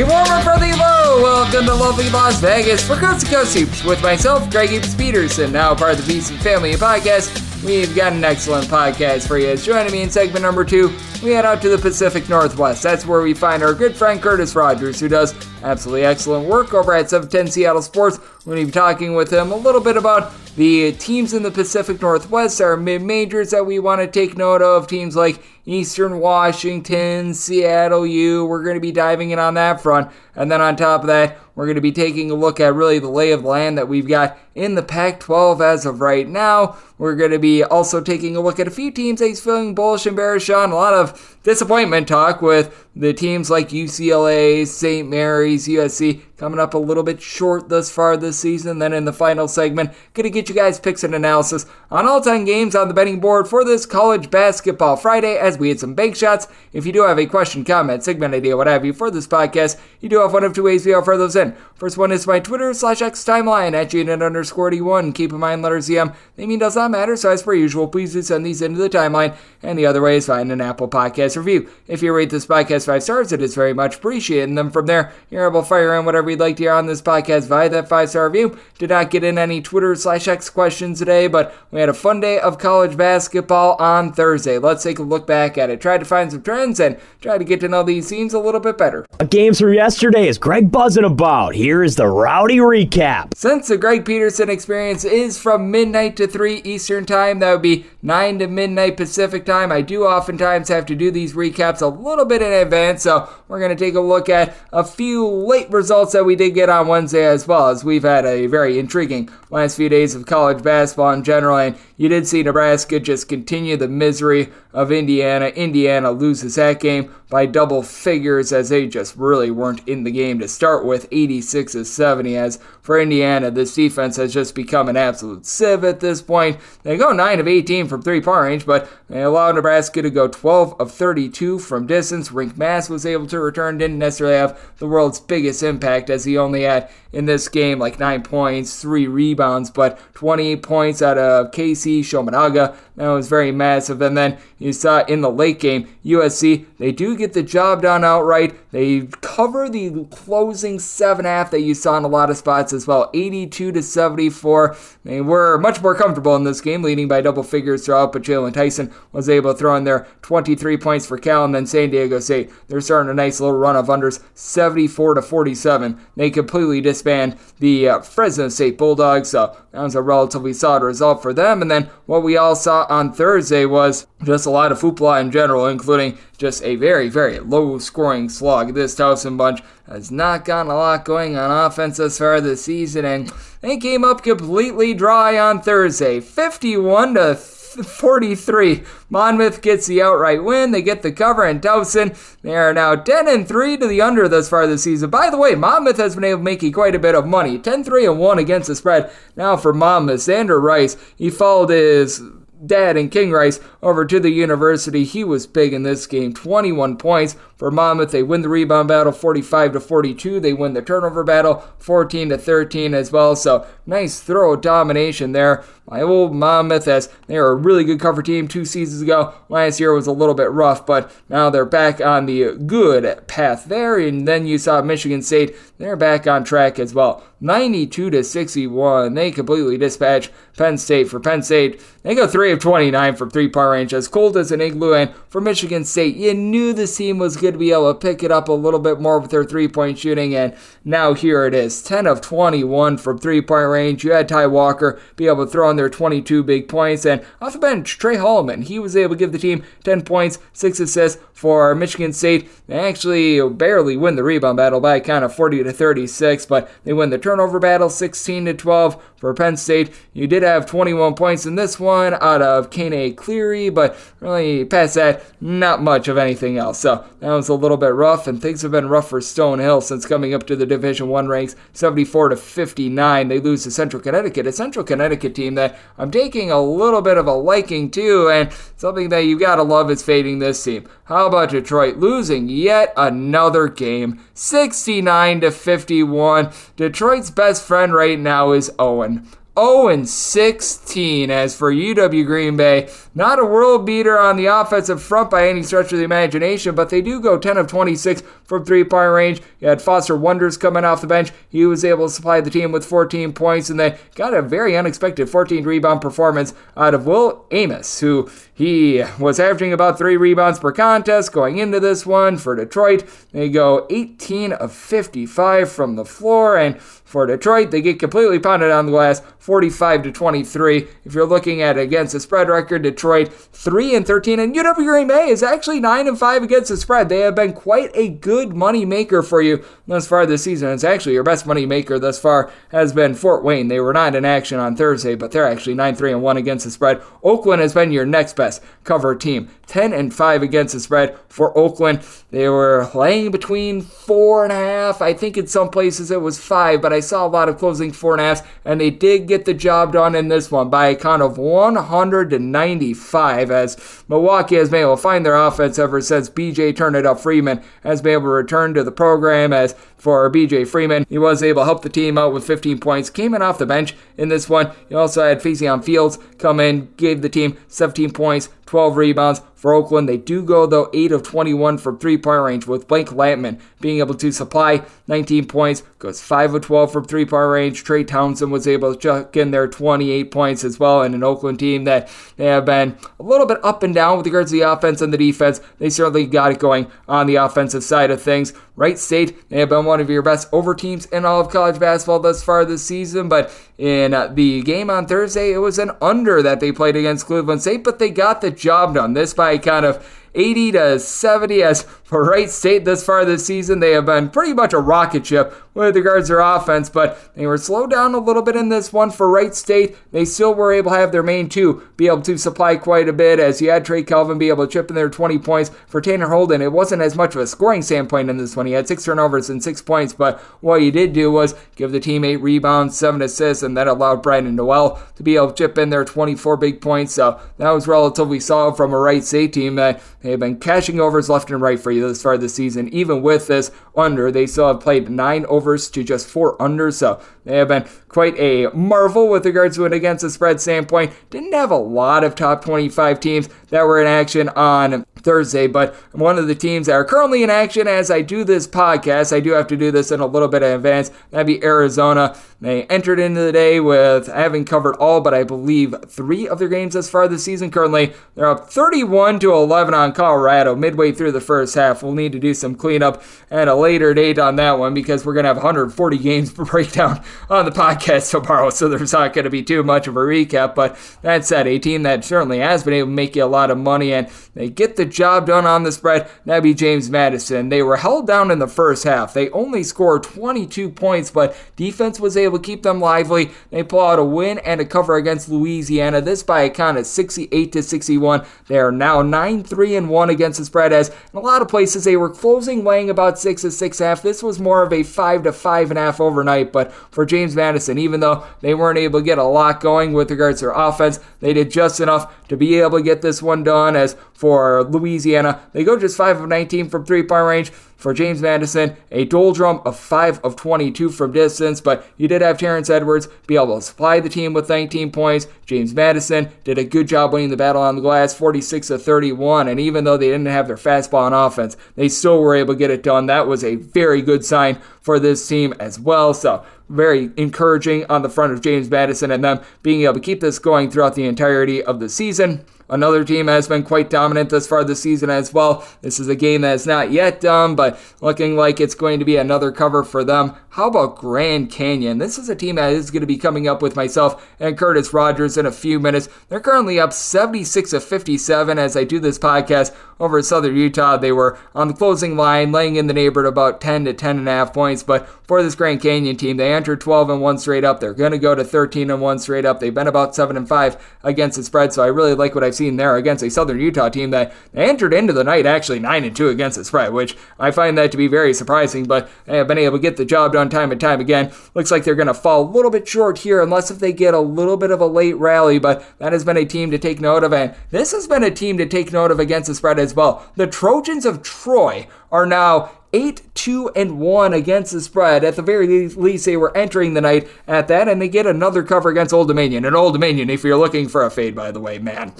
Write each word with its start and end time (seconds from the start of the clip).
A 0.00 0.02
warmer 0.02 0.40
for 0.40 0.58
the 0.58 0.74
low. 0.78 1.22
Welcome 1.22 1.66
to 1.66 1.74
lovely 1.74 2.08
Las 2.08 2.40
Vegas 2.40 2.82
for 2.82 2.96
Coast 2.96 3.26
to 3.26 3.30
Coast 3.30 3.54
Hoops 3.54 3.84
with 3.84 4.00
myself, 4.00 4.48
Greg 4.50 4.70
Hoops 4.70 4.94
Peterson, 4.94 5.52
now 5.52 5.74
part 5.74 5.98
of 5.98 6.06
the 6.06 6.14
VSiN 6.14 6.38
Family 6.38 6.72
podcast. 6.72 7.49
We've 7.64 7.94
got 7.94 8.14
an 8.14 8.24
excellent 8.24 8.68
podcast 8.68 9.28
for 9.28 9.36
you. 9.36 9.54
Joining 9.54 9.92
me 9.92 10.00
in 10.00 10.08
segment 10.08 10.42
number 10.42 10.64
two, 10.64 10.96
we 11.22 11.32
head 11.32 11.44
out 11.44 11.60
to 11.60 11.68
the 11.68 11.76
Pacific 11.76 12.26
Northwest. 12.26 12.82
That's 12.82 13.04
where 13.04 13.20
we 13.20 13.34
find 13.34 13.62
our 13.62 13.74
good 13.74 13.94
friend 13.94 14.20
Curtis 14.20 14.56
Rogers, 14.56 14.98
who 14.98 15.08
does 15.08 15.34
absolutely 15.62 16.06
excellent 16.06 16.48
work 16.48 16.72
over 16.72 16.94
at 16.94 17.10
710 17.10 17.52
Seattle 17.52 17.82
Sports. 17.82 18.18
We're 18.46 18.54
going 18.54 18.66
to 18.66 18.72
be 18.72 18.72
talking 18.72 19.14
with 19.14 19.30
him 19.30 19.52
a 19.52 19.56
little 19.56 19.82
bit 19.82 19.98
about 19.98 20.32
the 20.56 20.92
teams 20.92 21.34
in 21.34 21.42
the 21.42 21.50
Pacific 21.50 22.00
Northwest, 22.00 22.62
our 22.62 22.78
mid 22.78 23.02
majors 23.02 23.50
that 23.50 23.66
we 23.66 23.78
want 23.78 24.00
to 24.00 24.06
take 24.06 24.38
note 24.38 24.62
of. 24.62 24.86
Teams 24.86 25.14
like 25.14 25.42
Eastern 25.66 26.18
Washington, 26.18 27.34
Seattle 27.34 28.06
U. 28.06 28.46
We're 28.46 28.64
going 28.64 28.76
to 28.76 28.80
be 28.80 28.90
diving 28.90 29.32
in 29.32 29.38
on 29.38 29.52
that 29.54 29.82
front. 29.82 30.10
And 30.34 30.50
then 30.50 30.62
on 30.62 30.76
top 30.76 31.02
of 31.02 31.08
that, 31.08 31.38
we're 31.60 31.66
going 31.66 31.74
to 31.74 31.82
be 31.82 31.92
taking 31.92 32.30
a 32.30 32.34
look 32.34 32.58
at 32.58 32.72
really 32.72 32.98
the 32.98 33.10
lay 33.10 33.32
of 33.32 33.42
the 33.42 33.48
land 33.50 33.76
that 33.76 33.86
we've 33.86 34.08
got 34.08 34.38
in 34.54 34.76
the 34.76 34.82
Pac 34.82 35.20
12 35.20 35.60
as 35.60 35.84
of 35.84 36.00
right 36.00 36.26
now. 36.26 36.78
We're 36.96 37.16
going 37.16 37.32
to 37.32 37.38
be 37.38 37.62
also 37.62 38.00
taking 38.00 38.34
a 38.34 38.40
look 38.40 38.58
at 38.58 38.66
a 38.66 38.70
few 38.70 38.90
teams 38.90 39.20
that 39.20 39.26
he's 39.26 39.44
feeling 39.44 39.74
bullish 39.74 40.06
and 40.06 40.16
bearish 40.16 40.48
on. 40.48 40.70
A 40.70 40.74
lot 40.74 40.94
of 40.94 41.38
disappointment 41.42 42.08
talk 42.08 42.42
with 42.42 42.88
the 42.94 43.12
teams 43.12 43.50
like 43.50 43.68
UCLA, 43.68 44.66
St. 44.66 45.08
Mary's, 45.08 45.68
USC 45.68 46.22
coming 46.36 46.58
up 46.58 46.72
a 46.72 46.78
little 46.78 47.02
bit 47.02 47.20
short 47.20 47.68
thus 47.68 47.90
far 47.90 48.16
this 48.16 48.38
season. 48.38 48.78
Then 48.78 48.92
in 48.92 49.04
the 49.04 49.12
final 49.12 49.46
segment, 49.46 49.92
going 50.14 50.24
to 50.24 50.30
get 50.30 50.48
you 50.48 50.54
guys 50.54 50.80
picks 50.80 51.04
and 51.04 51.14
analysis 51.14 51.66
on 51.90 52.06
all 52.06 52.20
10 52.20 52.46
games 52.46 52.74
on 52.74 52.88
the 52.88 52.94
betting 52.94 53.20
board 53.20 53.46
for 53.46 53.62
this 53.62 53.84
college 53.86 54.30
basketball 54.30 54.96
Friday 54.96 55.36
as 55.36 55.58
we 55.58 55.68
hit 55.68 55.80
some 55.80 55.94
bank 55.94 56.16
shots. 56.16 56.48
If 56.72 56.86
you 56.86 56.92
do 56.92 57.02
have 57.02 57.18
a 57.18 57.26
question, 57.26 57.64
comment, 57.64 58.02
segment 58.02 58.34
idea, 58.34 58.56
what 58.56 58.66
have 58.66 58.84
you 58.84 58.92
for 58.92 59.10
this 59.10 59.26
podcast, 59.26 59.78
you 60.00 60.08
do 60.08 60.20
have 60.20 60.32
one 60.32 60.44
of 60.44 60.54
two 60.54 60.62
ways 60.64 60.84
we 60.84 60.94
offer 60.94 61.16
those 61.16 61.36
in. 61.36 61.54
First 61.74 61.98
one 61.98 62.10
is 62.10 62.26
my 62.26 62.40
Twitter 62.40 62.72
slash 62.74 63.02
X 63.02 63.22
timeline 63.22 63.74
at 63.74 63.90
GNet 63.90 64.24
underscore 64.24 64.70
D1. 64.70 65.14
Keep 65.14 65.32
in 65.32 65.38
mind 65.38 65.62
letters 65.62 65.90
EM. 65.90 66.12
They 66.36 66.46
mean 66.46 66.58
does 66.58 66.76
not 66.76 66.90
matter, 66.90 67.16
so 67.16 67.30
as 67.30 67.42
per 67.42 67.54
usual, 67.54 67.86
please 67.86 68.14
do 68.14 68.22
send 68.22 68.44
these 68.44 68.62
into 68.62 68.78
the 68.78 68.90
timeline. 68.90 69.36
And 69.62 69.78
the 69.78 69.86
other 69.86 70.02
way 70.02 70.16
is 70.16 70.26
find 70.26 70.50
an 70.50 70.60
Apple 70.60 70.88
Podcast 70.88 71.29
review. 71.36 71.70
If 71.88 72.02
you 72.02 72.12
rate 72.12 72.30
this 72.30 72.46
podcast 72.46 72.86
five 72.86 73.02
stars, 73.02 73.32
it 73.32 73.42
is 73.42 73.54
very 73.54 73.72
much 73.72 73.96
appreciated. 73.96 74.48
And 74.48 74.58
then 74.58 74.70
from 74.70 74.86
there, 74.86 75.12
you're 75.30 75.46
able 75.48 75.62
to 75.62 75.68
fire 75.68 75.98
in 75.98 76.04
whatever 76.04 76.30
you'd 76.30 76.40
like 76.40 76.56
to 76.56 76.62
hear 76.64 76.72
on 76.72 76.86
this 76.86 77.02
podcast 77.02 77.48
via 77.48 77.68
that 77.68 77.88
five 77.88 78.10
star 78.10 78.28
review. 78.28 78.58
Did 78.78 78.90
not 78.90 79.10
get 79.10 79.24
in 79.24 79.38
any 79.38 79.60
Twitter 79.60 79.94
slash 79.94 80.28
X 80.28 80.50
questions 80.50 80.98
today, 80.98 81.26
but 81.26 81.54
we 81.70 81.80
had 81.80 81.88
a 81.88 81.94
fun 81.94 82.20
day 82.20 82.38
of 82.38 82.58
college 82.58 82.96
basketball 82.96 83.76
on 83.80 84.12
Thursday. 84.12 84.58
Let's 84.58 84.82
take 84.82 84.98
a 84.98 85.02
look 85.02 85.26
back 85.26 85.58
at 85.58 85.70
it. 85.70 85.80
Try 85.80 85.98
to 85.98 86.04
find 86.04 86.30
some 86.30 86.42
trends 86.42 86.80
and 86.80 86.98
try 87.20 87.38
to 87.38 87.44
get 87.44 87.60
to 87.60 87.68
know 87.68 87.82
these 87.82 88.08
teams 88.08 88.34
a 88.34 88.38
little 88.38 88.60
bit 88.60 88.78
better. 88.78 89.06
Games 89.28 89.60
from 89.60 89.74
yesterday 89.74 90.28
is 90.28 90.38
Greg 90.38 90.70
buzzing 90.70 91.04
about. 91.04 91.54
Here 91.54 91.82
is 91.82 91.96
the 91.96 92.06
rowdy 92.06 92.58
recap. 92.58 93.34
Since 93.34 93.68
the 93.68 93.76
Greg 93.76 94.04
Peterson 94.04 94.50
experience 94.50 95.04
is 95.04 95.38
from 95.38 95.70
midnight 95.70 96.16
to 96.16 96.26
3 96.26 96.62
Eastern 96.64 97.06
Time, 97.06 97.38
that 97.40 97.52
would 97.52 97.62
be 97.62 97.86
9 98.02 98.38
to 98.40 98.46
midnight 98.46 98.96
Pacific 98.96 99.44
Time. 99.44 99.70
I 99.70 99.82
do 99.82 100.04
oftentimes 100.04 100.68
have 100.68 100.86
to 100.86 100.94
do 100.94 101.10
these 101.20 101.34
recaps 101.34 101.82
a 101.82 101.86
little 101.86 102.24
bit 102.24 102.40
in 102.40 102.50
advance, 102.50 103.02
so 103.02 103.28
we're 103.46 103.58
going 103.58 103.76
to 103.76 103.84
take 103.84 103.94
a 103.94 104.00
look 104.00 104.30
at 104.30 104.56
a 104.72 104.82
few 104.82 105.26
late 105.28 105.70
results 105.70 106.12
that 106.14 106.24
we 106.24 106.34
did 106.34 106.54
get 106.54 106.70
on 106.70 106.88
Wednesday 106.88 107.26
as 107.26 107.46
well, 107.46 107.68
as 107.68 107.84
we've 107.84 108.04
had 108.04 108.24
a 108.24 108.46
very 108.46 108.78
intriguing 108.78 109.28
last 109.50 109.76
few 109.76 109.90
days 109.90 110.14
of 110.14 110.24
college 110.24 110.62
basketball 110.62 111.12
in 111.12 111.22
general, 111.22 111.58
and 111.58 111.76
you 111.98 112.08
did 112.08 112.26
see 112.26 112.42
Nebraska 112.42 112.98
just 112.98 113.28
continue 113.28 113.76
the 113.76 113.88
misery 113.88 114.48
of 114.72 114.92
Indiana. 114.92 115.46
Indiana 115.46 116.10
loses 116.10 116.54
that 116.54 116.80
game 116.80 117.12
by 117.28 117.46
double 117.46 117.82
figures 117.82 118.52
as 118.52 118.68
they 118.68 118.86
just 118.86 119.16
really 119.16 119.50
weren't 119.50 119.86
in 119.86 120.04
the 120.04 120.10
game 120.10 120.38
to 120.40 120.48
start 120.48 120.84
with 120.84 121.06
86 121.12 121.72
to 121.72 121.84
70 121.84 122.36
as 122.36 122.58
for 122.82 123.00
Indiana 123.00 123.50
this 123.50 123.74
defense 123.74 124.16
has 124.16 124.32
just 124.32 124.54
become 124.54 124.88
an 124.88 124.96
absolute 124.96 125.46
sieve 125.46 125.84
at 125.84 126.00
this 126.00 126.20
point. 126.22 126.58
They 126.82 126.96
go 126.96 127.12
9 127.12 127.40
of 127.40 127.46
18 127.46 127.86
from 127.86 128.02
three-point 128.02 128.42
range 128.42 128.66
but 128.66 128.90
they 129.08 129.22
allow 129.22 129.52
Nebraska 129.52 130.02
to 130.02 130.10
go 130.10 130.28
12 130.28 130.80
of 130.80 130.92
32 130.92 131.60
from 131.60 131.86
distance. 131.86 132.30
Rienk 132.30 132.56
Mast 132.56 132.90
was 132.90 133.06
able 133.06 133.26
to 133.28 133.38
return 133.38 133.78
didn't 133.78 133.98
necessarily 133.98 134.36
have 134.36 134.58
the 134.78 134.88
world's 134.88 135.20
biggest 135.20 135.62
impact 135.62 136.10
as 136.10 136.24
he 136.24 136.36
only 136.36 136.62
had 136.62 136.90
in 137.12 137.26
this 137.26 137.48
game 137.48 137.78
like 137.78 137.98
9 137.98 138.22
points, 138.22 138.80
3 138.80 139.06
rebounds 139.06 139.70
but 139.70 139.98
28 140.14 140.62
points 140.62 141.02
out 141.02 141.18
of 141.18 141.50
Keisei 141.50 142.00
Tominaga. 142.00 142.76
That 142.96 143.08
was 143.08 143.28
very 143.28 143.52
massive 143.52 144.02
and 144.02 144.16
then 144.16 144.38
you 144.58 144.72
saw 144.72 145.04
in 145.04 145.20
the 145.20 145.30
late 145.30 145.60
game 145.60 145.88
USC 146.04 146.66
they 146.78 146.92
do 146.92 147.16
get 147.16 147.34
the 147.34 147.42
job 147.42 147.82
done 147.82 148.04
outright. 148.04 148.54
They 148.72 149.02
cover 149.20 149.68
the 149.68 150.06
closing 150.10 150.78
seven 150.78 151.24
half 151.24 151.50
that 151.50 151.60
you 151.60 151.74
saw 151.74 151.98
in 151.98 152.04
a 152.04 152.08
lot 152.08 152.30
of 152.30 152.36
spots 152.36 152.72
as 152.72 152.86
well. 152.86 153.10
82 153.12 153.72
to 153.72 153.82
74. 153.82 154.76
They 155.04 155.20
were 155.20 155.58
much 155.58 155.82
more 155.82 155.94
comfortable 155.94 156.36
in 156.36 156.44
this 156.44 156.60
game, 156.60 156.82
leading 156.82 157.08
by 157.08 157.20
double 157.20 157.42
figures 157.42 157.84
throughout, 157.84 158.12
but 158.12 158.22
Jaylon 158.22 158.54
Tyson 158.54 158.92
was 159.12 159.28
able 159.28 159.52
to 159.52 159.58
throw 159.58 159.76
in 159.76 159.84
there 159.84 160.06
23 160.22 160.76
points 160.78 161.06
for 161.06 161.18
Cal, 161.18 161.44
and 161.44 161.54
then 161.54 161.66
San 161.66 161.90
Diego 161.90 162.18
State. 162.20 162.50
They're 162.68 162.80
starting 162.80 163.10
a 163.10 163.14
nice 163.14 163.40
little 163.40 163.56
run 163.56 163.76
of 163.76 163.88
unders, 163.88 164.22
74 164.34 165.14
to 165.14 165.22
47. 165.22 166.00
They 166.16 166.30
completely 166.30 166.80
disband 167.00 167.36
the 167.58 167.88
uh, 167.88 168.00
Fresno 168.00 168.48
State 168.48 168.76
Bulldogs, 168.76 169.30
so 169.30 169.56
that 169.72 169.82
was 169.82 169.94
a 169.94 170.02
relatively 170.02 170.52
solid 170.52 170.82
result 170.82 171.22
for 171.22 171.32
them. 171.32 171.62
And 171.62 171.70
then 171.70 171.84
what 172.06 172.22
we 172.22 172.36
all 172.36 172.54
saw 172.54 172.86
on 172.88 173.12
Thursday 173.12 173.64
was 173.64 174.06
just 174.22 174.46
a 174.46 174.50
lot 174.50 174.72
of 174.72 174.80
football 174.80 175.14
in 175.14 175.30
general, 175.30 175.66
including 175.66 176.18
just 176.36 176.62
a 176.62 176.76
very, 176.76 177.08
very 177.08 177.38
low 177.40 177.78
scoring 177.78 178.28
slog. 178.28 178.74
This 178.74 178.94
Towson 178.94 179.36
bunch 179.36 179.62
has 179.86 180.10
not 180.10 180.44
gotten 180.44 180.70
a 180.70 180.76
lot 180.76 181.04
going 181.04 181.36
on 181.36 181.66
offense 181.66 181.96
thus 181.96 182.18
far 182.18 182.40
this 182.40 182.64
season, 182.64 183.04
and 183.04 183.32
they 183.62 183.78
came 183.78 184.04
up 184.04 184.22
completely 184.22 184.92
dry 184.94 185.38
on 185.38 185.62
Thursday 185.62 186.20
51 186.20 187.14
to 187.14 187.34
43. 187.70 188.82
Monmouth 189.08 189.62
gets 189.62 189.86
the 189.86 190.02
outright 190.02 190.44
win. 190.44 190.72
They 190.72 190.82
get 190.82 191.02
the 191.02 191.12
cover, 191.12 191.44
and 191.44 191.62
Towson, 191.62 192.16
they 192.42 192.56
are 192.56 192.74
now 192.74 192.96
10 192.96 193.28
and 193.28 193.46
3 193.46 193.76
to 193.78 193.86
the 193.86 194.00
under 194.00 194.28
thus 194.28 194.48
far 194.48 194.66
this 194.66 194.84
season. 194.84 195.10
By 195.10 195.30
the 195.30 195.38
way, 195.38 195.54
Monmouth 195.54 195.98
has 195.98 196.14
been 196.14 196.24
able 196.24 196.38
to 196.38 196.44
make 196.44 196.60
quite 196.74 196.94
a 196.94 196.98
bit 196.98 197.14
of 197.14 197.26
money 197.26 197.58
10 197.58 197.84
3 197.84 198.06
and 198.06 198.18
1 198.18 198.38
against 198.38 198.68
the 198.68 198.76
spread. 198.76 199.10
Now 199.36 199.56
for 199.56 199.72
Monmouth, 199.72 200.20
Xander 200.20 200.60
Rice, 200.60 200.96
he 201.16 201.30
followed 201.30 201.70
his 201.70 202.22
dad 202.64 202.96
and 202.96 203.10
King 203.10 203.30
Rice 203.30 203.60
over 203.82 204.04
to 204.04 204.20
the 204.20 204.30
university. 204.30 205.04
He 205.04 205.24
was 205.24 205.46
big 205.46 205.72
in 205.72 205.82
this 205.82 206.06
game 206.06 206.32
21 206.32 206.96
points, 206.96 207.36
for 207.60 207.70
Monmouth. 207.70 208.10
They 208.10 208.22
win 208.22 208.40
the 208.40 208.48
rebound 208.48 208.88
battle 208.88 209.12
45 209.12 209.74
to 209.74 209.80
42. 209.80 210.40
They 210.40 210.54
win 210.54 210.72
the 210.72 210.80
turnover 210.80 211.22
battle 211.22 211.62
14 211.76 212.30
to 212.30 212.38
13 212.38 212.94
as 212.94 213.12
well. 213.12 213.36
So 213.36 213.66
nice 213.84 214.18
throw 214.18 214.56
domination 214.56 215.32
there. 215.32 215.62
My 215.86 216.00
old 216.00 216.34
Monmouth, 216.34 216.88
as 216.88 217.10
they 217.26 217.36
were 217.36 217.50
a 217.50 217.56
really 217.56 217.84
good 217.84 218.00
cover 218.00 218.22
team 218.22 218.48
two 218.48 218.64
seasons 218.64 219.02
ago. 219.02 219.34
Last 219.50 219.78
year 219.78 219.92
was 219.92 220.06
a 220.06 220.12
little 220.12 220.34
bit 220.34 220.50
rough, 220.50 220.86
but 220.86 221.12
now 221.28 221.50
they're 221.50 221.66
back 221.66 222.00
on 222.00 222.24
the 222.24 222.54
good 222.54 223.26
path 223.26 223.66
there. 223.66 223.98
And 223.98 224.26
then 224.26 224.46
you 224.46 224.56
saw 224.56 224.80
Michigan 224.80 225.20
State, 225.20 225.54
they're 225.78 225.96
back 225.96 226.26
on 226.26 226.44
track 226.44 226.78
as 226.78 226.94
well. 226.94 227.22
92 227.40 228.10
to 228.10 228.22
61. 228.22 229.14
They 229.14 229.30
completely 229.30 229.78
dispatch 229.78 230.30
Penn 230.56 230.78
State. 230.78 231.08
For 231.08 231.18
Penn 231.18 231.42
State, 231.42 231.80
they 232.02 232.14
go 232.14 232.26
3 232.26 232.52
of 232.52 232.60
29 232.60 233.16
from 233.16 233.30
three 233.30 233.48
point 233.48 233.70
range, 233.70 233.94
as 233.94 234.08
cold 234.08 234.36
as 234.36 234.52
an 234.52 234.60
igloo. 234.60 234.94
And 234.94 235.12
for 235.28 235.40
Michigan 235.40 235.84
State, 235.84 236.16
you 236.16 236.34
knew 236.34 236.72
the 236.72 236.86
team 236.86 237.18
was 237.18 237.36
going 237.36 237.49
to 237.52 237.58
be 237.58 237.72
able 237.72 237.92
to 237.92 237.98
pick 237.98 238.22
it 238.22 238.32
up 238.32 238.48
a 238.48 238.52
little 238.52 238.80
bit 238.80 239.00
more 239.00 239.18
with 239.18 239.30
their 239.30 239.44
three 239.44 239.68
point 239.68 239.98
shooting. 239.98 240.34
And 240.34 240.54
now 240.84 241.14
here 241.14 241.44
it 241.44 241.54
is 241.54 241.82
10 241.82 242.06
of 242.06 242.20
21 242.20 242.98
from 242.98 243.18
three 243.18 243.40
point 243.40 243.68
range. 243.68 244.04
You 244.04 244.12
had 244.12 244.28
Ty 244.28 244.46
Walker 244.48 245.00
be 245.16 245.26
able 245.26 245.44
to 245.44 245.50
throw 245.50 245.70
in 245.70 245.76
their 245.76 245.90
22 245.90 246.42
big 246.42 246.68
points. 246.68 247.04
And 247.04 247.24
off 247.40 247.52
the 247.52 247.58
bench, 247.58 247.98
Tre 247.98 248.16
Holloman, 248.16 248.64
he 248.64 248.78
was 248.78 248.96
able 248.96 249.14
to 249.14 249.18
give 249.18 249.32
the 249.32 249.38
team 249.38 249.64
10 249.84 250.02
points, 250.02 250.38
6 250.52 250.80
assists 250.80 251.22
for 251.32 251.74
Michigan 251.74 252.12
State. 252.12 252.48
They 252.66 252.78
actually 252.78 253.40
barely 253.48 253.96
win 253.96 254.16
the 254.16 254.22
rebound 254.22 254.56
battle 254.56 254.80
by 254.80 254.96
a 254.96 255.00
count 255.00 255.24
of 255.24 255.34
40 255.34 255.64
to 255.64 255.72
36, 255.72 256.46
but 256.46 256.70
they 256.84 256.92
win 256.92 257.10
the 257.10 257.18
turnover 257.18 257.58
battle 257.58 257.90
16 257.90 258.44
to 258.46 258.54
12 258.54 259.09
for 259.20 259.32
Penn 259.34 259.56
State. 259.56 259.90
You 260.12 260.26
did 260.26 260.42
have 260.42 260.66
21 260.66 261.14
points 261.14 261.46
in 261.46 261.54
this 261.54 261.78
one 261.78 262.14
out 262.14 262.42
of 262.42 262.70
Kane 262.70 263.14
Cleary, 263.14 263.68
but 263.70 263.96
really 264.20 264.64
past 264.64 264.94
that, 264.94 265.22
not 265.40 265.82
much 265.82 266.08
of 266.08 266.18
anything 266.18 266.58
else. 266.58 266.78
So 266.78 267.04
that 267.20 267.30
was 267.30 267.48
a 267.48 267.54
little 267.54 267.76
bit 267.76 267.94
rough, 267.94 268.26
and 268.26 268.40
things 268.40 268.62
have 268.62 268.72
been 268.72 268.88
rough 268.88 269.10
for 269.10 269.20
Stonehill 269.20 269.82
since 269.82 270.06
coming 270.06 270.34
up 270.34 270.46
to 270.46 270.56
the 270.56 270.66
Division 270.66 271.08
One 271.08 271.28
ranks, 271.28 271.56
74 271.72 272.30
to 272.30 272.36
59. 272.36 273.28
They 273.28 273.38
lose 273.38 273.64
to 273.64 273.70
Central 273.70 274.02
Connecticut, 274.02 274.46
a 274.46 274.52
Central 274.52 274.84
Connecticut 274.84 275.34
team 275.34 275.54
that 275.54 275.78
I'm 275.98 276.10
taking 276.10 276.50
a 276.50 276.60
little 276.60 277.02
bit 277.02 277.18
of 277.18 277.26
a 277.26 277.32
liking 277.32 277.90
to, 277.92 278.28
and 278.28 278.52
something 278.76 279.10
that 279.10 279.24
you 279.24 279.38
gotta 279.38 279.62
love 279.62 279.90
is 279.90 280.02
fading 280.02 280.38
this 280.38 280.62
team. 280.62 280.88
How 281.04 281.26
about 281.26 281.50
Detroit 281.50 281.96
losing 281.96 282.48
yet 282.48 282.92
another 282.96 283.68
game, 283.68 284.20
69 284.34 285.40
to 285.42 285.50
51? 285.50 286.52
Detroit's 286.76 287.30
best 287.30 287.64
friend 287.64 287.92
right 287.92 288.18
now 288.18 288.52
is 288.52 288.70
oh 288.78 288.90
Owen. 288.90 289.09
0 289.58 290.04
16 290.04 291.30
as 291.30 291.56
for 291.56 291.72
UW 291.72 292.24
Green 292.24 292.56
Bay. 292.56 292.88
Not 293.14 293.38
a 293.38 293.44
world 293.44 293.84
beater 293.84 294.18
on 294.18 294.36
the 294.36 294.46
offensive 294.46 295.02
front 295.02 295.30
by 295.30 295.48
any 295.48 295.62
stretch 295.62 295.92
of 295.92 295.98
the 295.98 296.04
imagination, 296.04 296.74
but 296.74 296.88
they 296.88 297.00
do 297.00 297.20
go 297.20 297.36
10 297.36 297.56
of 297.56 297.66
26 297.66 298.22
from 298.44 298.64
three 298.64 298.84
point 298.84 299.10
range. 299.10 299.42
You 299.58 299.68
had 299.68 299.82
Foster 299.82 300.16
Wonders 300.16 300.56
coming 300.56 300.84
off 300.84 301.00
the 301.00 301.06
bench. 301.06 301.32
He 301.48 301.66
was 301.66 301.84
able 301.84 302.06
to 302.06 302.12
supply 302.12 302.40
the 302.40 302.50
team 302.50 302.72
with 302.72 302.86
14 302.86 303.32
points, 303.32 303.68
and 303.68 303.78
they 303.78 303.98
got 304.14 304.32
a 304.32 304.42
very 304.42 304.76
unexpected 304.76 305.28
14 305.28 305.64
rebound 305.64 306.00
performance 306.00 306.54
out 306.76 306.94
of 306.94 307.06
Will 307.06 307.44
Amos, 307.50 308.00
who 308.00 308.30
he 308.54 309.02
was 309.18 309.40
averaging 309.40 309.72
about 309.72 309.98
three 309.98 310.16
rebounds 310.16 310.58
per 310.58 310.72
contest 310.72 311.32
going 311.32 311.58
into 311.58 311.80
this 311.80 312.06
one 312.06 312.36
for 312.36 312.54
Detroit. 312.54 313.04
They 313.32 313.48
go 313.48 313.86
18 313.90 314.52
of 314.52 314.72
55 314.72 315.70
from 315.70 315.96
the 315.96 316.04
floor, 316.04 316.56
and 316.56 316.80
for 317.10 317.26
Detroit, 317.26 317.72
they 317.72 317.80
get 317.80 317.98
completely 317.98 318.38
pounded 318.38 318.70
on 318.70 318.86
the 318.86 318.92
glass, 318.92 319.20
45 319.38 320.04
to 320.04 320.12
23. 320.12 320.86
If 321.04 321.12
you're 321.12 321.26
looking 321.26 321.60
at 321.60 321.76
it 321.76 321.82
against 321.82 322.12
the 322.12 322.20
spread 322.20 322.48
record, 322.48 322.82
Detroit 322.82 323.32
3 323.32 323.96
and 323.96 324.06
13, 324.06 324.38
and 324.38 324.54
UW 324.54 324.76
Green 324.76 325.08
Bay 325.08 325.28
is 325.28 325.42
actually 325.42 325.80
9 325.80 326.06
and 326.06 326.16
5 326.16 326.42
against 326.44 326.68
the 326.68 326.76
spread. 326.76 327.08
They 327.08 327.18
have 327.20 327.34
been 327.34 327.52
quite 327.52 327.90
a 327.94 328.08
good 328.08 328.54
money 328.54 328.84
maker 328.84 329.22
for 329.22 329.42
you 329.42 329.64
thus 329.88 330.06
far 330.06 330.24
this 330.24 330.44
season. 330.44 330.70
It's 330.70 330.84
actually 330.84 331.14
your 331.14 331.24
best 331.24 331.46
money 331.46 331.66
maker 331.66 331.98
thus 331.98 332.20
far 332.20 332.52
has 332.68 332.92
been 332.92 333.14
Fort 333.14 333.42
Wayne. 333.42 333.66
They 333.66 333.80
were 333.80 333.92
not 333.92 334.14
in 334.14 334.24
action 334.24 334.60
on 334.60 334.76
Thursday, 334.76 335.16
but 335.16 335.32
they're 335.32 335.48
actually 335.48 335.74
9 335.74 335.96
3 335.96 336.12
and 336.12 336.22
1 336.22 336.36
against 336.36 336.64
the 336.64 336.70
spread. 336.70 337.02
Oakland 337.24 337.60
has 337.60 337.74
been 337.74 337.90
your 337.90 338.06
next 338.06 338.36
best 338.36 338.62
cover 338.84 339.16
team, 339.16 339.50
10 339.66 339.92
and 339.92 340.14
5 340.14 340.42
against 340.42 340.74
the 340.74 340.80
spread 340.80 341.18
for 341.28 341.56
Oakland. 341.58 342.02
They 342.30 342.48
were 342.48 342.88
laying 342.94 343.32
between 343.32 343.80
four 343.80 344.44
and 344.44 344.52
a 344.52 344.56
half. 344.56 345.02
I 345.02 345.12
think 345.12 345.36
in 345.36 345.48
some 345.48 345.70
places 345.70 346.12
it 346.12 346.20
was 346.20 346.38
five, 346.38 346.80
but 346.80 346.92
I 346.92 346.99
saw 347.00 347.26
a 347.26 347.28
lot 347.28 347.48
of 347.48 347.58
closing 347.58 347.92
four 347.92 348.18
and 348.18 348.38
a 348.38 348.42
and 348.64 348.80
they 348.80 348.90
did 348.90 349.28
get 349.28 349.44
the 349.44 349.54
job 349.54 349.92
done 349.92 350.14
in 350.14 350.28
this 350.28 350.50
one 350.50 350.70
by 350.70 350.86
a 350.86 350.96
count 350.96 351.22
of 351.22 351.38
195 351.38 353.50
as 353.50 354.04
Milwaukee 354.08 354.56
has 354.56 354.70
been 354.70 354.82
able 354.82 354.96
to 354.96 355.02
find 355.02 355.24
their 355.24 355.36
offense 355.36 355.78
ever 355.78 356.00
since 356.00 356.28
BJ 356.28 356.76
turned 356.76 356.96
it 356.96 357.06
up. 357.06 357.20
Freeman 357.20 357.62
has 357.82 358.02
been 358.02 358.14
able 358.14 358.24
to 358.24 358.28
return 358.28 358.74
to 358.74 358.84
the 358.84 358.92
program 358.92 359.52
as 359.52 359.74
for 360.00 360.30
BJ 360.30 360.66
Freeman. 360.66 361.06
He 361.08 361.18
was 361.18 361.42
able 361.42 361.62
to 361.62 361.66
help 361.66 361.82
the 361.82 361.88
team 361.88 362.18
out 362.18 362.32
with 362.32 362.46
15 362.46 362.80
points, 362.80 363.10
came 363.10 363.34
in 363.34 363.42
off 363.42 363.58
the 363.58 363.66
bench 363.66 363.94
in 364.16 364.28
this 364.28 364.48
one. 364.48 364.72
He 364.88 364.94
also 364.94 365.22
had 365.22 365.40
Faizon 365.40 365.84
Fields 365.84 366.18
come 366.38 366.58
in, 366.58 366.92
gave 366.96 367.22
the 367.22 367.28
team 367.28 367.58
17 367.68 368.10
points, 368.12 368.48
12 368.66 368.96
rebounds 368.96 369.42
for 369.60 369.74
Oakland. 369.74 370.08
They 370.08 370.16
do 370.16 370.42
go, 370.42 370.64
though, 370.64 370.88
8 370.94 371.12
of 371.12 371.22
21 371.24 371.78
from 371.78 371.98
three 371.98 372.16
point 372.16 372.42
range, 372.42 372.66
with 372.66 372.86
Blake 372.86 373.08
Lampman 373.08 373.60
being 373.80 373.98
able 373.98 374.14
to 374.14 374.30
supply 374.32 374.82
19 375.08 375.48
points, 375.48 375.82
goes 375.98 376.20
5 376.22 376.54
of 376.54 376.62
12 376.62 376.92
from 376.92 377.04
three 377.04 377.26
point 377.26 377.50
range. 377.50 377.84
Trey 377.84 378.04
Townsend 378.04 378.52
was 378.52 378.68
able 378.68 378.94
to 378.94 379.00
chuck 379.00 379.36
in 379.36 379.50
their 379.50 379.66
28 379.66 380.30
points 380.30 380.62
as 380.62 380.78
well, 380.78 381.02
and 381.02 381.14
an 381.14 381.24
Oakland 381.24 381.58
team 381.58 381.84
that 381.84 382.08
they 382.36 382.46
have 382.46 382.64
been 382.64 382.96
a 383.18 383.22
little 383.22 383.44
bit 383.44 383.58
up 383.64 383.82
and 383.82 383.94
down 383.94 384.16
with 384.16 384.26
regards 384.26 384.52
to 384.52 384.56
the 384.56 384.70
offense 384.70 385.02
and 385.02 385.12
the 385.12 385.18
defense. 385.18 385.60
They 385.78 385.90
certainly 385.90 386.26
got 386.26 386.52
it 386.52 386.58
going 386.58 386.90
on 387.08 387.26
the 387.26 387.36
offensive 387.36 387.82
side 387.82 388.10
of 388.10 388.22
things. 388.22 388.54
Wright 388.76 388.98
State, 388.98 389.50
they 389.50 389.58
have 389.58 389.68
been 389.68 389.84
one 389.90 390.00
of 390.00 390.08
your 390.08 390.22
best 390.22 390.48
over 390.52 390.74
teams 390.74 391.04
in 391.06 391.24
all 391.24 391.40
of 391.40 391.50
college 391.50 391.78
basketball 391.78 392.20
thus 392.20 392.42
far 392.42 392.64
this 392.64 392.84
season, 392.84 393.28
but 393.28 393.52
in 393.76 394.14
uh, 394.14 394.28
the 394.28 394.62
game 394.62 394.88
on 394.88 395.04
Thursday, 395.06 395.52
it 395.52 395.58
was 395.58 395.78
an 395.78 395.90
under 396.00 396.42
that 396.42 396.60
they 396.60 396.70
played 396.72 396.96
against 396.96 397.26
Cleveland 397.26 397.60
State, 397.60 397.84
but 397.84 397.98
they 397.98 398.08
got 398.08 398.40
the 398.40 398.50
job 398.50 398.94
done. 398.94 399.14
This 399.14 399.34
by 399.34 399.58
kind 399.58 399.84
of 399.84 400.19
80 400.34 400.72
to 400.72 400.98
70 400.98 401.62
as 401.62 401.82
for 401.82 402.24
Wright 402.24 402.50
State 402.50 402.84
this 402.84 403.04
far 403.04 403.24
this 403.24 403.46
season. 403.46 403.80
They 403.80 403.92
have 403.92 404.06
been 404.06 404.30
pretty 404.30 404.52
much 404.52 404.72
a 404.72 404.78
rocket 404.78 405.26
ship 405.26 405.54
with 405.74 405.96
regards 405.96 406.26
to 406.26 406.34
their 406.34 406.40
offense, 406.40 406.90
but 406.90 407.34
they 407.34 407.46
were 407.46 407.58
slowed 407.58 407.90
down 407.90 408.14
a 408.14 408.18
little 408.18 408.42
bit 408.42 408.56
in 408.56 408.68
this 408.68 408.92
one 408.92 409.10
for 409.10 409.30
Wright 409.30 409.54
State. 409.54 409.96
They 410.12 410.24
still 410.24 410.54
were 410.54 410.72
able 410.72 410.90
to 410.90 410.96
have 410.96 411.12
their 411.12 411.22
main 411.22 411.48
two 411.48 411.88
be 411.96 412.08
able 412.08 412.22
to 412.22 412.36
supply 412.36 412.76
quite 412.76 413.08
a 413.08 413.12
bit 413.12 413.38
as 413.38 413.62
you 413.62 413.70
had 413.70 413.84
Trey 413.84 414.02
Calvin 414.02 414.38
be 414.38 414.48
able 414.48 414.66
to 414.66 414.72
chip 414.72 414.90
in 414.90 414.96
their 414.96 415.08
20 415.08 415.38
points. 415.38 415.70
For 415.86 416.00
Tanner 416.00 416.28
Holden, 416.28 416.62
it 416.62 416.72
wasn't 416.72 417.02
as 417.02 417.16
much 417.16 417.34
of 417.34 417.40
a 417.40 417.46
scoring 417.46 417.82
standpoint 417.82 418.28
in 418.28 418.36
this 418.36 418.56
one. 418.56 418.66
He 418.66 418.72
had 418.72 418.88
six 418.88 419.04
turnovers 419.04 419.48
and 419.48 419.62
six 419.62 419.80
points, 419.80 420.12
but 420.12 420.40
what 420.60 420.80
he 420.80 420.90
did 420.90 421.12
do 421.12 421.30
was 421.30 421.54
give 421.76 421.92
the 421.92 422.00
team 422.00 422.24
eight 422.24 422.36
rebounds, 422.36 422.96
seven 422.96 423.22
assists, 423.22 423.62
and 423.62 423.76
that 423.76 423.86
allowed 423.86 424.22
Brandon 424.22 424.56
Noel 424.56 425.00
to 425.16 425.22
be 425.22 425.36
able 425.36 425.52
to 425.52 425.54
chip 425.54 425.78
in 425.78 425.90
their 425.90 426.04
24 426.04 426.56
big 426.56 426.80
points. 426.80 427.14
So 427.14 427.40
that 427.58 427.70
was 427.70 427.86
relatively 427.86 428.40
solid 428.40 428.76
from 428.76 428.92
a 428.92 428.98
Wright 428.98 429.22
State 429.22 429.52
team 429.52 429.76
that 429.76 430.02
they 430.22 430.30
have 430.30 430.40
been 430.40 430.58
cashing 430.58 431.00
overs 431.00 431.28
left 431.28 431.50
and 431.50 431.62
right 431.62 431.80
for 431.80 431.90
you 431.90 432.06
this 432.06 432.22
far 432.22 432.36
this 432.36 432.54
season. 432.54 432.88
Even 432.88 433.22
with 433.22 433.46
this 433.46 433.70
under, 434.00 434.32
they 434.32 434.46
still 434.46 434.68
have 434.68 434.80
played 434.80 435.10
nine 435.10 435.44
overs 435.46 435.90
to 435.90 436.02
just 436.02 436.26
four 436.26 436.56
unders. 436.58 436.94
So 436.94 437.20
they 437.44 437.58
have 437.58 437.68
been 437.68 437.86
quite 438.08 438.38
a 438.38 438.66
marvel 438.74 439.28
with 439.28 439.46
regards 439.46 439.76
to 439.76 439.86
an 439.86 439.92
against 439.92 440.22
the 440.22 440.30
spread 440.30 440.60
standpoint. 440.60 441.12
Didn't 441.30 441.52
have 441.52 441.70
a 441.70 441.76
lot 441.76 442.24
of 442.24 442.34
top 442.34 442.64
25 442.64 443.20
teams 443.20 443.48
that 443.68 443.82
were 443.82 444.00
in 444.00 444.06
action 444.06 444.48
on 444.50 445.04
Thursday, 445.16 445.66
but 445.66 445.94
one 446.12 446.38
of 446.38 446.48
the 446.48 446.54
teams 446.54 446.86
that 446.86 446.94
are 446.94 447.04
currently 447.04 447.42
in 447.42 447.50
action 447.50 447.86
as 447.86 448.10
I 448.10 448.22
do 448.22 448.44
this 448.44 448.66
podcast, 448.66 449.34
I 449.34 449.40
do 449.40 449.50
have 449.52 449.66
to 449.68 449.76
do 449.76 449.90
this 449.90 450.10
in 450.10 450.20
a 450.20 450.26
little 450.26 450.48
bit 450.48 450.62
in 450.62 450.72
advance. 450.72 451.10
That'd 451.30 451.46
be 451.46 451.62
Arizona. 451.62 452.36
They 452.60 452.84
entered 452.84 453.18
into 453.18 453.40
the 453.40 453.52
day 453.52 453.80
with 453.80 454.26
having 454.26 454.64
covered 454.64 454.96
all, 454.96 455.20
but 455.20 455.32
I 455.32 455.44
believe 455.44 455.94
three 456.08 456.48
of 456.48 456.58
their 456.58 456.68
games 456.68 456.94
thus 456.94 457.08
far 457.08 457.26
this 457.28 457.44
season. 457.44 457.70
Currently, 457.70 458.12
they're 458.34 458.50
up 458.50 458.70
31 458.70 459.40
to 459.40 459.52
11 459.52 459.94
on 459.94 460.12
Colorado 460.12 460.74
midway 460.74 461.12
through 461.12 461.32
the 461.32 461.40
first 461.40 461.74
half. 461.74 462.02
We'll 462.02 462.12
need 462.12 462.32
to 462.32 462.38
do 462.38 462.52
some 462.52 462.74
cleanup 462.74 463.22
at 463.50 463.68
a 463.68 463.74
later 463.90 464.14
date 464.14 464.38
on 464.38 464.54
that 464.54 464.78
one 464.78 464.94
because 464.94 465.26
we're 465.26 465.34
going 465.34 465.42
to 465.42 465.48
have 465.48 465.56
140 465.56 466.18
games 466.18 466.52
to 466.54 466.64
break 466.64 466.92
down 466.92 467.20
on 467.48 467.64
the 467.64 467.72
podcast 467.72 468.30
tomorrow, 468.30 468.70
so 468.70 468.88
there's 468.88 469.12
not 469.12 469.32
going 469.32 469.44
to 469.44 469.50
be 469.50 469.64
too 469.64 469.82
much 469.82 470.06
of 470.06 470.16
a 470.16 470.20
recap. 470.20 470.76
But 470.76 470.96
that 471.22 471.44
said, 471.44 471.66
a 471.66 471.78
team 471.80 472.04
that 472.04 472.24
certainly 472.24 472.60
has 472.60 472.84
been 472.84 472.94
able 472.94 473.08
to 473.08 473.12
make 473.12 473.34
you 473.34 473.44
a 473.44 473.46
lot 473.46 473.70
of 473.70 473.78
money 473.78 474.12
and 474.12 474.28
they 474.54 474.70
get 474.70 474.94
the 474.94 475.04
job 475.04 475.46
done 475.46 475.66
on 475.66 475.82
the 475.82 475.90
spread. 475.90 476.28
That'd 476.44 476.62
be 476.62 476.74
James 476.74 477.10
Madison. 477.10 477.68
They 477.68 477.82
were 477.82 477.96
held 477.96 478.26
down 478.26 478.50
in 478.50 478.60
the 478.60 478.68
first 478.68 479.04
half. 479.04 479.34
They 479.34 479.50
only 479.50 479.82
scored 479.82 480.22
22 480.22 480.90
points, 480.90 481.30
but 481.30 481.56
defense 481.76 482.20
was 482.20 482.36
able 482.36 482.58
to 482.58 482.64
keep 482.64 482.82
them 482.84 483.00
lively. 483.00 483.50
They 483.70 483.82
pull 483.82 484.00
out 484.00 484.18
a 484.18 484.24
win 484.24 484.58
and 484.58 484.80
a 484.80 484.84
cover 484.84 485.16
against 485.16 485.48
Louisiana. 485.48 486.20
This 486.20 486.42
by 486.42 486.62
a 486.62 486.70
count 486.70 486.98
of 486.98 487.06
68 487.06 487.72
to 487.72 487.82
61. 487.82 488.44
They 488.68 488.78
are 488.78 488.92
now 488.92 489.22
9 489.22 489.64
3 489.64 489.96
and 489.96 490.08
1 490.08 490.30
against 490.30 490.58
the 490.58 490.64
spread. 490.64 490.92
As 490.92 491.08
in 491.08 491.38
a 491.38 491.40
lot 491.40 491.62
of 491.62 491.68
places 491.68 492.04
they 492.04 492.16
were 492.16 492.30
closing, 492.30 492.84
laying 492.84 493.10
about 493.10 493.38
6 493.38 493.64
6 493.70 493.98
half. 493.98 494.22
This 494.22 494.42
was 494.42 494.60
more 494.60 494.82
of 494.82 494.92
a 494.92 495.02
5 495.02 495.42
to 495.44 495.52
5 495.52 495.90
and 495.90 495.98
a 495.98 496.02
half 496.02 496.20
overnight. 496.20 496.72
But 496.72 496.92
for 496.92 497.24
James 497.24 497.54
Madison, 497.54 497.98
even 497.98 498.20
though 498.20 498.46
they 498.60 498.74
weren't 498.74 498.98
able 498.98 499.20
to 499.20 499.24
get 499.24 499.38
a 499.38 499.44
lot 499.44 499.80
going 499.80 500.12
with 500.12 500.30
regards 500.30 500.60
to 500.60 500.66
their 500.66 500.74
offense, 500.74 501.20
they 501.40 501.52
did 501.52 501.70
just 501.70 502.00
enough 502.00 502.46
to 502.48 502.56
be 502.56 502.80
able 502.80 502.98
to 502.98 503.04
get 503.04 503.22
this 503.22 503.42
one 503.42 503.64
done. 503.64 503.96
As 503.96 504.16
for 504.40 504.84
Louisiana. 504.84 505.60
They 505.72 505.84
go 505.84 505.98
just 505.98 506.16
5 506.16 506.40
of 506.40 506.48
19 506.48 506.88
from 506.88 507.04
three 507.04 507.22
point 507.22 507.44
range 507.44 507.72
for 508.00 508.14
James 508.14 508.40
Madison, 508.40 508.96
a 509.10 509.26
doldrum 509.26 509.80
of 509.84 509.98
5 509.98 510.40
of 510.42 510.56
22 510.56 511.10
from 511.10 511.32
distance, 511.32 511.80
but 511.80 512.06
you 512.16 512.26
did 512.26 512.40
have 512.40 512.58
Terrence 512.58 512.88
Edwards 512.88 513.28
be 513.46 513.56
able 513.56 513.76
to 513.76 513.82
supply 513.82 514.20
the 514.20 514.28
team 514.28 514.54
with 514.54 514.70
19 514.70 515.12
points. 515.12 515.46
James 515.66 515.92
Madison 515.92 516.48
did 516.64 516.78
a 516.78 516.84
good 516.84 517.06
job 517.06 517.32
winning 517.32 517.50
the 517.50 517.56
battle 517.56 517.82
on 517.82 517.96
the 517.96 518.02
glass, 518.02 518.32
46 518.32 518.88
of 518.88 519.02
31, 519.02 519.68
and 519.68 519.78
even 519.78 520.04
though 520.04 520.16
they 520.16 520.28
didn't 520.28 520.46
have 520.46 520.66
their 520.66 520.76
fastball 520.76 521.24
on 521.24 521.34
offense, 521.34 521.76
they 521.94 522.08
still 522.08 522.40
were 522.40 522.56
able 522.56 522.72
to 522.72 522.78
get 522.78 522.90
it 522.90 523.02
done. 523.02 523.26
That 523.26 523.46
was 523.46 523.62
a 523.62 523.74
very 523.74 524.22
good 524.22 524.44
sign 524.44 524.78
for 525.02 525.18
this 525.20 525.46
team 525.46 525.74
as 525.78 526.00
well. 526.00 526.32
So, 526.32 526.64
very 526.88 527.30
encouraging 527.36 528.06
on 528.10 528.22
the 528.22 528.28
front 528.28 528.52
of 528.52 528.62
James 528.62 528.90
Madison 528.90 529.30
and 529.30 529.44
them 529.44 529.60
being 529.82 530.02
able 530.02 530.14
to 530.14 530.20
keep 530.20 530.40
this 530.40 530.58
going 530.58 530.90
throughout 530.90 531.14
the 531.14 531.26
entirety 531.26 531.82
of 531.82 532.00
the 532.00 532.08
season. 532.08 532.64
Another 532.90 533.24
team 533.24 533.46
has 533.46 533.68
been 533.68 533.84
quite 533.84 534.10
dominant 534.10 534.50
thus 534.50 534.66
far 534.66 534.82
this 534.82 535.00
season 535.00 535.30
as 535.30 535.54
well. 535.54 535.86
This 536.02 536.18
is 536.18 536.28
a 536.28 536.34
game 536.34 536.62
that 536.62 536.74
is 536.74 536.86
not 536.86 537.12
yet 537.12 537.40
done, 537.40 537.76
but 537.76 537.98
looking 538.20 538.56
like 538.56 538.80
it's 538.80 538.96
going 538.96 539.20
to 539.20 539.24
be 539.24 539.36
another 539.36 539.70
cover 539.70 540.02
for 540.02 540.24
them. 540.24 540.56
How 540.74 540.86
about 540.86 541.16
Grand 541.16 541.68
Canyon? 541.68 542.18
This 542.18 542.38
is 542.38 542.48
a 542.48 542.54
team 542.54 542.76
that 542.76 542.92
is 542.92 543.10
going 543.10 543.22
to 543.22 543.26
be 543.26 543.36
coming 543.36 543.66
up 543.66 543.82
with 543.82 543.96
myself 543.96 544.48
and 544.60 544.78
Curtis 544.78 545.12
Rogers 545.12 545.56
in 545.56 545.66
a 545.66 545.72
few 545.72 545.98
minutes. 545.98 546.28
They're 546.48 546.60
currently 546.60 547.00
up 547.00 547.12
76 547.12 547.92
of 547.92 548.04
57 548.04 548.78
as 548.78 548.96
I 548.96 549.02
do 549.02 549.18
this 549.18 549.36
podcast 549.36 549.92
over 550.20 550.40
Southern 550.42 550.76
Utah. 550.76 551.16
They 551.16 551.32
were 551.32 551.58
on 551.74 551.88
the 551.88 551.94
closing 551.94 552.36
line, 552.36 552.70
laying 552.70 552.94
in 552.94 553.08
the 553.08 553.14
neighborhood 553.14 553.52
about 553.52 553.80
10 553.80 554.04
to 554.04 554.12
10 554.14 554.38
and 554.38 554.48
a 554.48 554.52
half 554.52 554.72
points. 554.72 555.02
But 555.02 555.28
for 555.42 555.60
this 555.60 555.74
Grand 555.74 556.02
Canyon 556.02 556.36
team, 556.36 556.56
they 556.56 556.72
entered 556.72 557.00
12 557.00 557.30
and 557.30 557.40
1 557.40 557.58
straight 557.58 557.82
up. 557.82 557.98
They're 557.98 558.14
going 558.14 558.30
to 558.30 558.38
go 558.38 558.54
to 558.54 558.62
13 558.62 559.10
and 559.10 559.20
1 559.20 559.38
straight 559.40 559.64
up. 559.64 559.80
They've 559.80 559.92
been 559.92 560.06
about 560.06 560.36
7 560.36 560.56
and 560.56 560.68
5 560.68 561.16
against 561.24 561.56
the 561.56 561.64
spread, 561.64 561.92
so 561.92 562.04
I 562.04 562.06
really 562.06 562.34
like 562.34 562.54
what 562.54 562.62
I've 562.62 562.76
seen 562.76 562.94
there 562.94 563.16
against 563.16 563.42
a 563.42 563.50
Southern 563.50 563.80
Utah 563.80 564.08
team 564.08 564.30
that 564.30 564.52
entered 564.72 565.14
into 565.14 565.32
the 565.32 565.42
night 565.42 565.66
actually 565.66 565.98
9 565.98 566.22
and 566.22 566.36
2 566.36 566.48
against 566.48 566.78
the 566.78 566.84
spread, 566.84 567.12
which 567.12 567.36
I 567.58 567.72
find 567.72 567.98
that 567.98 568.12
to 568.12 568.16
be 568.16 568.28
very 568.28 568.54
surprising, 568.54 569.06
but 569.06 569.28
they 569.46 569.56
have 569.56 569.66
been 569.66 569.78
able 569.78 569.98
to 569.98 570.02
get 570.02 570.16
the 570.16 570.24
job 570.24 570.52
done 570.52 570.59
time 570.68 570.92
and 570.92 571.00
time 571.00 571.20
again. 571.20 571.52
Looks 571.74 571.90
like 571.90 572.04
they're 572.04 572.14
going 572.14 572.26
to 572.26 572.34
fall 572.34 572.62
a 572.62 572.70
little 572.70 572.90
bit 572.90 573.08
short 573.08 573.38
here 573.38 573.62
unless 573.62 573.90
if 573.90 573.98
they 573.98 574.12
get 574.12 574.34
a 574.34 574.40
little 574.40 574.76
bit 574.76 574.90
of 574.90 575.00
a 575.00 575.06
late 575.06 575.36
rally, 575.36 575.78
but 575.78 576.04
that 576.18 576.32
has 576.32 576.44
been 576.44 576.56
a 576.56 576.64
team 576.64 576.90
to 576.90 576.98
take 576.98 577.20
note 577.20 577.44
of, 577.44 577.52
and 577.52 577.74
this 577.90 578.12
has 578.12 578.26
been 578.26 578.44
a 578.44 578.50
team 578.50 578.76
to 578.78 578.86
take 578.86 579.12
note 579.12 579.30
of 579.30 579.40
against 579.40 579.68
the 579.68 579.74
spread 579.74 579.98
as 579.98 580.14
well. 580.14 580.46
The 580.56 580.66
Trojans 580.66 581.24
of 581.24 581.42
Troy 581.42 582.06
are 582.30 582.46
now 582.46 582.90
8 583.12 583.42
2 583.54 583.90
and 583.94 584.18
1 584.18 584.54
against 584.54 584.92
the 584.92 585.00
spread. 585.00 585.44
At 585.44 585.56
the 585.56 585.62
very 585.62 586.08
least, 586.08 586.46
they 586.46 586.56
were 586.56 586.76
entering 586.76 587.14
the 587.14 587.20
night 587.20 587.48
at 587.66 587.88
that, 587.88 588.08
and 588.08 588.22
they 588.22 588.28
get 588.28 588.46
another 588.46 588.82
cover 588.82 589.10
against 589.10 589.34
Old 589.34 589.48
Dominion. 589.48 589.84
And 589.84 589.94
Old 589.96 590.14
Dominion, 590.14 590.48
if 590.48 590.64
you're 590.64 590.78
looking 590.78 591.08
for 591.08 591.24
a 591.24 591.30
fade, 591.30 591.54
by 591.54 591.70
the 591.70 591.80
way, 591.80 591.98
man, 591.98 592.32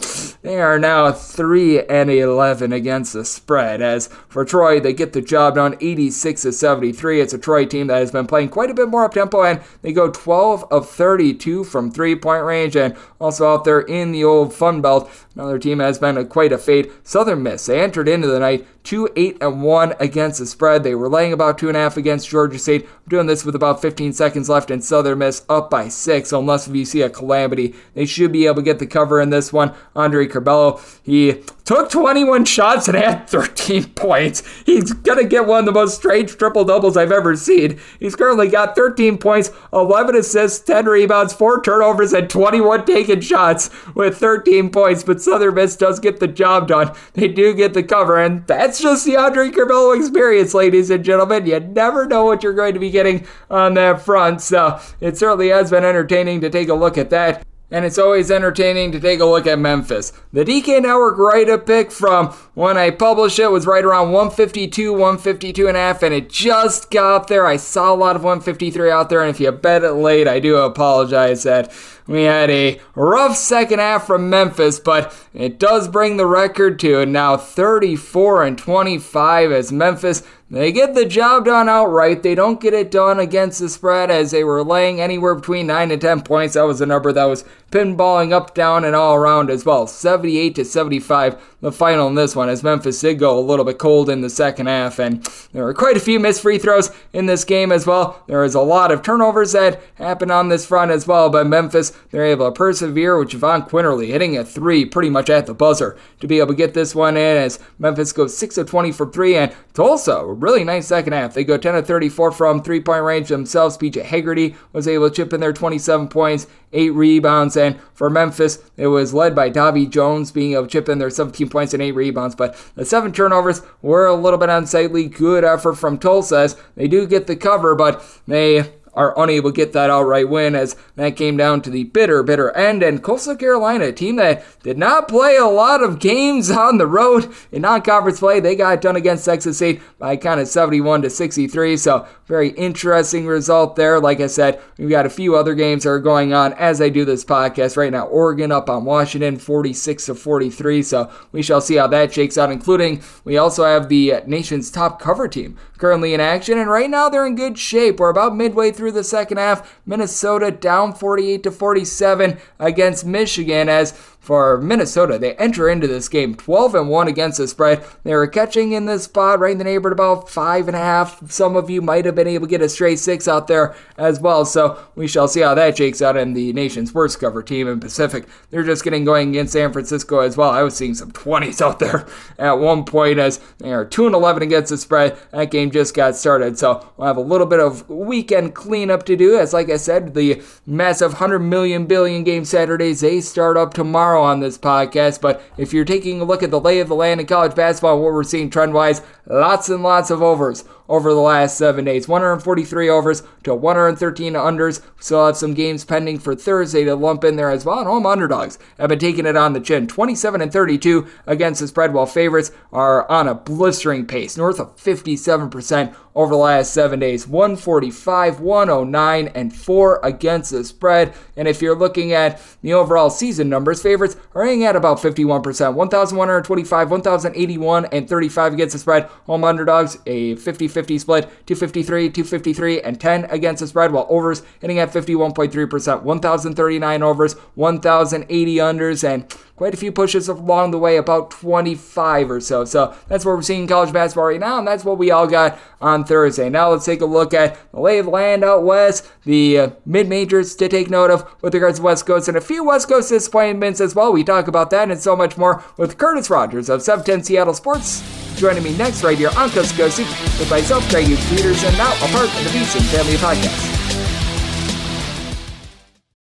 they 0.43 0.61
are 0.61 0.79
now 0.79 1.13
3 1.13 1.83
and 1.87 2.11
11 2.11 2.73
against 2.73 3.13
the 3.13 3.25
spread. 3.25 3.83
As 3.83 4.09
for 4.29 4.45
Troy, 4.45 4.81
they 4.81 4.93
get 4.93 5.13
the 5.13 5.21
job 5.21 5.57
done 5.57 5.77
86 5.81 6.43
to 6.43 6.53
73. 6.53 7.21
It's 7.21 7.35
a 7.35 7.39
Troy 7.39 7.67
team 7.67 7.89
that 7.89 7.99
has 7.99 8.13
been 8.13 8.27
playing 8.27 8.49
quite 8.49 8.71
a 8.71 8.75
bit 8.75 8.89
more 8.89 9.05
up 9.05 9.15
tempo, 9.15 9.43
and 9.43 9.61
they 9.83 9.93
go 9.93 10.11
12 10.11 10.65
of 10.71 10.89
32 10.89 11.65
from 11.65 11.91
three 11.91 12.17
point 12.17 12.45
range, 12.45 12.77
and 12.77 12.97
also 13.21 13.53
out 13.53 13.65
there 13.65 13.81
in 13.81 14.13
the 14.13 14.25
old 14.25 14.55
Fun 14.55 14.81
Belt. 14.81 15.11
Another 15.35 15.61
team 15.61 15.79
has 15.79 15.99
been 15.99 16.17
a, 16.17 16.25
quite 16.25 16.53
a 16.53 16.59
fade. 16.59 16.91
Southern 17.05 17.45
Miss, 17.45 17.67
they 17.67 17.81
entered 17.81 18.09
into 18.09 18.27
the 18.27 18.41
night 18.41 18.67
2 18.83 19.11
8 19.15 19.39
and 19.41 19.63
1 19.63 19.95
against 20.01 20.41
the 20.41 20.47
spread. 20.47 20.83
They 20.83 20.97
were 20.97 21.09
laying 21.09 21.33
about 21.33 21.57
2.5 21.57 21.97
against 21.97 22.29
Georgia 22.29 22.59
State. 22.59 22.83
I'm 22.83 23.09
doing 23.09 23.27
this 23.27 23.45
with 23.45 23.55
about 23.55 23.81
15 23.81 24.13
seconds 24.13 24.49
left, 24.49 24.73
and 24.73 24.83
Southern 24.83 25.19
Miss 25.19 25.45
up 25.49 25.71
by 25.71 25.89
6. 25.89 26.33
Unless 26.33 26.67
you 26.67 26.85
see 26.85 27.03
a 27.03 27.11
calamity, 27.11 27.75
they 27.95 28.07
should 28.07 28.33
be 28.33 28.47
able 28.47 28.57
to 28.57 28.63
get 28.63 28.81
the 28.81 28.87
cover 28.87 29.21
in 29.21 29.31
this 29.31 29.53
one. 29.53 29.73
Andre 29.95 30.27
Curbelo, 30.27 30.81
he 31.05 31.43
took 31.71 31.89
21 31.89 32.45
shots 32.47 32.89
and 32.89 32.97
had 32.97 33.29
13 33.29 33.85
points. 33.95 34.43
He's 34.67 34.93
going 34.93 35.19
to 35.19 35.25
get 35.25 35.47
one 35.47 35.61
of 35.61 35.67
the 35.67 35.73
most 35.73 35.95
strange 35.95 36.37
triple 36.37 36.65
doubles 36.65 36.97
I've 36.97 37.13
ever 37.13 37.37
seen. 37.37 37.79
He's 38.01 38.17
currently 38.17 38.49
got 38.49 38.75
13 38.75 39.19
points, 39.19 39.53
11 39.73 40.17
assists, 40.17 40.59
10 40.67 40.87
rebounds, 40.87 41.33
4 41.33 41.63
turnovers, 41.63 42.13
and 42.13 42.29
21 42.29 42.87
taken 42.87 43.21
shots 43.21 43.71
with 43.95 44.19
13 44.19 44.71
points. 44.71 45.05
But 45.05 45.23
Southern 45.23 45.55
Miss 45.55 45.77
does 45.77 46.01
get 46.01 46.19
the 46.19 46.27
job 46.27 46.67
done. 46.67 46.93
They 47.13 47.29
do 47.29 47.55
get 47.55 47.73
the 47.73 47.85
cover, 47.85 48.21
and 48.21 48.45
that's 48.49 48.81
just 48.81 49.05
the 49.05 49.17
Andre 49.17 49.51
Curbelo 49.51 49.97
experience, 49.97 50.55
ladies 50.55 50.91
and 50.91 51.05
gentlemen. 51.05 51.47
You 51.47 51.61
never 51.61 52.05
know 52.05 52.25
what 52.25 52.43
you're 52.43 52.53
going 52.53 52.75
to 52.75 52.81
be 52.81 52.91
getting 52.91 53.29
on 53.49 53.75
that 53.75 54.03
front. 54.03 54.43
So 54.43 54.81
it 55.01 55.17
certainly 55.17 55.51
has 55.51 55.71
been 55.71 55.85
entertaining 55.85 56.41
to 56.41 56.51
take 56.51 56.69
a 56.69 56.75
look 56.75 56.99
at 56.99 57.11
that 57.11 57.47
and 57.71 57.85
it's 57.85 57.99
always 57.99 58.31
entertaining 58.31 58.93
to 58.93 59.01
take 59.01 59.21
a 59.21 59.25
look 59.25 59.47
at 59.47 59.59
Memphis. 59.59 60.13
The 60.33 60.45
DK 60.45 60.83
Network 60.83 61.19
write 61.19 61.49
up 61.49 61.67
pick 61.67 61.93
from 61.93 62.29
when 62.55 62.77
I 62.77 62.91
published 62.91 63.39
it 63.39 63.51
was 63.51 63.67
right 63.67 63.85
around 63.85 64.13
152, 64.13 64.93
152 64.93 65.69
and 65.69 65.77
a 65.77 65.81
half, 65.81 66.03
and 66.03 66.15
it 66.15 66.29
just 66.29 66.91
got 66.91 67.29
there. 67.29 67.47
I 67.47 67.57
saw 67.57 67.93
a 67.93 67.95
lot 67.95 68.17
of 68.17 68.25
153 68.25 68.91
out 68.91 69.09
there, 69.09 69.21
and 69.21 69.31
if 69.31 69.41
you 69.41 69.51
bet 69.53 69.85
it 69.85 69.93
late, 69.93 70.27
I 70.27 70.41
do 70.41 70.57
apologize 70.57 71.45
that 71.45 71.73
we 72.07 72.25
had 72.25 72.51
a 72.51 72.81
rough 72.97 73.37
second 73.37 73.79
half 73.79 74.07
from 74.07 74.29
Memphis, 74.29 74.81
but 74.81 75.15
it 75.33 75.61
does 75.61 75.87
bring 75.87 76.17
the 76.17 76.27
record 76.27 76.81
to 76.81 77.07
now 77.07 77.37
34 77.37 78.43
and 78.43 78.59
25 78.59 79.53
as 79.53 79.71
Memphis 79.71 80.25
they 80.51 80.73
get 80.73 80.95
the 80.95 81.07
job 81.07 81.45
done 81.45 81.69
outright. 81.69 82.25
They 82.25 82.35
don't 82.35 82.61
get 82.61 82.75
it 82.75 82.91
done 82.91 83.21
against 83.21 83.61
the 83.61 83.69
spread 83.69 84.11
as 84.11 84.33
they 84.33 84.43
were 84.43 84.65
laying 84.65 85.01
anywhere 85.01 85.37
between 85.37 85.69
9 85.69 85.93
and 85.93 86.01
10 86.01 86.23
points. 86.23 86.55
That 86.55 86.63
was 86.63 86.81
a 86.81 86.87
number 86.87 87.13
that 87.13 87.25
was 87.25 87.45
pinballing 87.71 88.33
up, 88.33 88.53
down, 88.53 88.85
and 88.85 88.97
all 88.97 89.15
around 89.15 89.49
as 89.49 89.65
well. 89.65 89.87
78 89.87 90.57
to 90.57 90.65
75, 90.65 91.41
the 91.61 91.71
final 91.71 92.09
in 92.09 92.17
this 92.17 92.35
one, 92.35 92.49
as 92.49 92.65
Memphis 92.65 93.01
did 93.01 93.21
go 93.21 93.39
a 93.39 93.41
little 93.41 93.65
bit 93.65 93.79
cold 93.79 94.11
in 94.11 94.23
the 94.23 94.31
second 94.31 94.67
half. 94.67 94.99
And 94.99 95.25
there 95.53 95.63
were 95.63 95.73
quite 95.73 95.97
a 95.97 96.01
few 96.01 96.19
missed 96.19 96.43
free 96.43 96.59
throws 96.59 96.91
in 97.13 97.27
this 97.27 97.45
game 97.45 97.71
as 97.71 97.87
well. 97.87 98.25
There 98.27 98.41
was 98.41 98.57
a 98.57 98.61
lot 98.61 98.91
of 98.91 99.03
turnovers 99.03 99.53
that 99.53 99.81
happened 99.95 100.33
on 100.33 100.49
this 100.49 100.67
front 100.67 100.91
as 100.91 101.07
well. 101.07 101.31
But 101.31 101.47
Memphis, 101.47 101.93
they're 102.11 102.25
able 102.25 102.47
to 102.47 102.53
persevere 102.53 103.19
with 103.19 103.31
Jahvon 103.31 103.69
Quinerly 103.69 104.09
hitting 104.09 104.37
a 104.37 104.45
three 104.45 104.85
pretty 104.85 105.11
much 105.11 105.31
at 105.31 105.47
the 105.47 105.55
buzzer 105.55 105.97
to 106.19 106.27
be 106.27 106.39
able 106.39 106.49
to 106.49 106.55
get 106.55 106.75
this 106.75 106.95
one 106.95 107.17
in 107.17 107.37
as 107.37 107.61
Memphis 107.79 108.13
goes 108.13 108.37
6 108.37 108.59
of 108.59 108.69
20 108.69 108.91
for 108.91 109.09
three. 109.09 109.37
And 109.37 109.55
Tulsa 109.75 110.25
really 110.41 110.65
nice 110.65 110.87
second 110.87 111.13
half. 111.13 111.35
They 111.35 111.45
go 111.45 111.57
10 111.57 111.75
of 111.77 111.87
34 111.87 112.33
from 112.33 112.63
three 112.63 112.81
point 112.81 113.05
range 113.05 113.29
themselves. 113.29 113.77
PJ 113.77 114.03
Haggerty 114.03 114.57
was 114.73 114.89
able 114.89 115.09
to 115.09 115.15
chip 115.15 115.33
in 115.33 115.41
their 115.41 115.53
27 115.53 116.09
points, 116.09 116.47
eight 116.73 116.91
rebounds, 116.91 117.57
and 117.57 117.79
for 117.95 118.11
Memphis, 118.11 118.59
it 118.77 118.89
was 118.89 119.15
led 119.15 119.35
by 119.35 119.49
Davy 119.49 119.87
Jones 119.87 120.33
being 120.33 120.53
able 120.53 120.65
to 120.65 120.69
chip 120.69 120.89
in 120.89 120.99
their 120.99 121.11
17 121.11 121.49
points 121.49 121.75
and 121.75 121.83
eight 121.83 121.93
rebounds. 121.93 122.35
But 122.35 122.57
the 122.75 122.85
seven 122.85 123.13
turnovers 123.13 123.63
were 123.83 124.07
a 124.07 124.15
little 124.15 124.39
bit 124.39 124.49
unsightly. 124.49 125.07
Good 125.07 125.45
effort 125.45 125.75
from 125.75 125.99
Tulsa. 125.99 126.51
They 126.75 126.89
do 126.89 127.07
get 127.07 127.27
the 127.27 127.37
cover, 127.37 127.75
but 127.75 128.05
they 128.27 128.73
are 128.95 129.15
unable 129.21 129.51
to 129.51 129.57
get 129.57 129.73
that 129.73 129.91
outright 129.91 130.29
win 130.29 130.55
as 130.55 130.77
that 130.97 131.17
came 131.17 131.37
down 131.37 131.63
to 131.63 131.71
the 131.71 131.85
bitter, 131.85 132.23
bitter 132.23 132.51
end. 132.57 132.83
And 132.83 133.03
Coastal 133.03 133.37
Carolina, 133.37 133.87
a 133.87 133.93
team 133.93 134.17
that 134.17 134.45
did 134.63 134.79
not 134.79 135.09
play 135.09 135.37
a 135.37 135.47
lot 135.47 135.83
of 135.83 135.99
games 135.99 136.51
on 136.51 136.79
the 136.79 136.87
road 136.87 137.33
in 137.53 137.63
non-conference 137.63 138.21
play, 138.21 138.41
they 138.41 138.57
got 138.57 138.81
done 138.81 138.97
against 138.97 139.25
Texas 139.25 139.57
State 139.57 139.81
by 139.99 140.17
kind 140.17 140.41
of 140.41 140.49
71 140.49 141.03
to 141.03 141.11
63. 141.11 141.77
So 141.77 142.07
very 142.27 142.51
interesting 142.51 143.27
result 143.27 143.77
there. 143.77 144.01
Like 144.01 144.21
I 144.21 144.27
said, 144.27 144.61
we've 144.79 144.91
got 144.91 145.07
a 145.07 145.11
few 145.11 145.37
other 145.37 145.55
games 145.55 145.85
that 145.85 145.91
are 145.91 145.99
going 145.99 146.33
on 146.33 146.53
as 146.55 146.81
I 146.81 146.89
do 146.89 147.05
this 147.05 147.25
podcast 147.25 147.77
right 147.77 147.93
now. 147.93 148.07
Oregon 148.07 148.53
up 148.53 148.71
on 148.71 148.85
Washington, 148.85 149.39
46 149.39 150.07
to 150.07 150.15
43. 150.15 150.83
So 150.83 151.11
we 151.33 151.43
shall 151.43 151.61
see 151.61 151.77
how 151.77 151.87
that 151.89 152.13
shakes 152.13 152.39
out. 152.39 152.51
Including 152.51 153.03
we 153.25 153.37
also 153.37 153.65
have 153.65 153.89
the 153.89 154.23
nation's 154.27 154.71
top 154.71 155.01
cover 155.01 155.29
team 155.29 155.57
currently 155.81 156.15
in 156.15 156.21
action, 156.21 156.59
and 156.59 156.71
right 156.71 156.91
now 156.91 157.09
they're 157.09 157.27
in 157.27 157.35
good 157.35 157.59
shape. 157.59 157.99
We're 157.99 158.11
about 158.11 158.37
midway 158.37 158.71
through 158.71 158.93
the 158.93 159.03
second 159.03 159.39
half. 159.39 159.81
Minnesota 159.87 160.51
down 160.51 160.93
48 160.93 161.43
to 161.43 161.51
47 161.51 162.39
against 162.59 163.07
Michigan 163.07 163.69
as 163.69 163.93
for 164.21 164.59
Minnesota. 164.59 165.19
They 165.19 165.35
enter 165.37 165.69
into 165.69 165.87
this 165.87 166.09
game 166.09 166.35
12 166.35 166.75
and 166.75 166.89
1 166.91 167.09
against 167.09 167.39
the 167.39 167.49
spread. 167.49 167.85
They 168.05 168.15
were 168.15 168.27
catching 168.27 168.73
in 168.73 168.85
this 168.85 169.05
spot 169.05 169.41
right 169.41 169.53
in 169.53 169.59
the 169.59 169.65
neighborhood 169.65 169.93
about 169.93 170.29
five 170.29 170.69
and 170.69 170.77
a 170.77 170.81
half. 170.81 171.31
Some 171.31 171.57
of 171.57 171.71
you 171.71 171.81
might 171.81 172.05
have 172.05 172.15
been 172.15 172.29
able 172.29 172.47
to 172.47 172.51
get 172.51 172.61
a 172.61 172.69
straight 172.69 172.99
six 172.99 173.27
out 173.27 173.47
there 173.49 173.75
as 173.97 174.21
well. 174.21 174.45
So 174.45 174.79
we 174.95 175.09
shall 175.09 175.27
see 175.27 175.41
how 175.41 175.55
that 175.55 175.79
shakes 175.79 176.03
out 176.03 176.17
in 176.17 176.35
the 176.35 176.53
nation's 176.53 176.93
worst 176.93 177.19
cover 177.19 177.43
team 177.43 177.67
in 177.67 177.81
Pacific. 177.81 178.29
They're 178.51 178.63
just 178.63 178.85
getting 178.85 179.05
going 179.05 179.31
against 179.31 179.55
San 179.55 179.73
Francisco 179.73 180.21
as 180.21 180.37
well. 180.37 180.51
I 180.51 180.63
was 180.63 180.77
seeing 180.77 180.95
some 180.95 181.13
20s 181.13 181.63
out 181.63 181.79
there 181.79 182.07
at 182.39 182.59
one 182.59 182.85
point 182.85 183.19
as 183.19 183.41
they 183.59 183.73
are 183.73 183.87
2 183.87 184.07
and 184.07 184.15
11 184.15 184.43
against 184.43 184.71
the 184.71 184.77
spread. 184.77 185.17
That 185.33 185.51
game 185.51 185.71
just 185.71 185.95
got 185.95 186.15
started. 186.15 186.59
So 186.59 186.87
we'll 186.97 187.09
have 187.09 187.17
a 187.17 187.23
little 187.23 187.47
bit 187.47 187.61
of 187.61 187.89
weekend 187.89 188.55
cleanup 188.55 189.07
to 189.07 189.17
do. 189.17 189.39
As 189.39 189.55
like 189.55 189.71
I 189.71 189.77
said, 189.77 190.15
the 190.15 190.43
massive 190.67 191.15
100 191.15 191.39
million 191.39 191.87
billion 191.87 192.23
game 192.23 192.45
Saturdays, 192.45 193.01
they 193.01 193.21
start 193.21 193.57
up 193.57 193.73
tomorrow 193.73 194.10
tomorrow 194.11 194.23
on 194.23 194.41
this 194.41 194.59
podcast. 194.59 195.21
But 195.21 195.43
if 195.57 195.73
you're 195.73 195.85
taking 195.85 196.21
a 196.21 196.25
look 196.25 196.43
at 196.43 196.51
the 196.51 196.61
lay 196.61 196.81
of 196.81 196.89
the 196.89 196.95
land 196.95 197.21
in 197.21 197.27
college 197.27 197.55
basketball, 197.55 198.01
what 198.03 198.13
we're 198.13 198.25
seeing 198.25 198.51
trend 198.51 198.75
wise, 198.75 199.03
lots 199.27 199.69
and 199.69 199.83
lots 199.83 200.11
of 200.11 200.23
overs 200.23 200.65
over 200.91 201.15
the 201.15 201.21
last 201.21 201.57
seven 201.57 201.85
days. 201.85 202.09
143 202.09 202.91
overs 202.91 203.23
to 203.45 203.55
113 203.55 204.35
unders. 204.35 204.83
We 204.83 205.03
still 205.03 205.25
have 205.25 205.37
some 205.37 205.55
games 205.55 205.85
pending 205.85 206.19
for 206.19 206.35
Thursday 206.35 206.85
to 206.85 206.97
lump 206.97 207.23
in 207.23 207.37
there 207.37 207.51
as 207.51 207.65
well. 207.65 207.79
And 207.79 207.87
home 207.87 208.05
underdogs 208.05 208.59
have 208.77 208.89
been 208.89 208.99
taking 208.99 209.25
it 209.25 209.37
on 209.37 209.53
the 209.53 209.61
chin. 209.61 209.87
27 209.87 210.43
and 210.43 210.53
32 210.53 211.07
against 211.27 211.61
the 211.61 211.69
spread, 211.69 211.95
while 211.95 212.07
favorites 212.07 212.51
are 212.73 213.09
on 213.11 213.29
a 213.29 213.35
blistering 213.35 214.05
pace, 214.05 214.37
north 214.37 214.59
of 214.59 214.77
57% 214.77 215.95
over 216.15 216.35
the 216.35 216.39
last 216.39 216.75
seven 216.75 216.99
days 216.99 217.27
145, 217.29 218.41
109, 218.41 219.29
and 219.29 219.55
4 219.55 220.01
against 220.03 220.51
the 220.51 220.65
spread. 220.65 221.15
And 221.37 221.47
if 221.47 221.63
you're 221.63 221.77
looking 221.77 222.13
at 222.13 222.43
the 222.63 222.73
overall 222.73 223.11
season 223.11 223.49
numbers, 223.49 223.81
favorites 223.81 224.17
are 224.35 224.45
hanging 224.45 224.65
at 224.65 224.77
about 224.77 224.99
51%, 224.99 225.75
1,125, 225.75 226.91
1,081, 226.91 227.85
and 227.87 228.09
35 228.09 228.53
against 228.55 228.73
the 228.73 228.79
spread. 228.79 229.05
Home 229.27 229.45
underdogs, 229.45 229.99
a 230.07 230.35
50 230.35 230.69
50 230.81 230.99
split, 230.99 231.25
253, 231.47 232.09
253, 232.09 232.81
and 232.81 232.99
10 232.99 233.27
against 233.27 233.61
the 233.61 233.67
spread, 233.67 233.93
while 233.93 234.07
overs 234.09 234.43
hitting 234.61 234.79
at 234.79 234.91
51.3%, 234.91 236.03
1,039 236.03 237.03
overs, 237.03 237.35
1,080 237.35 238.55
unders, 238.57 239.07
and 239.07 239.31
quite 239.57 239.75
a 239.75 239.77
few 239.77 239.93
pushes 239.93 240.27
along 240.27 240.71
the 240.71 240.79
way, 240.79 240.97
about 240.97 241.31
25 241.31 242.31
or 242.31 242.41
so. 242.41 242.65
So 242.65 242.95
that's 243.09 243.27
what 243.27 243.37
we're 243.37 243.43
seeing 243.43 243.63
in 243.63 243.69
college 243.69 243.93
basketball 243.93 244.29
right 244.29 244.41
now, 244.41 244.59
and 244.59 244.67
that's 244.67 244.87
what 244.87 244.97
we 244.97 245.11
all 245.11 245.27
got 245.27 245.59
on 245.83 246.03
Thursday. 246.05 246.49
Now 246.49 246.71
let's 246.71 246.87
take 246.87 247.03
a 247.03 247.07
look 247.07 247.35
at 247.35 247.59
the 247.71 247.81
lay 247.81 247.99
of 247.99 248.07
the 248.07 248.13
land 248.13 248.43
out 248.43 248.65
west, 248.65 249.07
the 249.25 249.59
uh, 249.59 249.71
mid 249.85 250.09
majors 250.09 250.57
to 250.57 250.69
take 250.69 250.89
note 250.89 251.11
of 251.11 251.31
with 251.43 251.53
regards 251.53 251.79
to 251.79 251.85
West 251.85 252.07
Coast, 252.07 252.27
and 252.27 252.39
a 252.39 252.41
few 252.41 252.65
West 252.65 252.89
Coast 252.89 253.11
disappointments 253.11 253.83
as 253.83 253.95
well. 253.95 254.15
We 254.15 254.25
talk 254.25 254.49
about 254.49 254.71
that 254.71 254.91
and 254.91 254.99
so 254.99 255.15
much 255.15 255.37
more 255.37 255.63
with 255.77 255.99
Curtis 255.99 256.31
Rogers 256.31 256.71
of 256.71 256.81
710 256.81 257.25
Seattle 257.25 257.53
Sports. 257.53 258.30
Joining 258.41 258.63
me 258.63 258.75
next 258.75 259.03
right 259.03 259.19
here 259.19 259.29
on 259.37 259.51
Coast 259.51 259.73
to 259.73 259.77
Coast 259.77 259.99
with 259.99 260.49
myself, 260.49 260.89
Greg 260.89 261.05
Peters, 261.29 261.63
and 261.63 261.77
now 261.77 261.93
a 261.93 262.09
part 262.09 262.25
of 262.25 262.45
the 262.45 262.59
VSiN 262.59 262.81
Family 262.91 263.17
Podcast. 263.17 263.80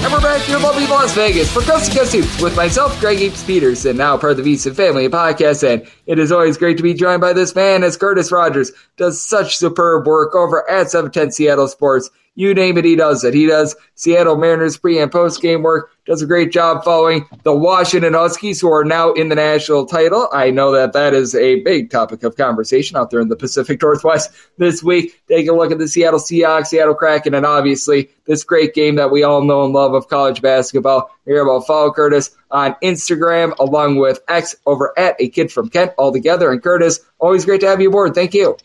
And 0.00 0.12
we're 0.12 0.20
back 0.20 0.40
here 0.42 0.56
in 0.56 0.62
lovely 0.62 0.86
Las 0.86 1.12
Vegas 1.12 1.52
for 1.52 1.60
Coast 1.60 1.90
to 1.90 1.98
Coast 1.98 2.14
Hoops 2.14 2.40
with 2.40 2.54
myself, 2.54 2.98
Greg 3.00 3.20
Apes 3.20 3.42
Peterson, 3.42 3.96
now 3.96 4.16
part 4.16 4.38
of 4.38 4.44
the 4.44 4.54
VSiN 4.54 4.76
family 4.76 5.08
podcast. 5.08 5.68
And 5.68 5.90
it 6.06 6.20
is 6.20 6.30
always 6.30 6.56
great 6.56 6.76
to 6.76 6.84
be 6.84 6.94
joined 6.94 7.20
by 7.20 7.32
this 7.32 7.54
man 7.56 7.82
as 7.82 7.96
Curtis 7.96 8.30
Rogers 8.30 8.70
does 8.96 9.20
such 9.20 9.56
superb 9.56 10.06
work 10.06 10.36
over 10.36 10.68
at 10.70 10.88
710 10.88 11.32
Seattle 11.32 11.66
Sports. 11.66 12.10
You 12.38 12.54
name 12.54 12.78
it, 12.78 12.84
he 12.84 12.94
does 12.94 13.24
it. 13.24 13.34
He 13.34 13.48
does 13.48 13.74
Seattle 13.96 14.36
Mariners 14.36 14.78
pre 14.78 15.00
and 15.00 15.10
post 15.10 15.42
game 15.42 15.64
work, 15.64 15.90
does 16.06 16.22
a 16.22 16.26
great 16.26 16.52
job 16.52 16.84
following 16.84 17.26
the 17.42 17.52
Washington 17.52 18.14
Huskies, 18.14 18.60
who 18.60 18.72
are 18.72 18.84
now 18.84 19.12
in 19.12 19.28
the 19.28 19.34
national 19.34 19.86
title. 19.86 20.28
I 20.32 20.52
know 20.52 20.70
that 20.70 20.92
that 20.92 21.14
is 21.14 21.34
a 21.34 21.60
big 21.62 21.90
topic 21.90 22.22
of 22.22 22.36
conversation 22.36 22.96
out 22.96 23.10
there 23.10 23.18
in 23.18 23.26
the 23.26 23.34
Pacific 23.34 23.82
Northwest 23.82 24.30
this 24.56 24.84
week. 24.84 25.20
Take 25.26 25.48
a 25.48 25.52
look 25.52 25.72
at 25.72 25.78
the 25.78 25.88
Seattle 25.88 26.20
Seahawks, 26.20 26.68
Seattle 26.68 26.94
Kraken, 26.94 27.34
and 27.34 27.44
obviously 27.44 28.08
this 28.24 28.44
great 28.44 28.72
game 28.72 28.94
that 28.94 29.10
we 29.10 29.24
all 29.24 29.42
know 29.42 29.64
and 29.64 29.74
love 29.74 29.94
of 29.94 30.06
college 30.06 30.40
basketball. 30.40 31.10
Here 31.24 31.42
about 31.42 31.66
follow 31.66 31.92
Curtis 31.92 32.36
on 32.52 32.76
Instagram 32.84 33.58
along 33.58 33.96
with 33.96 34.20
X 34.28 34.54
over 34.64 34.96
at 34.96 35.16
a 35.18 35.28
kid 35.28 35.50
from 35.50 35.70
Kent 35.70 35.90
all 35.98 36.12
together. 36.12 36.52
And 36.52 36.62
Curtis, 36.62 37.00
always 37.18 37.44
great 37.44 37.62
to 37.62 37.66
have 37.66 37.80
you 37.80 37.88
aboard. 37.88 38.14
Thank 38.14 38.32
you. 38.32 38.56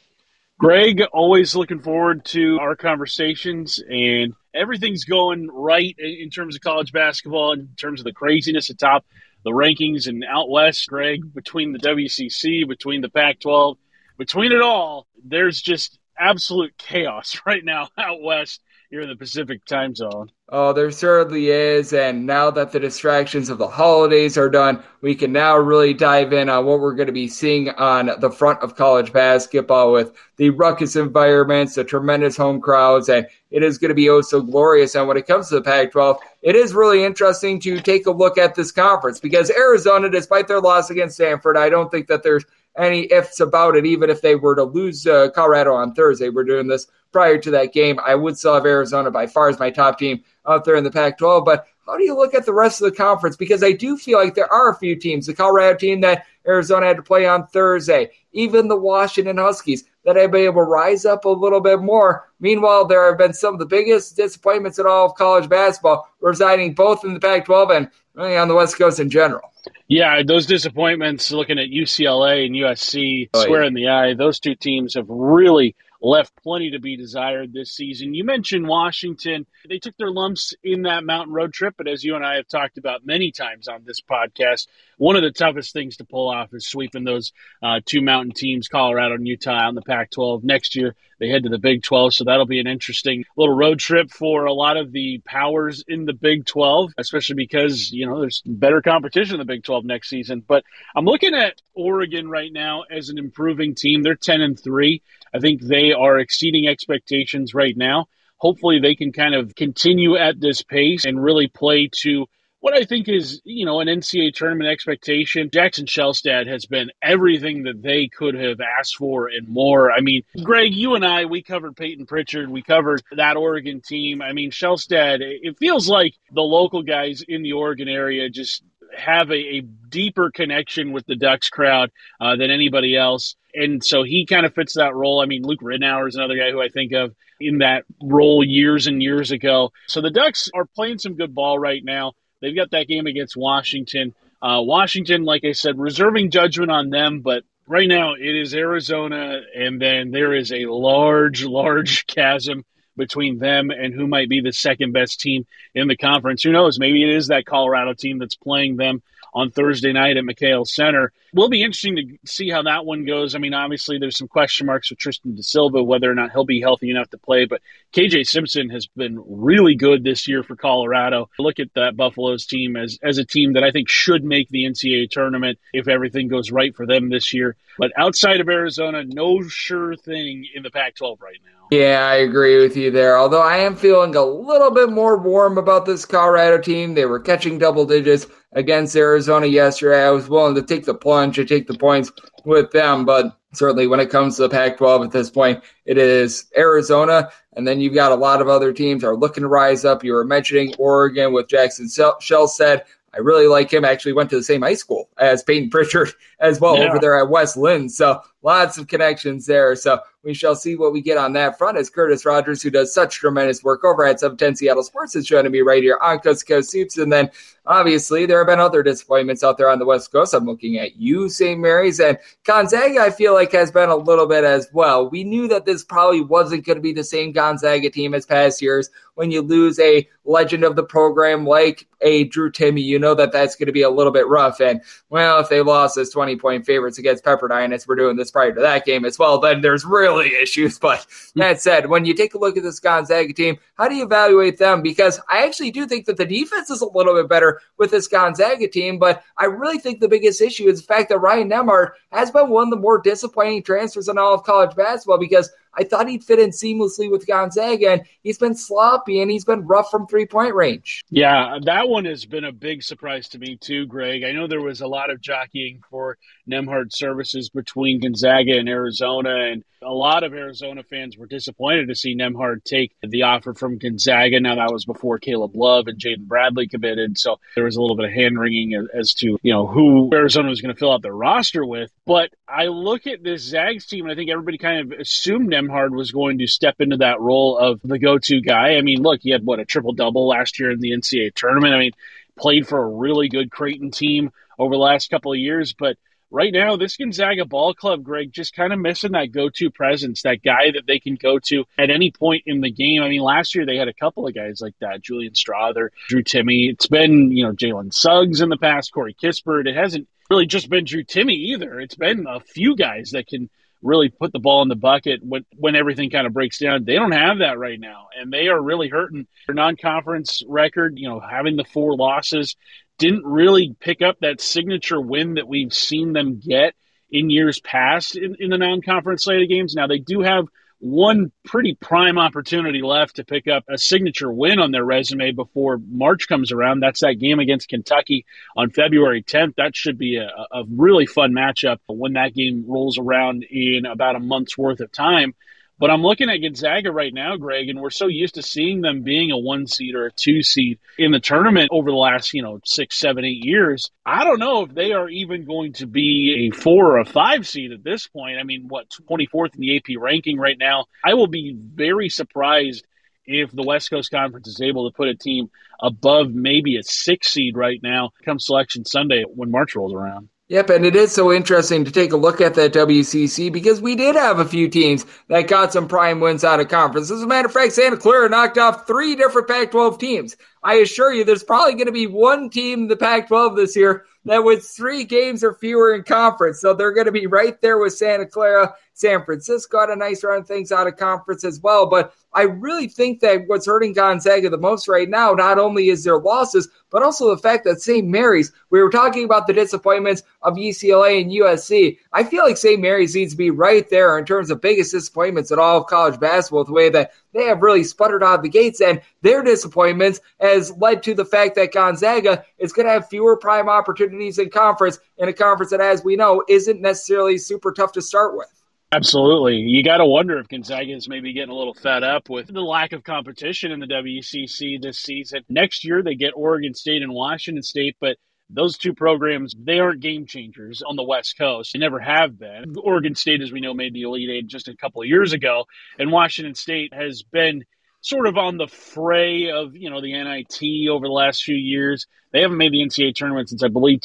Greg, 0.60 1.02
always 1.12 1.56
looking 1.56 1.82
forward 1.82 2.24
to 2.26 2.58
our 2.62 2.76
conversations 2.76 3.84
and 3.90 4.34
everything's 4.54 5.04
going 5.04 5.50
right 5.52 5.96
in 5.98 6.30
terms 6.30 6.56
of 6.56 6.62
college 6.62 6.92
basketball, 6.92 7.54
in 7.54 7.70
terms 7.76 8.00
of 8.00 8.06
the 8.06 8.14
craziness 8.14 8.70
atop 8.70 9.06
the 9.44 9.52
rankings 9.52 10.08
and 10.08 10.24
out 10.24 10.50
west, 10.50 10.88
Greg, 10.88 11.34
between 11.34 11.74
the 11.74 11.80
WCC, 11.80 12.68
between 12.68 13.02
the 13.02 13.10
Pac 13.10 13.40
12, 13.42 13.78
between 14.18 14.52
it 14.52 14.62
all, 14.62 15.08
there's 15.26 15.62
just 15.62 16.00
absolute 16.18 16.78
chaos 16.78 17.42
right 17.46 17.64
now 17.64 17.90
out 17.98 18.22
west 18.22 18.62
here 18.90 19.02
in 19.02 19.10
the 19.10 19.16
Pacific 19.16 19.66
time 19.66 19.96
zone. 19.96 20.30
Oh, 20.50 20.74
there 20.74 20.92
certainly 20.92 21.48
is. 21.50 21.94
And 21.94 22.26
now 22.26 22.52
that 22.52 22.74
the 22.74 22.80
distractions 22.80 23.50
of 23.50 23.58
the 23.58 23.68
holidays 23.68 24.38
are 24.38 24.50
done, 24.50 24.84
we 25.02 25.16
can 25.16 25.32
now 25.32 25.56
really 25.58 25.94
dive 25.94 26.34
in 26.34 26.50
on 26.50 26.66
what 26.66 26.82
we're 26.82 26.96
going 26.96 27.08
to 27.08 27.14
be 27.14 27.30
seeing 27.30 27.70
on 27.70 28.12
the 28.20 28.30
front 28.30 28.60
of 28.60 28.76
college 28.76 29.14
basketball 29.14 29.94
with 29.94 30.12
the 30.36 30.50
ruckus 30.50 30.98
environments, 30.98 31.76
the 31.76 31.84
tremendous 31.84 32.36
home 32.36 32.60
crowds, 32.60 33.08
and 33.08 33.26
it 33.52 33.64
is 33.64 33.78
going 33.78 33.90
to 33.90 33.96
be 33.96 34.10
oh 34.10 34.20
so 34.20 34.42
glorious. 34.42 34.96
And 34.96 35.08
when 35.08 35.18
it 35.18 35.28
comes 35.28 35.48
to 35.48 35.56
the 35.56 35.62
Pac 35.62 35.94
12, 35.94 36.18
it 36.42 36.58
is 36.58 36.74
really 36.74 37.06
interesting 37.06 37.58
to 37.62 37.80
take 37.80 38.06
a 38.06 38.12
look 38.12 38.38
at 38.38 38.54
this 38.54 38.72
conference 38.72 39.22
because 39.22 39.50
Arizona, 39.50 40.10
despite 40.10 40.50
their 40.50 40.62
loss 40.62 40.90
against 40.90 41.16
Stanford, 41.16 41.56
I 41.58 41.70
don't 41.70 41.90
think 41.90 42.08
that 42.08 42.22
there's 42.22 42.46
any 42.78 43.12
ifs 43.12 43.40
about 43.40 43.76
it, 43.76 43.86
even 43.86 44.10
if 44.10 44.22
they 44.22 44.36
were 44.36 44.56
to 44.56 44.64
lose 44.64 45.06
uh, 45.06 45.30
Colorado 45.32 45.74
on 45.74 45.94
Thursday. 45.94 46.30
We're 46.30 46.44
doing 46.44 46.68
this 46.68 46.88
prior 47.12 47.38
to 47.38 47.52
that 47.52 47.74
game. 47.74 48.00
I 48.04 48.16
would 48.16 48.38
still 48.38 48.56
have 48.56 48.66
Arizona 48.66 49.12
by 49.12 49.28
far 49.28 49.50
as 49.50 49.60
my 49.60 49.70
top 49.70 50.00
team 50.00 50.24
out 50.48 50.66
there 50.66 50.76
in 50.76 50.84
the 50.84 50.92
Pac 50.92 51.18
12. 51.18 51.46
But 51.46 51.68
how 51.86 51.98
do 51.98 52.04
you 52.04 52.16
look 52.16 52.34
at 52.34 52.46
the 52.46 52.54
rest 52.54 52.82
of 52.82 52.90
the 52.90 52.98
conference? 52.98 53.36
Because 53.36 53.64
I 53.64 53.72
do 53.74 53.98
feel 53.98 54.18
like 54.18 54.36
there 54.36 54.52
are 54.52 54.72
a 54.72 54.78
few 54.78 54.96
teams, 54.96 55.28
the 55.28 55.34
Colorado 55.34 55.78
team 55.78 56.02
that 56.02 56.26
Arizona 56.48 56.88
had 56.88 56.98
to 56.98 57.04
play 57.04 57.26
on 57.26 57.48
Thursday, 57.48 58.12
even 58.32 58.68
the 58.68 58.76
Washington 58.76 59.38
Huskies, 59.38 59.84
that 60.06 60.16
have 60.16 60.32
been 60.32 60.46
able 60.46 60.62
to 60.62 60.70
rise 60.70 61.06
up 61.06 61.26
a 61.26 61.30
little 61.30 61.62
bit 61.62 61.82
more. 61.82 62.30
Meanwhile, 62.40 62.86
there 62.86 63.08
have 63.08 63.18
been 63.18 63.34
some 63.34 63.54
of 63.54 63.60
the 63.60 63.66
biggest 63.66 64.18
disappointments 64.18 64.80
in 64.80 64.86
all 64.86 65.06
of 65.06 65.16
college 65.16 65.48
basketball, 65.48 66.10
residing 66.20 66.74
both 66.74 67.06
in 67.06 67.14
the 67.14 67.20
Pac 67.20 67.46
12 67.46 67.70
and 67.72 67.90
really 68.16 68.38
on 68.38 68.48
the 68.48 68.56
West 68.56 68.78
Coast 68.78 69.00
in 69.00 69.10
general. 69.10 69.52
Yeah, 69.94 70.24
those 70.26 70.48
disappointments 70.48 71.32
looking 71.32 71.60
at 71.60 71.70
UCLA 71.70 72.48
and 72.48 72.56
USC 72.56 73.30
oh, 73.32 73.42
square 73.44 73.62
yeah. 73.62 73.68
in 73.68 73.74
the 73.76 73.90
eye, 73.90 74.16
those 74.16 74.40
two 74.40 74.56
teams 74.56 74.96
have 74.96 75.06
really 75.08 75.76
left 76.04 76.36
plenty 76.44 76.72
to 76.72 76.80
be 76.80 76.98
desired 76.98 77.54
this 77.54 77.72
season. 77.72 78.14
You 78.14 78.26
mentioned 78.26 78.68
Washington. 78.68 79.48
They 79.68 79.80
took 79.80 79.96
their 79.96 80.12
lumps 80.12 80.54
in 80.62 80.84
that 80.84 81.06
mountain 81.06 81.34
road 81.34 81.54
trip, 81.54 81.76
but 81.78 81.88
as 81.88 82.04
you 82.04 82.16
and 82.16 82.26
I 82.26 82.36
have 82.36 82.48
talked 82.48 82.78
about 82.78 83.06
many 83.06 83.32
times 83.32 83.70
on 83.70 83.84
this 83.86 84.02
podcast, 84.02 84.68
one 84.98 85.16
of 85.16 85.24
the 85.24 85.32
toughest 85.32 85.72
things 85.72 85.98
to 85.98 86.06
pull 86.06 86.30
off 86.30 86.54
is 86.54 86.68
sweeping 86.68 87.06
those 87.06 87.32
uh, 87.64 87.80
two 87.86 88.02
mountain 88.02 88.34
teams, 88.34 88.68
Colorado 88.68 89.16
and 89.16 89.28
Utah, 89.28 89.68
on 89.68 89.76
the 89.76 89.82
Pac 89.82 90.12
12. 90.12 90.44
Next 90.44 90.76
year, 90.76 90.96
they 91.20 91.30
head 91.30 91.44
to 91.44 91.50
the 91.50 91.58
Big 91.58 91.84
12, 91.84 92.14
so 92.14 92.24
that'll 92.26 92.46
be 92.46 92.60
an 92.60 92.68
interesting 92.68 93.24
little 93.38 93.56
road 93.56 93.80
trip 93.80 94.12
for 94.12 94.46
a 94.46 94.54
lot 94.54 94.76
of 94.76 94.92
the 94.92 95.22
powers 95.26 95.84
in 95.88 96.06
the 96.06 96.14
Big 96.14 96.46
12, 96.46 96.92
especially 96.98 97.36
because, 97.36 97.92
you 97.92 98.06
know, 98.06 98.20
there's 98.20 98.42
better 98.46 98.82
competition 98.82 99.36
in 99.36 99.40
the 99.40 99.46
Big 99.46 99.64
12 99.64 99.86
next 99.86 100.10
season. 100.10 100.44
But 100.46 100.64
I'm 100.96 101.06
looking 101.06 101.34
at 101.34 101.62
Oregon 101.74 102.30
right 102.30 102.52
now 102.52 102.84
as 102.92 103.10
an 103.10 103.18
improving 103.18 103.74
team. 103.76 104.04
They're 104.04 104.16
10 104.16 104.42
and 104.42 104.60
3. 104.60 105.02
I 105.34 105.40
think 105.40 105.62
they 105.62 105.92
are 105.92 106.20
exceeding 106.20 106.68
expectations 106.68 107.54
right 107.54 107.76
now. 107.76 108.06
Hopefully, 108.38 108.80
they 108.80 108.96
can 108.96 109.12
kind 109.12 109.36
of 109.36 109.56
continue 109.56 110.18
at 110.18 110.40
this 110.40 110.64
pace 110.64 111.06
and 111.06 111.24
really 111.24 111.48
play 111.48 111.90
to 112.02 112.26
what 112.64 112.74
I 112.74 112.86
think 112.86 113.10
is, 113.10 113.42
you 113.44 113.66
know, 113.66 113.82
an 113.82 113.90
NCAA 113.90 114.34
tournament 114.34 114.70
expectation. 114.70 115.50
Jackson 115.54 115.86
Shelstad 115.86 116.48
has 116.48 116.66
been 116.66 116.92
everything 117.02 117.64
that 117.64 117.82
they 117.82 118.08
could 118.08 118.36
have 118.36 118.62
asked 118.62 118.96
for 118.96 119.28
and 119.28 119.50
more. 119.50 119.92
I 119.92 120.00
mean, 120.00 120.22
Greg, 120.44 120.74
you 120.74 120.96
and 120.96 121.04
I, 121.04 121.26
we 121.26 121.44
covered 121.44 121.76
Payton 121.76 122.06
Pritchard. 122.06 122.50
We 122.50 122.62
covered 122.62 123.04
that 123.18 123.36
Oregon 123.36 123.82
team. 123.86 124.22
I 124.22 124.32
mean, 124.32 124.50
Shelstad, 124.50 125.18
it 125.20 125.58
feels 125.58 125.90
like 125.90 126.14
the 126.32 126.42
local 126.42 126.84
guys 126.84 127.22
in 127.28 127.44
the 127.44 127.52
Oregon 127.52 127.90
area 127.90 128.30
just 128.30 128.64
have 128.98 129.30
a, 129.30 129.58
a 129.58 129.62
deeper 129.62 130.32
connection 130.32 130.92
with 130.92 131.06
the 131.06 131.16
Ducks 131.16 131.50
crowd 131.50 131.92
uh, 132.20 132.36
than 132.36 132.52
anybody 132.52 132.96
else. 132.96 133.36
And 133.54 133.84
so 133.84 134.04
he 134.04 134.26
kind 134.26 134.46
of 134.46 134.54
fits 134.54 134.76
that 134.76 134.96
role. 134.96 135.22
I 135.22 135.26
mean, 135.26 135.44
Luke 135.44 135.62
Ridnour 135.62 136.08
is 136.08 136.16
another 136.16 136.38
guy 136.38 136.52
who 136.52 136.62
I 136.62 136.70
think 136.70 136.92
of 136.94 137.14
in 137.40 137.60
that 137.60 137.84
role 138.02 138.44
years 138.44 138.88
and 138.88 139.02
years 139.02 139.32
ago. 139.32 139.72
So 139.88 140.02
the 140.02 140.10
Ducks 140.10 140.50
are 140.54 140.66
playing 140.66 141.00
some 141.00 141.16
good 141.16 141.36
ball 141.36 141.60
right 141.60 141.84
now. 141.84 142.14
They've 142.42 142.56
got 142.56 142.72
that 142.72 142.88
game 142.88 143.06
against 143.06 143.38
Washington. 143.38 144.14
Uh, 144.42 144.62
Washington, 144.62 145.24
like 145.24 145.46
I 145.46 145.54
said, 145.54 145.80
reserving 145.80 146.32
judgment 146.32 146.72
on 146.72 146.90
them, 146.90 147.22
but 147.22 147.44
right 147.68 147.88
now 147.88 148.16
it 148.16 148.36
is 148.36 148.54
Arizona, 148.54 149.40
and 149.56 149.82
then 149.82 150.12
there 150.12 150.34
is 150.34 150.52
a 150.52 150.66
large, 150.66 151.46
large 151.46 152.06
chasm 152.08 152.66
between 152.96 153.40
them 153.40 153.70
and 153.70 153.94
who 153.94 154.08
might 154.08 154.30
be 154.30 154.42
the 154.42 154.54
second 154.54 154.92
best 154.92 155.20
team 155.20 155.46
in 155.74 155.88
the 155.88 155.98
conference. 155.98 156.44
Who 156.44 156.52
knows? 156.52 156.80
Maybe 156.80 157.04
it 157.04 157.16
is 157.16 157.28
that 157.28 157.46
Colorado 157.46 157.94
team 157.94 158.20
that's 158.20 158.36
playing 158.36 158.78
them 158.78 159.02
on 159.34 159.52
Thursday 159.52 159.94
night 159.94 160.18
at 160.18 160.24
McKale 160.24 160.68
Center. 160.68 161.12
Will 161.34 161.50
be 161.50 161.64
interesting 161.64 161.96
to 161.96 162.18
see 162.26 162.50
how 162.50 162.62
that 162.64 162.86
one 162.86 163.06
goes. 163.06 163.34
I 163.34 163.40
mean, 163.40 163.54
obviously 163.54 163.98
there's 163.98 164.18
some 164.18 164.28
question 164.28 164.68
marks 164.68 164.90
with 164.90 165.00
Tristan 165.00 165.36
da 165.36 165.42
Silva 165.42 165.82
whether 165.84 166.10
or 166.10 166.14
not 166.16 166.32
he'll 166.32 166.46
be 166.46 166.62
healthy 166.62 166.92
enough 166.92 167.10
to 167.10 167.18
play, 167.18 167.46
but 167.46 167.62
KJ 167.94 168.26
Simpson 168.26 168.70
has 168.70 168.88
been 168.88 169.22
really 169.26 169.76
good 169.76 170.04
this 170.04 170.28
year 170.28 170.44
for 170.44 170.56
Colorado. 170.56 171.30
Look 171.40 171.60
at 171.60 171.74
that 171.74 171.98
Buffaloes 171.98 172.46
team 172.46 172.76
as 172.76 173.00
as 173.02 173.18
a 173.18 173.26
team 173.26 173.54
that 173.54 173.64
I 173.64 173.72
think 173.72 173.90
should 173.90 174.24
make 174.24 174.50
the 174.50 174.66
NCAA 174.66 175.10
tournament 175.10 175.60
if 175.74 175.88
everything 175.88 176.28
goes 176.28 176.52
right 176.52 176.76
for 176.76 176.86
them 176.86 177.10
this 177.10 177.34
year. 177.34 177.56
But 177.78 177.92
outside 177.98 178.40
of 178.40 178.50
Arizona, 178.50 179.04
no 179.04 179.42
sure 179.48 179.96
thing 179.96 180.46
in 180.54 180.62
the 180.62 180.70
Pac-12 180.70 181.22
right 181.22 181.38
now. 181.44 181.68
Yeah, 181.72 182.06
I 182.08 182.18
agree 182.18 182.62
with 182.62 182.78
you 182.78 182.92
there. 182.92 183.18
Although 183.18 183.42
I 183.42 183.58
am 183.58 183.76
feeling 183.76 184.16
a 184.16 184.24
little 184.24 184.70
bit 184.70 184.92
more 184.92 185.18
warm 185.18 185.58
about 185.58 185.86
this 185.86 186.06
Colorado 186.06 186.60
team. 186.62 186.94
They 186.94 187.06
were 187.06 187.20
catching 187.20 187.58
double 187.58 187.86
digits 187.86 188.28
against 188.52 188.96
Arizona 188.96 189.48
yesterday. 189.48 190.06
I 190.06 190.12
was 190.12 190.30
willing 190.30 190.56
to 190.56 190.62
take 190.62 190.86
the 190.86 190.94
plunge 190.94 191.23
and 191.24 191.48
take 191.48 191.68
the 191.68 191.78
points 191.78 192.12
with 192.46 192.72
them, 192.72 193.06
but 193.06 193.38
certainly 193.54 193.88
when 193.88 194.00
it 194.00 194.10
comes 194.10 194.36
to 194.36 194.44
the 194.44 194.50
Pac 194.50 194.78
12 194.78 195.06
at 195.06 195.12
this 195.12 195.30
point, 195.30 195.64
it 195.86 195.98
is 195.98 196.46
Arizona. 196.58 197.30
And 197.56 197.68
then 197.68 197.80
you've 197.80 197.94
got 197.94 198.12
a 198.12 198.16
lot 198.16 198.42
of 198.42 198.48
other 198.48 198.74
teams 198.74 199.04
are 199.04 199.16
looking 199.16 199.44
to 199.44 199.48
rise 199.48 199.86
up. 199.86 200.04
You 200.04 200.14
were 200.14 200.24
mentioning 200.24 200.74
Oregon 200.78 201.34
with 201.34 201.48
Jackson 201.48 201.86
Shelstad, 201.86 202.82
I 203.14 203.20
really 203.20 203.48
like 203.48 203.72
him. 203.72 203.86
Actually, 203.86 204.14
went 204.14 204.30
to 204.32 204.36
the 204.36 204.44
same 204.44 204.62
high 204.62 204.74
school 204.74 205.10
as 205.18 205.44
Payton 205.44 205.70
Pritchard 205.70 206.14
as 206.40 206.60
well 206.60 206.78
yeah. 206.78 206.86
over 206.86 207.00
there 207.00 207.18
at 207.18 207.30
West 207.30 207.56
Linn. 207.56 207.90
So 207.90 208.22
lots 208.42 208.78
of 208.78 208.88
connections 208.88 209.46
there. 209.46 209.76
So 209.76 210.00
we 210.24 210.34
shall 210.34 210.56
see 210.56 210.76
what 210.76 210.94
we 210.94 211.02
get 211.02 211.18
on 211.18 211.34
that 211.34 211.58
front 211.58 211.78
as 211.78 211.90
Curtis 211.90 212.26
Rogers, 212.26 212.62
who 212.62 212.70
does 212.70 212.94
such 212.94 213.16
tremendous 213.16 213.62
work 213.62 213.84
over 213.84 214.06
at 214.06 214.22
710 214.22 214.56
Seattle 214.56 214.84
Sports, 214.84 215.16
is 215.16 215.26
joining 215.26 215.52
me 215.52 215.60
right 215.62 215.84
here 215.84 215.98
on 216.02 216.20
Coast 216.20 216.48
Coast 216.48 216.72
Hoops. 216.72 216.98
And 216.98 217.12
then 217.12 217.30
obviously 217.66 218.26
there 218.26 218.38
have 218.38 218.48
been 218.48 218.60
other 218.60 218.84
disappointments 218.84 219.44
out 219.44 219.58
there 219.58 219.70
on 219.70 219.80
the 219.80 219.86
West 219.86 220.12
Coast. 220.14 220.34
I'm 220.34 220.46
looking 220.46 220.78
at 220.78 220.96
you, 220.96 221.28
St. 221.28 221.60
Mary's, 221.60 222.00
and 222.00 222.18
Gonzaga, 222.46 223.02
I 223.02 223.10
feel 223.10 223.34
like 223.34 223.52
has 223.52 223.72
been 223.72 223.90
a 223.90 223.96
little 223.96 224.26
bit 224.26 224.46
as 224.46 224.70
well. 224.72 225.10
We 225.10 225.26
knew 225.26 225.50
that 225.50 225.66
this 225.66 225.84
probably 225.84 226.22
wasn't 226.22 226.66
going 226.66 226.78
to 226.78 226.82
be 226.82 226.94
the 226.94 227.04
same 227.04 227.34
Gonzaga 227.34 227.90
team 227.90 228.14
as 228.14 228.26
past 228.26 228.62
years. 228.62 228.90
When 229.16 229.32
you 229.32 229.42
lose 229.42 229.80
a 229.80 230.08
legend 230.26 230.64
of 230.64 230.76
the 230.76 230.84
program 230.84 231.46
like 231.46 231.88
a 232.02 232.26
Drew 232.26 232.52
Timme, 232.52 232.82
you 232.82 233.00
know 233.00 233.14
that 233.16 233.32
that's 233.32 233.56
going 233.56 233.68
to 233.68 233.74
be 233.74 233.82
a 233.82 233.90
little 233.90 234.12
bit 234.12 234.28
rough. 234.28 234.60
And 234.60 234.82
well, 235.10 235.40
if 235.40 235.50
they 235.50 235.62
lost 235.62 235.98
as 235.98 236.10
20 236.10 236.36
point 236.38 236.66
favorites 236.66 236.98
against 236.98 237.24
Pepperdine 237.24 237.74
as 237.74 237.88
we're 237.88 237.96
doing 237.96 238.16
this 238.16 238.32
prior 238.32 238.54
to 238.54 238.62
that 238.62 238.86
game 238.86 239.06
as 239.06 239.20
well, 239.20 239.40
then 239.40 239.62
there's 239.62 239.86
really 239.86 240.34
issues. 240.42 240.80
But 240.80 241.06
that 241.36 241.62
said, 241.62 241.90
when 241.90 242.06
you 242.06 242.14
take 242.14 242.34
a 242.34 242.38
look 242.38 242.58
at 242.58 242.64
this 242.64 242.80
Gonzaga 242.80 243.34
team, 243.34 243.58
how 243.76 243.88
do 243.88 243.96
you 243.96 244.04
evaluate 244.04 244.58
them? 244.58 244.82
Because 244.82 245.20
I 245.30 245.46
actually 245.46 245.72
do 245.72 245.86
think 245.86 246.06
that 246.06 246.18
the 246.18 246.26
defense 246.26 246.70
is 246.70 246.82
a 246.82 246.88
little 246.88 247.14
bit 247.14 247.30
better 247.30 247.62
with 247.78 247.92
this 247.92 248.08
Gonzaga 248.08 248.68
team, 248.68 249.00
but 249.00 249.24
I 249.38 249.46
really 249.46 249.78
think 249.78 250.00
the 250.00 250.10
biggest 250.10 250.42
issue 250.42 250.68
is 250.68 250.82
the 250.82 250.88
fact 250.88 251.10
that 251.10 251.20
Ryan 251.20 251.50
Nembhard 251.50 251.92
has 252.12 252.32
been 252.32 252.50
one 252.50 252.66
of 252.66 252.70
the 252.72 252.78
more 252.78 253.00
disappointing 253.00 253.64
transfers 253.64 254.08
in 254.08 254.18
all 254.18 254.34
of 254.34 254.44
college 254.44 254.76
basketball 254.76 255.18
because 255.18 255.52
I 255.76 255.84
thought 255.84 256.08
he'd 256.08 256.24
fit 256.24 256.40
in 256.40 256.52
seamlessly 256.52 257.10
with 257.10 257.26
Gonzaga, 257.26 257.94
and 257.94 258.02
he's 258.22 258.38
been 258.38 258.56
sloppy 258.56 259.22
and 259.22 259.32
he's 259.32 259.46
been 259.46 259.66
rough 259.66 259.90
from 259.90 260.08
three 260.08 260.26
point 260.26 260.54
range. 260.56 261.04
Yeah, 261.10 261.60
that 261.64 261.88
one 261.88 262.06
has 262.06 262.26
been 262.26 262.44
a 262.44 262.52
big 262.52 262.84
surprise 262.84 263.28
to 263.30 263.40
me 263.40 263.58
too, 263.58 263.86
Greg. 263.86 264.24
I 264.24 264.32
know 264.32 264.48
there 264.48 264.62
was 264.62 264.82
a 264.82 264.88
lot 264.88 265.10
of 265.10 265.22
jockeying 265.22 265.82
for 265.90 266.18
Nembhard 266.50 266.94
services 266.94 267.50
between 267.50 268.02
Gonzaga 268.02 268.58
and 268.58 268.68
Arizona, 268.68 269.52
and 269.52 269.64
a 269.82 269.94
lot 269.94 270.24
of 270.24 270.34
Arizona 270.34 270.84
fans 270.84 271.18
were 271.18 271.26
disappointed 271.26 271.88
to 271.88 271.96
see 271.96 272.16
Nembhard 272.16 272.64
take 272.64 272.94
the 273.02 273.24
offer 273.24 273.54
from 273.54 273.78
Gonzaga. 273.78 274.40
Now 274.40 274.56
that 274.56 274.72
was 274.72 274.86
before 274.86 275.20
Caleb 275.20 275.56
Love 275.56 275.88
and 275.88 276.00
Jaden 276.00 276.28
Bradley 276.28 276.68
committed, 276.68 277.18
so 277.18 277.40
there 277.56 277.66
was 277.66 277.76
a 277.76 277.82
little 277.82 277.96
bit 277.96 278.06
of 278.06 278.12
hand 278.12 278.40
wringing 278.40 278.88
as 278.94 279.14
to 279.16 279.38
you 279.42 279.54
know 279.54 279.68
who 279.68 280.10
Arizona 280.14 280.50
was 280.50 280.62
going 280.62 280.74
to 280.74 280.80
fill 280.80 280.92
out 280.92 281.02
their 281.02 281.16
roster 281.16 281.66
with. 281.66 281.92
But 282.06 282.30
I 282.48 282.68
look 282.68 283.08
at 283.08 283.24
this 283.24 283.42
Zags 283.44 283.86
team, 283.86 284.06
and 284.06 284.12
I 284.12 284.16
think 284.16 284.30
everybody 284.30 284.58
kind 284.58 284.92
of 284.92 285.00
assumed 285.00 285.50
Nembhard 285.50 285.92
was 285.92 286.12
going 286.12 286.40
to 286.40 286.48
step 286.48 286.76
into 286.80 286.98
that 286.98 287.22
role 287.22 287.58
of 287.58 287.80
the 287.84 288.00
go-to 288.00 288.42
guy. 288.42 288.76
I 288.76 288.82
mean, 288.82 289.02
look, 289.02 289.22
he 289.22 289.32
had 289.32 289.46
what 289.46 289.60
a 289.60 289.66
triple 289.66 289.94
double 289.94 290.28
last 290.28 290.60
year 290.60 290.72
in 290.72 290.80
the 290.80 290.92
NCAA 290.92 291.34
tournament. 291.36 291.74
I 291.74 291.80
mean, 291.80 291.92
played 292.38 292.68
for 292.68 292.82
a 292.82 292.90
really 292.90 293.30
good 293.30 293.52
Creighton 293.52 293.92
team 293.92 294.32
over 294.60 294.74
the 294.76 294.82
last 294.82 295.10
couple 295.10 295.32
of 295.32 295.40
years, 295.40 295.74
but 295.74 295.98
right 296.34 296.52
now, 296.52 296.76
this 296.76 296.98
Gonzaga 296.98 297.46
ball 297.46 297.74
club, 297.74 298.04
Greg, 298.04 298.34
just 298.34 298.56
kind 298.56 298.74
of 298.74 298.80
missing 298.80 299.12
that 299.12 299.32
go 299.32 299.50
to 299.50 299.70
presence, 299.70 300.24
that 300.24 300.44
guy 300.44 300.72
that 300.74 300.88
they 300.88 301.00
can 301.00 301.16
go 301.16 301.40
to 301.46 301.64
at 301.78 301.92
any 301.92 302.12
point 302.12 302.44
in 302.46 302.62
the 302.62 302.72
game. 302.72 303.02
I 303.02 303.10
mean, 303.10 303.22
last 303.22 303.56
year 303.56 303.66
they 303.66 303.78
had 303.78 303.88
a 303.88 303.94
couple 303.94 304.28
of 304.28 304.34
guys 304.34 304.60
like 304.60 304.74
that 304.82 305.02
Julian 305.02 305.34
Strawther, 305.34 305.90
Drew 306.10 306.24
Timme. 306.24 306.72
It's 306.72 306.88
been, 306.88 307.32
you 307.32 307.46
know, 307.46 307.54
Jalen 307.54 307.94
Suggs 307.94 308.42
in 308.42 308.50
the 308.50 308.58
past, 308.58 308.92
Corey 308.92 309.14
Kispert. 309.14 309.68
It 309.68 309.76
hasn't 309.76 310.08
really 310.30 310.48
just 310.48 310.70
been 310.70 310.86
Drew 310.86 311.04
Timme 311.04 311.32
either. 311.32 311.80
It's 311.80 311.96
been 311.96 312.26
a 312.28 312.40
few 312.40 312.76
guys 312.76 313.12
that 313.12 313.28
can 313.28 313.50
really 313.84 314.10
put 314.10 314.32
the 314.32 314.40
ball 314.40 314.62
in 314.62 314.70
the 314.70 314.76
bucket 314.76 315.22
when 315.24 315.46
when 315.58 315.76
everything 315.76 316.10
kind 316.10 316.26
of 316.26 316.34
breaks 316.34 316.58
down. 316.58 316.86
They 316.86 316.94
don't 316.94 317.12
have 317.12 317.40
that 317.40 317.60
right 317.60 317.80
now, 317.80 318.08
and 318.18 318.32
they 318.32 318.48
are 318.48 318.62
really 318.62 318.90
hurting. 318.90 319.28
Their 319.46 319.56
non-conference 319.56 320.42
record, 320.48 320.98
you 320.98 321.10
know, 321.10 321.20
having 321.20 321.58
the 321.58 321.66
four 321.66 321.96
losses, 321.96 322.56
didn't 322.98 323.26
really 323.26 323.76
pick 323.80 324.02
up 324.02 324.20
that 324.22 324.42
signature 324.42 325.00
win 325.00 325.36
that 325.36 325.48
we've 325.48 325.74
seen 325.74 326.14
them 326.14 326.40
get 326.40 326.74
in 327.10 327.30
years 327.30 327.60
past 327.60 328.16
in, 328.16 328.36
in 328.40 328.50
the 328.50 328.58
non-conference 328.58 329.24
slate 329.24 329.44
of 329.44 329.50
games. 329.50 329.76
Now 329.76 329.88
they 329.88 330.00
do 330.00 330.22
have 330.22 330.46
one 330.80 331.32
pretty 331.46 331.76
prime 331.80 332.20
opportunity 332.20 332.82
left 332.82 333.16
to 333.16 333.24
pick 333.24 333.48
up 333.48 333.64
a 333.70 333.78
signature 333.78 334.32
win 334.32 334.60
on 334.60 334.72
their 334.72 334.84
resume 334.84 335.32
before 335.32 335.80
March 335.90 336.28
comes 336.28 336.52
around. 336.52 336.82
That's 336.82 337.00
that 337.00 337.20
game 337.20 337.40
against 337.40 337.70
Kentucky 337.70 338.26
on 338.58 338.70
February 338.70 339.24
10th. 339.24 339.56
That 339.56 339.78
should 339.78 339.98
be 339.98 340.18
a, 340.18 340.28
a 340.28 340.64
really 340.70 341.06
fun 341.06 341.32
matchup 341.32 341.78
when 341.88 342.14
that 342.14 342.34
game 342.34 342.66
rolls 342.68 342.98
around 342.98 343.46
in 343.50 343.86
about 343.86 344.18
a 344.18 344.20
month's 344.20 344.58
worth 344.58 344.82
of 344.82 344.92
time. 344.92 345.36
But 345.84 345.92
I'm 345.92 346.02
looking 346.02 346.30
at 346.30 346.38
Gonzaga 346.38 346.94
right 346.94 347.14
now, 347.14 347.36
Greg, 347.36 347.68
and 347.68 347.82
we're 347.82 347.90
so 347.90 348.08
used 348.08 348.36
to 348.36 348.42
seeing 348.42 348.80
them 348.80 349.02
being 349.02 349.32
a 349.32 349.38
one 349.38 349.68
seed 349.68 349.96
or 349.96 350.06
a 350.06 350.14
two 350.14 350.42
seed 350.42 350.80
in 350.98 351.12
the 351.12 351.20
tournament 351.20 351.72
over 351.74 351.92
the 351.92 351.98
last, 351.98 352.34
you 352.34 352.42
know, 352.42 352.62
six, 352.64 352.98
seven, 352.98 353.26
eight 353.26 353.44
years. 353.44 353.92
I 354.06 354.24
don't 354.24 354.40
know 354.40 354.64
if 354.64 354.74
they 354.74 354.94
are 354.94 355.10
even 355.10 355.44
going 355.44 355.74
to 355.74 355.86
be 355.86 356.48
a 356.48 356.56
four 356.56 356.94
or 356.94 357.00
a 357.00 357.06
five 357.06 357.46
seed 357.46 357.74
at 357.74 357.84
this 357.84 358.08
point. 358.08 358.38
I 358.40 358.44
mean, 358.44 358.70
what, 358.70 358.92
24th 359.10 359.56
in 359.56 359.60
the 359.60 359.76
AP 359.76 360.00
ranking 360.00 360.38
right 360.38 360.58
now? 360.58 360.86
I 361.04 361.16
will 361.16 361.28
be 361.28 361.54
very 361.54 362.08
surprised 362.08 362.86
if 363.26 363.52
the 363.52 363.64
West 363.64 363.90
Coast 363.90 364.10
Conference 364.10 364.48
is 364.48 364.62
able 364.62 364.90
to 364.90 364.96
put 364.96 365.10
a 365.10 365.16
team 365.16 365.50
above 365.82 366.34
maybe 366.34 366.78
a 366.78 366.84
six 366.84 367.34
seed 367.34 367.58
right 367.58 367.84
now 367.84 368.12
come 368.24 368.40
selection 368.40 368.86
Sunday 368.86 369.26
when 369.28 369.52
March 369.52 369.76
rolls 369.76 369.94
around. 369.94 370.30
Yep, 370.54 370.70
and 370.70 370.86
it 370.86 370.96
is 370.96 371.12
so 371.12 371.34
interesting 371.34 371.84
to 371.84 371.92
take 371.92 372.14
a 372.14 372.16
look 372.16 372.40
at 372.40 372.54
that 372.54 372.74
WCC 372.74 373.52
because 373.52 373.82
we 373.82 373.96
did 373.96 374.16
have 374.16 374.38
a 374.38 374.46
few 374.46 374.70
teams 374.70 375.04
that 375.28 375.48
got 375.48 375.74
some 375.74 375.88
prime 375.88 376.20
wins 376.20 376.44
out 376.44 376.60
of 376.60 376.68
conference. 376.68 377.10
As 377.10 377.24
a 377.24 377.28
matter 377.28 377.48
of 377.48 377.54
fact, 377.54 377.74
Santa 377.74 377.98
Clara 377.98 378.30
knocked 378.30 378.60
off 378.60 378.86
three 378.86 379.16
different 379.16 379.48
Pac 379.48 379.72
12 379.72 379.98
teams. 379.98 380.38
I 380.64 380.76
assure 380.76 381.12
you, 381.12 381.24
there's 381.24 381.44
probably 381.44 381.74
going 381.74 381.88
to 381.88 381.92
be 381.92 382.06
one 382.06 382.52
team 382.52 382.84
in 382.84 382.88
the 382.88 382.96
Pac 382.96 383.30
12 383.30 383.56
this 383.56 383.76
year 383.76 384.06
that 384.26 384.44
with 384.44 384.66
three 384.66 385.04
games 385.04 385.44
or 385.44 385.54
fewer 385.56 385.94
in 385.94 386.04
conference. 386.04 386.62
So 386.62 386.74
they're 386.74 386.94
going 386.94 387.06
to 387.06 387.12
be 387.12 387.28
right 387.28 387.60
there 387.62 387.78
with 387.78 387.94
Santa 387.94 388.26
Clara. 388.26 388.74
San 388.94 389.26
Francisco 389.26 389.80
had 389.80 389.90
a 389.90 389.96
nice 389.96 390.24
run 390.24 390.42
of 390.42 390.48
things 390.48 390.72
out 390.72 390.88
of 390.88 390.98
conference 390.98 391.44
as 391.44 391.60
well. 391.60 391.88
But 391.88 392.14
I 392.34 392.44
really 392.44 392.88
think 392.88 393.20
that 393.20 393.48
what's 393.48 393.66
hurting 393.66 393.94
Gonzaga 393.94 394.50
the 394.50 394.58
most 394.58 394.88
right 394.88 395.10
now, 395.10 395.34
not 395.34 395.60
only 395.60 395.90
is 395.90 396.04
their 396.04 396.20
losses, 396.20 396.70
but 396.90 397.04
also 397.04 397.36
the 397.36 397.42
fact 397.42 397.64
that 397.66 397.82
St. 397.82 398.08
Mary's, 398.08 398.52
we 398.70 398.82
were 398.82 398.90
talking 398.90 399.26
about 399.26 399.48
the 399.48 399.54
disappointments 399.54 400.24
of 400.42 400.56
UCLA 400.56 401.22
and 401.22 401.32
USC. 401.32 401.98
I 402.14 402.24
feel 402.24 402.44
like 402.44 402.58
St. 402.58 402.82
Mary's 402.82 403.16
needs 403.16 403.34
to 403.34 403.38
be 403.38 403.50
right 403.50 403.90
there 403.90 404.18
in 404.18 404.26
terms 404.26 404.50
of 404.52 404.62
biggest 404.62 404.92
disappointments 404.92 405.52
in 405.52 405.60
all 405.60 405.82
of 405.82 405.88
college 405.88 406.20
basketball, 406.20 406.64
the 406.64 406.72
way 406.72 406.90
that 406.90 407.12
they 407.34 407.46
have 407.46 407.62
really 407.62 407.84
sputtered 407.84 408.24
out 408.24 408.36
of 408.36 408.44
the 408.44 408.50
gates, 408.50 408.82
and 408.82 409.02
their 409.22 409.44
disappointments 409.44 410.22
has 410.40 410.72
led 410.78 411.04
to 411.04 411.14
the 411.14 411.26
fact 411.26 411.56
that 411.56 411.74
Gonzaga 411.74 412.46
is 412.58 412.74
going 412.74 412.86
to 412.86 412.94
have 412.94 413.10
fewer 413.10 413.38
prime 413.38 413.70
opportunities 413.70 414.40
in 414.40 414.50
conference, 414.50 415.00
in 415.18 415.28
a 415.30 415.34
conference 415.34 415.72
that, 415.72 415.82
as 415.82 416.04
we 416.04 416.16
know, 416.16 416.44
isn't 416.48 416.82
necessarily 416.82 417.38
super 417.38 417.72
tough 417.72 417.94
to 417.94 418.02
start 418.02 418.38
with. 418.38 418.48
Absolutely. 418.94 419.56
You 419.56 419.84
got 419.84 419.98
to 419.98 420.06
wonder 420.06 420.38
if 420.38 420.48
Gonzaga 420.48 420.94
is 420.94 421.10
maybe 421.10 421.34
getting 421.34 421.50
a 421.50 421.58
little 421.58 421.74
fed 421.74 422.04
up 422.04 422.30
with 422.30 422.54
the 422.54 422.62
lack 422.62 422.92
of 422.92 423.04
competition 423.04 423.72
in 423.72 423.80
the 423.80 423.88
WCC 423.88 424.80
this 424.80 425.00
season. 425.00 425.42
Next 425.50 425.84
year, 425.84 426.04
they 426.04 426.14
get 426.14 426.34
Oregon 426.36 426.76
State 426.76 427.02
and 427.02 427.12
Washington 427.12 427.64
State, 427.64 427.96
but 428.00 428.18
those 428.50 428.78
two 428.78 428.94
programs, 428.94 429.56
they 429.58 429.80
aren't 429.80 430.02
game 430.02 430.26
changers 430.26 430.82
on 430.82 430.96
the 430.96 431.04
West 431.04 431.38
Coast. 431.38 431.74
They 431.74 431.80
never 431.80 432.00
have 432.00 432.38
been. 432.38 432.76
Oregon 432.78 433.16
State, 433.16 433.42
as 433.42 433.52
we 433.52 433.62
know, 433.62 433.74
made 433.74 433.94
the 433.94 434.04
Elite 434.04 434.30
Eight 434.30 434.48
just 434.48 434.68
a 434.68 434.76
couple 434.76 435.02
of 435.02 435.08
years 435.08 435.34
ago, 435.34 435.66
and 435.98 436.12
Washington 436.12 436.56
State 436.56 436.94
has 436.94 437.24
been 437.24 437.64
sort 438.02 438.28
of 438.28 438.38
on 438.38 438.58
the 438.58 438.68
fray 438.68 439.50
of 439.50 439.76
you 439.76 439.90
know 439.90 440.02
the 440.02 440.12
NIT 440.12 440.90
over 440.90 441.08
the 441.08 441.14
last 441.14 441.44
few 441.44 441.56
years. 441.56 442.06
They 442.32 442.42
haven't 442.42 442.58
made 442.58 442.74
the 442.74 442.84
NCAA 442.84 443.16
tournament 443.16 443.50
since 443.50 443.64
I 443.64 443.70
believe 443.70 444.02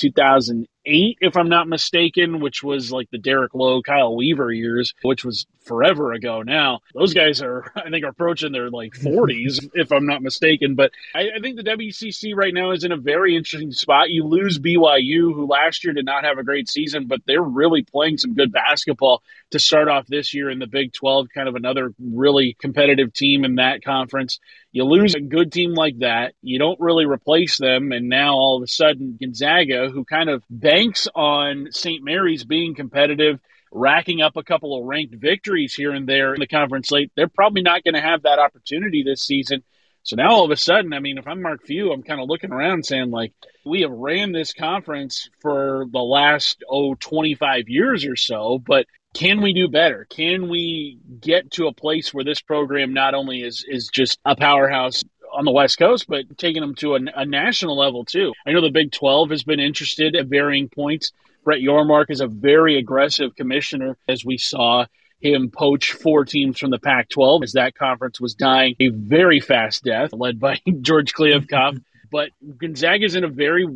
2008, 0.89 1.19
if 1.21 1.37
I'm 1.37 1.49
not 1.49 1.69
mistaken, 1.69 2.41
which 2.41 2.63
was 2.63 2.91
like 2.91 3.11
the 3.11 3.19
Derrick 3.19 3.55
Low, 3.55 3.83
Kyle 3.83 4.17
Weaver 4.17 4.51
years, 4.53 4.95
which 5.03 5.25
was 5.25 5.47
forever 5.63 6.13
ago 6.13 6.43
now. 6.43 6.81
Those 6.95 7.15
guys 7.15 7.43
are, 7.43 7.71
I 7.77 7.91
think, 7.91 8.05
are 8.05 8.09
approaching 8.09 8.53
their 8.53 8.71
like 8.71 8.93
40s, 8.95 9.71
if 9.75 9.93
I'm 9.93 10.07
not 10.07 10.23
mistaken. 10.23 10.75
But 10.75 10.91
I, 11.15 11.29
I 11.37 11.41
think 11.41 11.57
the 11.57 11.63
WCC 11.63 12.35
right 12.35 12.55
now 12.55 12.73
is 12.73 12.85
in 12.85 12.93
a 12.93 12.97
very 12.97 13.37
interesting 13.37 13.73
spot. 13.73 14.11
You 14.11 14.25
lose 14.25 14.59
BYU, 14.59 15.35
who 15.35 15.47
last 15.47 15.85
year 15.85 15.93
did 15.93 16.07
not 16.07 16.25
have 16.25 16.39
a 16.39 16.45
great 16.45 16.69
season, 16.69 17.07
but 17.07 17.21
they're 17.27 17.43
really 17.43 17.83
playing 17.83 18.19
some 18.19 18.35
good 18.35 18.53
basketball 18.53 19.23
to 19.51 19.59
start 19.59 19.89
off 19.89 20.07
this 20.07 20.35
year 20.35 20.51
in 20.51 20.59
the 20.59 20.67
Big 20.67 20.93
12, 20.93 21.29
kind 21.35 21.49
of 21.49 21.55
another 21.55 21.95
really 21.99 22.57
competitive 22.61 23.13
team 23.13 23.45
in 23.45 23.57
that 23.57 23.83
conference. 23.83 24.39
You 24.73 24.85
lose 24.85 25.15
a 25.15 25.21
good 25.21 25.53
team 25.53 25.75
like 25.75 25.99
that, 26.01 26.35
you 26.43 26.59
don't 26.59 26.81
really 26.81 27.07
replace 27.07 27.57
them, 27.57 27.93
and 27.93 28.09
now 28.09 28.35
all 28.35 28.59
of 28.59 28.63
a 28.63 28.67
sudden 28.67 29.17
Gonzaga, 29.21 29.89
who 29.89 30.05
kind 30.05 30.29
of 30.29 30.43
banks 30.51 31.09
on 31.15 31.69
St. 31.71 32.05
Mary's 32.05 32.45
being 32.45 32.75
competitive, 32.75 33.41
racking 33.73 34.23
up 34.23 34.37
a 34.37 34.43
couple 34.43 34.79
of 34.79 34.85
ranked 34.85 35.15
victories 35.15 35.75
here 35.75 35.93
and 35.93 36.09
there 36.09 36.35
in 36.35 36.41
the 36.41 36.47
conference 36.47 36.91
late, 36.91 37.11
they're 37.17 37.29
probably 37.29 37.63
not 37.63 37.85
going 37.85 37.95
to 37.95 38.01
have 38.01 38.23
that 38.23 38.39
opportunity 38.39 39.03
this 39.03 39.23
season. 39.23 39.63
So 40.03 40.17
now 40.17 40.31
all 40.31 40.45
of 40.45 40.51
a 40.51 40.57
sudden, 40.57 40.95
I 40.95 41.01
mean, 41.01 41.19
if 41.19 41.27
I'm 41.27 41.43
Mark 41.43 41.67
Few, 41.67 41.93
I'm 41.93 42.03
kind 42.03 42.21
of 42.21 42.29
looking 42.29 42.51
around 42.51 42.87
saying, 42.87 43.11
like, 43.11 43.35
we 43.67 43.83
have 43.83 43.91
ran 43.91 44.33
this 44.33 44.55
conference 44.55 45.29
for 45.41 45.85
the 45.91 45.99
last, 45.99 46.65
oh, 46.67 46.95
25 46.95 47.69
years 47.69 48.07
or 48.07 48.17
so, 48.17 48.59
but 48.59 48.87
can 49.19 49.41
we 49.41 49.53
do 49.53 49.67
better? 49.67 50.07
Can 50.09 50.49
we 50.49 51.01
get 51.21 51.51
to 51.53 51.67
a 51.67 51.73
place 51.73 52.15
where 52.15 52.23
this 52.23 52.41
program 52.41 52.95
not 52.95 53.15
only 53.15 53.43
is 53.43 53.65
is 53.69 53.89
just 53.93 54.21
a 54.25 54.37
powerhouse 54.37 55.03
on 55.33 55.45
the 55.45 55.51
West 55.51 55.77
Coast, 55.77 56.07
but 56.09 56.39
taking 56.39 56.61
them 56.61 56.77
to 56.77 56.95
a, 56.95 57.01
a 57.17 57.27
national 57.27 57.77
level 57.77 58.05
too? 58.05 58.33
I 58.47 58.53
know 58.53 58.61
the 58.61 58.71
Big 58.71 58.93
12 58.93 59.31
has 59.31 59.43
been 59.43 59.59
interested 59.59 60.15
at 60.15 60.29
varying 60.29 60.69
points. 60.69 61.11
Brett 61.43 61.59
Yormark 61.59 62.11
is 62.11 62.21
a 62.21 62.29
very 62.29 62.79
aggressive 62.79 63.35
commissioner, 63.35 63.99
as 64.07 64.25
we 64.25 64.39
saw 64.39 64.87
him 65.21 65.51
poach 65.51 65.95
four 65.95 66.25
teams 66.25 66.57
from 66.61 66.71
the 66.71 66.79
Pac 66.79 67.09
12 67.09 67.43
as 67.43 67.53
that 67.55 67.75
conference 67.75 68.21
was 68.21 68.37
dying 68.37 68.77
a 68.79 68.87
very 68.91 69.41
fast 69.41 69.83
death, 69.83 70.13
led 70.13 70.39
by 70.39 70.61
George 70.81 71.13
Kliavkoff. 71.13 71.83
but 72.13 72.31
Gonzaga 72.57 73.05
is 73.05 73.17
in 73.17 73.25
a 73.25 73.29
very 73.29 73.67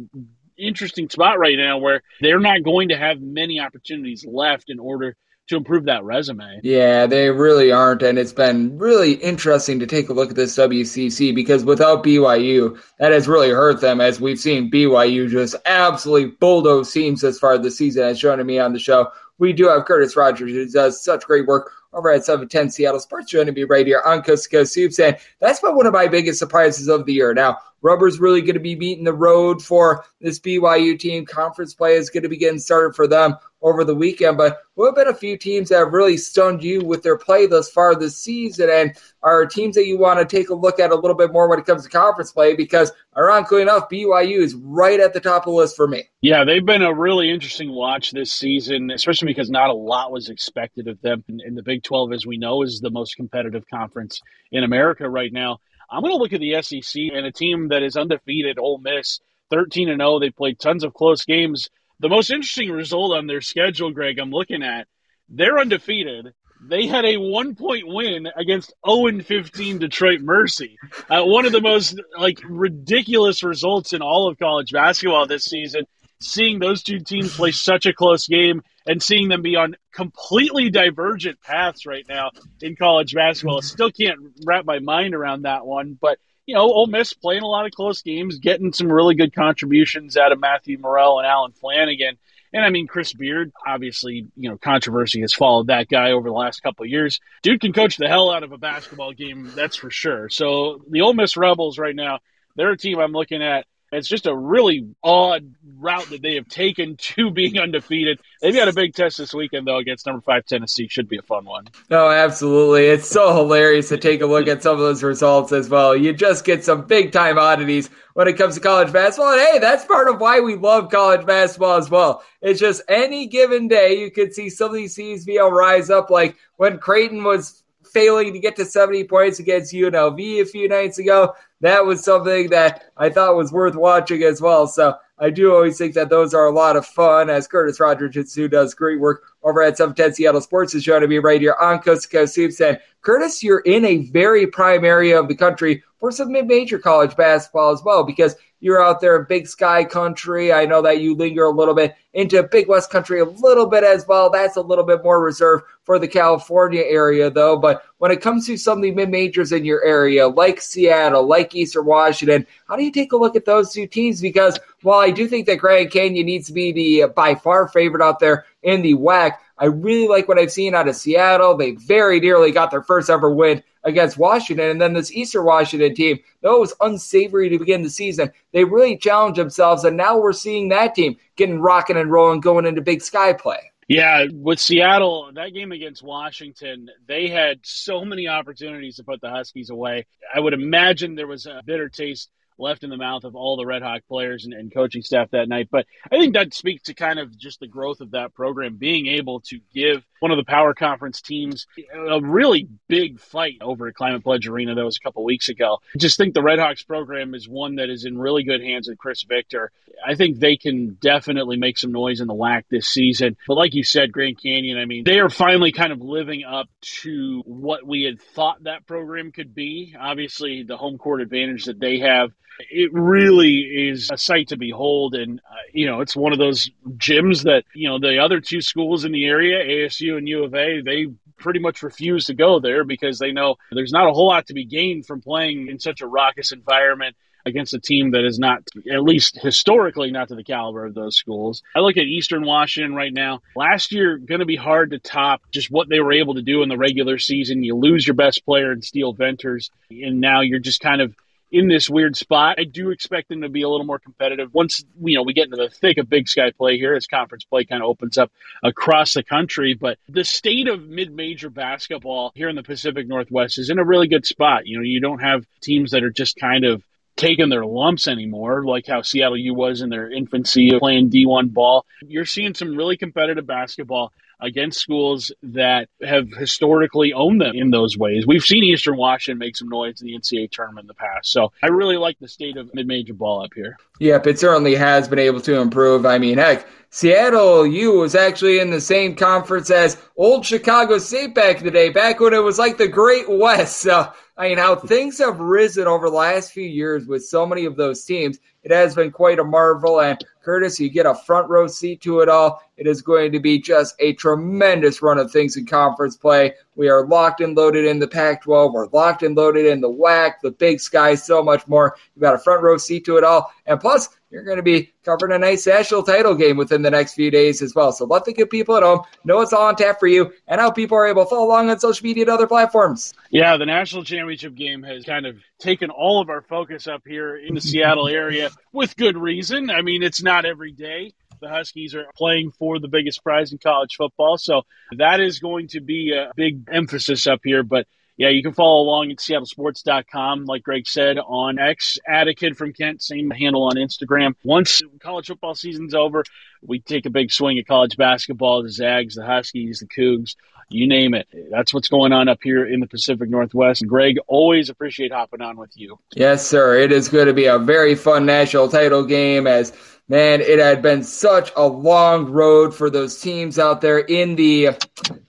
interesting 0.57 1.09
spot 1.09 1.41
right 1.41 1.59
now 1.59 1.79
where 1.79 2.03
they're 2.21 2.39
not 2.39 2.63
going 2.63 2.91
to 2.91 2.97
have 2.97 3.21
many 3.21 3.59
opportunities 3.59 4.25
left 4.25 4.71
in 4.71 4.79
order 4.79 5.17
to 5.49 5.57
improve 5.57 5.85
that 5.85 6.05
resume. 6.05 6.61
Yeah, 6.63 7.07
they 7.07 7.31
really 7.31 7.73
aren't. 7.73 8.03
And 8.03 8.19
it's 8.19 8.33
been 8.33 8.79
really 8.79 9.15
interesting 9.15 9.79
to 9.81 9.87
take 9.87 10.09
a 10.09 10.13
look 10.13 10.31
at 10.31 10.37
this 10.37 10.57
WCC 10.57 11.35
because 11.35 11.65
without 11.65 12.05
BYU, 12.05 12.81
that 12.99 13.13
has 13.13 13.29
really 13.29 13.51
hurt 13.51 13.81
them 13.81 14.01
as 14.01 14.21
we've 14.21 14.39
seen 14.39 14.71
BYU 14.71 15.29
just 15.29 15.57
absolutely 15.67 16.31
bulldoze 16.41 16.93
teams 16.93 17.25
as 17.25 17.39
far 17.39 17.55
as 17.55 17.61
the 17.63 17.71
season 17.71 18.05
has 18.05 18.19
shown 18.19 18.39
to 18.39 18.45
me 18.45 18.59
on 18.59 18.73
the 18.73 18.79
show 18.79 19.11
we 19.43 19.53
do 19.53 19.67
have 19.67 19.87
Curtis 19.87 20.17
Rogers, 20.17 20.53
who 20.53 20.69
does 20.69 21.03
such 21.03 21.25
great 21.25 21.47
work 21.47 21.73
over 21.93 22.11
at 22.11 22.25
710 22.25 22.71
Seattle 22.71 23.01
Sports. 23.01 23.29
Joining 23.29 23.53
be 23.53 23.65
right 23.65 23.85
here 23.85 24.01
on 24.07 24.23
Coast 24.23 24.45
to 24.45 24.51
Coast 24.51 24.73
Hoops. 24.77 25.01
And 25.01 25.17
that's 25.41 25.59
been 25.59 25.75
one 25.75 25.87
of 25.87 25.93
my 25.93 26.07
biggest 26.07 26.39
surprises 26.39 26.87
of 26.87 27.07
the 27.07 27.13
year. 27.13 27.35
Now, 27.35 27.59
Rubber's 27.83 28.21
really 28.21 28.41
going 28.41 28.55
to 28.55 28.61
be 28.61 28.77
meeting 28.77 29.05
the 29.05 29.13
road 29.13 29.63
for 29.63 30.05
this 30.21 30.39
BYU 30.39 30.99
team. 30.99 31.27
Conference 31.27 31.75
play 31.75 31.95
is 31.95 32.11
going 32.11 32.23
to 32.23 32.29
be 32.29 32.37
getting 32.37 32.59
started 32.59 32.95
for 32.95 33.07
them 33.07 33.37
over 33.61 33.85
the 33.85 33.95
weekend. 33.95 34.37
But 34.37 34.59
what 34.75 34.87
have 34.87 34.95
been 34.95 35.15
a 35.15 35.17
few 35.17 35.37
teams 35.37 35.69
that 35.69 35.79
have 35.79 35.93
really 35.93 36.17
stunned 36.17 36.65
you 36.65 36.81
with 36.81 37.03
their 37.03 37.17
play 37.17 37.47
thus 37.47 37.71
far 37.71 37.95
this 37.95 38.19
season 38.19 38.69
and 38.71 38.97
are 39.23 39.47
teams 39.47 39.77
that 39.77 39.87
you 39.87 39.99
want 39.99 40.19
to 40.19 40.37
take 40.37 40.51
a 40.51 40.55
look 40.55 40.81
at 40.81 40.91
a 40.91 40.97
little 40.97 41.17
bit 41.17 41.33
more 41.33 41.49
when 41.49 41.61
it 41.61 41.67
comes 41.67 41.85
to 41.85 41.89
conference 41.89 42.33
play? 42.33 42.57
Because 42.57 42.91
ironically 43.17 43.63
enough, 43.63 43.89
BYU 43.89 44.39
is 44.39 44.55
right 44.55 44.99
at 44.99 45.13
the 45.13 45.21
top 45.21 45.43
of 45.43 45.53
the 45.53 45.57
list 45.57 45.77
for 45.77 45.87
me. 45.87 46.05
Yeah, 46.23 46.45
they've 46.45 46.65
been 46.65 46.83
a 46.83 46.95
really 46.95 47.31
interesting 47.31 47.71
watch 47.71 48.11
this 48.11 48.33
season, 48.33 48.91
especially 48.91 49.27
because 49.27 49.51
not 49.51 49.71
a 49.71 49.75
lot 49.75 50.11
was 50.11 50.29
expected 50.29 50.89
of 50.89 51.01
them. 51.01 51.25
In 51.29 51.55
the 51.55 51.63
Big 51.63 51.85
12, 51.85 52.13
as 52.13 52.27
we 52.27 52.39
know, 52.39 52.63
is 52.63 52.81
the 52.81 52.91
most 52.91 53.17
competitive 53.17 53.65
conference 53.73 54.21
in 54.51 54.65
America 54.65 55.09
right 55.09 55.33
now. 55.33 55.59
I'm 55.93 56.03
going 56.03 56.15
to 56.15 56.19
look 56.19 56.33
at 56.33 56.41
the 56.41 56.63
SEC 56.63 57.03
and 57.13 57.27
a 57.27 57.33
team 57.33 57.69
that 57.69 57.83
is 57.83 57.97
undefeated, 57.97 58.59
Ole 58.59 58.79
Miss, 58.79 59.21
13 59.51 59.91
and 59.91 60.01
0. 60.01 60.19
They 60.19 60.31
played 60.31 60.59
tons 60.59 60.85
of 60.85 60.95
close 60.95 61.25
games 61.25 61.69
the 62.03 62.09
most 62.09 62.31
interesting 62.31 62.73
result 62.73 63.17
on 63.17 63.29
their 63.29 63.41
schedule, 63.41 63.93
Greg, 63.93 64.19
I'm 64.19 64.33
looking 64.33 64.65
at, 64.65 64.89
they're 65.29 65.61
undefeated. 65.61 66.35
They 66.69 66.87
had 66.89 67.05
a 67.05 67.17
one 67.17 67.55
point 67.55 67.85
win 67.87 68.29
against 68.37 68.75
0 68.87 69.21
15 69.21 69.79
Detroit 69.79 70.21
Mercy. 70.21 70.77
Uh, 71.09 71.23
one 71.23 71.47
of 71.47 71.53
the 71.53 71.61
most 71.61 72.01
like 72.19 72.41
ridiculous 72.45 73.45
results 73.45 73.93
in 73.93 74.03
all 74.03 74.29
of 74.29 74.39
college 74.39 74.73
basketball 74.73 75.27
this 75.27 75.45
season. 75.45 75.85
Seeing 76.21 76.59
those 76.59 76.83
two 76.83 76.99
teams 76.99 77.37
play 77.37 77.53
such 77.53 77.87
a 77.87 77.93
close 77.93 78.27
game 78.27 78.63
and 78.87 79.03
seeing 79.03 79.29
them 79.29 79.43
be 79.43 79.57
on 79.57 79.77
completely 79.93 80.71
divergent 80.71 81.41
paths 81.41 81.87
right 81.87 82.05
now 82.09 82.31
in 82.61 82.77
college 82.77 83.15
basketball. 83.15 83.59
I 83.59 83.61
still 83.61 83.91
can't 83.91 84.19
wrap 84.45 84.65
my 84.65 84.79
mind 84.79 85.15
around 85.15 85.43
that 85.43 85.67
one, 85.67 85.97
but 86.01 86.19
you 86.47 86.55
know, 86.55 86.63
Ole 86.63 86.87
Miss 86.87 87.13
playing 87.13 87.43
a 87.43 87.47
lot 87.47 87.67
of 87.67 87.73
close 87.73 88.03
games, 88.03 88.39
getting 88.39 88.73
some 88.73 88.93
really 88.93 89.15
good 89.15 89.35
contributions 89.35 90.17
out 90.17 90.33
of 90.33 90.41
Matthew 90.41 90.79
Murrell 90.79 91.19
and 91.19 91.27
Allen 91.27 91.53
Flanigan. 91.53 92.17
And 92.53 92.65
I 92.65 92.71
mean, 92.71 92.87
Chris 92.87 93.13
Beard, 93.15 93.53
obviously, 93.67 94.27
you 94.37 94.51
know, 94.51 94.59
controversy 94.59 95.21
has 95.23 95.33
followed 95.33 95.69
that 95.69 95.89
guy 95.89 96.13
over 96.13 96.29
the 96.29 96.35
last 96.35 96.61
couple 96.61 96.85
years. 96.85 97.21
Dude 97.43 97.61
can 97.61 97.73
coach 97.73 97.97
the 97.97 98.09
hell 98.09 98.31
out 98.31 98.43
of 98.43 98.53
a 98.53 98.59
basketball 98.59 99.13
game, 99.13 99.53
that's 99.55 99.77
for 99.77 99.91
sure. 99.91 100.29
So 100.29 100.83
the 100.91 101.01
Ole 101.01 101.15
Miss 101.15 101.37
Rebels 101.37 101.79
right 101.79 101.97
now, 101.97 102.19
they're 102.57 102.73
a 102.73 102.77
team 102.77 102.99
I'm 102.99 103.13
looking 103.13 103.43
at 103.43 103.65
it's 103.93 104.09
just 104.09 104.27
a 104.27 104.35
really 104.35 104.89
odd 105.05 105.55
route 105.79 106.09
that 106.11 106.23
they 106.23 106.35
have 106.37 106.49
taken 106.49 106.97
to 106.99 107.31
being 107.31 107.59
undefeated. 107.59 108.19
They've 108.41 108.55
got 108.55 108.69
a 108.69 108.73
big 108.73 108.95
test 108.95 109.19
this 109.19 109.35
weekend, 109.35 109.67
though, 109.67 109.77
against 109.77 110.07
number 110.07 110.23
five 110.23 110.47
Tennessee. 110.47 110.89
Should 110.89 111.09
be 111.09 111.19
a 111.19 111.23
fun 111.23 111.45
one. 111.45 111.69
No, 111.91 112.09
absolutely. 112.09 112.87
It's 112.87 113.09
so 113.09 113.35
hilarious 113.35 113.91
to 113.91 113.99
take 113.99 114.23
a 114.23 114.27
look 114.27 114.49
at 114.49 114.63
some 114.63 114.75
of 114.75 114.81
those 114.81 115.03
results 115.03 115.53
as 115.53 115.69
well. 115.69 115.95
You 115.95 116.13
just 116.13 116.45
get 116.45 116.65
some 116.65 116.87
big 116.87 117.13
time 117.13 117.39
oddities 117.39 117.91
when 118.15 118.29
it 118.29 118.35
comes 118.35 118.55
to 118.55 118.61
college 118.61 118.93
basketball. 118.93 119.33
And 119.33 119.41
hey, 119.41 119.59
that's 119.59 119.85
part 119.85 120.09
of 120.09 120.21
why 120.21 120.41
we 120.41 120.57
love 120.57 120.91
college 120.91 121.27
basketball 121.27 121.77
as 121.77 121.91
well. 121.91 122.23
It's 122.41 122.61
just 122.61 122.83
any 122.89 123.27
given 123.27 123.69
day 123.69 123.99
you 124.01 124.11
could 124.11 124.35
see 124.35 124.49
some 124.49 124.71
of 124.71 124.75
these 124.75 124.97
CSVL 124.97 125.51
rise 125.51 125.91
up, 125.91 126.11
like 126.11 126.37
when 126.57 126.79
Creighton 126.79 127.23
was 127.23 127.63
failing 127.85 128.33
to 128.33 128.39
get 128.39 128.57
to 128.57 128.65
70 128.65 129.05
points 129.05 129.39
against 129.39 129.75
UNLV 129.75 130.41
a 130.41 130.47
few 130.47 130.69
nights 130.69 130.99
ago 130.99 131.35
that 131.63 131.87
was 131.87 132.05
something 132.05 132.51
that 132.51 132.93
I 132.97 133.09
thought 133.09 133.37
was 133.37 133.53
worth 133.53 133.75
watching 133.75 134.23
as 134.25 134.41
well. 134.41 134.67
So 134.67 134.95
I 135.19 135.31
do 135.31 135.55
always 135.55 135.79
think 135.79 135.95
that 135.95 136.11
those 136.11 136.35
are 136.35 136.47
a 136.47 136.53
lot 136.53 136.77
of 136.77 136.85
fun 136.85 137.31
as 137.31 137.49
Curtis 137.49 137.81
Rogers, 137.81 138.35
who 138.35 138.49
does 138.49 138.75
great 138.75 139.01
work 139.01 139.25
over 139.43 139.63
at 139.63 139.77
710 139.77 140.15
Seattle 140.15 140.41
Sports, 140.41 140.75
is 140.75 140.85
joining 140.85 141.09
me 141.09 141.19
right 141.19 141.41
here 141.41 141.57
on 141.61 141.81
Coast 141.81 142.03
to 142.03 142.09
Coast 142.09 142.37
Hoops. 142.37 142.61
And 142.61 142.79
Curtis, 143.01 143.43
you're 143.43 143.61
in 143.61 143.85
a 143.85 143.99
very 144.07 144.47
prime 144.47 144.85
area 144.85 145.19
of 145.19 145.29
the 145.29 145.35
country 145.35 145.83
for 145.99 146.11
some 146.11 146.33
mid-major 146.33 146.79
college 146.79 147.17
basketball 147.17 147.71
as 147.71 147.83
well 147.85 148.05
because 148.05 148.35
you're 148.63 148.83
out 148.83 149.01
there 149.01 149.17
in 149.17 149.27
Big 149.29 149.49
Sky 149.49 149.85
country. 149.85 150.53
I 150.53 150.67
know 150.67 150.83
that 150.83 151.01
you 151.01 151.17
linger 151.17 151.45
a 151.45 151.51
little 151.51 151.75
bit 151.75 151.97
into 152.15 152.43
Big 152.45 152.69
West 152.69 152.91
country 152.91 153.21
a 153.21 153.25
little 153.25 153.67
bit 153.67 153.83
as 153.83 154.07
well. 154.07 154.31
That's 154.31 154.57
a 154.57 154.61
little 154.61 154.85
bit 154.85 155.03
more 155.03 155.21
reserved 155.21 155.65
for 155.83 155.99
the 155.99 156.07
California 156.07 156.83
area 156.83 157.29
though. 157.29 157.57
But 157.57 157.83
when 157.99 158.13
it 158.13 158.21
comes 158.21 158.47
to 158.47 158.57
some 158.57 158.79
of 158.79 158.83
the 158.83 158.93
mid-majors 158.93 159.51
in 159.51 159.65
your 159.65 159.85
area, 159.85 160.29
like 160.29 160.61
Seattle, 160.61 161.27
like 161.27 161.57
Eastern 161.57 161.87
Washington, 161.87 162.47
how 162.69 162.77
do 162.77 162.85
you 162.85 162.93
take 162.93 163.13
a 163.13 163.17
look 163.17 163.35
at 163.35 163.45
those 163.45 163.73
two 163.73 163.89
teams? 163.89 164.21
Because 164.21 164.61
while 164.83 165.01
I 165.01 165.11
do 165.11 165.27
think 165.27 165.47
that 165.47 165.57
Grand 165.57 165.91
Canyon 165.91 166.27
needs 166.27 166.47
to 166.47 166.53
be 166.53 166.71
the 166.71 167.09
by 167.15 167.35
far 167.35 167.67
favorite 167.67 168.05
out 168.05 168.21
there 168.21 168.47
in 168.63 168.83
the 168.83 168.95
WAC, 168.95 169.37
I 169.59 169.67
really 169.67 170.09
like 170.09 170.29
what 170.29 170.39
I've 170.39 170.53
seen 170.53 170.75
out 170.75 170.89
of 170.89 170.97
Seattle. 170.97 171.57
They 171.57 171.73
very 171.73 172.21
nearly 172.21 172.51
got 172.51 172.71
their 172.71 172.83
first 172.83 173.11
ever 173.11 173.31
win 173.31 173.63
against 173.85 174.19
Washington. 174.19 174.71
And 174.71 174.81
then 174.81 174.93
this 174.93 175.13
Eastern 175.13 175.45
Washington 175.45 175.95
team, 175.95 176.19
though 176.41 176.57
it 176.57 176.61
was 176.61 176.75
unsavory 176.81 177.49
to 177.51 177.59
begin 177.59 177.83
the 177.83 177.91
season, 177.91 178.33
they 178.53 178.65
really 178.65 178.97
challenged 178.97 179.39
themselves. 179.39 179.85
And 179.85 179.97
now 179.97 180.19
we're 180.19 180.33
seeing 180.33 180.69
that 180.69 180.95
team 180.95 181.17
getting 181.37 181.61
rocking 181.61 181.97
and 181.97 182.11
rolling 182.11 182.41
going 182.41 182.67
into 182.67 182.81
big 182.81 183.03
sky 183.03 183.33
play. 183.33 183.71
Yeah, 183.89 184.27
with 184.33 184.59
Seattle, 184.59 185.31
that 185.35 185.53
game 185.53 185.73
against 185.73 186.03
Washington, 186.03 186.89
they 187.07 187.29
had 187.29 187.59
so 187.63 188.05
many 188.05 188.29
opportunities 188.29 188.97
to 188.97 189.05
put 189.05 189.21
the 189.21 189.29
Huskies 189.29 189.71
away. 189.71 190.07
I 190.33 190.41
would 190.41 190.55
imagine 190.55 191.15
there 191.15 191.27
was 191.27 191.47
a 191.47 191.63
bitter 191.67 191.89
taste 191.89 192.31
left 192.63 192.85
in 192.85 192.91
the 192.91 192.97
mouth 192.97 193.25
of 193.25 193.37
all 193.37 193.57
the 193.57 193.67
Red 193.67 193.83
Hawk 193.83 194.03
players 194.09 194.45
and, 194.45 194.55
and, 194.55 194.73
coaching 194.73 195.03
staff 195.03 195.31
that 195.33 195.49
night. 195.49 195.69
But 195.71 195.87
I 196.11 196.17
think 196.17 196.33
that 196.35 196.55
speaks 196.55 196.85
to 196.85 196.95
kind 196.95 197.19
of 197.19 197.37
just 197.37 197.61
the 197.61 197.67
growth 197.67 198.01
of 198.01 198.13
that 198.13 198.33
program, 198.35 198.77
being 198.77 199.09
able 199.09 199.41
to 199.41 199.61
give 199.75 200.03
one 200.21 200.31
of 200.31 200.39
the 200.39 200.45
power 200.45 200.73
conference 200.73 201.21
teams 201.21 201.67
a 201.93 202.21
really 202.23 202.69
big 202.89 203.19
fight 203.21 203.59
over 203.61 203.89
at 203.89 203.95
Climate 203.95 204.23
Pledge 204.23 204.47
Arena 204.47 204.75
that 204.75 204.85
was 204.85 204.97
a 204.97 205.01
couple 205.01 205.25
weeks 205.25 205.49
ago. 205.49 205.79
I 205.95 205.99
just 205.99 206.17
think 206.17 206.33
the 206.33 206.43
Red 206.43 206.61
Hawks 206.61 206.85
program 206.85 207.35
is 207.35 207.49
one 207.49 207.77
that 207.77 207.91
is 207.91 208.05
in 208.05 208.17
really 208.17 208.45
good 208.45 208.63
hands 208.63 208.89
with 208.89 208.99
Chris 208.99 209.25
Victor. 209.25 209.73
I 210.07 210.15
think 210.15 210.39
they 210.39 210.57
can 210.57 210.97
definitely 211.01 211.57
make 211.57 211.77
some 211.77 211.93
noise 211.93 212.21
in 212.21 212.29
the 212.29 212.35
WAC 212.35 212.63
this 212.71 212.87
season. 212.87 213.37
But 213.49 213.57
like 213.57 213.75
you 213.75 213.83
said, 213.83 214.13
Grand 214.13 214.41
Canyon, 214.41 214.79
I 214.79 214.85
mean, 214.85 215.05
they 215.05 215.19
are 215.19 215.29
finally 215.29 215.73
kind 215.73 215.93
of 215.93 216.01
living 216.01 216.45
up 216.45 216.69
to 217.03 217.43
what 217.45 217.85
we 217.85 218.05
had 218.05 218.21
thought 218.21 218.63
that 218.65 218.87
program 218.87 219.33
could 219.33 219.55
be. 219.55 219.95
Obviously, 219.99 220.63
the 220.63 220.77
home 220.77 220.99
court 220.99 221.21
advantage 221.21 221.65
that 221.65 221.81
they 221.81 221.99
have 221.99 222.31
it 222.71 222.93
really 222.93 223.89
is 223.91 224.11
a 224.13 224.19
sight 224.19 224.49
to 224.49 224.57
behold. 224.57 225.15
And, 225.15 225.41
uh, 225.41 225.55
you 225.73 225.87
know, 225.87 226.01
it's 226.01 226.17
one 226.17 226.33
of 226.33 226.39
those 226.39 226.71
gyms 226.97 227.45
that, 227.45 227.65
you 227.75 227.89
know, 227.89 227.99
the 227.99 228.19
other 228.19 228.41
two 228.41 228.61
schools 228.61 229.05
in 229.05 229.13
the 229.13 229.27
area, 229.27 229.87
ASU 229.87 230.17
and 230.17 230.29
U 230.29 230.45
of 230.45 230.55
A, 230.55 230.81
they 230.83 231.07
pretty 231.39 231.61
much 231.61 231.83
refuse 231.83 232.27
to 232.27 232.35
go 232.35 232.61
there 232.61 232.85
because 232.85 233.19
they 233.19 233.33
know 233.33 233.57
there's 233.73 233.93
not 233.93 234.09
a 234.09 234.13
whole 234.13 234.29
lot 234.29 234.47
to 234.47 234.55
be 234.55 234.65
gained 234.65 235.07
from 235.07 235.21
playing 235.21 235.69
in 235.69 235.79
such 235.79 236.01
a 236.01 236.07
raucous 236.07 236.53
environment 236.53 237.17
against 237.45 237.75
a 237.75 237.81
team 237.81 238.13
that 238.13 238.25
is 238.25 238.39
not, 238.39 238.63
at 238.93 239.03
least 239.03 239.39
historically, 239.41 240.11
not 240.11 240.29
to 240.29 240.35
the 240.35 240.45
caliber 240.45 240.87
of 240.87 240.95
those 240.95 241.17
schools. 241.17 241.63
I 241.75 241.81
look 241.81 241.97
at 241.97 242.05
Eastern 242.05 242.45
Washington 242.45 242.95
right 242.95 243.13
now. 243.13 243.41
Last 243.57 243.93
year, 243.93 244.19
going 244.19 244.41
to 244.41 244.47
be 244.47 244.57
hard 244.57 244.91
to 244.91 244.99
top 244.99 245.43
just 245.51 245.71
what 245.71 245.89
they 245.89 246.01
were 246.01 246.13
able 246.13 246.35
to 246.35 246.43
do 246.43 246.63
in 246.63 246.69
the 246.69 246.79
regular 246.79 247.19
season. 247.19 247.63
You 247.63 247.77
lose 247.77 248.07
your 248.07 248.15
best 248.15 248.45
player 248.45 248.73
in 248.73 248.83
Steele 248.83 249.13
Venters, 249.13 249.71
and 249.91 250.21
now 250.21 250.41
you're 250.41 250.61
just 250.61 250.81
kind 250.81 251.01
of 251.01 251.15
in 251.53 251.69
this 251.69 251.89
weird 251.89 252.17
spot. 252.17 252.57
I 252.59 252.65
do 252.65 252.91
expect 252.91 253.29
them 253.29 253.43
to 253.43 253.49
be 253.49 253.63
a 253.63 253.69
little 253.69 253.87
more 253.87 253.99
competitive 253.99 254.53
once 254.53 254.85
you 255.03 255.17
know 255.17 255.23
we 255.23 255.35
get 255.35 255.45
into 255.45 255.59
the 255.59 255.69
thick 255.69 255.99
of 255.99 256.09
Big 256.09 256.29
Sky 256.29 256.51
play 256.51 256.79
here 256.79 256.95
as 256.95 257.07
conference 257.07 257.45
play 257.45 257.65
kind 257.65 257.83
of 257.83 257.89
opens 257.89 258.19
up 258.19 258.33
across 258.63 259.15
the 259.15 259.23
country. 259.23 259.75
But 259.75 259.99
the 260.09 260.25
state 260.25 260.67
of 260.67 260.89
mid-major 260.89 261.51
basketball 261.51 262.33
here 262.35 262.49
in 262.49 262.57
the 262.57 262.63
Pacific 262.63 263.07
Northwest 263.07 263.59
is 263.59 263.71
in 263.71 263.79
a 263.79 263.85
really 263.85 264.09
good 264.09 264.27
spot. 264.27 264.67
You 264.67 264.79
know, 264.79 264.85
you 264.85 265.01
don't 265.01 265.21
have 265.21 265.45
teams 265.61 265.91
that 265.93 266.03
are 266.03 266.11
just 266.11 266.37
kind 266.37 266.65
of 266.65 266.83
taking 267.17 267.51
their 267.51 267.67
lumps 267.67 268.09
anymore, 268.09 268.65
like 268.65 268.87
how 268.87 269.03
Seattle 269.03 269.37
U 269.37 269.55
was 269.55 269.83
in 269.83 269.91
their 269.91 270.11
infancy 270.11 270.75
of 270.75 270.81
playing 270.81 271.11
D1 271.11 271.53
ball. 271.53 271.85
You're 272.01 272.25
seeing 272.25 272.55
some 272.55 272.75
really 272.75 272.97
competitive 272.97 273.47
basketball 273.47 274.13
against 274.43 274.81
schools 274.81 275.33
that 275.43 275.89
have 276.03 276.29
historically 276.37 277.13
owned 277.13 277.41
them 277.41 277.53
in 277.55 277.71
those 277.71 277.97
ways. 277.97 278.27
We've 278.27 278.45
seen 278.45 278.65
Eastern 278.65 278.97
Washington 278.97 279.39
make 279.39 279.57
some 279.57 279.69
noise 279.69 280.01
in 280.01 280.09
the 280.09 280.19
NCAA 280.19 280.51
tournament 280.51 280.85
in 280.85 280.89
the 280.89 280.95
past. 280.95 281.31
So 281.31 281.53
I 281.63 281.69
really 281.69 281.97
like 281.97 282.19
the 282.19 282.29
state 282.29 282.57
of 282.57 282.75
mid 282.75 282.87
major 282.87 283.15
ball 283.15 283.45
up 283.45 283.53
here. 283.55 283.79
Yep, 284.01 284.27
it 284.27 284.39
certainly 284.39 284.75
has 284.75 285.09
been 285.09 285.21
able 285.21 285.41
to 285.43 285.61
improve. 285.61 286.05
I 286.05 286.19
mean, 286.19 286.39
heck, 286.39 286.67
Seattle 286.95 287.67
U 287.67 288.01
was 288.01 288.15
actually 288.15 288.59
in 288.59 288.69
the 288.69 288.79
same 288.79 289.17
conference 289.17 289.71
as 289.71 289.97
old 290.15 290.45
Chicago 290.45 290.99
State 290.99 291.35
back 291.35 291.57
in 291.57 291.65
the 291.65 291.71
day, 291.71 291.89
back 291.89 292.21
when 292.21 292.35
it 292.35 292.43
was 292.43 292.59
like 292.59 292.77
the 292.77 292.87
Great 292.87 293.25
West. 293.31 293.79
So, 293.79 294.13
I 294.37 294.49
mean, 294.49 294.59
how 294.59 294.77
things 294.77 295.17
have 295.17 295.41
risen 295.41 295.87
over 295.87 296.11
the 296.11 296.17
last 296.17 296.53
few 296.53 296.69
years 296.69 297.07
with 297.07 297.25
so 297.25 297.47
many 297.47 297.65
of 297.65 297.77
those 297.77 298.05
teams, 298.05 298.41
it 298.63 298.71
has 298.71 298.95
been 298.95 299.11
quite 299.11 299.39
a 299.39 299.45
marvel. 299.45 300.03
And 300.03 300.23
Curtis, 300.45 300.79
you 300.79 300.91
get 300.91 301.07
a 301.07 301.15
front 301.15 301.49
row 301.49 301.67
seat 301.67 302.03
to 302.03 302.21
it 302.21 302.29
all. 302.29 302.61
It 302.77 302.87
is 302.87 303.01
going 303.01 303.33
to 303.33 303.41
be 303.41 303.59
just 303.59 303.95
a 303.99 304.13
tremendous 304.13 305.01
run 305.01 305.17
of 305.17 305.33
things 305.33 305.57
in 305.57 305.65
conference 305.65 306.19
play. 306.19 306.53
We 306.77 306.91
are 306.91 307.07
locked 307.07 307.41
and 307.41 307.57
loaded 307.57 307.87
in 307.87 308.01
the 308.01 308.09
Pac 308.09 308.43
12. 308.43 308.71
We're 308.71 308.89
locked 308.89 309.23
and 309.23 309.35
loaded 309.35 309.65
in 309.65 309.81
the 309.81 309.91
WAC, 309.91 310.35
the 310.43 310.51
Big 310.51 310.79
Sky, 310.79 311.15
so 311.15 311.43
much 311.43 311.67
more. 311.67 311.97
You've 312.15 312.23
got 312.23 312.35
a 312.35 312.39
front 312.39 312.63
row 312.63 312.77
seat 312.77 313.07
to 313.07 313.17
it 313.17 313.25
all. 313.25 313.51
And 313.65 313.81
plus, 313.81 314.11
you're 314.33 314.43
going 314.45 314.57
to 314.57 314.63
be 314.63 314.91
covering 315.05 315.33
a 315.33 315.39
nice 315.39 315.67
national 315.67 316.03
title 316.03 316.35
game 316.35 316.57
within 316.57 316.81
the 316.81 316.91
next 316.91 317.15
few 317.15 317.31
days 317.31 317.61
as 317.61 317.75
well. 317.75 317.93
So 317.93 318.07
let 318.07 318.25
the 318.25 318.33
good 318.33 318.49
people 318.49 318.77
at 318.77 318.83
home 318.83 319.03
know 319.25 319.43
it's 319.43 319.53
all 319.53 319.67
on 319.67 319.77
tap 319.77 320.01
for 320.01 320.07
you 320.07 320.33
and 320.49 320.59
how 320.59 320.71
people 320.71 320.97
are 320.97 321.07
able 321.07 321.25
to 321.25 321.29
follow 321.29 321.47
along 321.47 321.69
on 321.69 321.79
social 321.79 322.05
media 322.05 322.23
and 322.23 322.31
other 322.31 322.47
platforms. 322.47 323.13
Yeah, 323.31 323.59
the 323.59 323.67
national 323.67 324.05
championship 324.05 324.55
game 324.55 324.83
has 324.85 325.05
kind 325.05 325.27
of 325.27 325.37
taken 325.59 325.91
all 325.91 326.23
of 326.23 326.31
our 326.31 326.41
focus 326.41 326.87
up 326.87 327.03
here 327.07 327.37
in 327.37 327.55
the 327.55 327.61
Seattle 327.61 328.09
area 328.09 328.51
with 328.73 328.97
good 328.97 329.19
reason. 329.19 329.69
I 329.71 329.83
mean, 329.83 330.03
it's 330.03 330.23
not 330.23 330.47
every 330.47 330.73
day 330.73 331.13
the 331.43 331.49
Huskies 331.51 331.95
are 331.95 332.07
playing 332.17 332.53
for 332.53 332.79
the 332.79 332.89
biggest 332.89 333.23
prize 333.23 333.53
in 333.53 333.59
college 333.59 333.97
football. 333.99 334.39
So 334.39 334.63
that 334.97 335.21
is 335.21 335.41
going 335.41 335.69
to 335.69 335.81
be 335.81 336.15
a 336.17 336.33
big 336.35 336.69
emphasis 336.73 337.27
up 337.27 337.41
here. 337.45 337.63
But 337.63 337.87
yeah, 338.17 338.29
you 338.29 338.43
can 338.43 338.53
follow 338.53 338.83
along 338.83 339.11
at 339.11 339.19
seattlesports.com, 339.19 340.45
like 340.45 340.63
Greg 340.63 340.87
said, 340.87 341.19
on 341.19 341.59
X. 341.59 341.99
Add 342.07 342.29
a 342.29 342.35
kid 342.35 342.57
from 342.57 342.73
Kent, 342.73 343.03
same 343.03 343.31
handle 343.31 343.65
on 343.65 343.77
Instagram. 343.77 344.35
Once 344.45 344.83
college 345.01 345.29
football 345.29 345.55
season's 345.55 345.95
over, 345.95 346.25
we 346.63 346.79
take 346.79 347.07
a 347.07 347.11
big 347.11 347.33
swing 347.33 347.59
at 347.59 347.67
college 347.67 347.97
basketball, 347.97 348.63
the 348.63 348.71
Zags, 348.71 349.15
the 349.15 349.25
Huskies, 349.25 349.81
the 349.81 349.87
Cougs, 349.87 350.37
you 350.73 350.87
name 350.87 351.15
it. 351.15 351.29
That's 351.51 351.73
what's 351.75 351.89
going 351.89 352.13
on 352.13 352.29
up 352.29 352.39
here 352.43 352.65
in 352.65 352.81
the 352.81 352.87
Pacific 352.87 353.29
Northwest. 353.29 353.83
And 353.83 353.91
Greg, 353.91 354.17
always 354.27 354.69
appreciate 354.69 355.13
hopping 355.13 355.41
on 355.41 355.57
with 355.57 355.71
you. 355.75 355.99
Yes, 356.15 356.47
sir. 356.47 356.77
It 356.77 356.93
is 356.93 357.09
going 357.09 357.27
to 357.27 357.35
be 357.35 357.47
a 357.47 357.59
very 357.59 357.95
fun 357.95 358.27
national 358.27 358.69
title 358.69 359.05
game 359.05 359.47
as 359.47 359.73
man, 360.13 360.43
it 360.43 360.59
had 360.59 360.83
been 360.83 361.03
such 361.03 361.51
a 361.57 361.67
long 361.67 362.27
road 362.27 362.75
for 362.75 362.91
those 362.91 363.19
teams 363.19 363.59
out 363.59 363.81
there 363.81 364.01
in 364.01 364.37
the. 364.37 364.67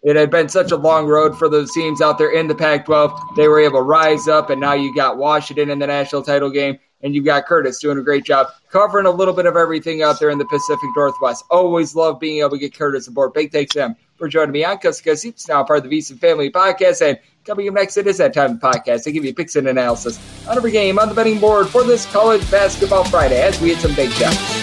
It 0.03 0.17
had 0.17 0.29
been 0.29 0.49
such 0.49 0.73
a 0.73 0.75
long 0.75 1.07
road 1.07 1.39
for 1.39 1.47
those 1.47 1.71
teams 1.71 2.01
out 2.01 2.17
there 2.17 2.29
in 2.29 2.49
the 2.49 2.55
Pac-12. 2.55 3.37
They 3.37 3.47
were 3.47 3.61
able 3.61 3.79
to 3.79 3.83
rise 3.83 4.27
up, 4.27 4.49
and 4.49 4.59
now 4.59 4.73
you 4.73 4.93
got 4.93 5.17
Washington 5.17 5.69
in 5.69 5.79
the 5.79 5.87
national 5.87 6.21
title 6.21 6.49
game, 6.49 6.79
and 7.01 7.15
you've 7.15 7.23
got 7.23 7.45
Curtis 7.45 7.79
doing 7.79 7.97
a 7.97 8.01
great 8.01 8.25
job 8.25 8.47
covering 8.69 9.05
a 9.05 9.11
little 9.11 9.33
bit 9.33 9.45
of 9.45 9.55
everything 9.55 10.03
out 10.03 10.19
there 10.19 10.29
in 10.29 10.37
the 10.37 10.45
Pacific 10.45 10.89
Northwest. 10.97 11.45
Always 11.49 11.95
love 11.95 12.19
being 12.19 12.39
able 12.39 12.49
to 12.49 12.57
get 12.57 12.75
Curtis 12.75 13.07
aboard. 13.07 13.31
Big 13.31 13.53
thanks 13.53 13.71
to 13.75 13.85
him 13.85 13.95
for 14.17 14.27
joining 14.27 14.51
me 14.51 14.65
on 14.65 14.79
Cuscus. 14.79 15.21
He's 15.21 15.47
now 15.47 15.63
part 15.63 15.85
of 15.85 15.89
the 15.89 15.97
VSiN 15.97 16.19
Family 16.19 16.51
Podcast, 16.51 17.07
and 17.07 17.17
Coming 17.45 17.67
up 17.67 17.73
next, 17.73 17.97
it 17.97 18.07
is 18.07 18.19
that 18.19 18.33
time 18.33 18.51
of 18.51 18.61
the 18.61 18.67
podcast 18.67 19.03
to 19.03 19.11
give 19.11 19.25
you 19.25 19.33
picks 19.33 19.57
and 19.57 19.67
analysis 19.67 20.17
on 20.47 20.55
every 20.55 20.71
game 20.71 20.97
on 20.97 21.09
the 21.09 21.15
betting 21.15 21.39
board 21.39 21.67
for 21.67 21.83
this 21.83 22.05
college 22.05 22.49
basketball 22.49 23.03
Friday 23.03 23.41
as 23.41 23.59
we 23.59 23.69
hit 23.69 23.79
some 23.79 23.93
big 23.95 24.11
shots. 24.11 24.62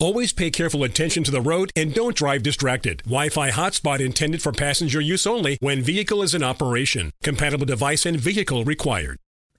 Always 0.00 0.32
pay 0.32 0.50
careful 0.50 0.82
attention 0.82 1.24
to 1.24 1.30
the 1.30 1.42
road 1.42 1.70
and 1.76 1.92
don't 1.92 2.16
drive 2.16 2.42
distracted. 2.42 3.02
Wi-Fi 3.04 3.50
hotspot 3.50 4.00
intended 4.00 4.40
for 4.40 4.50
passenger 4.50 4.98
use 4.98 5.26
only 5.26 5.58
when 5.60 5.82
vehicle 5.82 6.22
is 6.22 6.34
in 6.34 6.42
operation. 6.42 7.10
Compatible 7.22 7.66
device 7.66 8.06
and 8.06 8.18
vehicle 8.18 8.64
required. 8.64 9.18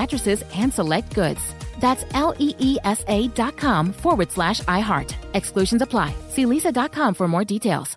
mattresses 0.00 0.44
and 0.62 0.72
select 0.72 1.14
goods. 1.14 1.42
That's 1.80 2.04
L 2.12 2.34
E 2.38 2.54
E 2.58 2.70
S 2.84 3.04
A 3.08 3.28
dot 3.28 3.56
com 3.56 3.92
forward 3.92 4.30
slash 4.30 4.60
iHeart. 4.78 5.14
Exclusions 5.34 5.82
apply. 5.82 6.14
See 6.28 6.44
leesa.com 6.44 7.14
for 7.14 7.28
more 7.28 7.44
details. 7.44 7.96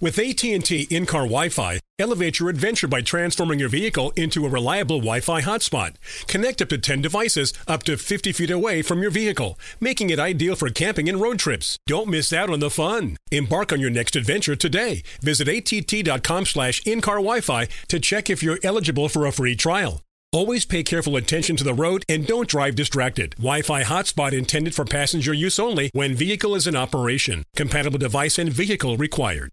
With 0.00 0.16
AT&T 0.16 0.86
in-car 0.90 1.26
Wi-Fi, 1.26 1.80
Elevate 2.00 2.38
your 2.38 2.48
adventure 2.48 2.86
by 2.86 3.00
transforming 3.02 3.58
your 3.58 3.68
vehicle 3.68 4.12
into 4.14 4.46
a 4.46 4.48
reliable 4.48 4.98
Wi 4.98 5.18
Fi 5.18 5.42
hotspot. 5.42 5.96
Connect 6.28 6.62
up 6.62 6.68
to 6.68 6.78
10 6.78 7.02
devices 7.02 7.52
up 7.66 7.82
to 7.82 7.96
50 7.96 8.30
feet 8.30 8.50
away 8.52 8.82
from 8.82 9.02
your 9.02 9.10
vehicle, 9.10 9.58
making 9.80 10.10
it 10.10 10.20
ideal 10.20 10.54
for 10.54 10.68
camping 10.68 11.08
and 11.08 11.20
road 11.20 11.40
trips. 11.40 11.76
Don't 11.88 12.08
miss 12.08 12.32
out 12.32 12.50
on 12.50 12.60
the 12.60 12.70
fun. 12.70 13.16
Embark 13.32 13.72
on 13.72 13.80
your 13.80 13.90
next 13.90 14.14
adventure 14.14 14.54
today. 14.54 15.02
Visit 15.22 15.48
att.com 15.48 16.46
slash 16.46 16.86
in-car 16.86 17.16
Wi-Fi 17.16 17.66
to 17.88 17.98
check 17.98 18.30
if 18.30 18.44
you're 18.44 18.60
eligible 18.62 19.08
for 19.08 19.26
a 19.26 19.32
free 19.32 19.56
trial. 19.56 20.00
Always 20.30 20.66
pay 20.66 20.82
careful 20.82 21.16
attention 21.16 21.56
to 21.56 21.64
the 21.64 21.72
road 21.72 22.04
and 22.06 22.26
don't 22.26 22.46
drive 22.46 22.74
distracted. 22.74 23.34
Wi-Fi 23.36 23.82
hotspot 23.82 24.32
intended 24.32 24.74
for 24.74 24.84
passenger 24.84 25.32
use 25.32 25.58
only 25.58 25.88
when 25.94 26.14
vehicle 26.14 26.54
is 26.54 26.66
in 26.66 26.76
operation. 26.76 27.44
Compatible 27.56 27.98
device 27.98 28.38
and 28.38 28.52
vehicle 28.52 28.98
required. 28.98 29.52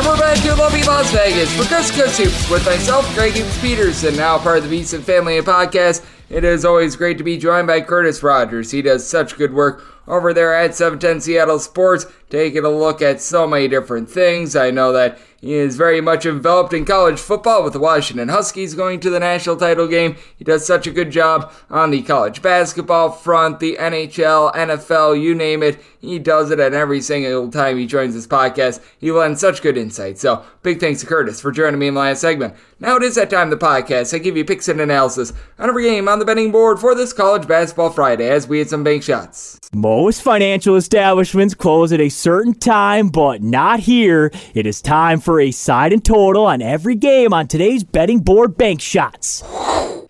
And 0.00 0.08
we're 0.08 0.16
back 0.16 0.42
to 0.44 0.54
lovely 0.54 0.82
Las 0.84 1.12
Vegas 1.12 1.54
for 1.54 1.68
Good 1.68 2.08
Soups 2.08 2.48
with 2.48 2.64
myself, 2.64 3.04
Greg 3.14 3.34
Hughes 3.34 3.60
Peterson, 3.60 4.16
now 4.16 4.38
part 4.38 4.56
of 4.56 4.70
the 4.70 4.70
Family 5.02 5.36
and 5.36 5.46
Podcast. 5.46 6.02
It 6.30 6.42
is 6.42 6.64
always 6.64 6.96
great 6.96 7.18
to 7.18 7.24
be 7.24 7.36
joined 7.36 7.66
by 7.66 7.82
Curtis 7.82 8.22
Rogers. 8.22 8.70
He 8.70 8.80
does 8.80 9.06
such 9.06 9.36
good 9.36 9.52
work 9.52 9.84
over 10.08 10.32
there 10.32 10.54
at 10.54 10.74
710 10.74 11.20
Seattle 11.20 11.58
Sports, 11.58 12.06
taking 12.30 12.64
a 12.64 12.70
look 12.70 13.02
at 13.02 13.20
so 13.20 13.46
many 13.46 13.68
different 13.68 14.08
things. 14.08 14.56
I 14.56 14.70
know 14.70 14.92
that 14.92 15.18
he 15.40 15.54
is 15.54 15.76
very 15.76 16.02
much 16.02 16.26
enveloped 16.26 16.74
in 16.74 16.84
college 16.84 17.18
football 17.18 17.64
with 17.64 17.72
the 17.72 17.78
Washington 17.78 18.28
Huskies 18.28 18.74
going 18.74 19.00
to 19.00 19.08
the 19.08 19.20
national 19.20 19.56
title 19.56 19.88
game. 19.88 20.16
He 20.36 20.44
does 20.44 20.66
such 20.66 20.86
a 20.86 20.90
good 20.90 21.10
job 21.10 21.50
on 21.70 21.90
the 21.90 22.02
college 22.02 22.42
basketball 22.42 23.10
front, 23.10 23.58
the 23.58 23.76
NHL, 23.80 24.54
NFL, 24.54 25.20
you 25.20 25.34
name 25.34 25.62
it. 25.62 25.82
He 25.98 26.18
does 26.18 26.50
it 26.50 26.60
at 26.60 26.74
every 26.74 27.00
single 27.00 27.50
time 27.50 27.78
he 27.78 27.86
joins 27.86 28.14
this 28.14 28.26
podcast. 28.26 28.82
He 28.98 29.10
lends 29.10 29.40
such 29.40 29.62
good 29.62 29.78
insight. 29.78 30.18
So, 30.18 30.44
big 30.62 30.78
thanks 30.78 31.00
to 31.00 31.06
Curtis 31.06 31.40
for 31.40 31.52
joining 31.52 31.80
me 31.80 31.88
in 31.88 31.94
the 31.94 32.00
last 32.00 32.20
segment. 32.20 32.54
Now 32.78 32.96
it 32.96 33.02
is 33.02 33.14
that 33.14 33.30
time 33.30 33.52
of 33.52 33.58
the 33.58 33.66
podcast. 33.66 34.14
I 34.14 34.18
give 34.18 34.36
you 34.36 34.44
picks 34.44 34.68
and 34.68 34.80
analysis 34.80 35.32
on 35.58 35.68
every 35.68 35.84
game 35.84 36.08
on 36.08 36.18
the 36.18 36.24
betting 36.24 36.52
board 36.52 36.78
for 36.78 36.94
this 36.94 37.12
college 37.12 37.46
basketball 37.46 37.90
Friday 37.90 38.28
as 38.28 38.46
we 38.46 38.58
hit 38.58 38.70
some 38.70 38.84
bank 38.84 39.02
shots. 39.02 39.58
Most 39.72 40.22
financial 40.22 40.76
establishments 40.76 41.54
close 41.54 41.92
at 41.92 42.00
a 42.00 42.08
certain 42.20 42.52
time, 42.54 43.08
but 43.08 43.42
not 43.42 43.80
here. 43.80 44.30
It 44.54 44.66
is 44.66 44.82
time 44.82 45.20
for 45.20 45.40
a 45.40 45.50
side 45.50 45.92
and 45.92 46.04
total 46.04 46.44
on 46.44 46.60
every 46.60 46.94
game 46.94 47.32
on 47.32 47.48
today's 47.48 47.82
betting 47.82 48.20
board 48.20 48.58
bank 48.58 48.80
shots. 48.82 49.42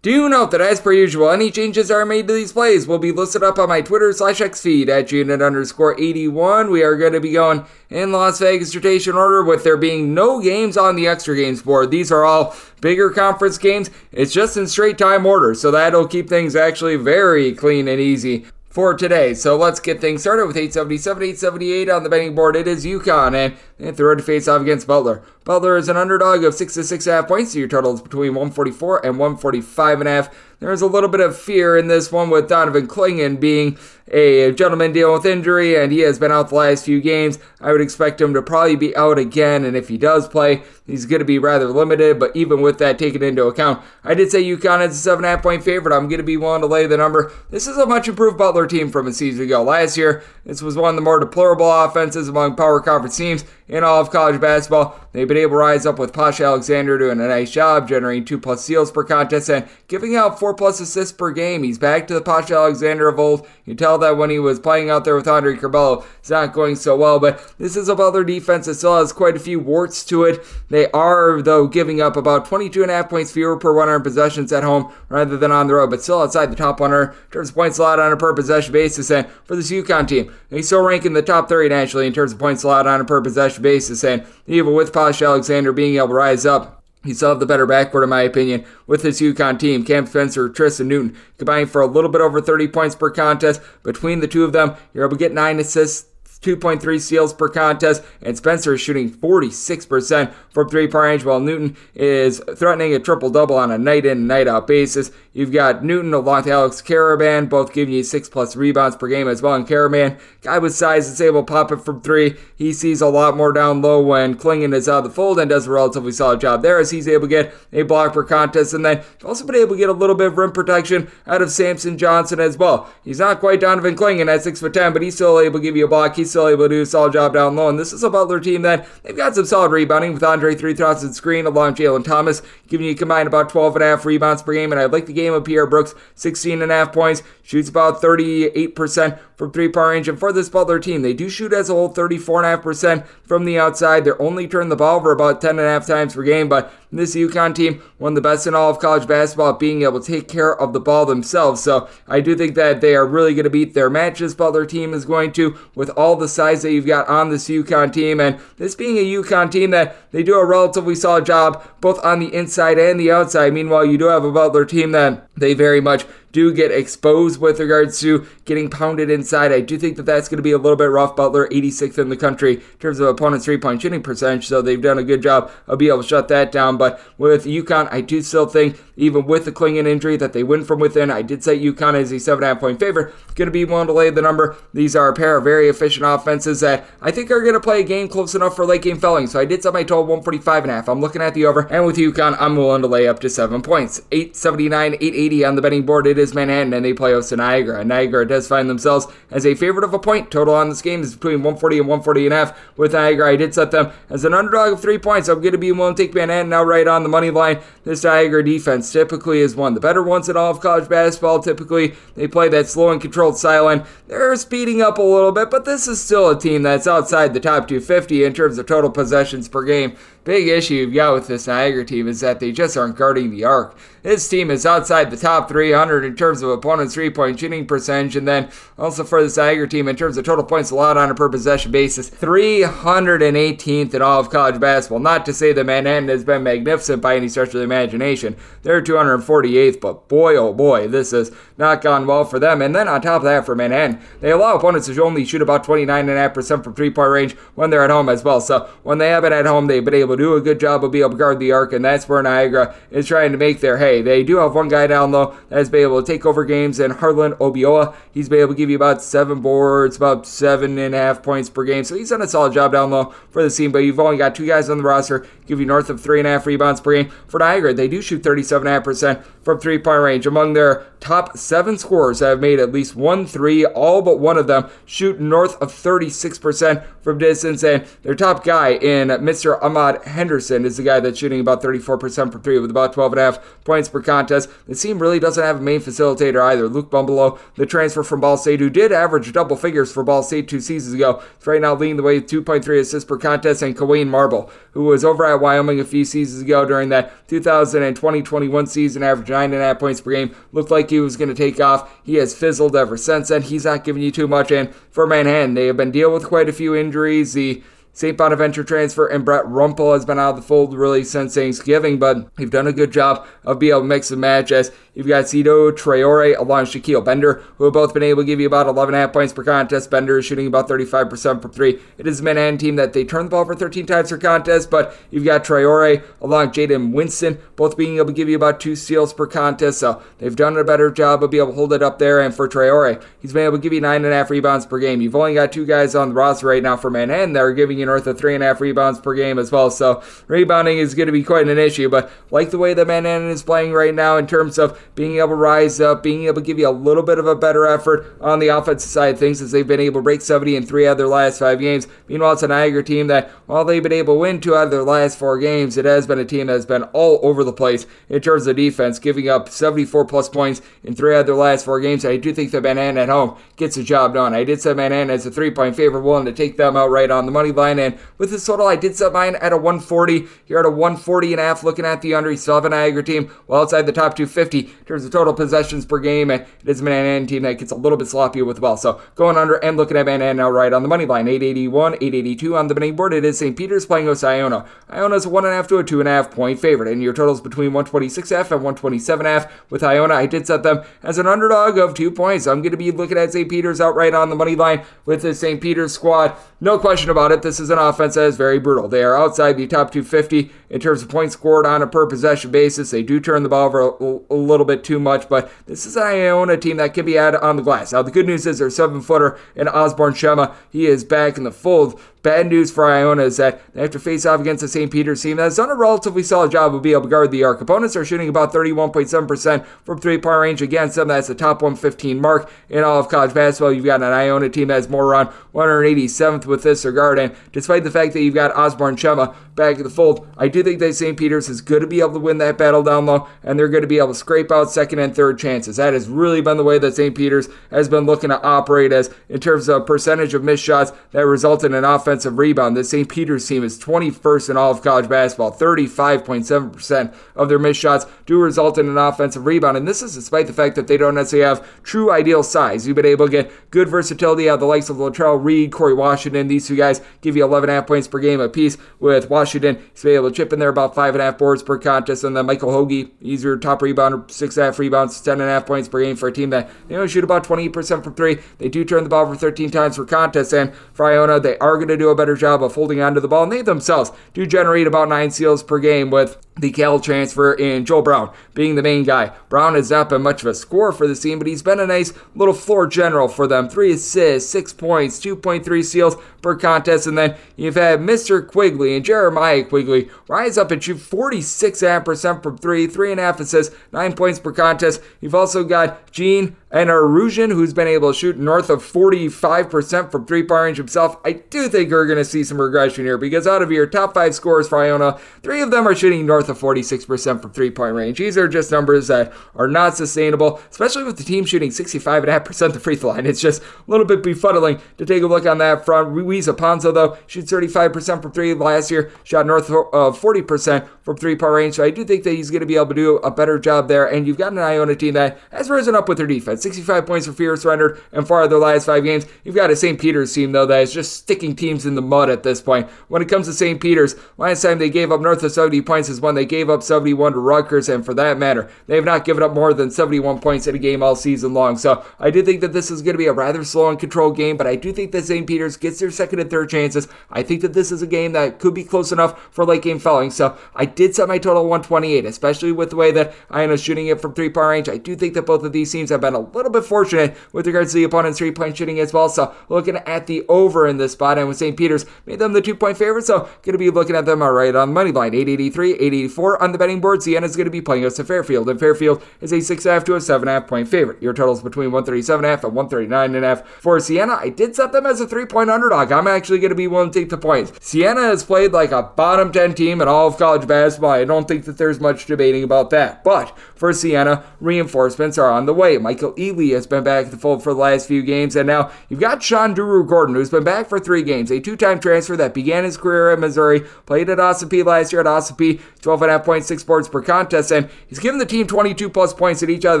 Do 0.02 0.28
note 0.28 0.52
that 0.52 0.60
as 0.60 0.80
per 0.80 0.92
usual, 0.92 1.30
any 1.30 1.50
changes 1.50 1.90
are 1.90 2.06
made 2.06 2.28
to 2.28 2.32
these 2.32 2.52
plays 2.52 2.86
will 2.86 3.00
be 3.00 3.10
listed 3.10 3.42
up 3.42 3.58
on 3.58 3.68
my 3.68 3.80
Twitter 3.80 4.12
slash 4.12 4.40
X 4.40 4.62
feed 4.62 4.88
at 4.88 5.10
unit 5.10 5.42
underscore 5.42 6.00
81. 6.00 6.70
We 6.70 6.84
are 6.84 6.96
going 6.96 7.14
to 7.14 7.20
be 7.20 7.32
going 7.32 7.66
in 7.90 8.12
Las 8.12 8.38
Vegas 8.38 8.72
rotation 8.76 9.16
order 9.16 9.42
with 9.42 9.64
there 9.64 9.76
being 9.76 10.14
no 10.14 10.40
games 10.40 10.76
on 10.76 10.94
the 10.94 11.08
extra 11.08 11.34
games 11.34 11.60
board. 11.60 11.90
These 11.90 12.12
are 12.12 12.24
all 12.24 12.54
bigger 12.80 13.10
conference 13.10 13.58
games. 13.58 13.90
It's 14.12 14.32
just 14.32 14.56
in 14.56 14.68
straight 14.68 14.96
time 14.96 15.26
order, 15.26 15.54
so 15.54 15.72
that'll 15.72 16.06
keep 16.06 16.28
things 16.28 16.54
actually 16.54 16.94
very 16.94 17.52
clean 17.52 17.88
and 17.88 18.00
easy 18.00 18.46
for 18.76 18.92
today. 18.92 19.32
So 19.32 19.56
let's 19.56 19.80
get 19.80 20.02
things 20.02 20.20
started 20.20 20.44
with 20.46 20.54
877, 20.54 21.22
878 21.22 21.88
on 21.88 22.02
the 22.02 22.10
betting 22.10 22.34
board. 22.34 22.56
It 22.56 22.68
is 22.68 22.84
UConn, 22.84 23.34
and 23.34 23.56
they 23.78 23.86
have 23.86 23.96
the 23.96 24.04
road 24.04 24.18
to 24.18 24.22
face 24.22 24.46
off 24.46 24.60
against 24.60 24.86
Butler. 24.86 25.22
Butler 25.44 25.78
is 25.78 25.88
an 25.88 25.96
underdog 25.96 26.44
of 26.44 26.52
6 26.52 26.74
to 26.74 26.80
6.5 26.80 27.26
points, 27.26 27.52
so 27.54 27.58
your 27.58 27.68
total 27.68 27.94
is 27.94 28.02
between 28.02 28.34
144 28.34 29.06
and 29.06 29.14
145.5. 29.14 30.30
There's 30.58 30.80
a 30.80 30.86
little 30.86 31.10
bit 31.10 31.20
of 31.20 31.38
fear 31.38 31.76
in 31.76 31.86
this 31.88 32.10
one 32.10 32.30
with 32.30 32.48
Donovan 32.48 32.86
Clingan 32.88 33.38
being 33.38 33.76
a 34.08 34.52
gentleman 34.52 34.92
dealing 34.92 35.14
with 35.14 35.26
injury, 35.26 35.76
and 35.76 35.92
he 35.92 36.00
has 36.00 36.18
been 36.18 36.32
out 36.32 36.48
the 36.48 36.54
last 36.54 36.84
few 36.84 37.00
games. 37.00 37.38
I 37.60 37.72
would 37.72 37.80
expect 37.80 38.20
him 38.20 38.32
to 38.34 38.40
probably 38.40 38.76
be 38.76 38.96
out 38.96 39.18
again, 39.18 39.64
and 39.64 39.76
if 39.76 39.88
he 39.88 39.98
does 39.98 40.28
play, 40.28 40.62
he's 40.86 41.04
going 41.04 41.18
to 41.18 41.24
be 41.24 41.38
rather 41.38 41.66
limited. 41.66 42.18
But 42.18 42.34
even 42.34 42.62
with 42.62 42.78
that 42.78 42.98
taken 42.98 43.22
into 43.22 43.44
account, 43.44 43.84
I 44.04 44.14
did 44.14 44.30
say 44.30 44.42
UConn 44.44 44.86
is 44.86 45.06
a 45.06 45.10
7.5 45.10 45.42
point 45.42 45.64
favorite. 45.64 45.94
I'm 45.94 46.08
going 46.08 46.18
to 46.18 46.24
be 46.24 46.36
willing 46.36 46.62
to 46.62 46.68
lay 46.68 46.86
the 46.86 46.96
number. 46.96 47.32
This 47.50 47.66
is 47.66 47.76
a 47.76 47.84
much 47.84 48.08
improved 48.08 48.38
Butler 48.38 48.66
team 48.66 48.90
from 48.90 49.08
a 49.08 49.12
season 49.12 49.44
ago. 49.44 49.62
Last 49.62 49.96
year, 49.96 50.22
this 50.44 50.62
was 50.62 50.76
one 50.76 50.90
of 50.90 50.96
the 50.96 51.02
more 51.02 51.20
deplorable 51.20 51.70
offenses 51.70 52.28
among 52.28 52.56
power 52.56 52.80
conference 52.80 53.16
teams 53.16 53.44
in 53.68 53.84
all 53.84 54.00
of 54.00 54.10
college 54.10 54.40
basketball. 54.40 54.98
They've 55.12 55.26
been 55.26 55.38
able 55.38 55.52
to 55.52 55.56
rise 55.56 55.86
up 55.86 55.98
with 55.98 56.12
Posh 56.12 56.40
Alexander 56.40 56.98
doing 56.98 57.20
a 57.20 57.28
nice 57.28 57.50
job, 57.50 57.88
generating 57.88 58.24
two 58.24 58.38
plus 58.38 58.62
steals 58.62 58.92
per 58.92 59.02
contest 59.02 59.48
and 59.48 59.66
giving 59.88 60.14
out 60.14 60.38
four 60.38 60.54
plus 60.54 60.78
assists 60.78 61.12
per 61.12 61.32
game. 61.32 61.62
He's 61.62 61.78
back 61.78 62.06
to 62.06 62.14
the 62.14 62.20
Posh 62.20 62.50
Alexander 62.50 63.08
of 63.08 63.18
old. 63.18 63.46
You 63.64 63.74
tell 63.74 63.98
that 63.98 64.16
when 64.16 64.30
he 64.30 64.38
was 64.38 64.60
playing 64.60 64.90
out 64.90 65.04
there 65.04 65.16
with 65.16 65.26
Andre 65.26 65.56
Curbelo, 65.56 66.04
it's 66.18 66.30
not 66.30 66.52
going 66.52 66.76
so 66.76 66.96
well, 66.96 67.18
but 67.18 67.54
this 67.58 67.76
is 67.76 67.88
a 67.88 67.96
Butler 67.96 68.24
defense 68.24 68.66
that 68.66 68.74
still 68.74 68.98
has 68.98 69.12
quite 69.12 69.36
a 69.36 69.40
few 69.40 69.58
warts 69.58 70.04
to 70.06 70.24
it. 70.24 70.44
They 70.68 70.90
are, 70.90 71.40
though, 71.42 71.66
giving 71.66 72.00
up 72.00 72.16
about 72.16 72.44
22 72.46 72.82
and 72.82 72.90
a 72.90 72.94
half 72.94 73.08
points 73.08 73.32
fewer 73.32 73.56
per 73.56 73.72
100 73.72 74.00
possessions 74.00 74.52
at 74.52 74.64
home 74.64 74.92
rather 75.08 75.36
than 75.36 75.50
on 75.50 75.66
the 75.66 75.74
road, 75.74 75.90
but 75.90 76.02
still 76.02 76.20
outside 76.20 76.52
the 76.52 76.56
top 76.56 76.78
100 76.78 77.12
in 77.12 77.30
terms 77.30 77.48
of 77.48 77.54
points 77.54 77.78
allowed 77.78 77.98
on 77.98 78.12
a 78.12 78.16
per 78.16 78.34
possession 78.34 78.72
basis. 78.72 79.10
And 79.10 79.26
for 79.44 79.56
this 79.56 79.70
UConn 79.70 80.06
team, 80.06 80.32
they 80.50 80.62
still 80.62 80.82
rank 80.82 81.04
in 81.04 81.14
the 81.14 81.22
top 81.22 81.48
30 81.48 81.70
nationally 81.70 82.06
in 82.06 82.12
terms 82.12 82.32
of 82.32 82.38
points 82.38 82.62
allowed 82.62 82.86
on 82.86 83.00
a 83.00 83.04
per 83.04 83.20
possession 83.20 83.55
basis. 83.60 84.04
And 84.04 84.24
even 84.46 84.74
with 84.74 84.92
Posh 84.92 85.22
Alexander 85.22 85.72
being 85.72 85.96
able 85.96 86.08
to 86.08 86.14
rise 86.14 86.46
up, 86.46 86.82
he 87.04 87.14
still 87.14 87.30
have 87.30 87.40
the 87.40 87.46
better 87.46 87.66
backboard, 87.66 88.02
in 88.02 88.10
my 88.10 88.22
opinion, 88.22 88.64
with 88.86 89.02
this 89.02 89.20
UConn 89.20 89.58
team. 89.58 89.84
Cam 89.84 90.06
Spencer, 90.06 90.48
Tristen 90.48 90.88
Newton 90.88 91.16
combining 91.38 91.66
for 91.66 91.80
a 91.80 91.86
little 91.86 92.10
bit 92.10 92.20
over 92.20 92.40
30 92.40 92.68
points 92.68 92.96
per 92.96 93.10
contest. 93.10 93.60
Between 93.84 94.20
the 94.20 94.26
two 94.26 94.44
of 94.44 94.52
them, 94.52 94.74
you're 94.92 95.04
able 95.04 95.16
to 95.16 95.18
get 95.18 95.32
nine 95.32 95.60
assists 95.60 96.08
2.3 96.42 97.00
steals 97.00 97.32
per 97.32 97.48
contest, 97.48 98.02
and 98.22 98.36
Spencer 98.36 98.74
is 98.74 98.80
shooting 98.80 99.10
46% 99.10 100.32
from 100.50 100.68
three 100.68 100.86
point 100.86 100.94
range, 100.94 101.24
while 101.24 101.40
Newton 101.40 101.76
is 101.94 102.40
threatening 102.56 102.94
a 102.94 102.98
triple 102.98 103.30
double 103.30 103.56
on 103.56 103.70
a 103.70 103.78
night 103.78 104.06
in, 104.06 104.26
night 104.26 104.48
out 104.48 104.66
basis. 104.66 105.10
You've 105.32 105.52
got 105.52 105.84
Newton 105.84 106.14
along 106.14 106.44
with 106.44 106.52
Alex 106.52 106.80
Karaban, 106.80 107.48
both 107.48 107.74
giving 107.74 107.92
you 107.92 108.02
six 108.02 108.28
plus 108.28 108.56
rebounds 108.56 108.96
per 108.96 109.06
game 109.06 109.28
as 109.28 109.42
well. 109.42 109.54
And 109.54 109.66
Karaban, 109.66 110.18
guy 110.40 110.58
with 110.58 110.74
size, 110.74 111.08
is 111.08 111.20
able 111.20 111.42
to 111.42 111.52
pop 111.52 111.70
it 111.72 111.84
from 111.84 112.00
three. 112.00 112.36
He 112.56 112.72
sees 112.72 113.02
a 113.02 113.08
lot 113.08 113.36
more 113.36 113.52
down 113.52 113.82
low 113.82 114.00
when 114.00 114.36
Clingan 114.36 114.74
is 114.74 114.88
out 114.88 114.98
of 114.98 115.04
the 115.04 115.10
fold 115.10 115.38
and 115.38 115.50
does 115.50 115.66
a 115.66 115.70
relatively 115.70 116.12
solid 116.12 116.40
job 116.40 116.62
there 116.62 116.78
as 116.78 116.90
he's 116.90 117.06
able 117.06 117.28
to 117.28 117.28
get 117.28 117.54
a 117.70 117.82
block 117.82 118.14
per 118.14 118.24
contest. 118.24 118.72
And 118.72 118.84
then 118.84 119.04
also 119.24 119.44
been 119.44 119.56
able 119.56 119.74
to 119.74 119.78
get 119.78 119.90
a 119.90 119.92
little 119.92 120.16
bit 120.16 120.28
of 120.28 120.38
rim 120.38 120.52
protection 120.52 121.10
out 121.26 121.42
of 121.42 121.50
Samson 121.50 121.98
Johnson 121.98 122.40
as 122.40 122.56
well. 122.56 122.90
He's 123.04 123.18
not 123.18 123.40
quite 123.40 123.60
Donovan 123.60 123.94
Clingan 123.94 124.32
at 124.32 124.42
six 124.42 124.60
foot 124.60 124.72
ten, 124.72 124.94
but 124.94 125.02
he's 125.02 125.16
still 125.16 125.38
able 125.38 125.58
to 125.58 125.62
give 125.62 125.76
you 125.76 125.84
a 125.84 125.88
block. 125.88 126.16
He's 126.16 126.25
still 126.26 126.48
able 126.48 126.64
to 126.64 126.68
do 126.68 126.82
a 126.82 126.86
solid 126.86 127.12
job 127.12 127.34
down 127.34 127.56
low. 127.56 127.68
And 127.68 127.78
this 127.78 127.92
is 127.92 128.02
a 128.02 128.10
Butler 128.10 128.40
team 128.40 128.62
that 128.62 128.86
they've 129.02 129.16
got 129.16 129.34
some 129.34 129.46
solid 129.46 129.72
rebounding 129.72 130.12
with 130.12 130.22
Andre 130.22 130.54
3000 130.54 131.14
screen 131.14 131.46
along 131.46 131.74
Jalen 131.74 132.04
Thomas, 132.04 132.42
giving 132.68 132.86
you 132.86 132.94
combined 132.94 133.26
about 133.26 133.48
12 133.48 133.76
and 133.76 133.82
a 133.82 133.86
half 133.86 134.04
rebounds 134.04 134.42
per 134.42 134.52
game. 134.52 134.72
And 134.72 134.80
I 134.80 134.86
like 134.86 135.06
the 135.06 135.12
game 135.12 135.32
of 135.32 135.44
Pierre 135.44 135.66
Brooks, 135.66 135.94
16 136.14 136.62
and 136.62 136.70
a 136.70 136.74
half 136.74 136.92
points, 136.92 137.22
shoots 137.42 137.68
about 137.68 138.02
38% 138.02 139.18
from 139.36 139.52
three 139.52 139.68
point 139.68 139.88
range. 139.88 140.08
And 140.08 140.18
for 140.18 140.32
this 140.32 140.48
Butler 140.48 140.78
team, 140.78 141.02
they 141.02 141.14
do 141.14 141.28
shoot 141.28 141.52
as 141.52 141.70
a 141.70 141.74
whole 141.74 141.92
34.5% 141.92 143.06
from 143.22 143.44
the 143.44 143.58
outside. 143.58 144.04
They're 144.04 144.20
only 144.20 144.48
turn 144.48 144.68
the 144.68 144.76
ball 144.76 144.96
over 144.96 145.12
about 145.12 145.40
10.5 145.40 145.86
times 145.86 146.14
per 146.14 146.22
game, 146.22 146.48
but 146.48 146.72
this 146.90 147.14
UConn 147.14 147.54
team, 147.54 147.82
one 147.98 148.12
of 148.12 148.14
the 148.14 148.20
best 148.20 148.46
in 148.46 148.54
all 148.54 148.70
of 148.70 148.78
college 148.78 149.06
basketball, 149.06 149.52
being 149.54 149.82
able 149.82 150.00
to 150.00 150.12
take 150.12 150.28
care 150.28 150.58
of 150.58 150.72
the 150.72 150.80
ball 150.80 151.04
themselves. 151.04 151.62
So 151.62 151.88
I 152.08 152.20
do 152.20 152.34
think 152.36 152.54
that 152.54 152.80
they 152.80 152.94
are 152.94 153.06
really 153.06 153.34
going 153.34 153.44
to 153.44 153.50
beat 153.50 153.74
their 153.74 153.90
matches. 153.90 154.34
Butler 154.34 154.64
team 154.66 154.94
is 154.94 155.04
going 155.04 155.32
to, 155.32 155.58
with 155.74 155.90
all 155.90 156.16
the 156.16 156.28
size 156.28 156.62
that 156.62 156.72
you've 156.72 156.86
got 156.86 157.08
on 157.08 157.28
this 157.28 157.48
UConn 157.48 157.92
team, 157.92 158.20
and 158.20 158.40
this 158.56 158.74
being 158.74 158.96
a 158.98 159.22
UConn 159.22 159.50
team 159.50 159.70
that 159.72 159.96
they 160.12 160.22
do 160.22 160.38
a 160.38 160.44
relatively 160.44 160.94
solid 160.94 161.26
job 161.26 161.62
both 161.80 162.02
on 162.04 162.20
the 162.20 162.34
inside 162.34 162.78
and 162.78 162.98
the 162.98 163.10
outside. 163.10 163.52
Meanwhile, 163.52 163.84
you 163.84 163.98
do 163.98 164.06
have 164.06 164.24
a 164.24 164.32
Butler 164.32 164.64
team 164.64 164.92
that 164.92 165.28
they 165.36 165.54
very 165.54 165.80
much 165.80 166.06
do 166.36 166.52
get 166.52 166.70
exposed 166.70 167.40
with 167.40 167.58
regards 167.58 167.98
to 167.98 168.26
getting 168.44 168.68
pounded 168.68 169.08
inside. 169.08 169.52
I 169.52 169.60
do 169.62 169.78
think 169.78 169.96
that 169.96 170.02
that's 170.02 170.28
going 170.28 170.36
to 170.36 170.42
be 170.42 170.52
a 170.52 170.58
little 170.58 170.76
bit 170.76 170.90
rough. 170.90 171.16
Butler, 171.16 171.48
86th 171.48 171.96
in 171.98 172.10
the 172.10 172.16
country 172.16 172.56
in 172.56 172.78
terms 172.78 173.00
of 173.00 173.08
opponents' 173.08 173.46
three 173.46 173.56
point 173.56 173.80
shooting 173.80 174.02
percentage, 174.02 174.46
so 174.46 174.60
they've 174.60 174.82
done 174.82 174.98
a 174.98 175.02
good 175.02 175.22
job 175.22 175.50
of 175.66 175.78
being 175.78 175.92
able 175.92 176.02
to 176.02 176.08
shut 176.08 176.28
that 176.28 176.52
down. 176.52 176.76
But 176.76 177.00
with 177.16 177.46
UConn, 177.46 177.90
I 177.90 178.02
do 178.02 178.20
still 178.20 178.44
think, 178.44 178.78
even 178.96 179.24
with 179.24 179.46
the 179.46 179.52
Clingan 179.52 179.86
injury, 179.86 180.18
that 180.18 180.34
they 180.34 180.42
win 180.42 180.62
from 180.62 180.78
within. 180.78 181.10
I 181.10 181.22
did 181.22 181.42
say 181.42 181.58
UConn 181.58 181.98
is 181.98 182.12
a 182.12 182.16
7.5 182.16 182.60
point 182.60 182.80
favorite. 182.80 183.14
Going 183.34 183.46
to 183.46 183.50
be 183.50 183.64
one 183.64 183.86
to 183.86 183.94
lay 183.94 184.10
the 184.10 184.20
number. 184.20 184.58
These 184.74 184.94
are 184.94 185.08
a 185.08 185.14
pair 185.14 185.38
of 185.38 185.44
very 185.44 185.70
efficient 185.70 186.04
offenses 186.04 186.60
that 186.60 186.84
I 187.00 187.12
think 187.12 187.30
are 187.30 187.40
going 187.40 187.54
to 187.54 187.60
play 187.60 187.80
a 187.80 187.84
game 187.84 188.08
close 188.08 188.34
enough 188.34 188.56
for 188.56 188.66
late 188.66 188.82
game 188.82 188.98
felling. 188.98 189.26
So 189.26 189.40
I 189.40 189.46
did 189.46 189.62
set 189.62 189.72
my 189.72 189.84
total 189.84 190.20
145.5. 190.20 190.86
I'm 190.86 191.00
looking 191.00 191.22
at 191.22 191.32
the 191.32 191.46
over, 191.46 191.66
and 191.72 191.86
with 191.86 191.96
UConn, 191.96 192.36
I'm 192.38 192.56
willing 192.56 192.82
to 192.82 192.88
lay 192.88 193.08
up 193.08 193.20
to 193.20 193.30
seven 193.30 193.62
points. 193.62 194.02
879, 194.12 194.92
880 195.00 195.44
on 195.46 195.56
the 195.56 195.62
betting 195.62 195.86
board. 195.86 196.06
It 196.06 196.18
is 196.18 196.25
Manhattan, 196.34 196.72
and 196.72 196.84
they 196.84 196.92
play 196.92 197.12
host 197.12 197.30
to 197.30 197.36
Niagara. 197.36 197.84
Niagara 197.84 198.26
does 198.26 198.48
find 198.48 198.68
themselves 198.68 199.06
as 199.30 199.46
a 199.46 199.54
favorite 199.54 199.84
of 199.84 199.94
a 199.94 199.98
point. 199.98 200.30
Total 200.30 200.54
on 200.54 200.68
this 200.68 200.82
game 200.82 201.02
is 201.02 201.14
between 201.14 201.42
140 201.42 201.78
and 201.78 201.88
140 201.88 202.26
and 202.26 202.34
a 202.34 202.36
half. 202.36 202.76
With 202.76 202.92
Niagara, 202.92 203.32
I 203.32 203.36
did 203.36 203.54
set 203.54 203.70
them 203.70 203.92
as 204.10 204.24
an 204.24 204.34
underdog 204.34 204.74
of 204.74 204.80
three 204.80 204.98
points. 204.98 205.28
I'm 205.28 205.40
going 205.40 205.52
to 205.52 205.58
be 205.58 205.72
willing 205.72 205.94
to 205.94 206.02
take 206.02 206.14
Manhattan 206.14 206.52
outright 206.52 206.88
on 206.88 207.02
the 207.02 207.08
money 207.08 207.30
line. 207.30 207.60
This 207.84 208.04
Niagara 208.04 208.44
defense 208.44 208.92
typically 208.92 209.40
is 209.40 209.56
one 209.56 209.72
of 209.72 209.74
the 209.74 209.80
better 209.80 210.02
ones 210.02 210.28
in 210.28 210.36
all 210.36 210.50
of 210.50 210.60
college 210.60 210.88
basketball. 210.88 211.40
Typically, 211.40 211.94
they 212.14 212.26
play 212.26 212.48
that 212.48 212.68
slow 212.68 212.90
and 212.90 213.00
controlled 213.00 213.36
style, 213.36 213.68
and 213.68 213.84
they're 214.08 214.36
speeding 214.36 214.82
up 214.82 214.98
a 214.98 215.02
little 215.02 215.32
bit, 215.32 215.50
but 215.50 215.64
this 215.64 215.88
is 215.88 216.02
still 216.02 216.30
a 216.30 216.38
team 216.38 216.62
that's 216.62 216.86
outside 216.86 217.34
the 217.34 217.40
top 217.40 217.68
250 217.68 218.24
in 218.24 218.32
terms 218.32 218.58
of 218.58 218.66
total 218.66 218.90
possessions 218.90 219.48
per 219.48 219.64
game 219.64 219.96
big 220.26 220.48
issue 220.48 220.74
you've 220.74 220.92
got 220.92 221.14
with 221.14 221.28
this 221.28 221.46
Niagara 221.46 221.84
team 221.84 222.08
is 222.08 222.20
that 222.20 222.40
they 222.40 222.50
just 222.50 222.76
aren't 222.76 222.96
guarding 222.96 223.30
the 223.30 223.44
arc. 223.44 223.78
This 224.02 224.28
team 224.28 224.50
is 224.50 224.66
outside 224.66 225.10
the 225.10 225.16
top 225.16 225.48
300 225.48 226.04
in 226.04 226.14
terms 226.14 226.42
of 226.42 226.50
opponent's 226.50 226.94
three 226.94 227.10
point 227.10 227.40
shooting 227.40 227.66
percentage, 227.66 228.16
and 228.16 228.26
then 228.26 228.50
also 228.78 229.02
for 229.04 229.22
this 229.22 229.36
Niagara 229.36 229.68
team 229.68 229.88
in 229.88 229.96
terms 229.96 230.16
of 230.16 230.24
total 230.24 230.44
points 230.44 230.70
allowed 230.70 230.96
on 230.96 231.10
a 231.10 231.14
per 231.14 231.28
possession 231.28 231.72
basis, 231.72 232.10
318th 232.10 233.94
in 233.94 234.02
all 234.02 234.20
of 234.20 234.30
college 234.30 234.60
basketball. 234.60 234.98
Not 234.98 235.26
to 235.26 235.32
say 235.32 235.52
that 235.52 235.64
Manhattan 235.64 236.08
has 236.08 236.24
been 236.24 236.42
magnificent 236.42 237.02
by 237.02 237.16
any 237.16 237.28
stretch 237.28 237.48
of 237.48 237.54
the 237.54 237.62
imagination. 237.62 238.36
They're 238.62 238.82
248th, 238.82 239.80
but 239.80 240.08
boy, 240.08 240.36
oh 240.36 240.52
boy, 240.52 240.88
this 240.88 241.12
has 241.12 241.32
not 241.56 241.82
gone 241.82 242.06
well 242.06 242.24
for 242.24 242.38
them. 242.38 242.62
And 242.62 242.74
then 242.74 242.88
on 242.88 243.00
top 243.00 243.22
of 243.22 243.24
that, 243.24 243.46
for 243.46 243.54
Manhattan, 243.54 244.00
they 244.20 244.30
allow 244.30 244.56
opponents 244.56 244.86
to 244.86 245.02
only 245.02 245.24
shoot 245.24 245.42
about 245.42 245.64
29.5% 245.64 246.64
from 246.64 246.74
three 246.74 246.90
point 246.90 247.10
range 247.10 247.32
when 247.54 247.70
they're 247.70 247.84
at 247.84 247.90
home 247.90 248.08
as 248.08 248.24
well. 248.24 248.40
So 248.40 248.68
when 248.82 248.98
they 248.98 249.08
have 249.08 249.24
it 249.24 249.32
at 249.32 249.46
home, 249.46 249.66
they've 249.66 249.84
been 249.84 249.94
able 249.94 250.15
do 250.16 250.34
a 250.34 250.40
good 250.40 250.60
job 250.60 250.84
of 250.84 250.92
being 250.92 251.02
able 251.04 251.12
to 251.12 251.16
guard 251.16 251.38
the 251.38 251.52
arc, 251.52 251.72
and 251.72 251.84
that's 251.84 252.08
where 252.08 252.22
Niagara 252.22 252.74
is 252.90 253.06
trying 253.06 253.32
to 253.32 253.38
make 253.38 253.60
their 253.60 253.78
hay. 253.78 254.02
They 254.02 254.22
do 254.22 254.36
have 254.36 254.54
one 254.54 254.68
guy 254.68 254.86
down 254.86 255.12
low 255.12 255.36
that 255.48 255.58
has 255.58 255.70
been 255.70 255.82
able 255.82 256.02
to 256.02 256.06
take 256.06 256.26
over 256.26 256.44
games, 256.44 256.80
and 256.80 256.94
Harlan 256.94 257.32
Obioha, 257.34 257.94
he's 258.12 258.28
been 258.28 258.40
able 258.40 258.54
to 258.54 258.58
give 258.58 258.70
you 258.70 258.76
about 258.76 259.02
seven 259.02 259.40
boards, 259.40 259.96
about 259.96 260.26
seven 260.26 260.78
and 260.78 260.94
a 260.94 260.98
half 260.98 261.22
points 261.22 261.50
per 261.50 261.64
game. 261.64 261.84
So 261.84 261.96
he's 261.96 262.10
done 262.10 262.22
a 262.22 262.28
solid 262.28 262.52
job 262.52 262.72
down 262.72 262.90
low 262.90 263.14
for 263.30 263.42
the 263.42 263.50
team, 263.50 263.72
but 263.72 263.80
you've 263.80 264.00
only 264.00 264.16
got 264.16 264.34
two 264.34 264.46
guys 264.46 264.70
on 264.70 264.78
the 264.78 264.84
roster, 264.84 265.26
give 265.46 265.60
you 265.60 265.66
north 265.66 265.90
of 265.90 266.00
three 266.00 266.18
and 266.18 266.26
a 266.26 266.30
half 266.30 266.46
rebounds 266.46 266.80
per 266.80 266.94
game. 266.94 267.10
For 267.26 267.38
Niagara, 267.38 267.74
they 267.74 267.88
do 267.88 268.02
shoot 268.02 268.22
37.5% 268.22 269.24
from 269.42 269.60
three 269.60 269.78
point 269.78 270.02
range. 270.02 270.26
Among 270.26 270.54
their 270.54 270.86
top 271.00 271.36
seven 271.36 271.78
scorers 271.78 272.18
that 272.18 272.28
have 272.28 272.40
made 272.40 272.58
at 272.58 272.72
least 272.72 272.96
one 272.96 273.26
three, 273.26 273.64
all 273.64 274.02
but 274.02 274.18
one 274.18 274.36
of 274.36 274.46
them 274.46 274.68
shoot 274.84 275.20
north 275.20 275.60
of 275.62 275.72
36% 275.72 276.84
from 277.00 277.18
distance, 277.18 277.62
and 277.62 277.86
their 278.02 278.14
top 278.14 278.44
guy 278.44 278.70
in 278.70 279.08
Mr. 279.08 279.62
Ahmad 279.62 280.02
Henderson 280.06 280.64
is 280.64 280.76
the 280.76 280.82
guy 280.82 281.00
that's 281.00 281.18
shooting 281.18 281.40
about 281.40 281.62
34% 281.62 282.32
from 282.32 282.42
three 282.42 282.58
with 282.58 282.70
about 282.70 282.94
12.5 282.94 283.42
points 283.64 283.88
per 283.88 284.00
contest. 284.00 284.48
The 284.66 284.74
team 284.74 284.98
really 284.98 285.18
doesn't 285.18 285.42
have 285.42 285.58
a 285.58 285.62
main 285.62 285.80
facilitator 285.80 286.40
either. 286.42 286.68
Luke 286.68 286.90
Bumbalough, 286.90 287.38
the 287.56 287.66
transfer 287.66 288.02
from 288.02 288.20
Ball 288.20 288.36
State, 288.36 288.60
who 288.60 288.70
did 288.70 288.92
average 288.92 289.32
double 289.32 289.56
figures 289.56 289.92
for 289.92 290.02
Ball 290.02 290.22
State 290.22 290.48
two 290.48 290.60
seasons 290.60 290.94
ago, 290.94 291.22
is 291.40 291.46
right 291.46 291.60
now 291.60 291.74
leading 291.74 291.96
the 291.96 292.02
way 292.02 292.18
with 292.18 292.30
2.3 292.30 292.80
assists 292.80 293.06
per 293.06 293.18
contest, 293.18 293.62
and 293.62 293.76
Kwane 293.76 294.06
Marble, 294.06 294.50
who 294.72 294.84
was 294.84 295.04
over 295.04 295.24
at 295.24 295.40
Wyoming 295.40 295.80
a 295.80 295.84
few 295.84 296.04
seasons 296.04 296.42
ago 296.42 296.64
during 296.64 296.88
that 296.90 297.26
2020-21 297.28 298.68
season, 298.68 299.02
averaged 299.02 299.30
9.5 299.30 299.78
points 299.78 300.00
per 300.00 300.12
game, 300.12 300.34
looked 300.52 300.70
like 300.70 300.90
he 300.90 301.00
was 301.00 301.16
going 301.16 301.28
to 301.28 301.34
take 301.34 301.60
off. 301.60 301.92
He 302.04 302.14
has 302.14 302.34
fizzled 302.34 302.76
ever 302.76 302.96
since 302.96 303.28
then. 303.28 303.42
He's 303.42 303.64
not 303.64 303.84
giving 303.84 304.02
you 304.02 304.12
too 304.12 304.28
much, 304.28 304.52
and 304.52 304.74
for 304.90 305.06
Manhattan, 305.06 305.54
they 305.54 305.66
have 305.66 305.76
been 305.76 305.90
dealing 305.90 306.14
with 306.14 306.26
quite 306.26 306.48
a 306.48 306.52
few 306.52 306.74
injuries. 306.74 307.32
The 307.32 307.62
St. 307.96 308.14
Bonaventure 308.14 308.62
transfer 308.62 309.06
and 309.06 309.24
Brett 309.24 309.46
Rumpel 309.46 309.94
has 309.94 310.04
been 310.04 310.18
out 310.18 310.34
of 310.34 310.36
the 310.36 310.42
fold 310.42 310.74
really 310.74 311.02
since 311.02 311.34
Thanksgiving, 311.34 311.98
but 311.98 312.28
they've 312.36 312.50
done 312.50 312.66
a 312.66 312.72
good 312.72 312.92
job 312.92 313.26
of 313.42 313.58
being 313.58 313.70
able 313.70 313.80
to 313.80 313.86
mix 313.86 314.10
and 314.10 314.20
match 314.20 314.52
as 314.52 314.70
You've 314.96 315.06
got 315.06 315.24
Seydou 315.24 315.72
Traore 315.72 316.38
along 316.38 316.64
Shaquille 316.64 317.04
Bender, 317.04 317.42
who 317.58 317.64
have 317.64 317.74
both 317.74 317.92
been 317.92 318.02
able 318.02 318.22
to 318.22 318.26
give 318.26 318.40
you 318.40 318.46
about 318.46 318.66
11.5 318.66 319.12
points 319.12 319.32
per 319.34 319.44
contest. 319.44 319.90
Bender 319.90 320.18
is 320.18 320.24
shooting 320.24 320.46
about 320.46 320.70
35% 320.70 321.42
from 321.42 321.50
three. 321.50 321.78
It 321.98 322.06
is 322.06 322.20
a 322.20 322.22
Manhattan 322.22 322.56
team 322.56 322.76
that 322.76 322.94
they 322.94 323.04
turn 323.04 323.26
the 323.26 323.30
ball 323.30 323.42
over 323.42 323.54
13 323.54 323.84
times 323.84 324.08
per 324.08 324.16
contest, 324.16 324.70
but 324.70 324.96
you've 325.10 325.26
got 325.26 325.44
Traore 325.44 326.02
along 326.22 326.52
Jaden 326.52 326.92
Winston, 326.92 327.38
both 327.56 327.76
being 327.76 327.98
able 327.98 328.06
to 328.06 328.12
give 328.14 328.30
you 328.30 328.36
about 328.36 328.58
two 328.58 328.74
steals 328.74 329.12
per 329.12 329.26
contest. 329.26 329.80
So 329.80 330.02
they've 330.16 330.34
done 330.34 330.56
a 330.56 330.64
better 330.64 330.90
job 330.90 331.22
of 331.22 331.30
being 331.30 331.42
able 331.42 331.52
to 331.52 331.56
hold 331.56 331.74
it 331.74 331.82
up 331.82 331.98
there. 331.98 332.22
And 332.22 332.34
for 332.34 332.48
Traore, 332.48 333.02
he's 333.20 333.34
been 333.34 333.44
able 333.44 333.58
to 333.58 333.62
give 333.62 333.74
you 333.74 333.82
9.5 333.82 334.30
rebounds 334.30 334.64
per 334.64 334.78
game. 334.78 335.02
You've 335.02 335.14
only 335.14 335.34
got 335.34 335.52
two 335.52 335.66
guys 335.66 335.94
on 335.94 336.08
the 336.08 336.14
roster 336.14 336.46
right 336.46 336.62
now 336.62 336.78
for 336.78 336.88
Manhattan 336.88 337.34
that 337.34 337.40
are 337.40 337.52
giving 337.52 337.78
you 337.78 337.84
north 337.84 338.06
of 338.06 338.16
3.5 338.16 338.60
rebounds 338.60 338.98
per 339.00 339.12
game 339.12 339.38
as 339.38 339.52
well. 339.52 339.70
So 339.70 340.02
rebounding 340.26 340.78
is 340.78 340.94
going 340.94 341.08
to 341.08 341.12
be 341.12 341.22
quite 341.22 341.48
an 341.48 341.58
issue, 341.58 341.90
but 341.90 342.10
like 342.30 342.50
the 342.50 342.56
way 342.56 342.72
that 342.72 342.86
Manhattan 342.86 343.28
is 343.28 343.42
playing 343.42 343.74
right 343.74 343.94
now 343.94 344.16
in 344.16 344.26
terms 344.26 344.56
of 344.58 344.80
being 344.94 345.18
able 345.18 345.28
to 345.28 345.34
rise 345.34 345.80
up, 345.80 346.02
being 346.02 346.24
able 346.24 346.36
to 346.36 346.40
give 346.40 346.58
you 346.58 346.68
a 346.68 346.70
little 346.70 347.02
bit 347.02 347.18
of 347.18 347.26
a 347.26 347.34
better 347.34 347.66
effort 347.66 348.16
on 348.20 348.38
the 348.38 348.48
offensive 348.48 348.90
side 348.90 349.14
of 349.14 349.20
things 349.20 349.40
as 349.40 349.52
they've 349.52 349.66
been 349.66 349.80
able 349.80 350.00
to 350.00 350.04
break 350.04 350.20
70 350.20 350.56
in 350.56 350.64
three 350.66 350.86
out 350.86 350.92
of 350.92 350.98
their 350.98 351.08
last 351.08 351.38
five 351.38 351.60
games. 351.60 351.86
Meanwhile, 352.08 352.32
it's 352.32 352.42
a 352.42 352.48
Niagara 352.48 352.82
team 352.82 353.06
that, 353.08 353.30
while 353.46 353.64
they've 353.64 353.82
been 353.82 353.92
able 353.92 354.14
to 354.14 354.20
win 354.20 354.40
two 354.40 354.54
out 354.54 354.64
of 354.64 354.70
their 354.70 354.82
last 354.82 355.18
four 355.18 355.38
games, 355.38 355.76
it 355.76 355.84
has 355.84 356.06
been 356.06 356.18
a 356.18 356.24
team 356.24 356.46
that 356.46 356.54
has 356.54 356.66
been 356.66 356.84
all 356.84 357.20
over 357.22 357.44
the 357.44 357.52
place 357.52 357.86
in 358.08 358.20
terms 358.20 358.46
of 358.46 358.56
defense, 358.56 358.98
giving 358.98 359.28
up 359.28 359.48
74 359.48 360.04
plus 360.06 360.28
points 360.28 360.62
in 360.82 360.94
three 360.94 361.14
out 361.14 361.20
of 361.20 361.26
their 361.26 361.34
last 361.34 361.64
four 361.64 361.80
games. 361.80 362.04
I 362.04 362.16
do 362.16 362.32
think 362.32 362.50
that 362.52 362.62
Manhattan 362.62 362.98
at 362.98 363.08
home 363.08 363.36
gets 363.56 363.76
the 363.76 363.82
job 363.82 364.14
done. 364.14 364.34
I 364.34 364.44
did 364.44 364.60
say 364.60 364.74
Manhattan 364.74 365.10
as 365.10 365.26
a 365.26 365.30
three 365.30 365.50
point 365.50 365.76
favorite, 365.76 366.02
willing 366.02 366.26
to 366.26 366.32
take 366.32 366.56
them 366.56 366.76
out 366.76 366.90
right 366.90 367.10
on 367.10 367.26
the 367.26 367.32
money 367.32 367.52
line. 367.52 367.78
And 367.78 367.98
with 368.18 368.30
this 368.30 368.46
total, 368.46 368.66
I 368.66 368.76
did 368.76 368.96
set 368.96 369.12
mine 369.12 369.36
at 369.36 369.52
a 369.52 369.56
140. 369.56 370.26
You're 370.46 370.60
at 370.60 370.66
a 370.66 370.70
140 370.70 371.32
and 371.32 371.40
a 371.40 371.44
half 371.44 371.64
looking 371.64 371.84
at 371.84 372.02
the 372.02 372.14
under. 372.14 372.30
You 372.30 372.36
still 372.36 372.54
have 372.56 372.64
a 372.64 372.68
Niagara 372.68 373.02
team 373.02 373.30
well 373.46 373.62
outside 373.62 373.82
the 373.82 373.92
top 373.92 374.16
250 374.16 374.74
in 374.78 374.84
terms 374.84 375.04
of 375.04 375.10
total 375.10 375.34
possessions 375.34 375.84
per 375.84 375.98
game. 375.98 376.30
And 376.30 376.42
it 376.42 376.68
is 376.68 376.80
a 376.80 376.84
Manhattan 376.84 377.26
team 377.26 377.42
that 377.42 377.58
gets 377.58 377.72
a 377.72 377.76
little 377.76 377.98
bit 377.98 378.08
sloppy 378.08 378.42
with 378.42 378.56
the 378.56 378.60
ball. 378.60 378.76
So 378.76 379.00
going 379.14 379.36
under 379.36 379.54
and 379.56 379.76
looking 379.76 379.96
at 379.96 380.06
Manhattan 380.06 380.36
now 380.38 380.50
right 380.50 380.72
on 380.72 380.82
the 380.82 380.88
money 380.88 381.06
line. 381.06 381.28
881, 381.28 381.94
882 381.94 382.56
on 382.56 382.68
the 382.68 382.74
betting 382.74 382.96
board. 382.96 383.12
It 383.12 383.24
is 383.24 383.38
St. 383.38 383.56
Peter's 383.56 383.86
playing 383.86 384.06
with 384.06 384.22
Iona. 384.22 384.66
Iona's 384.88 385.26
a 385.26 385.28
1.5 385.28 385.68
to 385.68 385.78
a 385.78 385.84
2.5 385.84 386.30
point 386.30 386.60
favorite. 386.60 386.92
And 386.92 387.02
your 387.02 387.12
totals 387.12 387.40
between 387.40 387.72
126.5 387.72 388.52
and 388.52 388.78
127.5 388.78 389.50
with 389.70 389.82
Iona. 389.82 390.14
I 390.14 390.26
did 390.26 390.46
set 390.46 390.62
them 390.62 390.82
as 391.02 391.18
an 391.18 391.26
underdog 391.26 391.78
of 391.78 391.94
two 391.94 392.10
points. 392.10 392.46
I'm 392.46 392.62
going 392.62 392.72
to 392.72 392.76
be 392.76 392.90
looking 392.90 393.18
at 393.18 393.32
St. 393.32 393.48
Peter's 393.48 393.80
outright 393.80 394.14
on 394.14 394.30
the 394.30 394.36
money 394.36 394.56
line 394.56 394.84
with 395.04 395.22
the 395.22 395.34
St. 395.34 395.60
Peter's 395.60 395.92
squad. 395.92 396.34
No 396.60 396.78
question 396.78 397.10
about 397.10 397.32
it. 397.32 397.42
This 397.42 397.60
is 397.60 397.70
an 397.70 397.78
offense 397.78 398.14
that 398.14 398.24
is 398.24 398.36
very 398.36 398.58
brutal. 398.58 398.88
They 398.88 399.02
are 399.02 399.16
outside 399.16 399.56
the 399.56 399.66
top 399.66 399.90
250 399.92 400.50
in 400.70 400.80
terms 400.80 401.02
of 401.02 401.08
points 401.08 401.34
scored 401.34 401.66
on 401.66 401.82
a 401.82 401.86
per 401.86 402.06
possession 402.06 402.50
basis. 402.50 402.90
They 402.90 403.02
do 403.02 403.20
turn 403.20 403.42
the 403.42 403.48
ball 403.48 403.66
over 403.66 403.80
a, 403.80 404.34
a 404.34 404.36
little 404.36 404.65
bit 404.66 404.84
too 404.84 404.98
much, 404.98 405.28
but 405.28 405.50
this 405.66 405.86
is 405.86 405.96
an 405.96 406.02
Iona 406.02 406.56
team 406.56 406.76
that 406.76 406.94
can 406.94 407.06
be 407.06 407.14
had 407.14 407.34
on 407.36 407.56
the 407.56 407.62
glass. 407.62 407.92
Now, 407.92 408.02
the 408.02 408.10
good 408.10 408.26
news 408.26 408.46
is 408.46 408.58
their 408.58 408.70
seven 408.70 409.00
footer 409.00 409.38
in 409.54 409.68
Osborn 409.68 410.14
Shema. 410.14 410.54
He 410.70 410.86
is 410.86 411.04
back 411.04 411.38
in 411.38 411.44
the 411.44 411.52
fold. 411.52 412.00
Bad 412.26 412.48
news 412.48 412.72
for 412.72 412.90
Iona 412.90 413.22
is 413.22 413.36
that 413.36 413.60
they 413.72 413.82
have 413.82 413.92
to 413.92 414.00
face 414.00 414.26
off 414.26 414.40
against 414.40 414.60
the 414.60 414.66
St. 414.66 414.90
Peter's 414.90 415.22
team 415.22 415.36
that 415.36 415.44
has 415.44 415.58
done 415.58 415.70
a 415.70 415.76
relatively 415.76 416.24
solid 416.24 416.50
job 416.50 416.74
of 416.74 416.82
being 416.82 416.94
able 416.94 417.04
to 417.04 417.08
guard 417.08 417.30
the 417.30 417.44
arc. 417.44 417.60
Opponents 417.60 417.94
are 417.94 418.04
shooting 418.04 418.28
about 418.28 418.52
31.7% 418.52 419.64
from 419.84 420.00
three 420.00 420.18
point 420.18 420.40
range 420.40 420.60
against 420.60 420.96
them. 420.96 421.06
That's 421.06 421.28
the 421.28 421.36
top 421.36 421.62
115 421.62 422.20
mark 422.20 422.50
in 422.68 422.82
all 422.82 422.98
of 422.98 423.08
college 423.08 423.32
basketball. 423.32 423.72
You've 423.72 423.84
got 423.84 424.02
an 424.02 424.12
Iona 424.12 424.48
team 424.48 424.66
that's 424.66 424.88
more 424.88 425.04
around 425.04 425.28
187th 425.54 426.46
with 426.46 426.64
this 426.64 426.84
regard. 426.84 427.20
And 427.20 427.32
despite 427.52 427.84
the 427.84 427.92
fact 427.92 428.12
that 428.14 428.22
you've 428.22 428.34
got 428.34 428.56
Osborn 428.56 428.96
Shema 428.96 429.32
back 429.54 429.76
in 429.76 429.84
the 429.84 429.90
fold, 429.90 430.26
I 430.36 430.48
do 430.48 430.64
think 430.64 430.80
that 430.80 430.96
St. 430.96 431.16
Peter's 431.16 431.48
is 431.48 431.60
going 431.60 431.82
to 431.82 431.86
be 431.86 432.00
able 432.00 432.14
to 432.14 432.18
win 432.18 432.38
that 432.38 432.58
battle 432.58 432.82
down 432.82 433.06
low, 433.06 433.28
and 433.44 433.56
they're 433.56 433.68
going 433.68 433.82
to 433.82 433.86
be 433.86 433.98
able 433.98 434.08
to 434.08 434.14
scrape 434.14 434.50
out 434.50 434.72
second 434.72 434.98
and 434.98 435.14
third 435.14 435.38
chances. 435.38 435.76
That 435.76 435.94
has 435.94 436.08
really 436.08 436.40
been 436.40 436.56
the 436.56 436.64
way 436.64 436.80
that 436.80 436.96
St. 436.96 437.14
Peter's 437.14 437.48
has 437.70 437.88
been 437.88 438.04
looking 438.04 438.30
to 438.30 438.42
operate 438.42 438.92
as 438.92 439.14
in 439.28 439.38
terms 439.38 439.68
of 439.68 439.86
percentage 439.86 440.34
of 440.34 440.42
missed 440.42 440.64
shots 440.64 440.90
that 441.12 441.24
resulted 441.24 441.70
in 441.70 441.74
an 441.74 441.84
offensive 442.16 442.38
rebound. 442.38 442.76
The 442.76 442.82
St. 442.82 443.08
Peter's 443.08 443.46
team 443.46 443.62
is 443.62 443.78
21st 443.78 444.50
in 444.50 444.56
all 444.56 444.70
of 444.70 444.82
college 444.82 445.08
basketball. 445.08 445.52
35.7% 445.52 447.14
of 447.34 447.48
their 447.48 447.58
missed 447.58 447.80
shots 447.80 448.06
do 448.24 448.40
result 448.40 448.78
in 448.78 448.88
an 448.88 448.96
offensive 448.96 449.44
rebound, 449.44 449.76
and 449.76 449.86
this 449.86 450.00
is 450.00 450.14
despite 450.14 450.46
the 450.46 450.52
fact 450.54 450.76
that 450.76 450.86
they 450.86 450.96
don't 450.96 451.14
necessarily 451.14 451.46
have 451.46 451.82
true 451.82 452.10
ideal 452.10 452.42
size. 452.42 452.86
You've 452.86 452.96
been 452.96 453.04
able 453.04 453.26
to 453.26 453.32
get 453.32 453.70
good 453.70 453.88
versatility 453.88 454.48
out 454.48 454.54
of 454.54 454.60
the 454.60 454.66
likes 454.66 454.88
of 454.88 454.96
Latrell 454.96 455.42
Reed, 455.42 455.72
Corey 455.72 455.92
Washington. 455.92 456.48
These 456.48 456.68
two 456.68 456.76
guys 456.76 457.02
give 457.20 457.36
you 457.36 457.44
11.5 457.44 457.86
points 457.86 458.08
per 458.08 458.18
game 458.18 458.40
apiece. 458.40 458.78
With 458.98 459.28
Washington, 459.28 459.82
he's 459.92 460.02
been 460.02 460.14
able 460.14 460.30
to 460.30 460.34
chip 460.34 460.52
in 460.52 460.58
there 460.58 460.70
about 460.70 460.94
5.5 460.94 461.36
boards 461.36 461.62
per 461.62 461.78
contest, 461.78 462.24
and 462.24 462.34
then 462.34 462.46
Michael 462.46 462.72
Hoge, 462.72 463.08
he's 463.20 463.44
your 463.44 463.58
top 463.58 463.80
rebounder, 463.80 464.26
6.5 464.26 464.78
rebounds, 464.78 465.20
10.5 465.20 465.66
points 465.66 465.88
per 465.88 466.00
game 466.02 466.16
for 466.16 466.28
a 466.28 466.32
team 466.32 466.48
that 466.50 466.70
they 466.88 466.94
only 466.94 467.08
shoot 467.08 467.24
about 467.24 467.44
28% 467.44 468.02
from 468.02 468.14
three. 468.14 468.38
They 468.58 468.70
do 468.70 468.84
turn 468.84 469.02
the 469.04 469.10
ball 469.10 469.22
over 469.22 469.36
13 469.36 469.70
times 469.70 469.96
per 469.96 470.06
contest, 470.06 470.52
and 470.54 470.72
for 470.92 471.06
Iona, 471.06 471.38
they 471.40 471.58
are 471.58 471.76
going 471.76 471.88
to 471.88 471.95
do 471.96 472.08
a 472.08 472.14
better 472.14 472.34
job 472.34 472.62
of 472.62 472.74
holding 472.74 473.00
onto 473.00 473.20
the 473.20 473.28
ball, 473.28 473.44
and 473.44 473.52
they 473.52 473.62
themselves 473.62 474.12
do 474.34 474.46
generate 474.46 474.86
about 474.86 475.08
nine 475.08 475.30
steals 475.30 475.62
per 475.62 475.78
game 475.78 476.10
with 476.10 476.38
the 476.58 476.70
Cal 476.70 476.98
transfer 476.98 477.52
in 477.52 477.84
Joel 477.84 478.02
Brown 478.02 478.32
being 478.54 478.76
the 478.76 478.82
main 478.82 479.04
guy. 479.04 479.32
Brown 479.48 479.74
has 479.74 479.90
not 479.90 480.08
been 480.08 480.22
much 480.22 480.40
of 480.40 480.48
a 480.48 480.54
scorer 480.54 480.92
for 480.92 481.06
the 481.06 481.14
team, 481.14 481.38
but 481.38 481.46
he's 481.46 481.62
been 481.62 481.80
a 481.80 481.86
nice 481.86 482.12
little 482.34 482.54
floor 482.54 482.86
general 482.86 483.28
for 483.28 483.46
them. 483.46 483.68
Three 483.68 483.92
assists, 483.92 484.50
six 484.50 484.72
points, 484.72 485.20
2.3 485.20 485.84
steals 485.84 486.16
per 486.40 486.56
contest, 486.56 487.06
and 487.06 487.18
then 487.18 487.36
you've 487.56 487.74
had 487.74 488.00
Mr. 488.00 488.46
Quigley 488.46 488.96
and 488.96 489.04
Jeremiah 489.04 489.64
Quigley 489.64 490.08
rise 490.28 490.56
up 490.56 490.70
and 490.70 490.82
shoot 490.82 490.96
46% 490.96 492.42
from 492.42 492.56
three, 492.56 492.86
three 492.86 493.10
and 493.10 493.20
a 493.20 493.24
half 493.24 493.40
assists, 493.40 493.74
nine 493.92 494.14
points 494.14 494.38
per 494.38 494.52
contest. 494.52 495.02
You've 495.20 495.34
also 495.34 495.62
got 495.62 496.10
Gene 496.10 496.56
and 496.70 496.88
Arusian, 496.88 497.52
who's 497.52 497.74
been 497.74 497.88
able 497.88 498.12
to 498.12 498.18
shoot 498.18 498.38
north 498.38 498.70
of 498.70 498.82
45% 498.82 500.10
from 500.10 500.26
three 500.26 500.42
point 500.42 500.62
range 500.62 500.76
himself. 500.78 501.18
I 501.24 501.32
do 501.32 501.68
think 501.68 501.85
we're 501.90 502.06
going 502.06 502.18
to 502.18 502.24
see 502.24 502.44
some 502.44 502.60
regression 502.60 503.04
here 503.04 503.18
because 503.18 503.46
out 503.46 503.62
of 503.62 503.72
your 503.72 503.86
top 503.86 504.14
five 504.14 504.34
scores 504.34 504.68
for 504.68 504.82
Iona, 504.82 505.18
three 505.42 505.62
of 505.62 505.70
them 505.70 505.86
are 505.86 505.94
shooting 505.94 506.26
north 506.26 506.48
of 506.48 506.58
46% 506.58 507.42
from 507.42 507.52
three 507.52 507.70
point 507.70 507.94
range. 507.94 508.18
These 508.18 508.38
are 508.38 508.48
just 508.48 508.70
numbers 508.70 509.08
that 509.08 509.32
are 509.54 509.68
not 509.68 509.96
sustainable, 509.96 510.60
especially 510.70 511.04
with 511.04 511.16
the 511.16 511.24
team 511.24 511.44
shooting 511.44 511.70
65.5% 511.70 512.72
the 512.72 512.80
free 512.80 512.96
throw 512.96 513.10
line. 513.10 513.26
It's 513.26 513.40
just 513.40 513.62
a 513.62 513.66
little 513.86 514.06
bit 514.06 514.22
befuddling 514.22 514.80
to 514.98 515.06
take 515.06 515.22
a 515.22 515.26
look 515.26 515.46
on 515.46 515.58
that 515.58 515.84
front. 515.84 516.08
Ruiz 516.08 516.46
Aponzo, 516.46 516.92
though, 516.92 517.16
shoots 517.26 517.50
35% 517.52 518.22
from 518.22 518.32
three 518.32 518.54
last 518.54 518.90
year, 518.90 519.12
shot 519.24 519.46
north 519.46 519.68
of 519.70 519.76
uh, 519.92 520.16
40% 520.16 520.88
from 521.02 521.16
three 521.16 521.36
point 521.36 521.52
range. 521.52 521.74
So 521.74 521.84
I 521.84 521.90
do 521.90 522.04
think 522.04 522.24
that 522.24 522.32
he's 522.32 522.50
going 522.50 522.60
to 522.60 522.66
be 522.66 522.76
able 522.76 522.88
to 522.88 522.94
do 522.94 523.16
a 523.18 523.30
better 523.30 523.58
job 523.58 523.88
there. 523.88 524.06
And 524.06 524.26
you've 524.26 524.38
got 524.38 524.52
an 524.52 524.58
Iona 524.58 524.94
team 524.94 525.14
that 525.14 525.38
has 525.50 525.70
risen 525.70 525.94
up 525.94 526.08
with 526.08 526.18
their 526.18 526.26
defense. 526.26 526.62
65 526.62 527.06
points 527.06 527.26
for 527.26 527.32
fear 527.32 527.56
surrendered 527.56 528.00
and 528.12 528.26
far 528.26 528.46
their 528.48 528.58
last 528.58 528.86
five 528.86 529.04
games. 529.04 529.26
You've 529.44 529.54
got 529.54 529.70
a 529.70 529.76
St. 529.76 530.00
Peter's 530.00 530.32
team, 530.32 530.52
though, 530.52 530.66
that 530.66 530.82
is 530.82 530.92
just 530.92 531.16
sticking 531.16 531.54
teams 531.54 531.75
in 531.84 531.94
the 531.94 532.00
mud 532.00 532.30
at 532.30 532.42
this 532.42 532.62
point. 532.62 532.88
When 533.08 533.20
it 533.20 533.28
comes 533.28 533.46
to 533.46 533.52
St. 533.52 533.78
Peter's, 533.78 534.16
last 534.38 534.62
time 534.62 534.78
they 534.78 534.88
gave 534.88 535.12
up 535.12 535.20
north 535.20 535.42
of 535.42 535.52
70 535.52 535.82
points 535.82 536.08
is 536.08 536.22
when 536.22 536.34
they 536.34 536.46
gave 536.46 536.70
up 536.70 536.82
71 536.82 537.34
to 537.34 537.38
Rutgers, 537.38 537.90
and 537.90 538.04
for 538.04 538.14
that 538.14 538.38
matter, 538.38 538.70
they 538.86 538.96
have 538.96 539.04
not 539.04 539.26
given 539.26 539.42
up 539.42 539.52
more 539.52 539.74
than 539.74 539.90
71 539.90 540.40
points 540.40 540.66
in 540.66 540.74
a 540.74 540.78
game 540.78 541.02
all 541.02 541.14
season 541.14 541.52
long. 541.52 541.76
So 541.76 542.02
I 542.18 542.30
do 542.30 542.42
think 542.42 542.62
that 542.62 542.72
this 542.72 542.90
is 542.90 543.02
going 543.02 543.14
to 543.14 543.18
be 543.18 543.26
a 543.26 543.32
rather 543.34 543.62
slow 543.62 543.90
and 543.90 543.98
controlled 543.98 544.36
game, 544.36 544.56
but 544.56 544.66
I 544.66 544.76
do 544.76 544.90
think 544.90 545.12
that 545.12 545.26
St. 545.26 545.46
Peter's 545.46 545.76
gets 545.76 546.00
their 546.00 546.10
second 546.10 546.38
and 546.38 546.48
third 546.50 546.70
chances. 546.70 547.08
I 547.30 547.42
think 547.42 547.60
that 547.60 547.74
this 547.74 547.92
is 547.92 548.00
a 548.00 548.06
game 548.06 548.32
that 548.32 548.58
could 548.58 548.72
be 548.72 548.84
close 548.84 549.12
enough 549.12 549.48
for 549.50 549.66
late 549.66 549.82
game 549.82 549.98
fouling. 549.98 550.30
So 550.30 550.56
I 550.74 550.86
did 550.86 551.14
set 551.14 551.28
my 551.28 551.36
total 551.36 551.64
128, 551.64 552.24
especially 552.24 552.72
with 552.72 552.88
the 552.88 552.96
way 552.96 553.12
that 553.12 553.34
I 553.50 553.66
Iona's 553.66 553.82
shooting 553.82 554.06
it 554.06 554.20
from 554.20 554.32
three 554.32 554.48
point 554.48 554.66
range. 554.66 554.88
I 554.88 554.96
do 554.96 555.16
think 555.16 555.34
that 555.34 555.44
both 555.44 555.64
of 555.64 555.72
these 555.72 555.90
teams 555.90 556.10
have 556.10 556.20
been 556.20 556.34
a 556.34 556.38
little 556.38 556.70
bit 556.70 556.84
fortunate 556.84 557.36
with 557.52 557.66
regards 557.66 557.90
to 557.92 557.98
the 557.98 558.04
opponent's 558.04 558.38
three 558.38 558.52
point 558.52 558.76
shooting 558.76 559.00
as 559.00 559.12
well. 559.12 559.28
So 559.28 559.52
looking 559.68 559.96
at 559.96 560.28
the 560.28 560.44
over 560.48 560.86
in 560.86 560.98
this 560.98 561.12
spot, 561.12 561.36
and 561.36 561.48
with 561.48 561.56
St. 561.56 561.65
Peter's 561.74 562.06
made 562.26 562.38
them 562.38 562.52
the 562.52 562.60
two 562.60 562.74
point 562.74 562.98
favorite, 562.98 563.24
so 563.24 563.48
going 563.62 563.72
to 563.72 563.78
be 563.78 563.90
looking 563.90 564.14
at 564.14 564.26
them 564.26 564.42
all 564.42 564.52
right 564.52 564.74
on 564.74 564.88
the 564.88 564.94
money 564.94 565.12
line 565.12 565.34
883, 565.34 565.92
884 565.92 566.62
on 566.62 566.72
the 566.72 566.78
betting 566.78 567.00
board. 567.00 567.22
Siena's 567.22 567.56
going 567.56 567.64
to 567.64 567.70
be 567.70 567.80
playing 567.80 568.04
us 568.04 568.16
to 568.16 568.24
Fairfield, 568.24 568.68
and 568.68 568.78
Fairfield 568.78 569.22
is 569.40 569.52
a 569.52 569.60
six 569.60 569.84
half 569.84 570.04
to 570.04 570.14
a 570.14 570.20
seven 570.20 570.48
half 570.48 570.66
point 570.66 570.88
favorite. 570.88 571.22
Your 571.22 571.32
totals 571.32 571.62
between 571.62 571.92
137 571.92 572.44
a 572.44 572.48
half 572.48 572.64
and 572.64 572.74
139 572.74 573.34
and 573.34 573.44
a 573.44 573.48
half 573.48 573.66
for 573.66 573.98
Siena. 573.98 574.34
I 574.34 574.50
did 574.50 574.76
set 574.76 574.92
them 574.92 575.06
as 575.06 575.20
a 575.20 575.26
three 575.26 575.46
point 575.46 575.70
underdog. 575.70 576.12
I'm 576.12 576.26
actually 576.26 576.58
going 576.58 576.70
to 576.70 576.76
be 576.76 576.86
willing 576.86 577.10
to 577.10 577.18
take 577.18 577.30
the 577.30 577.38
points. 577.38 577.72
Siena 577.80 578.20
has 578.22 578.44
played 578.44 578.72
like 578.72 578.92
a 578.92 579.02
bottom 579.02 579.52
10 579.52 579.74
team 579.74 580.00
in 580.00 580.08
all 580.08 580.28
of 580.28 580.38
college 580.38 580.66
basketball. 580.66 581.10
I 581.10 581.24
don't 581.24 581.48
think 581.48 581.64
that 581.64 581.78
there's 581.78 582.00
much 582.00 582.26
debating 582.26 582.64
about 582.64 582.90
that. 582.90 583.24
But 583.24 583.56
for 583.76 583.92
Siena, 583.92 584.42
reinforcements 584.60 585.38
are 585.38 585.50
on 585.50 585.66
the 585.66 585.74
way. 585.74 585.98
Michael 585.98 586.34
Eley 586.38 586.70
has 586.70 586.86
been 586.86 587.04
back 587.04 587.26
at 587.26 587.30
the 587.30 587.36
fold 587.36 587.62
for 587.62 587.72
the 587.72 587.80
last 587.80 588.08
few 588.08 588.22
games, 588.22 588.56
and 588.56 588.66
now 588.66 588.90
you've 589.08 589.20
got 589.20 589.42
Sean 589.42 589.74
Durugordon, 589.74 590.34
who's 590.34 590.50
been 590.50 590.64
back 590.64 590.88
for 590.88 590.98
three 590.98 591.22
games, 591.22 591.50
a 591.50 591.60
two 591.60 591.76
time 591.76 592.00
transfer 592.00 592.36
that 592.36 592.54
began 592.54 592.84
his 592.84 592.96
career 592.96 593.30
at 593.30 593.38
Missouri, 593.38 593.80
played 594.06 594.30
at 594.30 594.38
Ossipee 594.38 594.84
last 594.84 595.12
year 595.12 595.20
at 595.20 595.26
Ossipee, 595.26 595.80
12.5 596.00 596.44
points, 596.44 596.66
6 596.68 596.84
boards 596.84 597.08
per 597.08 597.22
contest, 597.22 597.70
and 597.70 597.90
he's 598.08 598.18
given 598.18 598.38
the 598.38 598.46
team 598.46 598.66
22 598.66 599.10
plus 599.10 599.34
points 599.34 599.62
in 599.62 599.70
each 599.70 599.84
of 599.84 600.00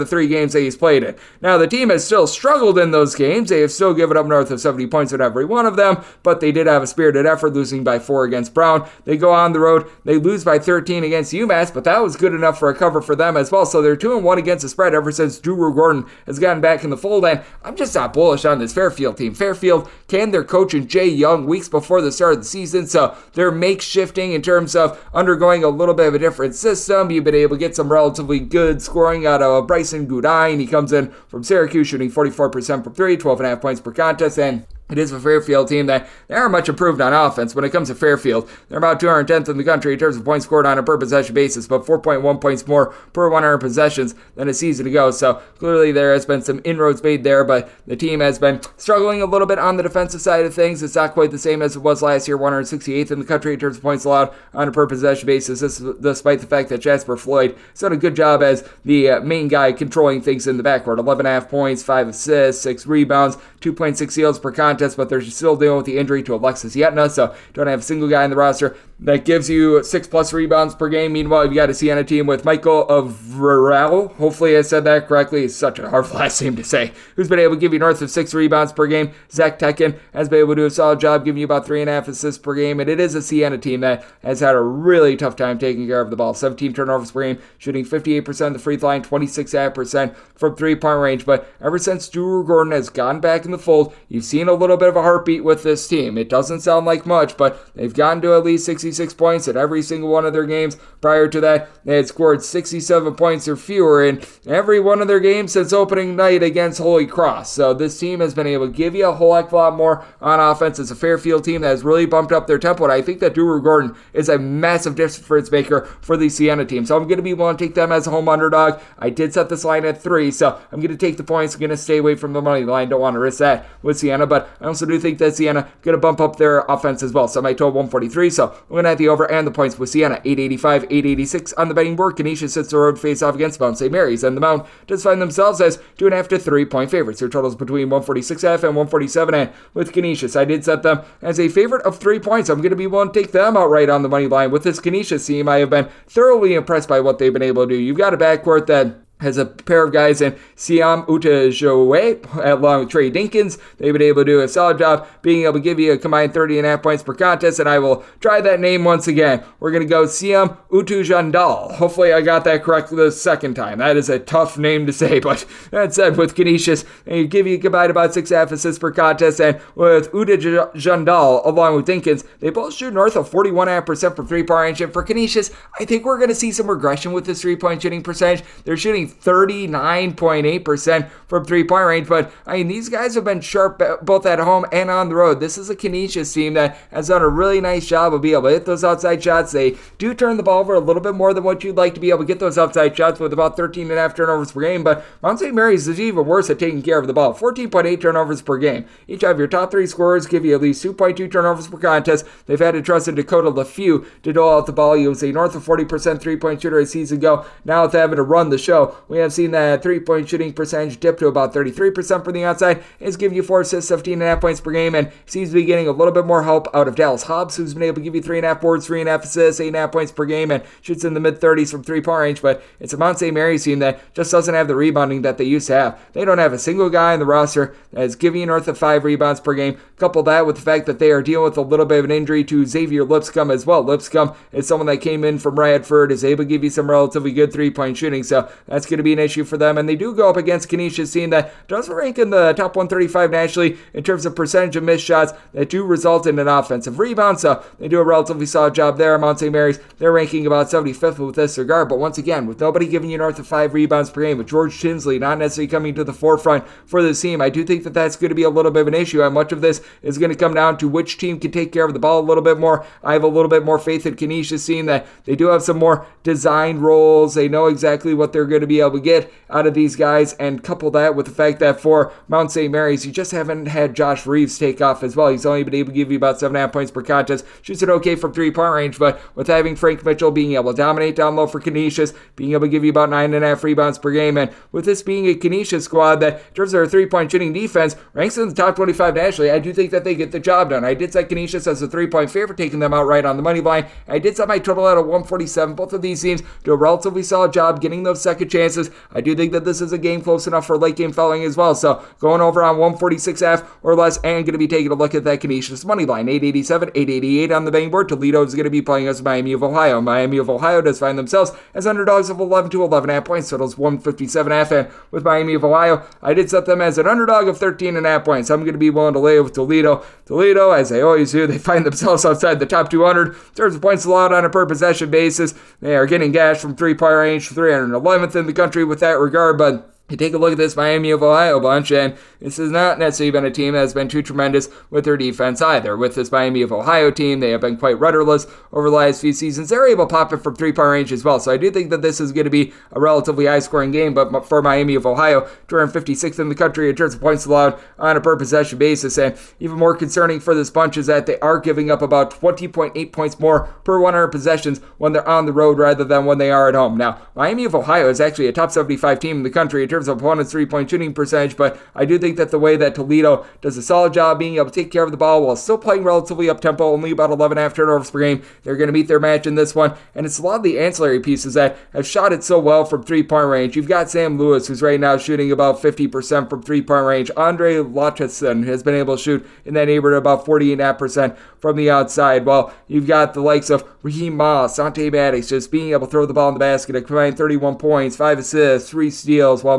the 0.00 0.06
three 0.06 0.26
games 0.26 0.54
that 0.54 0.60
he's 0.60 0.76
played 0.76 1.04
in. 1.04 1.14
Now, 1.40 1.58
the 1.58 1.66
team 1.66 1.90
has 1.90 2.04
still 2.04 2.26
struggled 2.26 2.78
in 2.78 2.90
those 2.90 3.14
games. 3.14 3.50
They 3.50 3.60
have 3.60 3.72
still 3.72 3.92
given 3.92 4.16
up 4.16 4.26
north 4.26 4.50
of 4.50 4.60
70 4.60 4.86
points 4.86 5.12
in 5.12 5.20
every 5.20 5.44
one 5.44 5.66
of 5.66 5.76
them, 5.76 6.02
but 6.22 6.40
they 6.40 6.52
did 6.52 6.66
have 6.66 6.82
a 6.82 6.86
spirited 6.86 7.26
effort, 7.26 7.52
losing 7.52 7.84
by 7.84 7.98
four 7.98 8.24
against 8.24 8.54
Brown. 8.54 8.88
They 9.04 9.16
go 9.16 9.32
on 9.32 9.52
the 9.52 9.60
road, 9.60 9.86
they 10.04 10.16
lose 10.16 10.44
by 10.44 10.58
13 10.58 11.04
against 11.04 11.32
UMass, 11.32 11.74
but 11.74 11.84
that 11.84 12.02
was 12.02 12.16
good 12.16 12.32
enough 12.32 12.58
for 12.58 12.70
a 12.70 12.74
cover 12.74 13.02
for 13.02 13.14
them 13.14 13.36
as 13.36 13.50
well. 13.50 13.65
So 13.66 13.82
they're 13.82 13.96
2 13.96 14.16
and 14.16 14.24
1 14.24 14.38
against 14.38 14.62
the 14.62 14.68
spread 14.68 14.94
ever 14.94 15.12
since 15.12 15.38
Drew 15.38 15.56
Gordon 15.74 16.06
has 16.26 16.38
gotten 16.38 16.60
back 16.60 16.84
in 16.84 16.90
the 16.90 16.96
fold, 16.96 17.24
and 17.24 17.42
I'm 17.64 17.76
just 17.76 17.94
not 17.94 18.12
bullish 18.12 18.44
on 18.44 18.58
this 18.58 18.72
Fairfield 18.72 19.16
team. 19.16 19.34
Fairfield 19.34 19.88
can 20.08 20.30
their 20.30 20.44
coach 20.44 20.74
and 20.74 20.88
Jay 20.88 21.06
Young 21.06 21.46
weeks 21.46 21.68
before 21.68 22.00
the 22.00 22.12
start 22.12 22.34
of 22.34 22.38
the 22.38 22.44
season, 22.44 22.86
so 22.86 23.16
they're 23.34 23.52
makeshifting 23.52 24.34
in 24.34 24.42
terms 24.42 24.76
of 24.76 25.02
undergoing 25.12 25.64
a 25.64 25.68
little 25.68 25.94
bit 25.94 26.08
of 26.08 26.14
a 26.14 26.18
different 26.18 26.54
system. 26.54 27.10
You've 27.10 27.24
been 27.24 27.34
able 27.34 27.56
to 27.56 27.60
get 27.60 27.76
some 27.76 27.92
relatively 27.92 28.40
good 28.40 28.80
scoring 28.80 29.26
out 29.26 29.42
of 29.42 29.66
Brycen 29.66 30.06
Goodine. 30.06 30.60
He 30.60 30.66
comes 30.66 30.92
in 30.92 31.10
from 31.28 31.44
Syracuse 31.44 31.88
shooting 31.88 32.10
44% 32.10 32.84
from 32.84 32.94
three, 32.94 33.16
12.5 33.16 33.60
points 33.60 33.80
per 33.80 33.92
contest, 33.92 34.38
and 34.38 34.66
it 34.88 34.98
is 34.98 35.10
a 35.10 35.18
Fairfield 35.18 35.68
team 35.68 35.86
that 35.86 36.08
they 36.28 36.36
are 36.36 36.48
much 36.48 36.68
improved 36.68 37.00
on 37.00 37.12
offense. 37.12 37.54
When 37.54 37.64
it 37.64 37.70
comes 37.70 37.88
to 37.88 37.94
Fairfield, 37.94 38.48
they're 38.68 38.78
about 38.78 39.00
210th 39.00 39.48
in 39.48 39.56
the 39.56 39.64
country 39.64 39.94
in 39.94 39.98
terms 39.98 40.16
of 40.16 40.24
points 40.24 40.46
scored 40.46 40.64
on 40.64 40.78
a 40.78 40.82
per 40.82 40.96
possession 40.96 41.34
basis, 41.34 41.66
but 41.66 41.84
4.1 41.84 42.40
points 42.40 42.66
more 42.68 42.94
per 43.12 43.28
100 43.28 43.58
possessions 43.58 44.14
than 44.36 44.48
a 44.48 44.54
season 44.54 44.86
ago. 44.86 45.10
So 45.10 45.42
clearly 45.58 45.90
there 45.90 46.12
has 46.12 46.24
been 46.24 46.42
some 46.42 46.60
inroads 46.62 47.02
made 47.02 47.24
there, 47.24 47.44
but 47.44 47.68
the 47.86 47.96
team 47.96 48.20
has 48.20 48.38
been 48.38 48.60
struggling 48.76 49.22
a 49.22 49.26
little 49.26 49.46
bit 49.46 49.58
on 49.58 49.76
the 49.76 49.82
defensive 49.82 50.20
side 50.20 50.44
of 50.44 50.54
things. 50.54 50.82
It's 50.84 50.94
not 50.94 51.14
quite 51.14 51.32
the 51.32 51.38
same 51.38 51.62
as 51.62 51.74
it 51.74 51.80
was 51.80 52.00
last 52.00 52.28
year, 52.28 52.38
168th 52.38 53.10
in 53.10 53.18
the 53.18 53.24
country 53.24 53.54
in 53.54 53.58
terms 53.58 53.78
of 53.78 53.82
points 53.82 54.04
allowed 54.04 54.32
on 54.54 54.68
a 54.68 54.72
per 54.72 54.86
possession 54.86 55.26
basis. 55.26 55.60
This 55.60 55.78
despite 55.78 56.40
the 56.40 56.46
fact 56.46 56.68
that 56.68 56.78
Jasper 56.78 57.16
Floyd 57.16 57.56
has 57.70 57.80
done 57.80 57.92
a 57.92 57.96
good 57.96 58.14
job 58.14 58.42
as 58.42 58.68
the 58.84 59.10
uh, 59.10 59.20
main 59.20 59.48
guy 59.48 59.72
controlling 59.72 60.22
things 60.22 60.46
in 60.46 60.56
the 60.56 60.62
backcourt. 60.62 60.98
11.5 60.98 61.48
points, 61.48 61.82
5 61.82 62.08
assists, 62.08 62.62
6 62.62 62.86
rebounds, 62.86 63.36
2.6 63.60 64.12
steals 64.12 64.38
per 64.38 64.52
contest 64.52 64.75
contest, 64.76 64.96
but 64.96 65.08
they're 65.08 65.22
still 65.22 65.56
dealing 65.56 65.78
with 65.78 65.86
the 65.86 65.98
injury 65.98 66.22
to 66.22 66.34
Alexis 66.34 66.76
Yetna, 66.76 67.10
so 67.10 67.34
don't 67.52 67.66
have 67.66 67.80
a 67.80 67.82
single 67.82 68.08
guy 68.08 68.24
in 68.24 68.30
the 68.30 68.36
roster 68.36 68.76
that 68.98 69.26
gives 69.26 69.50
you 69.50 69.82
six 69.84 70.06
plus 70.06 70.32
rebounds 70.32 70.74
per 70.74 70.88
game. 70.88 71.12
Meanwhile, 71.12 71.46
you've 71.46 71.54
got 71.54 71.68
a 71.68 71.74
Siena 71.74 72.02
team 72.02 72.26
with 72.26 72.46
Michael 72.46 72.86
Avril. 72.90 74.08
Hopefully, 74.14 74.56
I 74.56 74.62
said 74.62 74.84
that 74.84 75.06
correctly. 75.06 75.44
It's 75.44 75.54
such 75.54 75.78
a 75.78 75.90
hard 75.90 76.10
last 76.14 76.40
name 76.40 76.56
to 76.56 76.64
say. 76.64 76.92
Who's 77.14 77.28
been 77.28 77.38
able 77.38 77.54
to 77.54 77.60
give 77.60 77.74
you 77.74 77.78
north 77.78 78.00
of 78.00 78.10
six 78.10 78.32
rebounds 78.32 78.72
per 78.72 78.86
game? 78.86 79.12
Zach 79.30 79.58
Tekin 79.58 79.98
has 80.14 80.28
been 80.28 80.40
able 80.40 80.54
to 80.54 80.62
do 80.62 80.66
a 80.66 80.70
solid 80.70 81.00
job 81.00 81.24
giving 81.24 81.40
you 81.40 81.44
about 81.44 81.66
three 81.66 81.82
and 81.82 81.90
a 81.90 81.92
half 81.92 82.08
assists 82.08 82.42
per 82.42 82.54
game. 82.54 82.80
And 82.80 82.88
it 82.88 82.98
is 82.98 83.14
a 83.14 83.20
Siena 83.20 83.58
team 83.58 83.80
that 83.80 84.04
has 84.22 84.40
had 84.40 84.54
a 84.54 84.60
really 84.60 85.14
tough 85.14 85.36
time 85.36 85.58
taking 85.58 85.86
care 85.86 86.00
of 86.00 86.08
the 86.08 86.16
ball. 86.16 86.32
17 86.32 86.72
turnovers 86.72 87.10
per 87.10 87.22
game, 87.22 87.38
shooting 87.58 87.84
58% 87.84 88.46
of 88.46 88.52
the 88.54 88.58
free 88.58 88.78
throw 88.78 88.88
line, 88.88 89.02
26% 89.02 90.16
from 90.34 90.56
three 90.56 90.74
point 90.74 91.00
range. 91.00 91.26
But 91.26 91.52
ever 91.60 91.78
since 91.78 92.08
Drew 92.08 92.44
Gordon 92.44 92.72
has 92.72 92.88
gotten 92.88 93.20
back 93.20 93.44
in 93.44 93.50
the 93.50 93.58
fold, 93.58 93.94
you've 94.08 94.24
seen 94.24 94.48
a 94.48 94.54
little 94.54 94.65
bit 94.74 94.88
of 94.88 94.96
a 94.96 95.02
heartbeat 95.02 95.44
with 95.44 95.62
this 95.62 95.86
team. 95.86 96.18
It 96.18 96.28
doesn't 96.28 96.60
sound 96.60 96.86
like 96.86 97.06
much, 97.06 97.36
but 97.36 97.74
they've 97.74 97.94
gotten 97.94 98.20
to 98.22 98.34
at 98.34 98.44
least 98.44 98.66
66 98.66 99.14
points 99.14 99.48
in 99.48 99.56
every 99.56 99.82
single 99.82 100.08
one 100.08 100.26
of 100.26 100.32
their 100.32 100.46
games. 100.46 100.76
Prior 101.00 101.28
to 101.28 101.40
that, 101.40 101.68
they 101.84 101.96
had 101.96 102.08
scored 102.08 102.42
67 102.42 103.14
points 103.14 103.46
or 103.46 103.56
fewer 103.56 104.04
in 104.04 104.22
every 104.46 104.80
one 104.80 105.00
of 105.00 105.08
their 105.08 105.20
games 105.20 105.52
since 105.52 105.72
opening 105.72 106.16
night 106.16 106.42
against 106.42 106.78
Holy 106.78 107.06
Cross. 107.06 107.52
So 107.52 107.72
this 107.72 107.98
team 107.98 108.20
has 108.20 108.34
been 108.34 108.46
able 108.46 108.66
to 108.66 108.72
give 108.72 108.94
you 108.94 109.06
a 109.06 109.12
whole 109.12 109.34
heck 109.34 109.46
of 109.46 109.52
a 109.52 109.56
lot 109.56 109.76
more 109.76 110.04
on 110.20 110.40
offense. 110.40 110.78
It's 110.78 110.90
a 110.90 110.96
Fairfield 110.96 111.44
team 111.44 111.60
that 111.62 111.68
has 111.68 111.84
really 111.84 112.06
bumped 112.06 112.32
up 112.32 112.46
their 112.46 112.58
tempo, 112.58 112.84
and 112.84 112.92
I 112.92 113.02
think 113.02 113.20
that 113.20 113.34
Drew 113.34 113.62
Gordon 113.62 113.94
is 114.12 114.28
a 114.28 114.38
massive 114.38 114.96
difference 114.96 115.50
maker 115.50 115.84
for 116.00 116.16
the 116.16 116.28
Siena 116.28 116.64
team. 116.64 116.86
So 116.86 116.96
I'm 116.96 117.04
going 117.04 117.18
to 117.18 117.22
be 117.22 117.34
willing 117.34 117.56
to 117.56 117.64
take 117.64 117.74
them 117.74 117.92
as 117.92 118.06
a 118.06 118.10
home 118.10 118.28
underdog. 118.28 118.80
I 118.98 119.10
did 119.10 119.34
set 119.34 119.48
this 119.48 119.64
line 119.64 119.84
at 119.84 120.02
three, 120.02 120.30
so 120.30 120.60
I'm 120.72 120.80
going 120.80 120.90
to 120.90 120.96
take 120.96 121.16
the 121.16 121.24
points. 121.24 121.54
I'm 121.54 121.60
going 121.60 121.70
to 121.70 121.76
stay 121.76 121.98
away 121.98 122.14
from 122.14 122.32
the 122.32 122.42
money 122.42 122.64
line. 122.64 122.88
Don't 122.88 123.00
want 123.00 123.14
to 123.14 123.20
risk 123.20 123.38
that 123.38 123.66
with 123.82 123.98
Siena, 123.98 124.26
but 124.26 124.48
I 124.60 124.66
also 124.66 124.86
do 124.86 124.98
think 124.98 125.18
that 125.18 125.36
Siena 125.36 125.68
going 125.82 125.94
to 125.94 126.00
bump 126.00 126.20
up 126.20 126.36
their 126.36 126.60
offense 126.60 127.02
as 127.02 127.12
well. 127.12 127.28
So 127.28 127.42
my 127.42 127.52
total 127.52 127.72
143. 127.72 128.30
So 128.30 128.48
I'm 128.48 128.68
going 128.68 128.84
to 128.84 128.90
have 128.90 128.98
the 128.98 129.08
over 129.08 129.30
and 129.30 129.46
the 129.46 129.50
points 129.50 129.78
with 129.78 129.90
Siena 129.90 130.16
885, 130.24 130.84
886 130.84 131.52
on 131.54 131.68
the 131.68 131.74
betting 131.74 131.96
board. 131.96 132.16
Canisius 132.16 132.54
sits 132.54 132.70
the 132.70 132.78
road 132.78 132.98
face 132.98 133.22
off 133.22 133.34
against 133.34 133.60
Mount 133.60 133.78
St. 133.78 133.92
Mary's, 133.92 134.24
and 134.24 134.36
the 134.36 134.40
Mount 134.40 134.66
does 134.86 135.02
find 135.02 135.20
themselves 135.20 135.60
as 135.60 135.78
two 135.96 136.06
and 136.06 136.14
a 136.14 136.16
half 136.16 136.28
to 136.28 136.38
three 136.38 136.64
point 136.64 136.90
favorites. 136.90 137.20
Their 137.20 137.28
totals 137.28 137.56
between 137.56 137.90
146 137.90 138.42
half 138.42 138.62
and 138.62 138.76
147 138.76 139.34
and 139.34 139.52
with 139.74 139.92
Canisius. 139.92 140.36
I 140.36 140.44
did 140.44 140.64
set 140.64 140.82
them 140.82 141.02
as 141.22 141.40
a 141.40 141.48
favorite 141.48 141.84
of 141.86 141.98
three 141.98 142.18
points. 142.18 142.48
I'm 142.48 142.60
going 142.60 142.70
to 142.70 142.76
be 142.76 142.86
willing 142.86 143.12
to 143.12 143.20
take 143.20 143.32
them 143.32 143.56
outright 143.56 143.90
on 143.90 144.02
the 144.02 144.08
money 144.08 144.26
line 144.26 144.50
with 144.50 144.64
this 144.64 144.80
Canisius 144.80 145.26
team. 145.26 145.48
I 145.48 145.58
have 145.58 145.70
been 145.70 145.88
thoroughly 146.06 146.54
impressed 146.54 146.88
by 146.88 147.00
what 147.00 147.18
they've 147.18 147.32
been 147.32 147.42
able 147.42 147.66
to 147.66 147.74
do. 147.74 147.80
You've 147.80 147.98
got 147.98 148.14
a 148.14 148.18
backcourt 148.18 148.66
that 148.66 149.05
has 149.20 149.38
a 149.38 149.46
pair 149.46 149.84
of 149.84 149.92
guys 149.92 150.20
in 150.20 150.36
Siam 150.56 151.02
Utajoe 151.04 152.34
along 152.44 152.80
with 152.80 152.90
Tre 152.90 153.10
Dinkins. 153.10 153.58
They've 153.78 153.92
been 153.92 154.02
able 154.02 154.22
to 154.22 154.30
do 154.30 154.40
a 154.40 154.48
solid 154.48 154.78
job 154.78 155.08
being 155.22 155.44
able 155.44 155.54
to 155.54 155.60
give 155.60 155.80
you 155.80 155.92
a 155.92 155.98
combined 155.98 156.34
30 156.34 156.58
and 156.58 156.66
a 156.66 156.70
half 156.70 156.82
points 156.82 157.02
per 157.02 157.14
contest, 157.14 157.58
and 157.58 157.68
I 157.68 157.78
will 157.78 158.04
try 158.20 158.40
that 158.42 158.60
name 158.60 158.84
once 158.84 159.08
again. 159.08 159.42
We're 159.58 159.70
going 159.70 159.82
to 159.82 159.88
go 159.88 160.06
Siem 160.06 160.50
Uijtendaal. 160.70 161.76
Hopefully 161.76 162.12
I 162.12 162.20
got 162.20 162.44
that 162.44 162.62
correct 162.62 162.90
the 162.90 163.10
second 163.10 163.54
time. 163.54 163.78
That 163.78 163.96
is 163.96 164.10
a 164.10 164.18
tough 164.18 164.58
name 164.58 164.86
to 164.86 164.92
say, 164.92 165.18
but 165.26 165.46
that 165.70 165.94
said, 165.94 166.16
with 166.16 166.34
Canisius, 166.34 166.84
they 167.04 167.26
give 167.26 167.46
you 167.46 167.56
a 167.56 167.58
combined 167.58 167.90
about 167.90 168.12
six 168.12 168.30
half 168.30 168.52
assists 168.52 168.78
per 168.78 168.92
contest, 168.92 169.40
and 169.40 169.60
with 169.74 170.12
Uijtendaal 170.12 171.46
along 171.46 171.76
with 171.76 171.86
Dinkins, 171.86 172.26
they 172.40 172.50
both 172.50 172.74
shoot 172.74 172.92
north 172.92 173.16
of 173.16 173.30
41.5% 173.30 174.16
from 174.16 174.26
three-point 174.26 174.60
range, 174.60 174.80
and 174.82 174.92
for 174.92 175.02
Canisius, 175.02 175.50
I 175.80 175.86
think 175.86 176.04
we're 176.04 176.18
going 176.18 176.28
to 176.28 176.34
see 176.34 176.52
some 176.52 176.68
regression 176.68 177.12
with 177.12 177.24
this 177.24 177.40
three-point 177.40 177.80
shooting 177.80 178.02
percentage. 178.02 178.44
They're 178.64 178.76
shooting 178.76 179.05
39.8% 179.06 181.10
from 181.26 181.44
three 181.44 181.64
point 181.64 181.86
range. 181.86 182.08
But 182.08 182.32
I 182.46 182.58
mean, 182.58 182.68
these 182.68 182.88
guys 182.88 183.14
have 183.14 183.24
been 183.24 183.40
sharp 183.40 183.82
both 184.02 184.26
at 184.26 184.38
home 184.38 184.66
and 184.72 184.90
on 184.90 185.08
the 185.08 185.14
road. 185.14 185.40
This 185.40 185.58
is 185.58 185.70
a 185.70 185.76
Canisius 185.76 186.32
team 186.32 186.54
that 186.54 186.76
has 186.90 187.08
done 187.08 187.22
a 187.22 187.28
really 187.28 187.60
nice 187.60 187.86
job 187.86 188.14
of 188.14 188.22
being 188.22 188.34
able 188.34 188.44
to 188.44 188.50
hit 188.50 188.66
those 188.66 188.84
outside 188.84 189.22
shots. 189.22 189.52
They 189.52 189.76
do 189.98 190.14
turn 190.14 190.36
the 190.36 190.42
ball 190.42 190.60
over 190.60 190.74
a 190.74 190.80
little 190.80 191.02
bit 191.02 191.14
more 191.14 191.34
than 191.34 191.44
what 191.44 191.64
you'd 191.64 191.76
like 191.76 191.94
to 191.94 192.00
be 192.00 192.10
able 192.10 192.20
to 192.20 192.24
get 192.24 192.40
those 192.40 192.58
outside 192.58 192.96
shots 192.96 193.20
with 193.20 193.32
about 193.32 193.56
13 193.56 193.90
and 193.90 193.98
a 193.98 194.02
half 194.02 194.14
turnovers 194.14 194.52
per 194.52 194.60
game. 194.60 194.84
But 194.84 195.04
Mount 195.22 195.38
St. 195.38 195.54
Mary's 195.54 195.88
is 195.88 196.00
even 196.00 196.26
worse 196.26 196.50
at 196.50 196.58
taking 196.58 196.82
care 196.82 196.98
of 196.98 197.06
the 197.06 197.12
ball 197.12 197.34
14.8 197.34 198.00
turnovers 198.00 198.42
per 198.42 198.58
game. 198.58 198.86
Each 199.08 199.24
of 199.24 199.38
your 199.38 199.48
top 199.48 199.70
three 199.70 199.86
scorers 199.86 200.26
give 200.26 200.44
you 200.44 200.54
at 200.54 200.62
least 200.62 200.84
2.2 200.84 201.30
turnovers 201.30 201.68
per 201.68 201.78
contest. 201.78 202.26
They've 202.46 202.58
had 202.58 202.72
to 202.72 202.82
trust 202.82 203.08
in 203.08 203.14
Dakota 203.14 203.50
Leffew 203.50 204.06
to 204.22 204.32
dole 204.32 204.58
out 204.58 204.66
the 204.66 204.72
ball. 204.72 204.94
He 204.94 205.08
was 205.08 205.22
a 205.22 205.32
north 205.32 205.54
of 205.54 205.64
40% 205.64 206.20
three 206.20 206.36
point 206.36 206.62
shooter 206.62 206.78
a 206.78 206.86
season 206.86 207.18
ago. 207.18 207.44
Now, 207.64 207.84
with 207.84 207.92
having 207.92 208.16
to 208.16 208.22
run 208.22 208.50
the 208.50 208.58
show, 208.58 208.95
we 209.08 209.18
have 209.18 209.32
seen 209.32 209.50
that 209.52 209.82
three 209.82 210.00
point 210.00 210.28
shooting 210.28 210.52
percentage 210.52 210.98
dip 211.00 211.18
to 211.18 211.26
about 211.26 211.54
33% 211.54 212.24
from 212.24 212.32
the 212.32 212.44
outside. 212.44 212.82
It's 213.00 213.16
giving 213.16 213.36
you 213.36 213.42
four 213.42 213.60
assists, 213.60 213.90
15.5 213.90 214.40
points 214.40 214.60
per 214.60 214.72
game, 214.72 214.94
and 214.94 215.12
seems 215.26 215.50
to 215.50 215.54
be 215.54 215.64
getting 215.64 215.88
a 215.88 215.92
little 215.92 216.12
bit 216.12 216.26
more 216.26 216.42
help 216.42 216.68
out 216.74 216.88
of 216.88 216.96
Dallas 216.96 217.24
Hobbs, 217.24 217.56
who's 217.56 217.74
been 217.74 217.82
able 217.82 217.96
to 217.96 218.00
give 218.02 218.14
you 218.14 218.22
3.5 218.22 218.60
boards, 218.60 218.88
3.5 218.88 219.22
assists, 219.24 219.60
8.5 219.60 219.92
points 219.92 220.12
per 220.12 220.24
game, 220.24 220.50
and 220.50 220.62
shoots 220.80 221.04
in 221.04 221.14
the 221.14 221.20
mid 221.20 221.40
30s 221.40 221.70
from 221.70 221.82
three 221.82 222.00
point 222.00 222.20
range. 222.20 222.42
But 222.42 222.62
it's 222.80 222.92
a 222.92 222.96
Mount 222.96 223.18
St. 223.18 223.34
Mary's 223.34 223.64
team 223.64 223.78
that 223.80 224.14
just 224.14 224.30
doesn't 224.30 224.54
have 224.54 224.68
the 224.68 224.74
rebounding 224.74 225.22
that 225.22 225.38
they 225.38 225.44
used 225.44 225.66
to 225.68 225.74
have. 225.74 226.00
They 226.12 226.24
don't 226.24 226.38
have 226.38 226.52
a 226.52 226.58
single 226.58 226.90
guy 226.90 227.14
in 227.14 227.20
the 227.20 227.26
roster 227.26 227.74
that 227.92 228.04
is 228.04 228.16
giving 228.16 228.40
you 228.40 228.46
north 228.46 228.68
of 228.68 228.78
five 228.78 229.04
rebounds 229.04 229.40
per 229.40 229.54
game. 229.54 229.78
Couple 229.96 230.22
that 230.24 230.46
with 230.46 230.56
the 230.56 230.62
fact 230.62 230.86
that 230.86 230.98
they 230.98 231.10
are 231.10 231.22
dealing 231.22 231.44
with 231.44 231.56
a 231.56 231.62
little 231.62 231.86
bit 231.86 231.98
of 232.00 232.04
an 232.04 232.10
injury 232.10 232.44
to 232.44 232.66
Xavier 232.66 233.04
Lipscomb 233.04 233.50
as 233.50 233.66
well. 233.66 233.82
Lipscomb 233.82 234.34
is 234.52 234.66
someone 234.66 234.86
that 234.86 234.98
came 234.98 235.24
in 235.24 235.38
from 235.38 235.58
Radford, 235.58 236.12
is 236.12 236.24
able 236.24 236.44
to 236.44 236.48
give 236.48 236.64
you 236.64 236.70
some 236.70 236.90
relatively 236.90 237.32
good 237.32 237.52
three 237.52 237.70
point 237.70 237.96
shooting, 237.96 238.22
so 238.22 238.50
that's 238.66 238.85
going 238.86 238.98
to 238.98 239.04
be 239.04 239.12
an 239.12 239.18
issue 239.18 239.44
for 239.44 239.56
them. 239.56 239.78
And 239.78 239.88
they 239.88 239.96
do 239.96 240.14
go 240.14 240.30
up 240.30 240.36
against 240.36 240.68
Canisius, 240.68 241.12
team 241.12 241.30
that 241.30 241.52
does 241.68 241.88
rank 241.88 242.18
in 242.18 242.30
the 242.30 242.52
top 242.52 242.76
135 242.76 243.30
nationally 243.30 243.76
in 243.94 244.02
terms 244.02 244.26
of 244.26 244.36
percentage 244.36 244.76
of 244.76 244.84
missed 244.84 245.04
shots 245.04 245.32
that 245.52 245.68
do 245.68 245.84
result 245.84 246.26
in 246.26 246.38
an 246.38 246.48
offensive 246.48 246.98
rebound. 246.98 247.40
So 247.40 247.64
they 247.78 247.88
do 247.88 248.00
a 248.00 248.04
relatively 248.04 248.46
solid 248.46 248.74
job 248.74 248.98
there. 248.98 249.18
Mount 249.18 249.38
St. 249.38 249.52
Mary's, 249.52 249.78
they're 249.98 250.12
ranking 250.12 250.46
about 250.46 250.68
75th 250.68 251.18
with 251.18 251.36
this 251.36 251.58
regard. 251.58 251.88
But 251.88 251.98
once 251.98 252.18
again, 252.18 252.46
with 252.46 252.60
nobody 252.60 252.86
giving 252.86 253.10
you 253.10 253.18
north 253.18 253.38
of 253.38 253.46
five 253.46 253.74
rebounds 253.74 254.10
per 254.10 254.22
game, 254.22 254.38
with 254.38 254.48
George 254.48 254.80
Tinsley 254.80 255.18
not 255.18 255.38
necessarily 255.38 255.68
coming 255.68 255.94
to 255.94 256.04
the 256.04 256.12
forefront 256.12 256.66
for 256.86 257.02
this 257.02 257.20
team, 257.20 257.40
I 257.40 257.50
do 257.50 257.64
think 257.64 257.84
that 257.84 257.94
that's 257.94 258.16
going 258.16 258.30
to 258.30 258.34
be 258.34 258.42
a 258.42 258.50
little 258.50 258.70
bit 258.70 258.82
of 258.82 258.88
an 258.88 258.94
issue. 258.94 259.22
And 259.22 259.34
much 259.34 259.52
of 259.52 259.60
this 259.60 259.82
is 260.02 260.18
going 260.18 260.30
to 260.30 260.38
come 260.38 260.54
down 260.54 260.78
to 260.78 260.88
which 260.88 261.18
team 261.18 261.38
can 261.40 261.50
take 261.50 261.72
care 261.72 261.84
of 261.84 261.92
the 261.92 261.98
ball 261.98 262.20
a 262.20 262.26
little 262.26 262.42
bit 262.42 262.58
more. 262.58 262.84
I 263.02 263.12
have 263.12 263.24
a 263.24 263.28
little 263.28 263.48
bit 263.48 263.64
more 263.64 263.78
faith 263.78 264.06
in 264.06 264.16
Canisius, 264.16 264.64
seeing 264.64 264.86
that 264.86 265.06
they 265.24 265.36
do 265.36 265.48
have 265.48 265.62
some 265.62 265.78
more 265.78 266.06
design 266.22 266.78
roles. 266.78 267.34
They 267.34 267.48
know 267.48 267.66
exactly 267.66 268.14
what 268.14 268.32
they're 268.32 268.44
going 268.44 268.60
to 268.60 268.66
be 268.66 268.75
able 268.80 268.92
to 268.92 269.00
get 269.00 269.32
out 269.50 269.66
of 269.66 269.74
these 269.74 269.96
guys. 269.96 270.32
And 270.34 270.62
couple 270.62 270.90
that 270.92 271.14
with 271.14 271.26
the 271.26 271.32
fact 271.32 271.60
that 271.60 271.80
for 271.80 272.12
Mount 272.28 272.52
St. 272.52 272.70
Mary's, 272.70 273.06
you 273.06 273.12
just 273.12 273.32
haven't 273.32 273.66
had 273.66 273.94
Josh 273.94 274.26
Reeves 274.26 274.58
take 274.58 274.80
off 274.80 275.02
as 275.02 275.16
well. 275.16 275.28
He's 275.28 275.46
only 275.46 275.62
been 275.62 275.74
able 275.74 275.92
to 275.92 275.94
give 275.94 276.10
you 276.10 276.16
about 276.16 276.40
seven 276.40 276.56
and 276.56 276.62
a 276.62 276.66
half 276.66 276.72
points 276.72 276.90
per 276.90 277.02
contest. 277.02 277.44
Shoots 277.62 277.82
it 277.82 277.88
okay 277.88 278.16
from 278.16 278.32
three 278.32 278.50
point 278.50 278.72
range, 278.72 278.98
but 278.98 279.20
with 279.34 279.46
having 279.46 279.76
Frank 279.76 280.04
Mitchell 280.04 280.30
being 280.30 280.54
able 280.54 280.72
to 280.72 280.76
dominate 280.76 281.16
down 281.16 281.36
low 281.36 281.46
for 281.46 281.60
Canisius, 281.60 282.14
being 282.34 282.52
able 282.52 282.66
to 282.66 282.68
give 282.68 282.84
you 282.84 282.90
about 282.90 283.10
nine 283.10 283.34
and 283.34 283.44
a 283.44 283.48
half 283.48 283.64
rebounds 283.64 283.98
per 283.98 284.10
game, 284.12 284.36
and 284.36 284.52
with 284.72 284.84
this 284.84 285.02
being 285.02 285.26
a 285.26 285.34
Canisius 285.34 285.84
squad 285.84 286.16
that, 286.16 286.34
in 286.34 286.54
terms 286.54 286.74
of 286.74 286.78
their 286.78 286.86
three 286.86 287.06
point 287.06 287.30
shooting 287.30 287.52
defense, 287.52 287.96
ranks 288.12 288.36
in 288.36 288.48
the 288.48 288.54
top 288.54 288.76
25 288.76 289.14
nationally, 289.14 289.50
I 289.50 289.58
do 289.58 289.72
think 289.72 289.90
that 289.90 290.04
they 290.04 290.14
get 290.14 290.32
the 290.32 290.40
job 290.40 290.70
done. 290.70 290.84
I 290.84 290.94
did 290.94 291.12
set 291.12 291.28
Canisius 291.28 291.66
as 291.66 291.82
a 291.82 291.88
three 291.88 292.06
point 292.06 292.30
favorite, 292.30 292.56
taking 292.56 292.80
them 292.80 292.94
out 292.94 293.06
right 293.06 293.24
on 293.24 293.36
the 293.36 293.42
money 293.42 293.60
line. 293.60 293.86
I 294.08 294.18
did 294.18 294.36
set 294.36 294.48
my 294.48 294.58
total 294.58 294.88
at 294.88 294.96
a 294.96 295.00
147. 295.00 295.74
Both 295.74 295.92
of 295.92 296.02
these 296.02 296.22
teams 296.22 296.42
do 296.64 296.72
a 296.72 296.76
relatively 296.76 297.22
solid 297.22 297.52
job 297.52 297.80
getting 297.80 298.02
those 298.02 298.22
second 298.22 298.48
chances. 298.48 298.65
I 299.12 299.20
do 299.20 299.34
think 299.34 299.52
that 299.52 299.64
this 299.64 299.80
is 299.80 299.92
a 299.92 299.98
game 299.98 300.20
close 300.20 300.46
enough 300.46 300.66
for 300.66 300.76
late 300.76 300.96
game 300.96 301.12
following 301.12 301.44
as 301.44 301.56
well. 301.56 301.74
So 301.74 302.04
going 302.18 302.40
over 302.40 302.62
on 302.62 302.78
146 302.78 303.40
half 303.40 303.76
or 303.82 303.94
less 303.94 304.16
and 304.18 304.44
going 304.44 304.52
to 304.52 304.58
be 304.58 304.66
taking 304.66 304.90
a 304.90 304.94
look 304.94 305.14
at 305.14 305.24
that 305.24 305.40
Canisius 305.40 305.84
money 305.84 306.04
line. 306.04 306.28
887, 306.28 306.90
888 306.94 307.52
on 307.52 307.64
the 307.64 307.70
betting 307.70 307.90
board. 307.90 308.08
Toledo 308.08 308.42
is 308.44 308.54
going 308.54 308.64
to 308.64 308.70
be 308.70 308.82
playing 308.82 309.08
us 309.08 309.20
Miami 309.20 309.52
of 309.52 309.62
Ohio. 309.62 310.00
Miami 310.00 310.38
of 310.38 310.50
Ohio 310.50 310.80
does 310.80 310.98
find 310.98 311.18
themselves 311.18 311.52
as 311.74 311.86
underdogs 311.86 312.30
of 312.30 312.40
11 312.40 312.70
to 312.70 312.82
11 312.82 313.10
half 313.10 313.24
points. 313.24 313.50
Totals 313.50 313.78
157 313.78 314.52
half. 314.52 314.70
And 314.72 314.88
with 315.10 315.24
Miami 315.24 315.54
of 315.54 315.64
Ohio, 315.64 316.06
I 316.22 316.34
did 316.34 316.50
set 316.50 316.66
them 316.66 316.80
as 316.80 316.98
an 316.98 317.06
underdog 317.06 317.48
of 317.48 317.58
13 317.58 317.96
and 317.96 318.06
a 318.06 318.10
half 318.10 318.24
points. 318.24 318.50
I'm 318.50 318.60
going 318.60 318.72
to 318.72 318.78
be 318.78 318.90
willing 318.90 319.14
to 319.14 319.20
lay 319.20 319.40
with 319.40 319.52
Toledo. 319.52 320.04
Toledo, 320.24 320.72
as 320.72 320.88
they 320.88 321.02
always 321.02 321.32
do, 321.32 321.46
they 321.46 321.58
find 321.58 321.86
themselves 321.86 322.24
outside 322.24 322.58
the 322.58 322.66
top 322.66 322.90
200 322.90 323.28
in 323.28 323.34
terms 323.54 323.74
of 323.74 323.82
points 323.82 324.04
allowed 324.04 324.32
on 324.32 324.44
a 324.44 324.50
per 324.50 324.66
possession 324.66 325.10
basis. 325.10 325.54
They 325.80 325.96
are 325.96 326.06
getting 326.06 326.32
gashed 326.32 326.60
from 326.60 326.76
three 326.76 326.94
point 326.94 327.14
range, 327.14 327.50
311th 327.50 328.36
in 328.36 328.46
the 328.46 328.52
country 328.56 328.84
with 328.84 329.00
that 329.00 329.18
regard, 329.18 329.58
but 329.58 329.95
you 330.08 330.16
take 330.16 330.34
a 330.34 330.38
look 330.38 330.52
at 330.52 330.58
this 330.58 330.76
Miami 330.76 331.10
of 331.10 331.22
Ohio 331.22 331.58
bunch, 331.58 331.90
and 331.90 332.16
this 332.38 332.58
has 332.58 332.70
not 332.70 332.98
necessarily 332.98 333.32
been 333.32 333.44
a 333.44 333.50
team 333.50 333.74
that 333.74 333.80
has 333.80 333.92
been 333.92 334.08
too 334.08 334.22
tremendous 334.22 334.68
with 334.88 335.04
their 335.04 335.16
defense 335.16 335.60
either. 335.60 335.96
With 335.96 336.14
this 336.14 336.30
Miami 336.30 336.62
of 336.62 336.70
Ohio 336.70 337.10
team, 337.10 337.40
they 337.40 337.50
have 337.50 337.60
been 337.60 337.76
quite 337.76 337.98
rudderless 337.98 338.46
over 338.72 338.88
the 338.88 338.96
last 338.96 339.20
few 339.20 339.32
seasons. 339.32 339.68
They're 339.68 339.88
able 339.88 340.06
to 340.06 340.14
pop 340.14 340.32
it 340.32 340.38
from 340.38 340.54
three 340.54 340.72
point 340.72 340.90
range 340.90 341.12
as 341.12 341.24
well. 341.24 341.40
So 341.40 341.50
I 341.50 341.56
do 341.56 341.72
think 341.72 341.90
that 341.90 342.02
this 342.02 342.20
is 342.20 342.30
going 342.30 342.44
to 342.44 342.50
be 342.50 342.72
a 342.92 343.00
relatively 343.00 343.46
high 343.46 343.58
scoring 343.58 343.90
game, 343.90 344.14
but 344.14 344.46
for 344.46 344.62
Miami 344.62 344.94
of 344.94 345.06
Ohio, 345.06 345.48
256th 345.66 346.38
in 346.38 346.50
the 346.50 346.54
country 346.54 346.88
in 346.88 346.94
terms 346.94 347.14
of 347.14 347.20
points 347.20 347.44
allowed 347.44 347.76
on 347.98 348.16
a 348.16 348.20
per 348.20 348.36
possession 348.36 348.78
basis. 348.78 349.18
And 349.18 349.36
even 349.58 349.76
more 349.76 349.96
concerning 349.96 350.38
for 350.38 350.54
this 350.54 350.70
bunch 350.70 350.96
is 350.96 351.06
that 351.06 351.26
they 351.26 351.40
are 351.40 351.58
giving 351.58 351.90
up 351.90 352.00
about 352.00 352.30
20.8 352.30 353.12
points 353.12 353.40
more 353.40 353.66
per 353.82 353.98
100 353.98 354.28
possessions 354.28 354.78
when 354.98 355.12
they're 355.12 355.28
on 355.28 355.46
the 355.46 355.52
road 355.52 355.78
rather 355.78 356.04
than 356.04 356.26
when 356.26 356.38
they 356.38 356.52
are 356.52 356.68
at 356.68 356.76
home. 356.76 356.96
Now, 356.96 357.20
Miami 357.34 357.64
of 357.64 357.74
Ohio 357.74 358.08
is 358.08 358.20
actually 358.20 358.46
a 358.46 358.52
top 358.52 358.70
75 358.70 359.18
team 359.18 359.38
in 359.38 359.42
the 359.42 359.50
country 359.50 359.82
terms 359.96 360.08
of 360.08 360.18
opponent's 360.18 360.52
three 360.52 360.66
point 360.66 360.90
shooting 360.90 361.14
percentage, 361.14 361.56
but 361.56 361.80
I 361.94 362.04
do 362.04 362.18
think 362.18 362.36
that 362.36 362.50
the 362.50 362.58
way 362.58 362.76
that 362.76 362.94
Toledo 362.94 363.46
does 363.62 363.76
a 363.76 363.82
solid 363.82 364.12
job 364.12 364.38
being 364.38 364.56
able 364.56 364.66
to 364.66 364.70
take 364.70 364.90
care 364.90 365.02
of 365.02 365.10
the 365.10 365.16
ball 365.16 365.46
while 365.46 365.56
still 365.56 365.78
playing 365.78 366.04
relatively 366.04 366.50
up 366.50 366.60
tempo, 366.60 366.92
only 366.92 367.10
about 367.10 367.30
11 367.30 367.56
half 367.56 367.74
turnovers 367.74 368.10
per 368.10 368.20
game, 368.20 368.42
they're 368.62 368.76
going 368.76 368.88
to 368.88 368.92
meet 368.92 369.08
their 369.08 369.20
match 369.20 369.46
in 369.46 369.54
this 369.54 369.74
one. 369.74 369.94
And 370.14 370.26
it's 370.26 370.38
a 370.38 370.42
lot 370.42 370.56
of 370.56 370.62
the 370.62 370.78
ancillary 370.78 371.20
pieces 371.20 371.54
that 371.54 371.78
have 371.92 372.06
shot 372.06 372.32
it 372.32 372.44
so 372.44 372.58
well 372.58 372.84
from 372.84 373.02
three 373.02 373.22
point 373.22 373.48
range. 373.48 373.74
You've 373.74 373.88
got 373.88 374.10
Sam 374.10 374.36
Lewis, 374.36 374.68
who's 374.68 374.82
right 374.82 375.00
now 375.00 375.16
shooting 375.16 375.50
about 375.50 375.80
50% 375.80 376.50
from 376.50 376.62
three 376.62 376.82
point 376.82 377.06
range. 377.06 377.30
Andre 377.36 377.76
Lachance 377.76 378.66
has 378.66 378.82
been 378.82 378.94
able 378.94 379.16
to 379.16 379.22
shoot 379.22 379.48
in 379.64 379.74
that 379.74 379.86
neighborhood 379.86 380.18
about 380.18 380.44
48.5% 380.44 381.36
from 381.60 381.76
the 381.76 381.90
outside. 381.90 382.44
While 382.44 382.72
you've 382.86 383.06
got 383.06 383.34
the 383.34 383.40
likes 383.40 383.70
of 383.70 383.84
Ra'Heim 384.02 384.34
Moss, 384.34 384.76
Dante 384.76 385.10
Maddox 385.10 385.48
just 385.48 385.70
being 385.70 385.92
able 385.92 386.06
to 386.06 386.10
throw 386.10 386.26
the 386.26 386.34
ball 386.34 386.48
in 386.48 386.54
the 386.54 386.60
basket, 386.60 386.94
combined 387.06 387.36
31 387.36 387.76
points, 387.76 388.16
5 388.16 388.38
assists, 388.38 388.90
3 388.90 389.10
steals, 389.10 389.64
while 389.64 389.78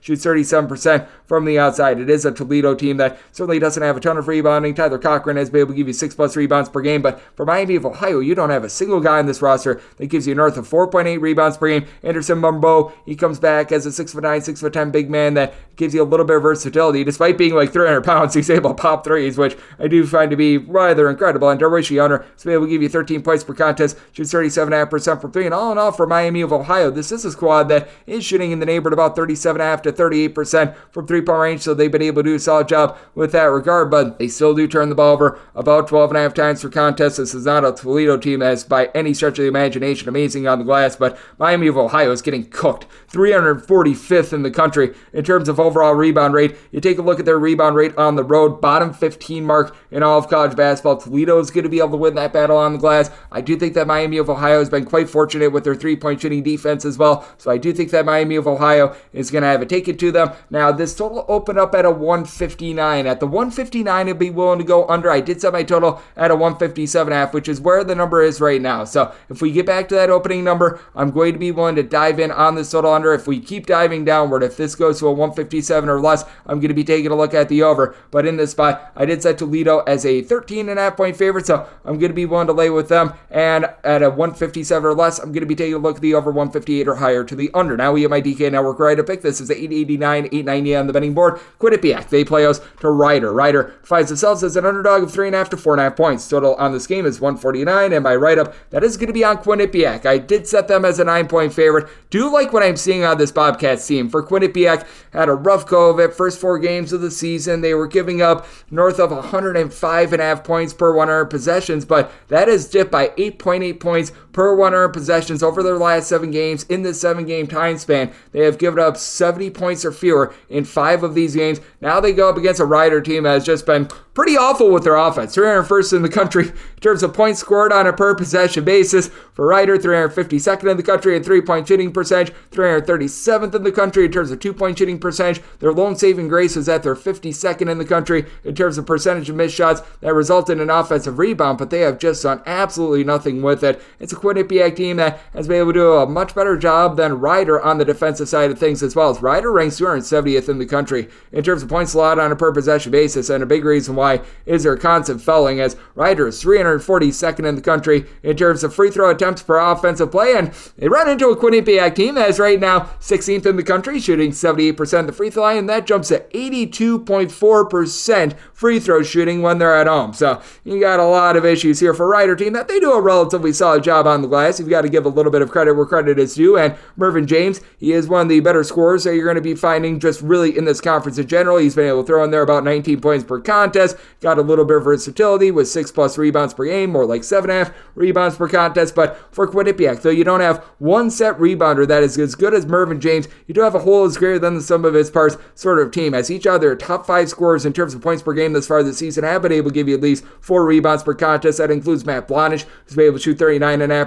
Shoots 0.00 0.24
37% 0.24 1.06
from 1.26 1.44
the 1.44 1.58
outside. 1.58 2.00
It 2.00 2.10
is 2.10 2.24
a 2.24 2.32
Toledo 2.32 2.74
team 2.74 2.96
that 2.98 3.18
certainly 3.32 3.58
doesn't 3.58 3.82
have 3.82 3.96
a 3.96 4.00
ton 4.00 4.16
of 4.16 4.28
rebounding. 4.28 4.74
Tyler 4.74 4.98
Cochran 4.98 5.36
has 5.36 5.50
been 5.50 5.60
able 5.60 5.70
to 5.70 5.76
give 5.76 5.86
you 5.86 5.92
6 5.92 6.14
plus 6.14 6.36
rebounds 6.36 6.68
per 6.68 6.80
game, 6.80 7.02
but 7.02 7.20
for 7.34 7.46
Miami 7.46 7.76
of 7.76 7.86
Ohio, 7.86 8.20
you 8.20 8.34
don't 8.34 8.50
have 8.50 8.64
a 8.64 8.68
single 8.68 9.00
guy 9.00 9.20
in 9.20 9.26
this 9.26 9.42
roster 9.42 9.80
that 9.96 10.06
gives 10.06 10.26
you 10.26 10.34
north 10.34 10.56
of 10.56 10.68
4.8 10.68 11.20
rebounds 11.20 11.56
per 11.56 11.68
game. 11.68 11.86
Anderson 12.02 12.38
Mumbo, 12.38 12.92
he 13.06 13.16
comes 13.16 13.38
back 13.38 13.72
as 13.72 13.86
a 13.86 13.90
6'9, 13.90 14.22
6'10 14.22 14.92
big 14.92 15.10
man 15.10 15.34
that 15.34 15.54
gives 15.76 15.94
you 15.94 16.02
a 16.02 16.04
little 16.04 16.26
bit 16.26 16.36
of 16.36 16.42
versatility. 16.42 17.04
Despite 17.04 17.38
being 17.38 17.54
like 17.54 17.72
300 17.72 18.02
pounds, 18.02 18.34
he's 18.34 18.50
able 18.50 18.70
to 18.70 18.74
pop 18.74 19.04
threes, 19.04 19.38
which 19.38 19.56
I 19.78 19.88
do 19.88 20.06
find 20.06 20.30
to 20.30 20.36
be 20.36 20.58
rather 20.58 21.10
incredible. 21.10 21.48
And 21.48 21.60
Darweshi 21.60 22.00
Hunter 22.00 22.24
is 22.36 22.46
able 22.46 22.66
to 22.66 22.70
give 22.70 22.82
you 22.82 22.88
13 22.88 23.22
points 23.22 23.44
per 23.44 23.54
contest, 23.54 23.98
shoots 24.12 24.32
37.5% 24.32 25.20
from 25.20 25.32
three. 25.32 25.46
And 25.46 25.54
all 25.54 25.72
in 25.72 25.78
all, 25.78 25.92
for 25.92 26.06
Miami 26.06 26.42
of 26.42 26.52
Ohio, 26.52 26.90
this 26.90 27.10
is 27.12 27.24
a 27.24 27.32
squad 27.32 27.64
that 27.64 27.88
is 28.06 28.24
shooting 28.24 28.52
in 28.52 28.60
the 28.60 28.66
neighborhood 28.66 28.92
about 28.92 29.16
37.5 29.16 29.82
to 29.82 29.92
38% 29.92 30.76
from 30.90 31.06
three 31.06 31.13
point 31.22 31.40
range. 31.40 31.60
So 31.62 31.74
they've 31.74 31.90
been 31.90 32.02
able 32.02 32.22
to 32.22 32.30
do 32.30 32.34
a 32.34 32.38
solid 32.38 32.68
job 32.68 32.96
with 33.14 33.32
that 33.32 33.44
regard, 33.44 33.90
but 33.90 34.18
they 34.18 34.28
still 34.28 34.54
do 34.54 34.66
turn 34.66 34.88
the 34.88 34.94
ball 34.94 35.12
over 35.12 35.38
about 35.54 35.88
12 35.88 36.10
and 36.10 36.18
a 36.18 36.22
half 36.22 36.34
times 36.34 36.62
per 36.62 36.68
contest. 36.68 37.16
This 37.16 37.34
is 37.34 37.46
not 37.46 37.64
a 37.64 37.72
Toledo 37.72 38.16
team 38.16 38.40
that's 38.40 38.64
by 38.64 38.86
any 38.94 39.14
stretch 39.14 39.38
of 39.38 39.42
the 39.42 39.48
imagination 39.48 40.08
amazing 40.08 40.46
on 40.46 40.58
the 40.58 40.64
glass, 40.64 40.96
but 40.96 41.18
Miami 41.38 41.66
of 41.66 41.76
Ohio 41.76 42.10
is 42.10 42.22
getting 42.22 42.44
cooked. 42.44 42.86
345th 43.14 44.32
in 44.32 44.42
the 44.42 44.50
country 44.50 44.94
in 45.12 45.24
terms 45.24 45.48
of 45.48 45.58
overall 45.58 45.94
rebound 45.94 46.34
rate. 46.34 46.56
You 46.70 46.80
take 46.80 46.98
a 46.98 47.02
look 47.02 47.18
at 47.18 47.24
their 47.24 47.38
rebound 47.38 47.76
rate 47.76 47.96
on 47.96 48.16
the 48.16 48.24
road, 48.24 48.60
bottom 48.60 48.92
15 48.92 49.44
mark 49.44 49.74
in 49.90 50.02
all 50.02 50.18
of 50.18 50.28
college 50.28 50.56
basketball. 50.56 50.98
Toledo 50.98 51.38
is 51.38 51.50
going 51.50 51.64
to 51.64 51.70
be 51.70 51.78
able 51.78 51.92
to 51.92 51.96
win 51.96 52.14
that 52.16 52.32
battle 52.32 52.58
on 52.58 52.74
the 52.74 52.78
glass. 52.78 53.10
I 53.32 53.40
do 53.40 53.56
think 53.56 53.72
that 53.74 53.86
Miami 53.86 54.18
of 54.18 54.28
Ohio 54.28 54.58
has 54.58 54.68
been 54.68 54.84
quite 54.84 55.08
fortunate 55.08 55.52
with 55.52 55.64
their 55.64 55.74
three 55.74 55.96
point 55.96 56.20
shooting 56.20 56.42
defense 56.42 56.84
as 56.84 56.98
well. 56.98 57.26
So 57.38 57.50
I 57.50 57.58
do 57.58 57.72
think 57.72 57.90
that 57.90 58.04
Miami 58.04 58.36
of 58.36 58.46
Ohio 58.46 58.94
is 59.12 59.30
going 59.30 59.42
to 59.42 59.48
have 59.48 59.62
a 59.62 59.66
take 59.66 59.88
it 59.88 59.94
taken 59.94 59.98
to 59.98 60.12
them. 60.12 60.32
Now, 60.50 60.72
this 60.72 60.94
total 60.94 61.24
opened 61.28 61.58
up 61.58 61.74
at 61.74 61.84
a 61.84 61.90
159. 61.90 63.06
At 63.06 63.20
the 63.20 63.26
159, 63.26 64.08
I'd 64.08 64.18
be 64.18 64.30
willing 64.30 64.58
to 64.58 64.64
go 64.64 64.86
under. 64.88 65.10
I 65.10 65.20
did 65.20 65.40
set 65.40 65.52
my 65.52 65.62
total 65.62 66.00
at 66.16 66.30
a 66.30 66.36
157.5, 66.36 67.32
which 67.32 67.48
is 67.48 67.60
where 67.60 67.84
the 67.84 67.94
number 67.94 68.22
is 68.22 68.40
right 68.40 68.60
now. 68.60 68.84
So 68.84 69.12
if 69.28 69.42
we 69.42 69.52
get 69.52 69.66
back 69.66 69.88
to 69.88 69.94
that 69.94 70.10
opening 70.10 70.44
number, 70.44 70.80
I'm 70.94 71.10
going 71.10 71.32
to 71.32 71.38
be 71.38 71.50
willing 71.50 71.76
to 71.76 71.82
dive 71.82 72.18
in 72.18 72.30
on 72.30 72.54
this 72.54 72.70
total. 72.70 72.94
If 73.12 73.26
we 73.26 73.40
keep 73.40 73.66
diving 73.66 74.04
downward, 74.04 74.42
if 74.42 74.56
this 74.56 74.74
goes 74.74 75.00
to 75.00 75.08
a 75.08 75.12
157 75.12 75.88
or 75.88 76.00
less, 76.00 76.24
I'm 76.46 76.60
going 76.60 76.68
to 76.68 76.74
be 76.74 76.84
taking 76.84 77.10
a 77.10 77.16
look 77.16 77.34
at 77.34 77.48
the 77.48 77.62
over. 77.62 77.94
But 78.10 78.24
in 78.24 78.36
this 78.36 78.52
spot, 78.52 78.92
I 78.96 79.04
did 79.04 79.22
set 79.22 79.36
Toledo 79.38 79.80
as 79.80 80.06
a 80.06 80.22
13 80.22 80.68
and 80.68 80.78
a 80.78 80.82
half 80.82 80.96
point 80.96 81.16
favorite, 81.16 81.46
so 81.46 81.68
I'm 81.84 81.98
going 81.98 82.10
to 82.10 82.14
be 82.14 82.26
willing 82.26 82.46
to 82.46 82.52
lay 82.52 82.70
with 82.70 82.88
them. 82.88 83.12
And 83.30 83.66
at 83.82 84.02
a 84.02 84.08
157 84.08 84.84
or 84.84 84.94
less, 84.94 85.18
I'm 85.18 85.32
going 85.32 85.40
to 85.40 85.46
be 85.46 85.54
taking 85.54 85.74
a 85.74 85.78
look 85.78 85.96
at 85.96 86.02
the 86.02 86.14
over 86.14 86.30
158 86.30 86.88
or 86.88 86.94
higher 86.94 87.24
to 87.24 87.34
the 87.34 87.50
under. 87.52 87.76
Now 87.76 87.92
we 87.92 88.02
have 88.02 88.10
my 88.10 88.22
DK 88.22 88.52
Network 88.52 88.78
right 88.78 88.94
to 88.94 89.04
pick. 89.04 89.22
This 89.22 89.40
is 89.40 89.50
889, 89.50 90.26
890 90.26 90.76
on 90.76 90.86
the 90.86 90.92
betting 90.92 91.14
board. 91.14 91.40
Quinnipiac, 91.58 92.08
they 92.08 92.24
play 92.24 92.46
us 92.46 92.60
to 92.80 92.90
Rider. 92.90 93.32
Rider 93.32 93.74
finds 93.82 94.10
themselves 94.10 94.42
as 94.42 94.56
an 94.56 94.64
underdog 94.64 95.02
of 95.02 95.12
3.5 95.12 95.50
to 95.50 95.56
4.5 95.56 95.96
points. 95.96 96.28
Total 96.28 96.54
on 96.54 96.72
this 96.72 96.86
game 96.86 97.06
is 97.06 97.20
149, 97.20 97.92
and 97.92 98.04
my 98.04 98.14
write 98.14 98.38
up, 98.38 98.54
that 98.70 98.84
is 98.84 98.96
going 98.96 99.08
to 99.08 99.12
be 99.12 99.24
on 99.24 99.38
Quinnipiac. 99.38 100.06
I 100.06 100.18
did 100.18 100.46
set 100.46 100.68
them 100.68 100.84
as 100.84 100.98
a 100.98 101.04
9 101.04 101.28
point 101.28 101.52
favorite. 101.52 101.88
Do 102.10 102.32
like 102.32 102.52
what 102.52 102.62
I'm 102.62 102.76
seeing 102.76 102.93
on 103.02 103.16
this 103.16 103.32
Bobcats 103.32 103.86
team. 103.86 104.10
For 104.10 104.22
Quinnipiac, 104.22 104.86
had 105.12 105.30
a 105.30 105.34
rough 105.34 105.66
go 105.66 105.88
of 105.88 105.98
it. 105.98 106.12
First 106.12 106.38
four 106.38 106.58
games 106.58 106.92
of 106.92 107.00
the 107.00 107.10
season, 107.10 107.62
they 107.62 107.72
were 107.72 107.86
giving 107.86 108.20
up 108.20 108.46
north 108.70 109.00
of 109.00 109.10
105 109.10 110.12
and 110.12 110.20
a 110.20 110.24
half 110.24 110.44
points 110.44 110.74
per 110.74 110.94
100 110.94 111.24
possessions, 111.26 111.86
but 111.86 112.12
that 112.28 112.48
is 112.48 112.68
dipped 112.68 112.92
by 112.92 113.08
8.8 113.08 113.80
points 113.80 114.12
per 114.34 114.54
100 114.54 114.90
possessions 114.90 115.42
over 115.42 115.62
their 115.62 115.78
last 115.78 116.08
seven 116.08 116.30
games. 116.30 116.64
In 116.64 116.82
this 116.82 117.00
seven 117.00 117.24
game 117.24 117.46
time 117.46 117.78
span, 117.78 118.12
they 118.32 118.44
have 118.44 118.58
given 118.58 118.78
up 118.78 118.98
70 118.98 119.48
points 119.50 119.84
or 119.84 119.92
fewer 119.92 120.34
in 120.50 120.64
five 120.64 121.02
of 121.02 121.14
these 121.14 121.34
games. 121.34 121.60
Now 121.80 122.00
they 122.00 122.12
go 122.12 122.28
up 122.28 122.36
against 122.36 122.60
a 122.60 122.66
Rider 122.66 123.00
team 123.00 123.22
that 123.22 123.32
has 123.32 123.46
just 123.46 123.64
been 123.64 123.88
pretty 124.14 124.36
awful 124.36 124.70
with 124.70 124.84
their 124.84 124.96
offense. 124.96 125.34
301st 125.34 125.96
in 125.96 126.02
the 126.02 126.08
country 126.08 126.48
in 126.48 126.80
terms 126.80 127.02
of 127.02 127.12
points 127.12 127.40
scored 127.40 127.72
on 127.72 127.86
a 127.86 127.92
per 127.92 128.14
possession 128.14 128.64
basis. 128.64 129.08
For 129.32 129.46
Rider, 129.46 129.76
352nd 129.76 130.70
in 130.70 130.76
the 130.76 130.82
country 130.82 131.16
in 131.16 131.22
three 131.22 131.40
point 131.40 131.66
shooting 131.66 131.92
percentage, 131.92 132.32
337th 132.52 133.54
in 133.54 133.62
the 133.64 133.72
country 133.72 134.04
in 134.06 134.12
terms 134.12 134.30
of 134.30 134.40
two 134.40 134.54
point 134.54 134.78
shooting 134.78 134.98
percentage. 134.98 135.42
Their 135.58 135.72
lone 135.72 135.96
saving 135.96 136.28
grace 136.28 136.56
was 136.56 136.68
at 136.68 136.82
their 136.82 136.94
52nd 136.94 137.70
in 137.70 137.78
the 137.78 137.84
country 137.84 138.26
in 138.44 138.54
terms 138.54 138.78
of 138.78 138.86
percentage 138.86 139.28
of 139.28 139.36
missed 139.36 139.54
shots 139.54 139.82
that 140.00 140.14
resulted 140.14 140.58
in 140.58 140.62
an 140.62 140.70
offensive 140.70 141.18
rebound, 141.18 141.58
but 141.58 141.70
they 141.70 141.80
have 141.80 141.98
just 141.98 142.22
done 142.22 142.42
absolutely 142.46 143.04
nothing 143.04 143.42
with 143.42 143.64
it. 143.64 143.82
It's 143.98 144.12
a 144.12 144.16
Quinnipiac 144.24 144.74
team 144.74 144.96
that 144.96 145.20
has 145.32 145.46
been 145.46 145.58
able 145.58 145.72
to 145.72 145.78
do 145.78 145.92
a 145.92 146.06
much 146.06 146.34
better 146.34 146.56
job 146.56 146.96
than 146.96 147.20
Rider 147.20 147.60
on 147.60 147.78
the 147.78 147.84
defensive 147.84 148.28
side 148.28 148.50
of 148.50 148.58
things 148.58 148.82
as 148.82 148.96
well. 148.96 149.10
As 149.10 149.20
Rider 149.20 149.52
ranks 149.52 149.78
270th 149.78 150.48
in 150.48 150.58
the 150.58 150.66
country 150.66 151.08
in 151.30 151.44
terms 151.44 151.62
of 151.62 151.68
points 151.68 151.94
allowed 151.94 152.18
on 152.18 152.32
a 152.32 152.36
per 152.36 152.52
possession 152.52 152.90
basis, 152.90 153.28
and 153.28 153.42
a 153.42 153.46
big 153.46 153.64
reason 153.64 153.94
why 153.94 154.22
is 154.46 154.62
their 154.62 154.76
constant 154.76 155.20
fouling, 155.20 155.60
as 155.60 155.76
Rider 155.94 156.28
is 156.28 156.42
342nd 156.42 157.46
in 157.46 157.54
the 157.54 157.60
country 157.60 158.06
in 158.22 158.36
terms 158.36 158.64
of 158.64 158.74
free 158.74 158.90
throw 158.90 159.10
attempts 159.10 159.42
per 159.42 159.58
offensive 159.58 160.10
play, 160.10 160.34
and 160.34 160.52
they 160.78 160.88
run 160.88 161.08
into 161.08 161.28
a 161.28 161.36
Quinnipiac 161.36 161.94
team 161.94 162.14
that 162.14 162.30
is 162.30 162.38
right 162.38 162.58
now 162.58 162.90
16th 163.00 163.44
in 163.46 163.56
the 163.56 163.62
country, 163.62 164.00
shooting 164.00 164.30
78% 164.30 165.00
of 165.00 165.06
the 165.06 165.12
free 165.12 165.30
throw 165.30 165.42
line, 165.42 165.58
and 165.58 165.68
that 165.68 165.86
jumps 165.86 166.08
to 166.08 166.20
82.4% 166.20 168.34
free 168.52 168.80
throw 168.80 169.02
shooting 169.02 169.42
when 169.42 169.58
they're 169.58 169.76
at 169.76 169.86
home. 169.86 170.14
So 170.14 170.40
you 170.64 170.80
got 170.80 171.00
a 171.00 171.04
lot 171.04 171.36
of 171.36 171.44
issues 171.44 171.80
here 171.80 171.92
for 171.92 172.08
Rider 172.08 172.34
team 172.34 172.54
that 172.54 172.68
they 172.68 172.80
do 172.80 172.92
a 172.92 173.00
relatively 173.00 173.52
solid 173.52 173.84
job 173.84 174.06
on 174.06 174.13
the 174.22 174.28
glass. 174.28 174.58
You've 174.58 174.68
got 174.68 174.82
to 174.82 174.88
give 174.88 175.06
a 175.06 175.08
little 175.08 175.32
bit 175.32 175.42
of 175.42 175.50
credit 175.50 175.74
where 175.74 175.86
credit 175.86 176.18
is 176.18 176.34
due. 176.34 176.56
And 176.56 176.76
Mervin 176.96 177.26
James, 177.26 177.60
he 177.78 177.92
is 177.92 178.08
one 178.08 178.22
of 178.22 178.28
the 178.28 178.40
better 178.40 178.64
scorers 178.64 179.04
that 179.04 179.14
you're 179.14 179.24
going 179.24 179.36
to 179.36 179.40
be 179.40 179.54
finding 179.54 180.00
just 180.00 180.20
really 180.20 180.56
in 180.56 180.64
this 180.64 180.80
conference 180.80 181.18
in 181.18 181.26
general. 181.26 181.56
He's 181.56 181.74
been 181.74 181.88
able 181.88 182.02
to 182.02 182.06
throw 182.06 182.24
in 182.24 182.30
there 182.30 182.42
about 182.42 182.64
19 182.64 183.00
points 183.00 183.24
per 183.24 183.40
contest, 183.40 183.96
got 184.20 184.38
a 184.38 184.42
little 184.42 184.64
bit 184.64 184.76
of 184.76 184.84
versatility 184.84 185.50
with 185.50 185.68
six 185.68 185.90
plus 185.90 186.18
rebounds 186.18 186.54
per 186.54 186.64
game, 186.66 186.90
more 186.90 187.06
like 187.06 187.24
seven 187.24 187.50
and 187.50 187.60
a 187.60 187.64
half 187.64 187.74
rebounds 187.94 188.36
per 188.36 188.48
contest. 188.48 188.94
But 188.94 189.18
for 189.34 189.46
Quinnipiac, 189.46 190.02
though 190.02 190.10
you 190.10 190.24
don't 190.24 190.40
have 190.40 190.62
one 190.78 191.10
set 191.10 191.36
rebounder 191.38 191.86
that 191.88 192.02
is 192.02 192.18
as 192.18 192.34
good 192.34 192.54
as 192.54 192.66
Mervin 192.66 193.00
James, 193.00 193.28
you 193.46 193.54
do 193.54 193.60
have 193.62 193.74
a 193.74 193.80
whole 193.80 194.04
as 194.04 194.16
greater 194.16 194.38
than 194.38 194.54
the 194.54 194.62
sum 194.62 194.84
of 194.84 194.94
its 194.94 195.10
parts 195.10 195.36
sort 195.54 195.78
of 195.78 195.90
team. 195.90 196.14
As 196.14 196.30
each 196.30 196.46
other 196.46 196.74
top 196.76 197.06
five 197.06 197.28
scorers 197.28 197.66
in 197.66 197.72
terms 197.72 197.94
of 197.94 198.02
points 198.02 198.22
per 198.22 198.32
game 198.32 198.52
this 198.52 198.66
far 198.66 198.82
this 198.82 198.98
season 198.98 199.24
have 199.24 199.42
been 199.42 199.52
able 199.52 199.70
to 199.70 199.74
give 199.74 199.88
you 199.88 199.94
at 199.94 200.00
least 200.00 200.24
four 200.40 200.64
rebounds 200.64 201.02
per 201.02 201.14
contest. 201.14 201.58
That 201.58 201.70
includes 201.70 202.04
Matt 202.04 202.28
Blonish, 202.28 202.64
who's 202.84 202.96
been 202.96 203.06
able 203.06 203.18
to 203.18 203.22
shoot 203.22 203.38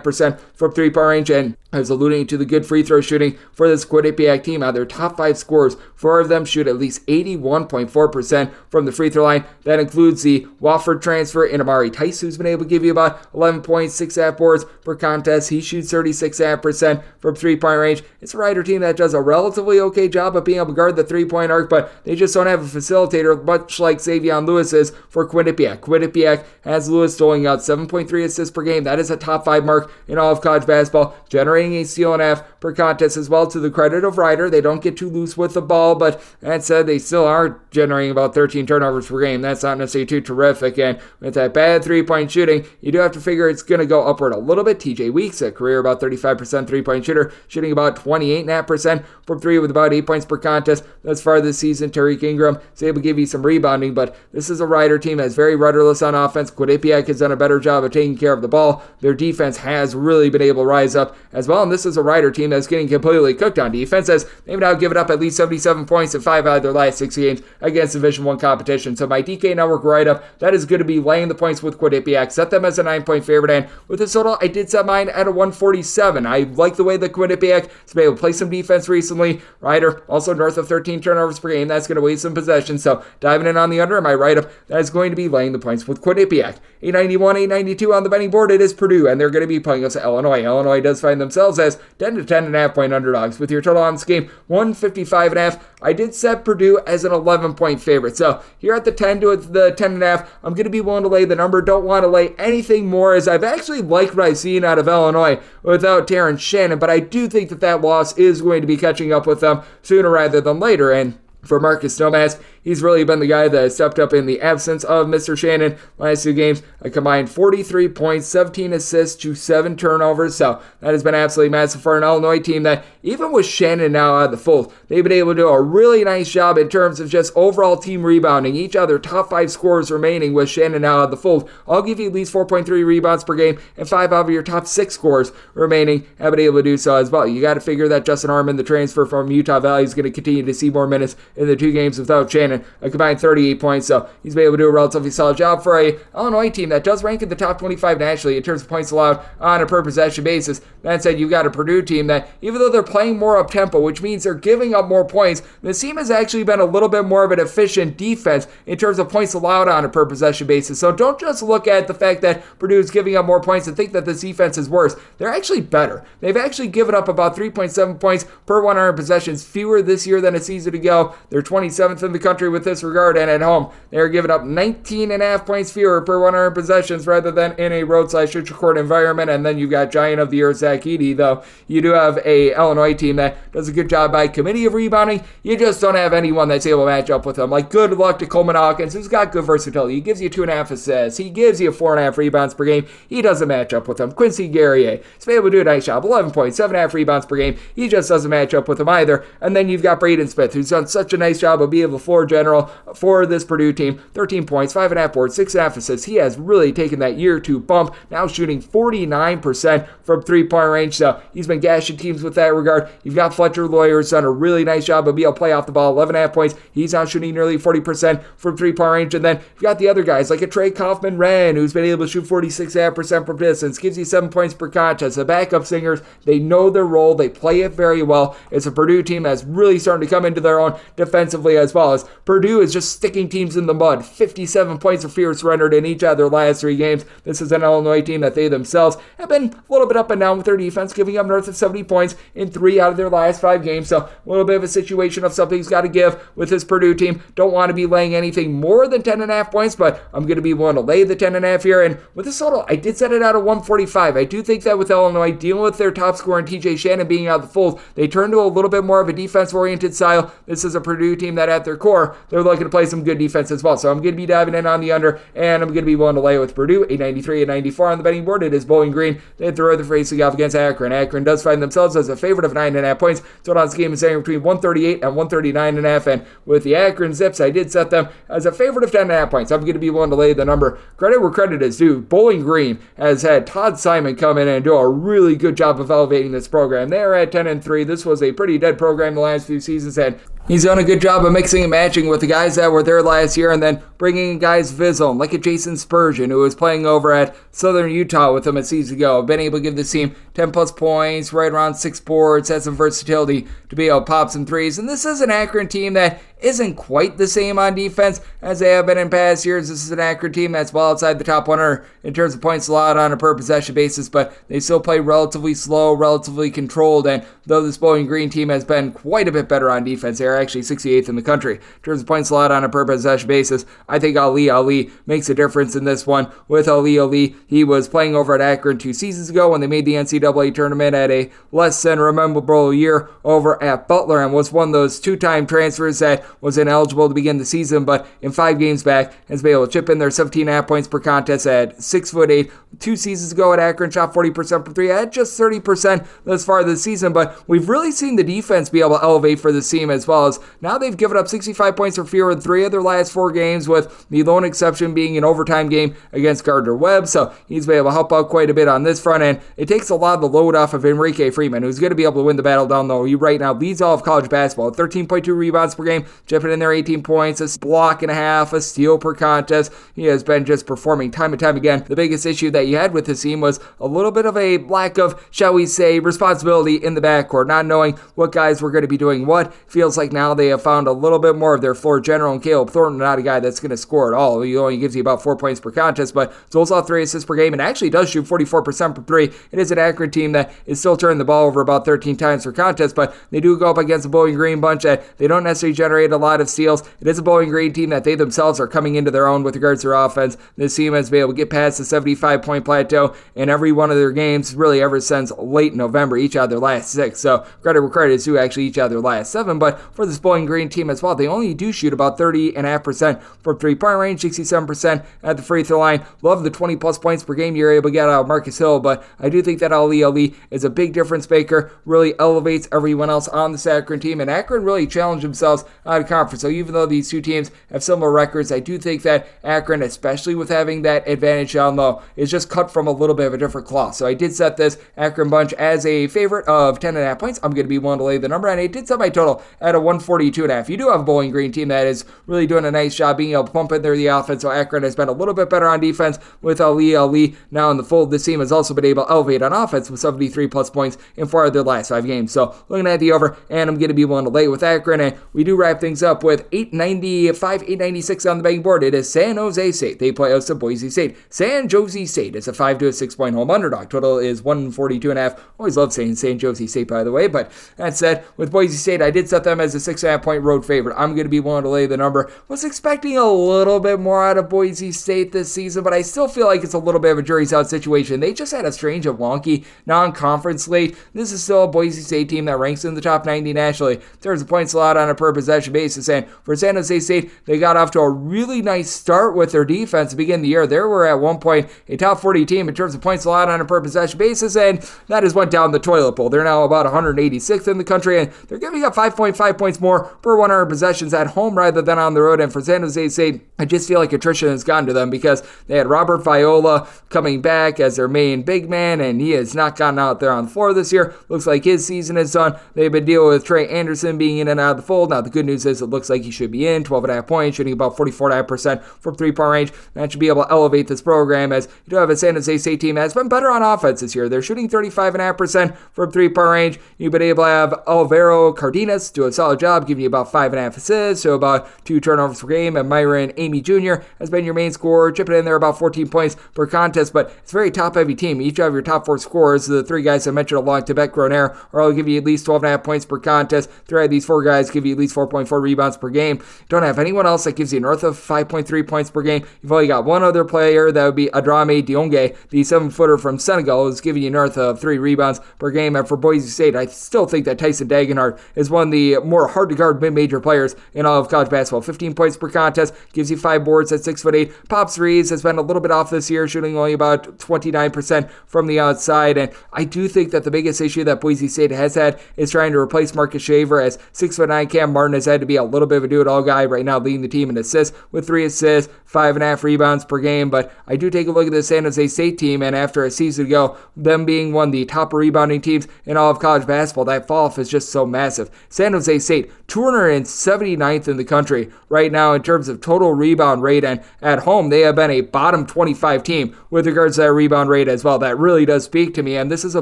39.5% 0.03 0.39
from 0.53 0.71
three 0.71 0.89
point 0.89 1.07
range, 1.07 1.29
and 1.29 1.57
I 1.73 1.79
was 1.79 1.89
alluding 1.89 2.27
to 2.27 2.37
the 2.37 2.45
good 2.45 2.65
free 2.65 2.81
throw 2.81 3.01
shooting 3.01 3.37
for 3.51 3.67
this 3.67 3.85
Quinnipiac 3.85 4.43
team. 4.43 4.63
Out 4.63 4.69
of 4.69 4.75
their 4.75 4.85
top 4.85 5.17
five 5.17 5.37
scorers, 5.37 5.75
four 5.95 6.19
of 6.19 6.29
them 6.29 6.45
shoot 6.45 6.67
at 6.67 6.77
least 6.77 7.05
81.4% 7.07 8.53
from 8.69 8.85
the 8.85 8.91
free 8.91 9.09
throw 9.09 9.23
line. 9.23 9.43
That 9.63 9.79
includes 9.79 10.23
the 10.23 10.47
Wofford 10.61 11.01
transfer 11.01 11.45
in 11.45 11.59
Amarri 11.59 11.91
Tice, 11.91 12.21
who's 12.21 12.37
been 12.37 12.47
able 12.47 12.63
to 12.63 12.69
give 12.69 12.85
you 12.85 12.91
about 12.91 13.19
11 13.33 13.61
points, 13.61 13.95
six 13.95 14.15
half 14.15 14.37
boards 14.37 14.65
per 14.83 14.95
contest. 14.95 15.49
He 15.49 15.59
shoots 15.59 15.91
36.5% 15.91 17.03
from 17.19 17.35
three 17.35 17.57
point 17.57 17.79
range. 17.79 18.03
It's 18.21 18.33
a 18.33 18.37
Rider 18.37 18.63
team 18.63 18.81
that 18.81 18.97
does 18.97 19.13
a 19.13 19.21
relatively 19.21 19.79
okay 19.79 20.07
job 20.07 20.35
of 20.35 20.45
being 20.45 20.57
able 20.57 20.67
to 20.67 20.73
guard 20.73 20.95
the 20.95 21.03
three 21.03 21.25
point 21.25 21.51
arc, 21.51 21.69
but 21.69 21.91
they 22.05 22.15
just 22.15 22.33
don't 22.33 22.47
have 22.47 22.61
a 22.61 22.79
facilitator, 22.79 23.43
much 23.43 23.79
like 23.79 23.97
Savion 23.97 24.47
Lewis 24.47 24.71
is 24.71 24.91
for 25.09 25.27
Quinnipiac. 25.27 25.79
Quinnipiac 25.79 26.45
has 26.61 26.89
Lewis 26.89 27.17
doling 27.17 27.45
out 27.45 27.59
7.3 27.59 28.23
assists 28.23 28.51
per 28.51 28.63
game. 28.63 28.83
That 28.83 28.99
is 28.99 29.11
a 29.11 29.17
top 29.17 29.43
five 29.43 29.65
mark 29.65 29.86
in 30.07 30.17
all 30.17 30.31
of 30.31 30.41
college 30.41 30.65
basketball, 30.65 31.15
generating 31.29 31.75
a 31.75 32.17
half 32.23 32.59
per 32.59 32.73
contest 32.73 33.17
as 33.17 33.29
well. 33.29 33.47
To 33.47 33.59
the 33.59 33.69
credit 33.69 34.03
of 34.03 34.17
Rider, 34.17 34.49
they 34.49 34.61
don't 34.61 34.81
get 34.81 34.97
too 34.97 35.09
loose 35.09 35.37
with 35.37 35.53
the 35.53 35.61
ball, 35.61 35.95
but 35.95 36.21
That 36.39 36.63
said, 36.63 36.87
they 36.87 36.99
still 36.99 37.25
are 37.25 37.59
generating 37.71 38.11
about 38.11 38.33
13 38.33 38.65
turnovers 38.65 39.07
per 39.07 39.21
game. 39.21 39.41
That's 39.41 39.63
not 39.63 39.77
necessarily 39.77 40.05
too 40.05 40.21
terrific. 40.21 40.77
And 40.77 40.99
with 41.19 41.33
that 41.35 41.53
bad 41.53 41.83
three 41.83 42.03
point 42.03 42.31
shooting, 42.31 42.65
you 42.81 42.91
do 42.91 42.99
have 42.99 43.11
to 43.13 43.21
figure 43.21 43.49
it's 43.49 43.63
going 43.63 43.79
to 43.79 43.85
go 43.85 44.07
upward 44.07 44.33
a 44.33 44.37
little 44.37 44.63
bit. 44.63 44.79
TJ 44.79 45.11
Weeks, 45.11 45.41
a 45.41 45.51
career 45.51 45.79
about 45.79 46.01
35% 46.01 46.67
three 46.67 46.81
point 46.81 47.05
shooter, 47.05 47.31
shooting 47.47 47.71
about 47.71 47.95
28.5% 47.95 49.05
from 49.25 49.39
three 49.39 49.59
with 49.59 49.71
about 49.71 49.93
eight 49.93 50.05
points 50.07 50.25
per 50.25 50.37
contest 50.37 50.83
thus 51.03 51.21
far 51.21 51.41
this 51.41 51.59
season. 51.59 51.89
Tariq 51.89 52.23
Ingraham 52.23 52.59
is 52.73 52.83
able 52.83 52.95
to 52.95 53.01
give 53.01 53.19
you 53.19 53.25
some 53.25 53.45
rebounding, 53.45 53.93
but 53.93 54.15
this 54.31 54.49
is 54.49 54.59
a 54.59 54.67
Rider 54.67 54.99
team 54.99 55.17
that's 55.17 55.35
very 55.35 55.55
rudderless 55.55 56.01
on 56.01 56.15
offense. 56.15 56.51
Quinnipiac 56.51 57.07
has 57.07 57.19
done 57.19 57.31
a 57.31 57.37
better 57.37 57.59
job 57.59 57.83
of 57.83 57.91
taking 57.91 58.17
care 58.17 58.33
of 58.33 58.41
the 58.41 58.47
ball. 58.47 58.83
Their 59.01 59.13
defense 59.13 59.57
has 59.57 59.76
really 59.95 60.29
been 60.29 60.41
able 60.41 60.63
to 60.63 60.67
rise 60.67 60.95
up 60.95 61.15
as 61.33 61.47
well, 61.47 61.63
and 61.63 61.71
this 61.71 61.85
is 61.85 61.97
a 61.97 62.01
Rider 62.01 62.31
team 62.31 62.49
that's 62.49 62.67
getting 62.67 62.87
completely 62.87 63.33
cooked 63.33 63.59
on 63.59 63.71
defense 63.71 64.09
as 64.09 64.25
they've 64.45 64.59
now 64.59 64.73
given 64.73 64.97
up 64.97 65.09
at 65.09 65.19
least 65.19 65.37
77 65.37 65.85
points 65.85 66.15
in 66.15 66.21
five 66.21 66.45
out 66.47 66.57
of 66.57 66.63
their 66.63 66.71
last 66.71 66.97
six 66.97 67.15
games 67.15 67.41
against 67.61 67.93
Division 67.93 68.25
One 68.25 68.39
competition. 68.39 68.95
So 68.95 69.07
my 69.07 69.21
DK 69.21 69.55
Network 69.55 69.83
write 69.83 70.07
up 70.07 70.23
that 70.39 70.53
is 70.53 70.65
going 70.65 70.79
to 70.79 70.85
be 70.85 70.99
laying 70.99 71.27
the 71.27 71.35
points 71.35 71.61
with 71.61 71.77
Quinnipiac. 71.77 72.31
Set 72.31 72.49
them 72.49 72.65
as 72.65 72.79
a 72.79 72.83
nine 72.83 73.03
point 73.03 73.25
favorite, 73.25 73.51
and 73.51 73.67
with 73.87 73.99
the 73.99 74.07
total, 74.07 74.37
I 74.41 74.47
did 74.47 74.69
set 74.69 74.85
mine 74.85 75.09
at 75.09 75.27
a 75.27 75.31
147. 75.31 76.25
I 76.25 76.39
like 76.39 76.75
the 76.75 76.83
way 76.83 76.97
the 76.97 77.09
Quinnipiac 77.09 77.69
has 77.69 77.93
been 77.93 78.05
able 78.05 78.15
to 78.15 78.19
play 78.19 78.31
some 78.31 78.49
defense 78.49 78.89
recently. 78.89 79.41
Rider 79.59 80.03
also 80.07 80.33
north 80.33 80.57
of 80.57 80.67
13 80.67 81.01
turnovers 81.01 81.39
per 81.39 81.49
game. 81.49 81.67
That's 81.67 81.87
going 81.87 81.95
to 81.95 82.01
waste 82.01 82.21
some 82.21 82.33
possession. 82.33 82.77
So 82.77 83.03
diving 83.19 83.47
in 83.47 83.57
on 83.57 83.69
the 83.69 83.81
under, 83.81 83.99
my 84.01 84.13
write 84.13 84.37
up 84.37 84.49
that 84.67 84.79
is 84.79 84.89
going 84.89 85.11
to 85.11 85.15
be 85.15 85.27
laying 85.27 85.51
the 85.51 85.59
points 85.59 85.87
with 85.87 86.01
Quinnipiac. 86.01 86.57
891, 86.81 87.37
892 87.37 87.93
on 87.93 88.03
the 88.03 88.09
betting 88.09 88.29
board. 88.29 88.51
It 88.51 88.61
is 88.61 88.73
Purdue, 88.73 89.07
and 89.07 89.19
they're 89.19 89.29
going 89.29 89.41
to 89.41 89.47
be 89.47 89.56
playing 89.59 89.85
us 89.85 89.95
Illinois. 89.95 90.43
Illinois 90.43 90.81
does 90.81 91.01
find 91.01 91.19
themselves 91.19 91.59
as 91.59 91.79
10 91.99 92.15
to 92.15 92.25
10 92.25 92.45
and 92.45 92.55
a 92.55 92.59
half 92.59 92.75
point 92.75 92.93
underdogs 92.93 93.39
with 93.39 93.51
your 93.51 93.61
total 93.61 93.83
on 93.83 93.95
this 93.95 94.03
game 94.03 94.29
155 94.47 95.31
and 95.31 95.39
a 95.39 95.41
half. 95.41 95.69
I 95.81 95.93
did 95.93 96.15
set 96.15 96.43
Purdue 96.43 96.79
as 96.87 97.03
an 97.03 97.11
11 97.11 97.53
point 97.53 97.81
favorite. 97.81 98.17
So 98.17 98.41
here 98.57 98.73
at 98.73 98.85
the 98.85 98.91
10 98.91 99.21
to 99.21 99.35
the 99.35 99.71
10 99.71 99.93
and 99.93 100.03
a 100.03 100.07
half, 100.07 100.37
I'm 100.43 100.53
going 100.53 100.65
to 100.65 100.69
be 100.69 100.81
willing 100.81 101.03
to 101.03 101.09
lay 101.09 101.25
the 101.25 101.35
number. 101.35 101.61
Don't 101.61 101.85
want 101.85 102.03
to 102.03 102.07
lay 102.07 102.35
anything 102.37 102.87
more 102.87 103.13
as 103.13 103.27
I've 103.27 103.43
actually 103.43 103.81
liked 103.81 104.15
what 104.15 104.25
I've 104.25 104.37
seen 104.37 104.63
out 104.63 104.79
of 104.79 104.87
Illinois 104.87 105.39
without 105.63 106.07
Terrence 106.07 106.41
Shannon, 106.41 106.79
but 106.79 106.89
I 106.89 106.99
do 106.99 107.27
think 107.27 107.49
that 107.49 107.59
that 107.59 107.81
loss 107.81 108.17
is 108.17 108.41
going 108.41 108.61
to 108.61 108.67
be 108.67 108.77
catching 108.77 109.13
up 109.13 109.27
with 109.27 109.41
them 109.41 109.61
sooner 109.81 110.09
rather 110.09 110.41
than 110.41 110.59
later. 110.59 110.91
And 110.91 111.17
for 111.43 111.59
Marcus 111.59 111.97
Domask, 111.97 112.41
He's 112.67 112.81
really 112.81 113.05
been 113.05 113.21
the 113.21 113.27
guy 113.27 113.47
that 113.47 113.61
has 113.61 113.75
stepped 113.75 113.97
up 113.97 114.11
in 114.11 114.25
the 114.25 114.41
absence 114.41 114.83
of 114.83 115.07
Mr. 115.07 115.37
Shannon. 115.37 115.77
Last 115.97 116.23
two 116.23 116.33
games, 116.33 116.61
a 116.81 116.89
combined 116.89 117.29
43 117.29 117.87
points, 117.87 118.27
17 118.27 118.73
assists 118.73 119.15
to 119.21 119.35
7 119.35 119.77
turnovers. 119.77 120.35
So 120.35 120.61
that 120.81 120.91
has 120.91 121.01
been 121.01 121.15
absolutely 121.15 121.51
massive 121.51 121.81
for 121.81 121.97
an 121.97 122.03
Illinois 122.03 122.39
team 122.39 122.63
that, 122.63 122.83
even 123.03 123.31
with 123.31 123.45
Shannon 123.45 123.93
now 123.93 124.17
out 124.17 124.25
of 124.25 124.31
the 124.31 124.37
fold, 124.37 124.73
they've 124.89 125.01
been 125.01 125.13
able 125.13 125.31
to 125.33 125.43
do 125.43 125.47
a 125.47 125.61
really 125.61 126.03
nice 126.03 126.29
job 126.29 126.57
in 126.57 126.67
terms 126.67 126.99
of 126.99 127.09
just 127.09 127.31
overall 127.37 127.77
team 127.77 128.05
rebounding. 128.05 128.57
Each 128.57 128.75
other 128.75 128.99
top 128.99 129.29
five 129.29 129.49
scorers 129.49 129.89
remaining 129.89 130.33
with 130.33 130.49
Shannon 130.49 130.81
now 130.81 130.97
out 130.97 131.05
of 131.05 131.11
the 131.11 131.15
fold. 131.15 131.49
I'll 131.69 131.81
give 131.81 132.01
you 132.01 132.07
at 132.07 132.13
least 132.13 132.33
4.3 132.33 132.67
rebounds 132.85 133.23
per 133.23 133.35
game, 133.35 133.59
and 133.77 133.87
five 133.87 134.11
out 134.11 134.25
of 134.25 134.29
your 134.29 134.43
top 134.43 134.67
six 134.67 134.93
scorers 134.93 135.31
remaining 135.53 136.05
have 136.19 136.31
been 136.31 136.41
able 136.41 136.59
to 136.59 136.63
do 136.63 136.75
so 136.75 136.97
as 136.97 137.11
well. 137.11 137.25
You 137.25 137.39
got 137.39 137.53
to 137.53 137.61
figure 137.61 137.87
that 137.87 138.05
Justin 138.05 138.29
Harmon, 138.29 138.57
the 138.57 138.63
transfer 138.63 139.05
from 139.05 139.31
Utah 139.31 139.61
Valley, 139.61 139.83
is 139.83 139.93
going 139.93 140.03
to 140.03 140.11
continue 140.11 140.43
to 140.43 140.53
see 140.53 140.69
more 140.69 140.85
minutes 140.85 141.15
in 141.37 141.47
the 141.47 141.55
two 141.55 141.71
games 141.71 141.97
without 141.97 142.29
Shannon 142.29 142.56
a 142.81 142.89
combined 142.89 143.19
38 143.19 143.59
points. 143.59 143.87
So 143.87 144.09
he's 144.23 144.35
been 144.35 144.45
able 144.45 144.57
to 144.57 144.63
do 144.63 144.67
a 144.67 144.71
relatively 144.71 145.11
solid 145.11 145.37
job 145.37 145.63
for 145.63 145.79
a 145.79 145.97
Illinois 146.15 146.49
team 146.49 146.69
that 146.69 146.83
does 146.83 147.03
rank 147.03 147.21
in 147.21 147.29
the 147.29 147.35
top 147.35 147.59
25 147.59 147.99
nationally 147.99 148.37
in 148.37 148.43
terms 148.43 148.61
of 148.61 148.69
points 148.69 148.91
allowed 148.91 149.23
on 149.39 149.61
a 149.61 149.65
per 149.65 149.83
possession 149.83 150.23
basis. 150.23 150.61
That 150.81 151.03
said, 151.03 151.19
you've 151.19 151.29
got 151.29 151.45
a 151.45 151.49
Purdue 151.49 151.81
team 151.81 152.07
that, 152.07 152.29
even 152.41 152.59
though 152.59 152.69
they're 152.69 152.83
playing 152.83 153.17
more 153.17 153.37
up 153.37 153.49
tempo, 153.49 153.79
which 153.79 154.01
means 154.01 154.23
they're 154.23 154.33
giving 154.33 154.73
up 154.73 154.87
more 154.87 155.05
points, 155.05 155.41
the 155.61 155.73
team 155.73 155.97
has 155.97 156.09
actually 156.09 156.43
been 156.43 156.59
a 156.59 156.65
little 156.65 156.89
bit 156.89 157.05
more 157.05 157.23
of 157.23 157.31
an 157.31 157.39
efficient 157.39 157.97
defense 157.97 158.47
in 158.65 158.77
terms 158.77 158.99
of 158.99 159.09
points 159.09 159.33
allowed 159.33 159.67
on 159.67 159.83
a 159.83 159.89
per 159.89 160.05
possession 160.05 160.47
basis. 160.47 160.79
So 160.79 160.91
don't 160.91 161.19
just 161.19 161.43
look 161.43 161.67
at 161.67 161.87
the 161.87 161.93
fact 161.93 162.21
that 162.21 162.43
Purdue 162.59 162.79
is 162.79 162.91
giving 162.91 163.15
up 163.15 163.25
more 163.25 163.41
points 163.41 163.67
and 163.67 163.75
think 163.75 163.91
that 163.93 164.05
this 164.05 164.21
defense 164.21 164.57
is 164.57 164.69
worse. 164.69 164.95
They're 165.17 165.33
actually 165.33 165.61
better. 165.61 166.05
They've 166.19 166.37
actually 166.37 166.69
given 166.69 166.95
up 166.95 167.07
about 167.07 167.35
3.7 167.35 167.99
points 167.99 168.25
per 168.45 168.61
100 168.61 168.93
possessions, 168.93 169.43
fewer 169.43 169.81
this 169.81 170.07
year 170.07 170.21
than 170.21 170.35
a 170.35 170.39
season 170.39 170.75
ago. 170.75 171.15
They're 171.29 171.41
27th 171.41 172.03
in 172.03 172.11
the 172.11 172.19
country 172.19 172.46
with 172.49 172.63
this 172.63 172.83
regard, 172.83 173.17
and 173.17 173.29
at 173.29 173.41
home, 173.41 173.71
they're 173.89 174.09
giving 174.09 174.31
up 174.31 174.43
19 174.43 175.11
and 175.11 175.21
a 175.21 175.25
half 175.25 175.45
points 175.45 175.71
fewer 175.71 176.01
per 176.01 176.19
100 176.19 176.51
possessions 176.51 177.07
rather 177.07 177.31
than 177.31 177.53
in 177.53 177.71
a 177.71 177.83
roadside 177.83 178.33
neutral 178.33 178.59
court 178.59 178.77
environment. 178.77 179.29
And 179.29 179.45
then 179.45 179.57
you've 179.57 179.71
got 179.71 179.91
Giant 179.91 180.19
of 180.19 180.29
the 180.29 180.37
Year 180.37 180.53
Zach 180.53 180.81
Edey, 180.81 181.15
though 181.15 181.43
you 181.67 181.81
do 181.81 181.89
have 181.89 182.19
a 182.25 182.55
Illinois 182.55 182.93
team 182.93 183.17
that 183.17 183.51
does 183.51 183.69
a 183.69 183.73
good 183.73 183.89
job 183.89 184.11
by 184.11 184.27
committee 184.27 184.65
of 184.65 184.73
rebounding. 184.73 185.23
You 185.43 185.57
just 185.57 185.81
don't 185.81 185.95
have 185.95 186.13
anyone 186.13 186.47
that's 186.47 186.65
able 186.65 186.81
to 186.81 186.85
match 186.87 187.09
up 187.09 187.25
with 187.25 187.35
them. 187.35 187.49
Like 187.49 187.69
good 187.69 187.93
luck 187.93 188.19
to 188.19 188.27
Coleman 188.27 188.55
Hawkins, 188.55 188.93
who's 188.93 189.07
got 189.07 189.31
good 189.31 189.45
versatility. 189.45 189.95
He 189.95 190.01
gives 190.01 190.21
you 190.21 190.29
two 190.29 190.41
and 190.41 190.51
a 190.51 190.55
half 190.55 190.71
assists. 190.71 191.17
He 191.17 191.29
gives 191.29 191.61
you 191.61 191.71
four 191.71 191.93
and 191.93 191.99
a 191.99 192.03
half 192.03 192.17
rebounds 192.17 192.53
per 192.53 192.65
game. 192.65 192.87
He 193.07 193.21
doesn't 193.21 193.47
match 193.47 193.73
up 193.73 193.87
with 193.87 193.97
them. 193.97 194.11
Quincy 194.11 194.47
Guerrier, 194.47 195.01
been 195.25 195.35
able 195.35 195.45
to 195.45 195.57
do 195.57 195.61
a 195.61 195.63
nice 195.63 195.85
job. 195.85 196.05
11 196.05 196.31
points, 196.31 196.57
seven 196.57 196.75
and 196.75 196.79
a 196.79 196.81
half 196.81 196.93
rebounds 196.93 197.25
per 197.25 197.35
game. 197.35 197.57
He 197.75 197.87
just 197.87 198.09
doesn't 198.09 198.29
match 198.29 198.53
up 198.53 198.67
with 198.67 198.79
them 198.79 198.89
either. 198.89 199.25
And 199.41 199.55
then 199.55 199.69
you've 199.69 199.83
got 199.83 199.99
Braden 199.99 200.27
Smith, 200.27 200.53
who's 200.53 200.69
done 200.69 200.87
such 200.87 201.13
a 201.13 201.17
nice 201.17 201.39
job 201.39 201.61
of 201.61 201.69
being 201.69 201.91
the 201.91 201.99
floor 201.99 202.25
general 202.27 202.71
for 202.95 203.25
this 203.25 203.43
Purdue 203.43 203.73
team. 203.73 204.01
13 204.13 204.45
points, 204.45 204.73
5.5 204.73 205.13
boards, 205.13 205.37
6.5 205.37 205.77
assists. 205.77 206.05
He 206.05 206.15
has 206.15 206.37
really 206.37 206.71
taken 206.71 206.99
that 206.99 207.17
year 207.17 207.39
two 207.39 207.59
bump, 207.59 207.95
now 208.09 208.27
shooting 208.27 208.61
49% 208.61 209.87
from 210.03 210.21
three 210.21 210.43
point 210.43 210.69
range. 210.69 210.95
So 210.95 211.21
he's 211.33 211.47
been 211.47 211.59
gashing 211.59 211.97
teams 211.97 212.23
with 212.23 212.35
that 212.35 212.53
regard. 212.53 212.89
You've 213.03 213.15
got 213.15 213.33
Fletcher 213.33 213.67
Loyer, 213.67 213.97
who's 213.97 214.11
done 214.11 214.23
a 214.23 214.31
really 214.31 214.63
nice 214.63 214.85
job 214.85 215.07
of 215.07 215.15
being 215.15 215.25
able 215.25 215.33
to 215.33 215.37
play 215.37 215.51
off 215.51 215.65
the 215.65 215.71
ball, 215.71 215.95
11.5 215.95 216.33
points. 216.33 216.55
He's 216.71 216.93
now 216.93 217.05
shooting 217.05 217.33
nearly 217.33 217.57
40% 217.57 218.23
from 218.35 218.57
three 218.57 218.73
point 218.73 218.91
range. 218.91 219.13
And 219.13 219.25
then 219.25 219.41
you've 219.53 219.63
got 219.63 219.79
the 219.79 219.87
other 219.87 220.03
guys 220.03 220.29
like 220.29 220.41
a 220.41 220.47
Trey 220.47 220.71
Kaufman-Renn, 220.71 221.55
who's 221.55 221.73
been 221.73 221.85
able 221.85 222.05
to 222.05 222.11
shoot 222.11 222.25
46.5% 222.25 223.25
from 223.25 223.37
distance, 223.37 223.77
gives 223.77 223.97
you 223.97 224.05
seven 224.05 224.29
points 224.29 224.53
per 224.53 224.69
contest. 224.69 225.15
The 225.15 225.25
backup 225.25 225.65
singers, 225.65 226.01
they 226.25 226.39
know 226.39 226.69
their 226.69 226.85
role, 226.85 227.15
they 227.15 227.29
play 227.29 227.61
it 227.61 227.73
very 227.73 228.03
well. 228.03 228.37
It's 228.51 228.65
a 228.65 228.71
Purdue 228.71 229.03
team 229.03 229.23
that's 229.23 229.43
really 229.43 229.79
starting 229.79 230.07
to 230.07 230.13
come 230.13 230.25
into 230.25 230.41
their 230.41 230.59
own 230.59 230.79
defensively 230.95 231.57
as 231.57 231.73
well 231.73 231.93
as 231.93 232.05
Purdue 232.27 232.59
is 232.59 232.73
just 232.73 232.91
sticking 232.91 233.29
teams 233.29 233.55
in 233.55 233.67
the 233.67 233.73
mud. 233.73 234.05
57 234.05 234.79
points 234.79 235.05
of 235.05 235.13
fear 235.13 235.33
surrendered 235.33 235.73
in 235.73 235.85
each 235.85 236.03
of 236.03 236.17
their 236.17 236.27
last 236.27 236.59
three 236.59 236.75
games. 236.75 237.05
This 237.23 237.41
is 237.41 237.53
an 237.53 237.63
Illinois 237.63 238.01
team 238.01 238.19
that 238.19 238.35
they 238.35 238.49
themselves 238.49 238.97
have 239.17 239.29
been 239.29 239.53
a 239.53 239.71
little 239.71 239.87
bit 239.87 239.95
up 239.95 240.11
and 240.11 240.19
down 240.19 240.35
with 240.35 240.45
their 240.45 240.57
defense, 240.57 240.91
giving 240.91 241.17
up 241.17 241.25
north 241.25 241.47
of 241.47 241.55
70 241.55 241.85
points 241.85 242.17
in 242.35 242.51
three 242.51 242.81
out 242.81 242.91
of 242.91 242.97
their 242.97 243.09
last 243.09 243.39
five 243.39 243.63
games. 243.63 243.87
So 243.87 243.99
a 243.99 244.09
little 244.25 244.43
bit 244.43 244.57
of 244.57 244.63
a 244.63 244.67
situation 244.67 245.23
of 245.23 245.31
something's 245.31 245.69
got 245.69 245.81
to 245.81 245.87
give 245.87 246.29
with 246.35 246.49
this 246.49 246.65
Purdue 246.65 246.95
team. 246.95 247.23
Don't 247.35 247.53
want 247.53 247.69
to 247.69 247.73
be 247.73 247.85
laying 247.85 248.13
anything 248.13 248.59
more 248.59 248.89
than 248.89 249.03
10.5 249.03 249.49
points, 249.49 249.77
but 249.77 250.03
I'm 250.13 250.25
going 250.25 250.35
to 250.35 250.41
be 250.41 250.53
willing 250.53 250.75
to 250.75 250.81
lay 250.81 251.05
the 251.05 251.15
10.5 251.15 251.63
here. 251.63 251.81
And 251.81 251.97
with 252.13 252.25
this 252.25 252.39
total, 252.39 252.65
I 252.67 252.75
did 252.75 252.97
set 252.97 253.13
it 253.13 253.23
out 253.23 253.37
at 253.37 253.43
145. 253.43 254.17
I 254.17 254.25
do 254.25 254.43
think 254.43 254.63
that 254.63 254.77
with 254.77 254.91
Illinois 254.91 255.31
dealing 255.31 255.63
with 255.63 255.77
their 255.77 255.91
top 255.91 256.17
scorer 256.17 256.39
and 256.39 256.47
TJ 256.47 256.77
Shannon 256.77 257.07
being 257.07 257.27
out 257.27 257.39
of 257.39 257.41
the 257.43 257.53
fold, 257.53 257.79
they 257.95 258.09
turn 258.09 258.31
to 258.31 258.41
a 258.41 258.47
little 258.47 258.69
bit 258.69 258.83
more 258.83 258.99
of 258.99 259.07
a 259.07 259.13
defense 259.13 259.53
oriented 259.53 259.95
style. 259.95 260.33
This 260.45 260.65
is 260.65 260.75
a 260.75 260.81
Purdue 260.81 261.15
team 261.15 261.35
that 261.35 261.47
at 261.47 261.63
their 261.63 261.77
core, 261.77 262.16
they're 262.29 262.43
looking 262.43 262.63
to 262.63 262.69
play 262.69 262.85
some 262.85 263.03
good 263.03 263.19
defense 263.19 263.51
as 263.51 263.63
well. 263.63 263.77
So 263.77 263.91
I'm 263.91 264.01
going 264.01 264.15
to 264.15 264.17
be 264.17 264.25
diving 264.25 264.55
in 264.55 264.65
on 264.65 264.81
the 264.81 264.91
under, 264.91 265.21
and 265.35 265.61
I'm 265.61 265.69
going 265.69 265.83
to 265.83 265.83
be 265.83 265.95
willing 265.95 266.15
to 266.15 266.21
lay 266.21 266.37
with 266.37 266.55
Purdue, 266.55 266.83
893 266.83 267.43
and 267.43 267.49
94 267.49 267.91
on 267.91 267.97
the 267.97 268.03
betting 268.03 268.25
board. 268.25 268.43
It 268.43 268.53
is 268.53 268.65
Bowling 268.65 268.91
Green. 268.91 269.21
They 269.37 269.51
throw 269.51 269.75
the 269.75 269.83
facing 269.83 270.21
off 270.21 270.33
against 270.33 270.55
Akron. 270.55 270.91
Akron 270.91 271.23
does 271.23 271.43
find 271.43 271.61
themselves 271.61 271.95
as 271.95 272.09
a 272.09 272.17
favorite 272.17 272.45
of 272.45 272.53
9.5 272.53 272.99
points. 272.99 273.21
So 273.43 273.57
on 273.57 273.65
this 273.65 273.75
game 273.75 273.93
is 273.93 273.99
saying 273.99 274.19
between 274.19 274.43
138 274.43 275.03
and 275.03 275.15
139.5. 275.15 275.77
And 275.77 275.85
a 275.85 275.89
half. 275.89 276.07
And 276.07 276.25
with 276.45 276.63
the 276.63 276.75
Akron 276.75 277.13
Zips, 277.13 277.39
I 277.39 277.49
did 277.49 277.71
set 277.71 277.89
them 277.89 278.09
as 278.29 278.45
a 278.45 278.51
favorite 278.51 278.83
of 278.83 278.91
10.5 278.91 279.29
points. 279.29 279.51
I'm 279.51 279.61
going 279.61 279.73
to 279.73 279.79
be 279.79 279.89
willing 279.89 280.09
to 280.09 280.15
lay 280.15 280.33
the 280.33 280.45
number. 280.45 280.79
Credit 280.95 281.21
where 281.21 281.29
credit 281.29 281.61
is 281.61 281.77
due. 281.77 282.01
Bowling 282.01 282.41
Green 282.41 282.79
has 282.97 283.21
had 283.21 283.45
Todd 283.45 283.79
Simon 283.79 284.15
come 284.15 284.37
in 284.37 284.47
and 284.47 284.63
do 284.63 284.73
a 284.73 284.89
really 284.89 285.35
good 285.35 285.57
job 285.57 285.79
of 285.79 285.91
elevating 285.91 286.31
this 286.31 286.47
program. 286.47 286.89
They're 286.89 287.13
at 287.13 287.31
10 287.31 287.47
and 287.47 287.63
3. 287.63 287.83
This 287.83 288.05
was 288.05 288.23
a 288.23 288.31
pretty 288.31 288.57
dead 288.57 288.77
program 288.77 289.15
the 289.15 289.21
last 289.21 289.47
few 289.47 289.59
seasons, 289.59 289.97
and 289.97 290.19
He's 290.47 290.63
done 290.63 290.79
a 290.79 290.83
good 290.83 291.01
job 291.01 291.25
of 291.25 291.33
mixing 291.33 291.63
and 291.63 291.71
matching 291.71 292.07
with 292.07 292.21
the 292.21 292.27
guys 292.27 292.55
that 292.55 292.71
were 292.71 292.81
there 292.81 293.03
last 293.03 293.35
year 293.35 293.51
and 293.51 293.61
then 293.61 293.83
bringing 293.97 294.31
in 294.31 294.39
guys 294.39 294.71
Vizzle, 294.71 295.13
like 295.13 295.33
a 295.33 295.37
Jason 295.37 295.75
Spurgeon, 295.75 296.29
who 296.29 296.39
was 296.39 296.55
playing 296.55 296.85
over 296.85 297.11
at 297.11 297.35
Southern 297.51 297.91
Utah 297.91 298.33
with 298.33 298.45
them 298.45 298.55
a 298.55 298.63
season 298.63 298.95
ago. 298.95 299.21
Been 299.21 299.41
able 299.41 299.57
to 299.57 299.61
give 299.61 299.75
this 299.75 299.91
team 299.91 300.15
10 300.35 300.53
plus 300.53 300.71
points, 300.71 301.33
right 301.33 301.51
around 301.51 301.75
six 301.75 301.99
boards, 301.99 302.47
has 302.47 302.63
some 302.63 302.77
versatility 302.77 303.45
to 303.67 303.75
be 303.75 303.89
able 303.89 303.99
to 303.99 304.05
pop 304.05 304.29
some 304.29 304.45
threes. 304.45 304.79
And 304.79 304.87
this 304.87 305.03
is 305.03 305.19
an 305.19 305.31
Akron 305.31 305.67
team 305.67 305.95
that 305.95 306.21
isn't 306.41 306.75
quite 306.75 307.17
the 307.17 307.27
same 307.27 307.57
on 307.57 307.75
defense 307.75 308.21
as 308.41 308.59
they 308.59 308.71
have 308.71 308.85
been 308.85 308.97
in 308.97 309.09
past 309.09 309.45
years. 309.45 309.69
This 309.69 309.83
is 309.83 309.91
an 309.91 309.99
Akron 309.99 310.31
team 310.31 310.51
that's 310.51 310.73
well 310.73 310.91
outside 310.91 311.17
the 311.17 311.23
top 311.23 311.47
100 311.47 311.85
in 312.03 312.13
terms 312.13 312.35
of 312.35 312.41
points 312.41 312.67
allowed 312.67 312.97
on 312.97 313.11
a 313.11 313.17
per 313.17 313.33
possession 313.35 313.73
basis, 313.73 314.09
but 314.09 314.37
they 314.47 314.59
still 314.59 314.79
play 314.79 314.99
relatively 314.99 315.53
slow, 315.53 315.93
relatively 315.93 316.51
controlled. 316.51 317.07
And 317.07 317.25
though 317.45 317.61
this 317.61 317.77
Bowling 317.77 318.07
Green 318.07 318.29
team 318.29 318.49
has 318.49 318.63
been 318.63 318.91
quite 318.91 319.27
a 319.27 319.31
bit 319.31 319.49
better 319.49 319.69
on 319.69 319.83
defense, 319.83 320.19
they're 320.19 320.39
actually 320.39 320.61
68th 320.61 321.09
in 321.09 321.15
the 321.15 321.21
country 321.21 321.55
in 321.55 321.81
terms 321.83 322.01
of 322.01 322.07
points 322.07 322.29
allowed 322.29 322.51
on 322.51 322.63
a 322.63 322.69
per 322.69 322.85
possession 322.85 323.27
basis. 323.27 323.65
I 323.89 323.99
think 323.99 324.17
Ali 324.17 324.49
Ali 324.49 324.91
makes 325.05 325.29
a 325.29 325.35
difference 325.35 325.75
in 325.75 325.85
this 325.85 326.05
one. 326.05 326.31
With 326.47 326.67
Ali 326.67 326.99
Ali, 326.99 327.35
he 327.47 327.63
was 327.63 327.87
playing 327.87 328.15
over 328.15 328.35
at 328.35 328.41
Akron 328.41 328.77
two 328.77 328.93
seasons 328.93 329.29
ago 329.29 329.49
when 329.49 329.61
they 329.61 329.67
made 329.67 329.85
the 329.85 329.93
NCAA 329.93 330.53
tournament 330.53 330.95
at 330.95 331.09
a 331.09 331.31
less 331.51 331.81
than 331.81 331.97
memorable 331.97 332.73
year 332.73 333.09
over 333.23 333.61
at 333.61 333.87
Butler 333.87 334.23
and 334.23 334.33
was 334.33 334.51
one 334.51 334.69
of 334.69 334.73
those 334.73 334.99
two 334.99 335.15
time 335.15 335.47
transfers 335.47 335.99
that 335.99 336.23
was 336.41 336.57
ineligible 336.57 337.07
to 337.07 337.15
begin 337.15 337.37
the 337.37 337.45
season, 337.45 337.85
but 337.85 338.07
in 338.21 338.31
five 338.31 338.59
games 338.59 338.83
back 338.83 339.13
has 339.27 339.41
been 339.41 339.53
able 339.53 339.67
to 339.67 339.71
chip 339.71 339.89
in 339.89 339.97
their 339.97 340.09
17.5 340.09 340.67
points 340.67 340.87
per 340.87 340.99
contest 340.99 341.45
at 341.45 341.81
six 341.81 342.11
foot 342.11 342.31
eight. 342.31 342.51
Two 342.79 342.95
seasons 342.95 343.31
ago 343.31 343.53
at 343.53 343.59
Akron, 343.59 343.89
shot 343.89 344.13
40% 344.13 344.65
from 344.65 344.73
three, 344.73 344.91
at 344.91 345.11
just 345.11 345.39
30% 345.39 346.05
thus 346.25 346.45
far 346.45 346.63
this 346.63 346.83
season. 346.83 347.13
But 347.13 347.47
we've 347.47 347.69
really 347.69 347.91
seen 347.91 348.15
the 348.15 348.23
defense 348.23 348.69
be 348.69 348.81
able 348.81 348.97
to 348.97 349.03
elevate 349.03 349.39
for 349.39 349.51
this 349.51 349.69
team 349.69 349.89
as 349.89 350.07
well 350.07 350.27
as 350.27 350.39
now 350.61 350.77
they've 350.77 350.95
given 350.95 351.17
up 351.17 351.27
65 351.27 351.75
points 351.75 351.97
or 351.97 352.05
fewer 352.05 352.31
in 352.31 352.41
three 352.41 352.65
of 352.65 352.71
their 352.71 352.81
last 352.81 353.11
four 353.11 353.31
games, 353.31 353.67
with 353.67 354.07
the 354.09 354.23
lone 354.23 354.43
exception 354.43 354.93
being 354.93 355.17
an 355.17 355.23
overtime 355.23 355.69
game 355.69 355.95
against 356.11 356.43
Gardner 356.43 356.75
Webb. 356.75 357.07
So 357.07 357.33
he's 357.47 357.65
been 357.65 357.77
able 357.77 357.89
to 357.89 357.93
help 357.93 358.11
out 358.11 358.29
quite 358.29 358.49
a 358.49 358.53
bit 358.53 358.67
on 358.67 358.83
this 358.83 359.01
front 359.01 359.23
end. 359.23 359.41
It 359.55 359.67
takes 359.67 359.89
a 359.89 359.95
lot 359.95 360.15
of 360.15 360.21
the 360.21 360.29
load 360.29 360.55
off 360.55 360.73
of 360.73 360.85
Enrique 360.85 361.29
Freeman, 361.29 361.63
who's 361.63 361.79
going 361.79 361.91
to 361.91 361.95
be 361.95 362.03
able 362.03 362.21
to 362.21 362.23
win 362.23 362.35
the 362.35 362.43
battle 362.43 362.67
down 362.67 362.87
low. 362.87 363.05
He 363.05 363.15
right 363.15 363.39
now 363.39 363.53
leads 363.53 363.81
all 363.81 363.93
of 363.93 364.03
college 364.03 364.29
basketball, 364.29 364.71
13.2 364.71 365.35
rebounds 365.35 365.75
per 365.75 365.83
game, 365.83 366.05
jumping 366.25 366.51
in 366.51 366.59
there 366.59 366.73
18 366.73 367.03
points, 367.03 367.41
a 367.41 367.59
block 367.59 368.01
and 368.01 368.11
a 368.11 368.15
half, 368.15 368.53
a 368.53 368.61
steal 368.61 368.97
per 368.97 369.13
contest. 369.13 369.71
He 369.95 370.05
has 370.05 370.23
been 370.23 370.45
just 370.45 370.65
performing 370.65 371.11
time 371.11 371.33
and 371.33 371.39
time 371.39 371.57
again. 371.57 371.83
The 371.87 371.95
biggest 371.95 372.25
issue 372.25 372.51
that 372.51 372.67
you 372.67 372.77
had 372.77 372.93
with 372.93 373.07
his 373.07 373.21
team 373.21 373.41
was 373.41 373.59
a 373.79 373.87
little 373.87 374.11
bit 374.11 374.25
of 374.25 374.37
a 374.37 374.57
lack 374.59 374.97
of, 374.97 375.27
shall 375.31 375.53
we 375.53 375.65
say, 375.65 375.99
responsibility 375.99 376.75
in 376.75 376.93
the 376.93 377.01
backcourt, 377.01 377.47
not 377.47 377.65
knowing 377.65 377.93
what 378.15 378.31
guys 378.31 378.61
were 378.61 378.71
going 378.71 378.81
to 378.83 378.87
be 378.87 378.97
doing 378.97 379.25
what. 379.25 379.53
Feels 379.69 379.97
like 379.97 380.11
now 380.11 380.33
they 380.33 380.47
have 380.47 380.61
found 380.61 380.87
a 380.87 380.91
little 380.91 381.19
bit 381.19 381.35
more 381.35 381.53
of 381.53 381.61
their 381.61 381.75
floor 381.75 381.99
general, 381.99 382.33
and 382.33 382.43
Caleb 382.43 382.69
Thornton, 382.69 382.99
not 382.99 383.19
a 383.19 383.21
guy 383.21 383.39
that's 383.39 383.59
going 383.59 383.71
to 383.71 383.77
score 383.77 384.13
at 384.13 384.17
all. 384.17 384.41
He 384.41 384.57
only 384.57 384.77
gives 384.77 384.95
you 384.95 385.01
about 385.01 385.21
four 385.21 385.35
points 385.35 385.59
per 385.59 385.71
contest, 385.71 386.13
but 386.13 386.33
off 386.55 386.87
three 386.87 387.03
assists 387.03 387.25
per 387.25 387.35
game 387.35 387.53
and 387.53 387.61
actually 387.61 387.89
does 387.89 388.09
shoot 388.09 388.25
44% 388.25 388.95
for 388.95 389.03
three. 389.03 389.31
It 389.51 389.59
is 389.59 389.71
an 389.71 389.77
accurate 389.77 390.13
team 390.13 390.31
that 390.33 390.51
is 390.65 390.79
still 390.79 390.97
turning 390.97 391.17
the 391.17 391.25
ball 391.25 391.45
over 391.45 391.61
about 391.61 391.85
13 391.85 392.17
times 392.17 392.43
per 392.43 392.51
contest, 392.51 392.95
but 392.95 393.15
they 393.31 393.39
do 393.39 393.57
go 393.57 393.69
up 393.69 393.77
against 393.77 394.05
a 394.05 394.09
Bowling 394.09 394.35
Green 394.35 394.59
bunch 394.59 394.83
that 394.83 395.17
they 395.17 395.27
don't 395.27 395.43
necessarily 395.43 395.75
generate 395.75 396.06
a 396.11 396.17
lot 396.17 396.41
of 396.41 396.49
steals. 396.49 396.81
It 396.99 397.07
is 397.07 397.19
a 397.19 397.23
Bowling 397.23 397.49
Green 397.49 397.73
team 397.73 397.89
that 397.89 398.03
they 398.03 398.15
themselves 398.15 398.59
are 398.59 398.67
coming 398.67 398.95
into 398.95 399.11
their 399.11 399.27
own 399.27 399.43
with 399.43 399.55
regards 399.55 399.81
to 399.81 399.89
their 399.89 399.97
offense. 399.97 400.37
This 400.55 400.75
team 400.75 400.93
has 400.93 401.09
been 401.09 401.21
able 401.21 401.33
to 401.33 401.37
get 401.37 401.49
past 401.49 401.77
the 401.77 401.85
75 401.85 402.41
point 402.41 402.65
plateau 402.65 403.15
in 403.35 403.49
every 403.49 403.71
one 403.71 403.91
of 403.91 403.97
their 403.97 404.11
games, 404.11 404.55
really 404.55 404.81
ever 404.81 404.99
since 404.99 405.31
late 405.37 405.73
November, 405.73 406.17
each 406.17 406.35
of 406.35 406.49
their 406.49 406.59
last 406.59 406.91
six. 406.91 407.19
So 407.19 407.45
credit 407.61 407.81
where 407.81 407.89
credit 407.89 408.13
is 408.15 408.25
due, 408.25 408.37
actually 408.37 408.65
each 408.65 408.77
of 408.77 408.89
their 408.89 408.99
last 408.99 409.31
seven. 409.31 409.59
But 409.59 409.79
for 409.93 410.05
this 410.05 410.19
Bowling 410.19 410.45
Green 410.45 410.69
team 410.69 410.89
as 410.89 411.03
well, 411.03 411.15
they 411.15 411.27
only 411.27 411.53
do 411.53 411.71
shoot 411.71 411.93
about 411.93 412.17
30.5% 412.17 413.21
from 413.21 413.59
three 413.59 413.75
point 413.75 413.97
range, 413.97 414.21
67% 414.21 415.05
at 415.23 415.37
the 415.37 415.43
free 415.43 415.63
throw 415.63 415.79
line. 415.79 416.05
Love 416.21 416.43
the 416.43 416.49
20 416.49 416.75
plus 416.77 416.97
points 416.97 417.23
per 417.23 417.33
game 417.33 417.55
you're 417.55 417.71
able 417.71 417.89
to 417.89 417.93
get 417.93 418.09
out 418.09 418.21
of 418.21 418.27
Marcus 418.27 418.57
Hill, 418.57 418.79
but 418.79 419.03
I 419.19 419.29
do 419.29 419.41
think 419.41 419.59
that 419.59 419.71
Ali 419.71 420.03
Ali 420.03 420.33
is 420.51 420.63
a 420.63 420.69
big 420.69 420.93
difference 420.93 421.29
maker, 421.29 421.71
really 421.85 422.17
elevates 422.19 422.67
everyone 422.71 423.09
else 423.09 423.27
on 423.27 423.51
the 423.51 423.57
Akron 423.71 423.99
team, 423.99 424.21
and 424.21 424.29
Akron 424.29 424.63
really 424.63 424.87
challenged 424.87 425.23
themselves 425.23 425.63
out 425.85 425.96
conference. 426.05 426.41
So 426.41 426.49
even 426.49 426.73
though 426.73 426.85
these 426.85 427.09
two 427.09 427.21
teams 427.21 427.51
have 427.71 427.83
similar 427.83 428.11
records, 428.11 428.51
I 428.51 428.59
do 428.59 428.77
think 428.77 429.01
that 429.03 429.27
Akron, 429.43 429.81
especially 429.81 430.35
with 430.35 430.49
having 430.49 430.83
that 430.83 431.07
advantage 431.07 431.53
down 431.53 431.75
low, 431.75 432.01
is 432.15 432.31
just 432.31 432.49
cut 432.49 432.71
from 432.71 432.87
a 432.87 432.91
little 432.91 433.15
bit 433.15 433.27
of 433.27 433.33
a 433.33 433.37
different 433.37 433.67
cloth. 433.67 433.95
So 433.95 434.05
I 434.05 434.13
did 434.13 434.33
set 434.33 434.57
this 434.57 434.77
Akron 434.95 435.29
bunch 435.29 435.53
as 435.53 435.85
a 435.85 436.07
favorite 436.07 436.47
of 436.47 436.79
10.5 436.79 437.19
points. 437.19 437.39
I'm 437.43 437.51
going 437.51 437.65
to 437.65 437.69
be 437.69 437.79
willing 437.79 437.99
to 437.99 438.05
lay 438.05 438.17
the 438.17 438.27
number, 438.27 438.47
and 438.47 438.59
I 438.59 438.67
did 438.67 438.87
set 438.87 438.99
my 438.99 439.09
total 439.09 439.43
at 439.59 439.75
a 439.75 439.79
142.5. 439.79 440.69
You 440.69 440.77
do 440.77 440.89
have 440.89 441.01
a 441.01 441.03
Bowling 441.03 441.31
Green 441.31 441.51
team 441.51 441.69
that 441.69 441.87
is 441.87 442.05
really 442.25 442.47
doing 442.47 442.65
a 442.65 442.71
nice 442.71 442.95
job 442.95 443.17
being 443.17 443.31
able 443.31 443.45
to 443.45 443.51
pump 443.51 443.71
in 443.71 443.81
there 443.81 443.95
the 443.95 444.07
offense. 444.07 444.41
So 444.41 444.51
Akron 444.51 444.83
has 444.83 444.95
been 444.95 445.09
a 445.09 445.13
little 445.13 445.33
bit 445.33 445.49
better 445.49 445.67
on 445.67 445.79
defense 445.79 446.19
with 446.41 446.61
Ali 446.61 446.95
Ali 446.95 447.35
now 447.51 447.71
in 447.71 447.77
the 447.77 447.83
fold. 447.83 448.11
This 448.11 448.25
team 448.25 448.39
has 448.39 448.51
also 448.51 448.73
been 448.73 448.85
able 448.85 449.05
to 449.05 449.11
elevate 449.11 449.41
on 449.41 449.53
offense 449.53 449.89
with 449.89 449.99
73 449.99 450.47
plus 450.47 450.69
points 450.69 450.97
in 451.15 451.27
four 451.27 451.45
of 451.45 451.53
their 451.53 451.63
last 451.63 451.89
five 451.89 452.05
games. 452.05 452.31
So 452.31 452.55
looking 452.69 452.87
at 452.87 452.99
the 452.99 453.11
over, 453.11 453.37
and 453.49 453.69
I'm 453.69 453.77
going 453.77 453.89
to 453.89 453.93
be 453.93 454.05
willing 454.05 454.25
to 454.25 454.31
lay 454.31 454.47
with 454.47 454.63
Akron. 454.63 455.01
And 455.01 455.17
we 455.33 455.43
do 455.43 455.55
wrap 455.55 455.79
things 455.79 455.86
up 456.03 456.23
with 456.23 456.47
895, 456.51 457.63
896 457.63 458.25
on 458.25 458.37
the 458.37 458.43
betting 458.43 458.61
board. 458.61 458.83
It 458.83 458.93
is 458.93 459.11
San 459.11 459.37
Jose 459.37 459.71
State. 459.71 459.99
They 459.99 460.11
play 460.11 460.33
us 460.33 460.45
to 460.47 460.55
Boise 460.55 460.89
State. 460.89 461.17
San 461.29 461.69
Jose 461.69 462.05
State 462.05 462.35
is 462.35 462.47
a 462.47 462.53
5 462.53 462.77
to 462.79 462.87
a 462.87 462.93
6 462.93 463.15
point 463.15 463.35
home 463.35 463.49
underdog. 463.49 463.89
Total 463.89 464.19
is 464.19 464.43
142 464.43 465.09
and 465.09 465.17
a 465.17 465.21
half. 465.23 465.43
Always 465.57 465.77
love 465.77 465.93
saying 465.93 466.15
San 466.15 466.39
Jose 466.39 466.67
State, 466.67 466.87
by 466.87 467.03
the 467.03 467.11
way. 467.11 467.27
But 467.27 467.51
that 467.77 467.95
said, 467.95 468.25
with 468.35 468.51
Boise 468.51 468.77
State, 468.77 469.01
I 469.01 469.09
did 469.09 469.29
set 469.29 469.43
them 469.43 469.61
as 469.61 469.73
a 469.73 469.77
6.5 469.77 470.21
point 470.21 470.43
road 470.43 470.65
favorite. 470.65 470.95
I'm 470.97 471.15
going 471.15 471.25
to 471.25 471.29
be 471.29 471.39
willing 471.39 471.63
to 471.63 471.69
lay 471.69 471.85
the 471.85 471.97
number. 471.97 472.31
Was 472.47 472.63
expecting 472.63 473.17
a 473.17 473.31
little 473.31 473.79
bit 473.79 473.99
more 473.99 474.25
out 474.25 474.37
of 474.37 474.49
Boise 474.49 474.91
State 474.91 475.31
this 475.31 475.51
season, 475.51 475.83
but 475.83 475.93
I 475.93 476.01
still 476.01 476.27
feel 476.27 476.47
like 476.47 476.63
it's 476.63 476.73
a 476.73 476.79
little 476.79 477.01
bit 477.01 477.13
of 477.13 477.17
a 477.17 477.23
jury's 477.23 477.53
out 477.53 477.69
situation. 477.69 478.19
They 478.19 478.33
just 478.33 478.51
had 478.51 478.65
a 478.65 478.71
strange 478.71 479.05
and 479.05 479.17
wonky 479.17 479.65
non 479.85 480.11
conference 480.11 480.65
slate. 480.65 480.97
This 481.13 481.31
is 481.31 481.43
still 481.43 481.63
a 481.63 481.67
Boise 481.67 482.01
State 482.01 482.29
team 482.29 482.45
that 482.45 482.57
ranks 482.57 482.85
in 482.85 482.93
the 482.93 483.01
top 483.01 483.25
90 483.25 483.53
nationally 483.53 484.01
terms 484.27 484.41
of 484.41 484.47
points 484.47 484.73
allowed 484.73 484.97
on 484.97 485.09
a 485.09 485.15
per 485.15 485.31
possession 485.33 485.73
basis. 485.77 486.09
And 486.09 486.27
for 486.43 486.55
San 486.55 486.75
Jose 486.75 486.99
State, 487.01 487.29
they 487.45 487.59
got 487.59 487.77
off 487.77 487.91
to 487.91 487.99
a 487.99 488.09
really 488.09 488.63
nice 488.63 488.89
start 488.89 489.35
with 489.35 489.51
their 489.51 489.63
defense 489.63 490.09
to 490.09 490.15
begin 490.15 490.41
the 490.41 490.47
year. 490.47 490.65
They 490.65 490.79
were 490.79 491.05
at 491.05 491.19
one 491.19 491.37
point 491.39 491.69
a 491.87 491.95
top 491.95 492.19
40 492.19 492.47
team 492.47 492.67
in 492.67 492.73
terms 492.73 492.95
of 492.95 493.01
points 493.01 493.25
allowed 493.25 493.49
on 493.49 493.61
a 493.61 493.65
per 493.65 493.79
possession 493.79 494.17
basis, 494.17 494.55
and 494.55 494.79
that 495.07 495.21
has 495.21 495.35
went 495.35 495.51
down 495.51 495.71
the 495.71 495.79
toilet 495.79 496.13
bowl. 496.13 496.29
They're 496.29 496.43
now 496.43 496.63
about 496.63 496.87
186th 496.87 497.67
in 497.67 497.77
the 497.77 497.83
country, 497.83 498.19
and 498.19 498.31
they're 498.47 498.57
giving 498.57 498.83
up 498.83 498.95
5.5 498.95 499.57
points 499.57 499.79
more 499.79 500.05
per 500.23 500.35
100 500.35 500.65
possessions 500.65 501.13
at 501.13 501.27
home 501.27 501.55
rather 501.55 501.83
than 501.83 501.99
on 501.99 502.15
the 502.15 502.21
road. 502.21 502.41
And 502.41 502.51
for 502.51 502.61
San 502.61 502.81
Jose 502.81 503.09
State, 503.09 503.41
I 503.59 503.65
just 503.65 503.87
feel 503.87 503.99
like 503.99 504.13
attrition 504.13 504.49
has 504.49 504.63
gotten 504.63 504.87
to 504.87 504.93
them 504.93 505.11
because 505.11 505.43
they 505.67 505.77
had 505.77 505.87
Robert 505.87 506.23
Vaihola 506.23 506.87
coming 507.09 507.41
back 507.41 507.79
as 507.79 507.97
their 507.97 508.07
main 508.07 508.41
big 508.41 508.67
man, 508.67 508.99
and 508.99 509.21
he 509.21 509.31
has 509.31 509.53
not 509.53 509.75
gotten 509.75 509.99
out 509.99 510.19
there 510.19 510.31
on 510.31 510.45
the 510.45 510.51
floor 510.51 510.73
this 510.73 510.91
year. 510.91 511.13
Looks 511.29 511.45
like 511.45 511.65
his 511.65 511.85
season 511.85 512.17
is 512.17 512.31
done. 512.31 512.57
They've 512.73 512.91
been 512.91 513.05
dealing 513.05 513.29
with 513.29 513.45
Trey 513.45 513.67
Anderson 513.67 514.17
being 514.17 514.39
in 514.39 514.47
and 514.47 514.59
out 514.59 514.71
of 514.71 514.77
the 514.77 514.83
fold. 514.83 515.11
Now, 515.11 515.21
the 515.21 515.29
good 515.29 515.45
news 515.45 515.65
it 515.67 515.87
looks 515.87 516.09
like 516.09 516.23
he 516.23 516.31
should 516.31 516.51
be 516.51 516.67
in 516.67 516.83
12.5 516.83 517.27
points, 517.27 517.57
shooting 517.57 517.73
about 517.73 517.95
44.5% 517.95 518.83
from 518.83 519.15
three 519.15 519.31
point 519.31 519.49
range. 519.49 519.73
That 519.93 520.11
should 520.11 520.19
be 520.19 520.27
able 520.27 520.43
to 520.43 520.51
elevate 520.51 520.87
this 520.87 521.01
program 521.01 521.51
as 521.51 521.67
you 521.85 521.91
do 521.91 521.95
have 521.97 522.09
a 522.09 522.17
San 522.17 522.35
Jose 522.35 522.57
State 522.57 522.81
team 522.81 522.95
that's 522.95 523.13
been 523.13 523.29
better 523.29 523.49
on 523.49 523.61
offense 523.61 524.01
this 524.01 524.15
year. 524.15 524.29
They're 524.29 524.41
shooting 524.41 524.69
35.5% 524.69 525.75
from 525.91 526.11
three 526.11 526.29
point 526.29 526.49
range. 526.49 526.79
You've 526.97 527.11
been 527.11 527.21
able 527.21 527.43
to 527.43 527.49
have 527.49 527.83
Alvaro 527.87 528.53
Cardenas 528.53 529.11
do 529.11 529.25
a 529.25 529.31
solid 529.31 529.59
job, 529.59 529.87
giving 529.87 530.01
you 530.01 530.07
about 530.07 530.31
5.5 530.31 530.77
assists, 530.77 531.23
so 531.23 531.33
about 531.33 531.69
two 531.85 531.99
turnovers 531.99 532.41
per 532.41 532.47
game. 532.47 532.75
And 532.75 532.89
Myron 532.89 533.31
Amey 533.33 533.61
Jr. 533.61 534.03
has 534.19 534.29
been 534.29 534.45
your 534.45 534.53
main 534.53 534.71
scorer, 534.71 535.11
chipping 535.11 535.35
in 535.35 535.45
there 535.45 535.55
about 535.55 535.77
14 535.79 536.07
points 536.09 536.35
per 536.53 536.67
contest. 536.67 537.13
But 537.13 537.31
it's 537.41 537.51
a 537.51 537.55
very 537.55 537.71
top 537.71 537.95
heavy 537.95 538.15
team. 538.15 538.41
Each 538.41 538.59
of 538.59 538.73
your 538.73 538.81
top 538.81 539.05
four 539.05 539.17
scorers, 539.17 539.67
the 539.67 539.83
three 539.83 540.01
guys 540.01 540.27
I 540.27 540.31
mentioned 540.31 540.59
along 540.59 540.85
Tibet 540.85 541.11
Gorener, 541.11 541.57
are 541.73 541.81
all 541.81 541.91
give 541.91 542.07
you 542.07 542.17
at 542.17 542.25
least 542.25 542.45
12.5 542.45 542.83
points 542.83 543.05
per 543.05 543.19
contest. 543.19 543.69
Three 543.87 544.05
of 544.05 544.11
these 544.11 544.25
four 544.25 544.43
guys 544.43 544.69
give 544.69 544.85
you 544.85 544.93
at 544.93 544.99
least 544.99 545.15
4.4 545.47 545.61
rebounds 545.61 545.97
per 545.97 546.09
game. 546.09 546.43
Don't 546.69 546.83
have 546.83 546.99
anyone 546.99 547.25
else 547.25 547.43
that 547.45 547.55
gives 547.55 547.73
you 547.73 547.79
north 547.79 548.03
of 548.03 548.15
5.3 548.15 548.87
points 548.87 549.09
per 549.09 549.21
game. 549.21 549.45
You've 549.61 549.71
only 549.71 549.87
got 549.87 550.05
one 550.05 550.23
other 550.23 550.45
player, 550.45 550.91
that 550.91 551.05
would 551.05 551.15
be 551.15 551.27
Adrame 551.27 551.83
Diongue, 551.83 552.35
the 552.49 552.63
seven 552.63 552.89
footer 552.89 553.17
from 553.17 553.39
Senegal, 553.39 553.87
is 553.87 554.01
giving 554.01 554.23
you 554.23 554.29
north 554.29 554.57
of 554.57 554.79
three 554.79 554.97
rebounds 554.97 555.39
per 555.59 555.71
game. 555.71 555.95
And 555.95 556.07
for 556.07 556.17
Boise 556.17 556.49
State, 556.49 556.75
I 556.75 556.85
still 556.87 557.25
think 557.25 557.45
that 557.45 557.57
Tyson 557.57 557.87
Degenhart 557.87 558.39
is 558.55 558.69
one 558.69 558.87
of 558.87 558.91
the 558.91 559.19
more 559.19 559.47
hard 559.47 559.69
to 559.69 559.75
guard 559.75 560.01
mid 560.01 560.13
major 560.13 560.39
players 560.39 560.75
in 560.93 561.05
all 561.05 561.19
of 561.19 561.29
college 561.29 561.49
basketball. 561.49 561.81
15 561.81 562.13
points 562.13 562.37
per 562.37 562.49
contest, 562.49 562.93
gives 563.13 563.31
you 563.31 563.37
five 563.37 563.63
boards 563.63 563.91
at 563.91 564.03
six 564.03 564.21
foot 564.21 564.35
eight. 564.35 564.51
Pops 564.69 564.95
threes 564.95 565.29
has 565.29 565.43
been 565.43 565.57
a 565.57 565.61
little 565.61 565.81
bit 565.81 565.91
off 565.91 566.09
this 566.09 566.29
year, 566.29 566.47
shooting 566.47 566.77
only 566.77 566.93
about 566.93 567.37
29% 567.39 568.29
from 568.45 568.67
the 568.67 568.79
outside. 568.79 569.37
And 569.37 569.51
I 569.73 569.83
do 569.83 570.07
think 570.07 570.31
that 570.31 570.43
the 570.43 570.51
biggest 570.51 570.81
issue 570.81 571.03
that 571.05 571.21
Boise 571.21 571.47
State 571.47 571.71
has 571.71 571.95
had 571.95 572.19
is 572.35 572.51
trying 572.51 572.71
to 572.71 572.79
replace 572.79 573.15
Marcus 573.15 573.41
Shaver 573.41 573.81
as 573.81 573.97
six 574.11 574.35
foot 574.35 574.49
nine 574.49 574.67
Cam 574.67 574.93
Martin 574.93 575.13
has 575.13 575.25
had 575.25 575.36
to 575.39 575.45
be 575.45 575.55
a 575.55 575.63
little 575.63 575.87
bit 575.87 575.97
of 575.97 576.03
a 576.03 576.07
do 576.07 576.21
it 576.21 576.27
all 576.27 576.41
guy 576.41 576.65
right 576.65 576.85
now, 576.85 576.99
leading 576.99 577.21
the 577.21 577.27
team 577.27 577.49
in 577.49 577.57
assists 577.57 577.97
with 578.11 578.27
three 578.27 578.45
assists, 578.45 578.91
five 579.05 579.35
and 579.35 579.43
a 579.43 579.47
half 579.47 579.63
rebounds 579.63 580.05
per 580.05 580.19
game. 580.19 580.49
But 580.49 580.71
I 580.87 580.95
do 580.95 581.09
take 581.09 581.27
a 581.27 581.31
look 581.31 581.47
at 581.47 581.53
the 581.53 581.63
San 581.63 581.83
Jose 581.83 582.07
State 582.07 582.37
team, 582.37 582.61
and 582.61 582.75
after 582.75 583.03
a 583.03 583.11
season 583.11 583.45
ago, 583.45 583.77
them 583.95 584.25
being 584.25 584.53
one 584.53 584.69
of 584.69 584.71
the 584.73 584.85
top 584.85 585.13
rebounding 585.13 585.61
teams 585.61 585.87
in 586.05 586.17
all 586.17 586.31
of 586.31 586.39
college 586.39 586.67
basketball, 586.67 587.05
that 587.05 587.27
fall 587.27 587.45
off 587.45 587.59
is 587.59 587.69
just 587.69 587.89
so 587.89 588.05
massive. 588.05 588.49
San 588.69 588.93
Jose 588.93 589.19
State, 589.19 589.51
279th 589.67 591.07
in 591.07 591.17
the 591.17 591.23
country 591.23 591.69
right 591.89 592.11
now 592.11 592.33
in 592.33 592.41
terms 592.41 592.69
of 592.69 592.81
total 592.81 593.13
rebound 593.13 593.61
rate, 593.61 593.83
and 593.83 594.01
at 594.21 594.39
home, 594.39 594.69
they 594.69 594.81
have 594.81 594.95
been 594.95 595.11
a 595.11 595.21
bottom 595.21 595.65
25 595.65 596.23
team 596.23 596.55
with 596.69 596.85
regards 596.85 597.15
to 597.15 597.21
that 597.21 597.33
rebound 597.33 597.69
rate 597.69 597.87
as 597.87 598.03
well. 598.03 598.19
That 598.19 598.37
really 598.37 598.65
does 598.65 598.85
speak 598.85 599.13
to 599.15 599.23
me, 599.23 599.35
and 599.37 599.51
this 599.51 599.63
is 599.63 599.75
a 599.75 599.81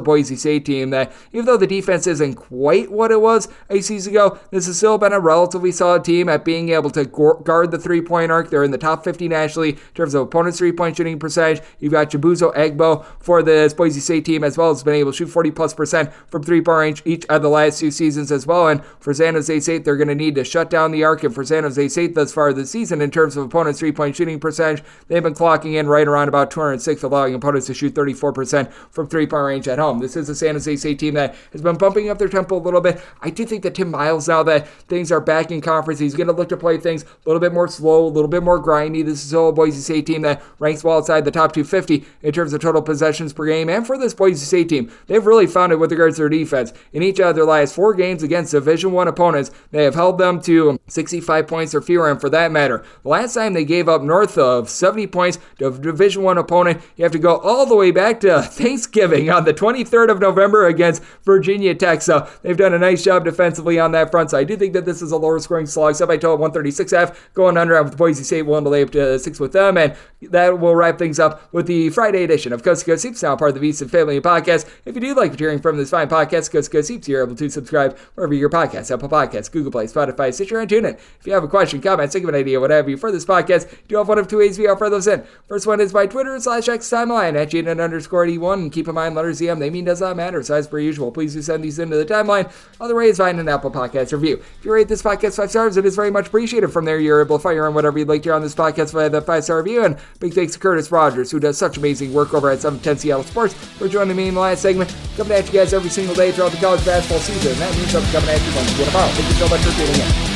Boise 0.00 0.36
State 0.36 0.64
team 0.64 0.90
that, 0.90 1.12
even 1.32 1.46
though 1.46 1.56
the 1.56 1.66
defense 1.66 2.06
isn't 2.06 2.34
quite 2.34 2.90
what 2.90 3.10
it 3.10 3.20
was 3.20 3.48
a 3.70 3.80
season 3.80 4.12
ago, 4.12 4.38
this 4.50 4.66
has 4.66 4.76
still 4.76 4.98
been 4.98 5.12
a 5.12 5.20
relatively 5.46 5.70
solid 5.70 6.02
team 6.02 6.28
at 6.28 6.44
being 6.44 6.70
able 6.70 6.90
to 6.90 7.04
guard 7.04 7.70
the 7.70 7.78
three 7.78 8.02
point 8.02 8.32
arc. 8.32 8.50
They're 8.50 8.64
in 8.64 8.72
the 8.72 8.78
top 8.78 9.04
50 9.04 9.28
nationally 9.28 9.70
in 9.70 9.78
terms 9.94 10.12
of 10.12 10.22
opponents' 10.22 10.58
three 10.58 10.72
point 10.72 10.96
shooting 10.96 11.20
percentage. 11.20 11.62
You've 11.78 11.92
got 11.92 12.10
Chibuzo 12.10 12.52
Agbo 12.56 13.04
for 13.20 13.44
the 13.44 13.72
Boise 13.76 14.00
State 14.00 14.24
team 14.24 14.42
as 14.42 14.58
well 14.58 14.70
as 14.70 14.82
been 14.82 14.94
able 14.94 15.12
to 15.12 15.18
shoot 15.18 15.28
40 15.28 15.52
plus 15.52 15.72
percent 15.72 16.12
from 16.26 16.42
three 16.42 16.60
point 16.60 16.78
range 16.78 17.02
each 17.04 17.24
of 17.26 17.42
the 17.42 17.48
last 17.48 17.78
two 17.78 17.92
seasons 17.92 18.32
as 18.32 18.44
well. 18.44 18.66
And 18.66 18.84
for 18.98 19.14
San 19.14 19.34
Jose 19.34 19.60
State, 19.60 19.84
they're 19.84 19.96
going 19.96 20.08
to 20.08 20.16
need 20.16 20.34
to 20.34 20.44
shut 20.44 20.68
down 20.68 20.90
the 20.90 21.04
arc. 21.04 21.22
And 21.22 21.32
for 21.32 21.44
San 21.44 21.62
Jose 21.62 21.88
State 21.88 22.16
thus 22.16 22.32
far 22.32 22.52
this 22.52 22.72
season, 22.72 23.00
in 23.00 23.12
terms 23.12 23.36
of 23.36 23.44
opponents' 23.44 23.78
three 23.78 23.92
point 23.92 24.16
shooting 24.16 24.40
percentage, 24.40 24.82
they've 25.06 25.22
been 25.22 25.34
clocking 25.34 25.74
in 25.78 25.86
right 25.86 26.08
around 26.08 26.26
about 26.26 26.50
206, 26.50 27.04
allowing 27.04 27.34
opponents 27.34 27.68
to 27.68 27.74
shoot 27.74 27.94
34% 27.94 28.72
from 28.90 29.06
three 29.06 29.28
point 29.28 29.44
range 29.44 29.68
at 29.68 29.78
home. 29.78 30.00
This 30.00 30.16
is 30.16 30.28
a 30.28 30.34
San 30.34 30.56
Jose 30.56 30.74
State 30.74 30.98
team 30.98 31.14
that 31.14 31.36
has 31.52 31.62
been 31.62 31.76
bumping 31.76 32.08
up 32.08 32.18
their 32.18 32.28
tempo 32.28 32.56
a 32.56 32.58
little 32.58 32.80
bit. 32.80 33.00
I 33.20 33.30
do 33.30 33.46
think 33.46 33.62
that 33.62 33.76
Tim 33.76 33.92
Miles, 33.92 34.26
now 34.26 34.42
that 34.42 34.66
things 34.88 35.12
are 35.12 35.20
back 35.20 35.35
back 35.36 35.50
in 35.50 35.60
conference. 35.60 36.00
He's 36.00 36.14
going 36.14 36.28
to 36.28 36.32
look 36.32 36.48
to 36.48 36.56
play 36.56 36.78
things 36.78 37.02
a 37.02 37.08
little 37.26 37.40
bit 37.40 37.52
more 37.52 37.68
slow, 37.68 38.06
a 38.06 38.08
little 38.08 38.28
bit 38.28 38.42
more 38.42 38.62
grindy. 38.62 39.04
This 39.04 39.22
is 39.22 39.32
a 39.34 39.52
Boise 39.52 39.80
State 39.80 40.06
team 40.06 40.22
that 40.22 40.42
ranks 40.58 40.82
well 40.82 40.96
outside 40.96 41.26
the 41.26 41.30
top 41.30 41.52
250 41.52 42.04
in 42.22 42.32
terms 42.32 42.54
of 42.54 42.62
total 42.62 42.80
possessions 42.80 43.34
per 43.34 43.44
game. 43.44 43.68
And 43.68 43.86
for 43.86 43.98
this 43.98 44.14
Boise 44.14 44.46
State 44.46 44.70
team, 44.70 44.90
they've 45.08 45.24
really 45.24 45.46
found 45.46 45.72
it 45.72 45.76
with 45.76 45.90
regards 45.90 46.16
to 46.16 46.22
their 46.22 46.28
defense. 46.30 46.72
In 46.94 47.02
each 47.02 47.20
of 47.20 47.34
their 47.34 47.44
last 47.44 47.74
four 47.74 47.92
games 47.92 48.22
against 48.22 48.52
Division 48.52 48.92
One 48.92 49.08
opponents, 49.08 49.50
they 49.72 49.84
have 49.84 49.94
held 49.94 50.16
them 50.16 50.40
to 50.42 50.80
65 50.86 51.46
points 51.46 51.74
or 51.74 51.82
fewer. 51.82 52.10
And 52.10 52.18
for 52.18 52.30
that 52.30 52.50
matter, 52.50 52.82
the 53.02 53.08
last 53.10 53.34
time 53.34 53.52
they 53.52 53.64
gave 53.64 53.90
up 53.90 54.00
north 54.00 54.38
of 54.38 54.70
70 54.70 55.06
points 55.08 55.38
to 55.58 55.66
a 55.66 55.70
Division 55.78 56.22
One 56.22 56.38
opponent, 56.38 56.80
you 56.96 57.04
have 57.04 57.12
to 57.12 57.18
go 57.18 57.36
all 57.38 57.66
the 57.66 57.76
way 57.76 57.90
back 57.90 58.20
to 58.20 58.40
Thanksgiving 58.42 59.28
on 59.28 59.44
the 59.44 59.52
23rd 59.52 60.10
of 60.10 60.20
November 60.20 60.66
against 60.66 61.02
Virginia 61.24 61.74
Tech. 61.74 62.00
So 62.00 62.26
they've 62.40 62.56
done 62.56 62.72
a 62.72 62.78
nice 62.78 63.04
job 63.04 63.26
defensively 63.26 63.78
on 63.78 63.92
that 63.92 64.10
front. 64.10 64.30
So 64.30 64.38
I 64.38 64.44
do 64.44 64.56
think 64.56 64.72
that 64.72 64.86
this 64.86 65.02
is 65.02 65.12
a 65.12 65.16
lower 65.26 65.38
scoring 65.38 65.66
slog. 65.66 65.86
By 65.86 66.16
total 66.16 66.38
136 66.38 66.92
half, 66.92 67.34
going 67.34 67.56
under 67.56 67.80
with 67.82 67.96
Boise 67.96 68.24
State 68.24 68.42
willing 68.42 68.64
to 68.64 68.70
lay 68.70 68.82
up 68.82 68.90
to 68.90 69.18
six 69.18 69.38
with 69.38 69.52
them. 69.52 69.78
And 69.78 69.96
that 70.22 70.58
will 70.58 70.74
wrap 70.74 70.98
things 70.98 71.18
up 71.18 71.52
with 71.52 71.66
the 71.66 71.90
Friday 71.90 72.24
edition 72.24 72.52
of 72.52 72.62
Coast 72.62 72.84
to 72.84 72.90
Coast 72.90 73.04
Hoops, 73.04 73.22
now 73.22 73.36
part 73.36 73.54
of 73.54 73.60
the 73.60 73.68
VSiN 73.68 73.90
Family 73.90 74.20
Podcast. 74.20 74.68
If 74.84 74.94
you 74.94 75.00
do 75.00 75.14
like 75.14 75.38
hearing 75.38 75.60
from 75.60 75.76
this 75.76 75.90
fine 75.90 76.08
podcast, 76.08 76.50
Coast 76.50 76.70
to 76.70 76.76
Coast 76.76 76.88
Hoops, 76.88 77.08
you're 77.08 77.22
able 77.22 77.36
to 77.36 77.48
subscribe 77.48 77.96
wherever 78.14 78.34
your 78.34 78.50
podcast, 78.50 78.92
Apple 78.92 79.08
Podcasts, 79.08 79.50
Google 79.50 79.70
Play, 79.72 79.86
Spotify, 79.86 80.32
Stitcher, 80.32 80.58
and 80.58 80.70
TuneIn. 80.70 80.94
If 81.20 81.26
you 81.26 81.32
have 81.32 81.44
a 81.44 81.48
question, 81.48 81.80
comment, 81.80 82.10
think 82.10 82.24
of 82.24 82.28
an 82.30 82.34
idea, 82.34 82.60
whatever 82.60 82.90
you 82.90 82.96
for 82.96 83.12
this 83.12 83.24
podcast, 83.24 83.70
you 83.72 83.88
do 83.88 83.96
have 83.98 84.08
one 84.08 84.18
of 84.18 84.28
two 84.28 84.38
ways 84.38 84.58
we 84.58 84.66
offer 84.66 84.88
those 84.90 85.06
in. 85.06 85.24
First 85.48 85.66
one 85.66 85.80
is 85.80 85.92
by 85.92 86.06
Twitter 86.06 86.38
slash 86.40 86.68
X 86.68 86.88
timeline 86.88 87.36
at 87.36 87.50
Jaden 87.50 87.82
underscore 87.82 88.26
D1. 88.26 88.54
And 88.54 88.72
keep 88.72 88.88
in 88.88 88.94
mind, 88.94 89.14
letters 89.14 89.40
EM, 89.40 89.58
they 89.58 89.70
mean 89.70 89.84
does 89.84 90.00
not 90.00 90.16
matter. 90.16 90.42
So 90.42 90.54
as 90.54 90.66
per 90.66 90.78
usual, 90.78 91.12
please 91.12 91.34
do 91.34 91.42
send 91.42 91.62
these 91.62 91.78
into 91.78 91.96
the 91.96 92.06
timeline. 92.06 92.50
Other 92.80 92.94
ways, 92.94 93.18
find 93.18 93.38
an 93.38 93.48
Apple 93.48 93.70
Podcast 93.70 94.12
review. 94.12 94.42
If 94.58 94.64
you 94.64 94.72
rate 94.72 94.88
this 94.88 95.02
podcast 95.02 95.15
five 95.20 95.50
stars, 95.50 95.76
it 95.76 95.84
is 95.84 95.96
very 95.96 96.10
much 96.10 96.28
appreciated. 96.28 96.68
From 96.68 96.84
there, 96.84 96.98
you're 96.98 97.20
able 97.20 97.38
to 97.38 97.42
fire 97.42 97.66
on 97.66 97.74
whatever 97.74 97.98
you'd 97.98 98.08
like 98.08 98.22
to 98.22 98.28
hear 98.28 98.34
on 98.34 98.42
this 98.42 98.54
podcast 98.54 98.92
via 98.92 99.10
the 99.10 99.20
five 99.20 99.44
star 99.44 99.58
review. 99.62 99.84
And 99.84 99.96
big 100.20 100.34
thanks 100.34 100.54
to 100.54 100.58
Curtis 100.58 100.90
Rogers, 100.90 101.30
who 101.30 101.40
does 101.40 101.58
such 101.58 101.76
amazing 101.76 102.12
work 102.12 102.34
over 102.34 102.50
at 102.50 102.60
710 102.60 102.98
Seattle 102.98 103.24
Sports, 103.24 103.54
for 103.54 103.88
joining 103.88 104.16
me 104.16 104.28
in 104.28 104.34
the 104.34 104.40
last 104.40 104.62
segment. 104.62 104.94
Coming 105.16 105.32
at 105.32 105.46
you 105.46 105.52
guys 105.52 105.72
every 105.72 105.90
single 105.90 106.14
day 106.14 106.32
throughout 106.32 106.52
the 106.52 106.58
college 106.58 106.84
basketball 106.84 107.20
season. 107.20 107.52
And 107.52 107.60
that 107.60 107.76
means 107.76 107.94
I'm 107.94 108.02
coming 108.12 108.30
at 108.30 108.40
you 108.40 108.56
once 108.56 108.74
again 108.74 108.86
tomorrow. 108.86 109.08
Thank 109.08 109.28
you 109.28 109.34
so 109.34 109.48
much 109.48 109.60
for 109.60 109.72
tuning 109.72 110.32
in. 110.32 110.35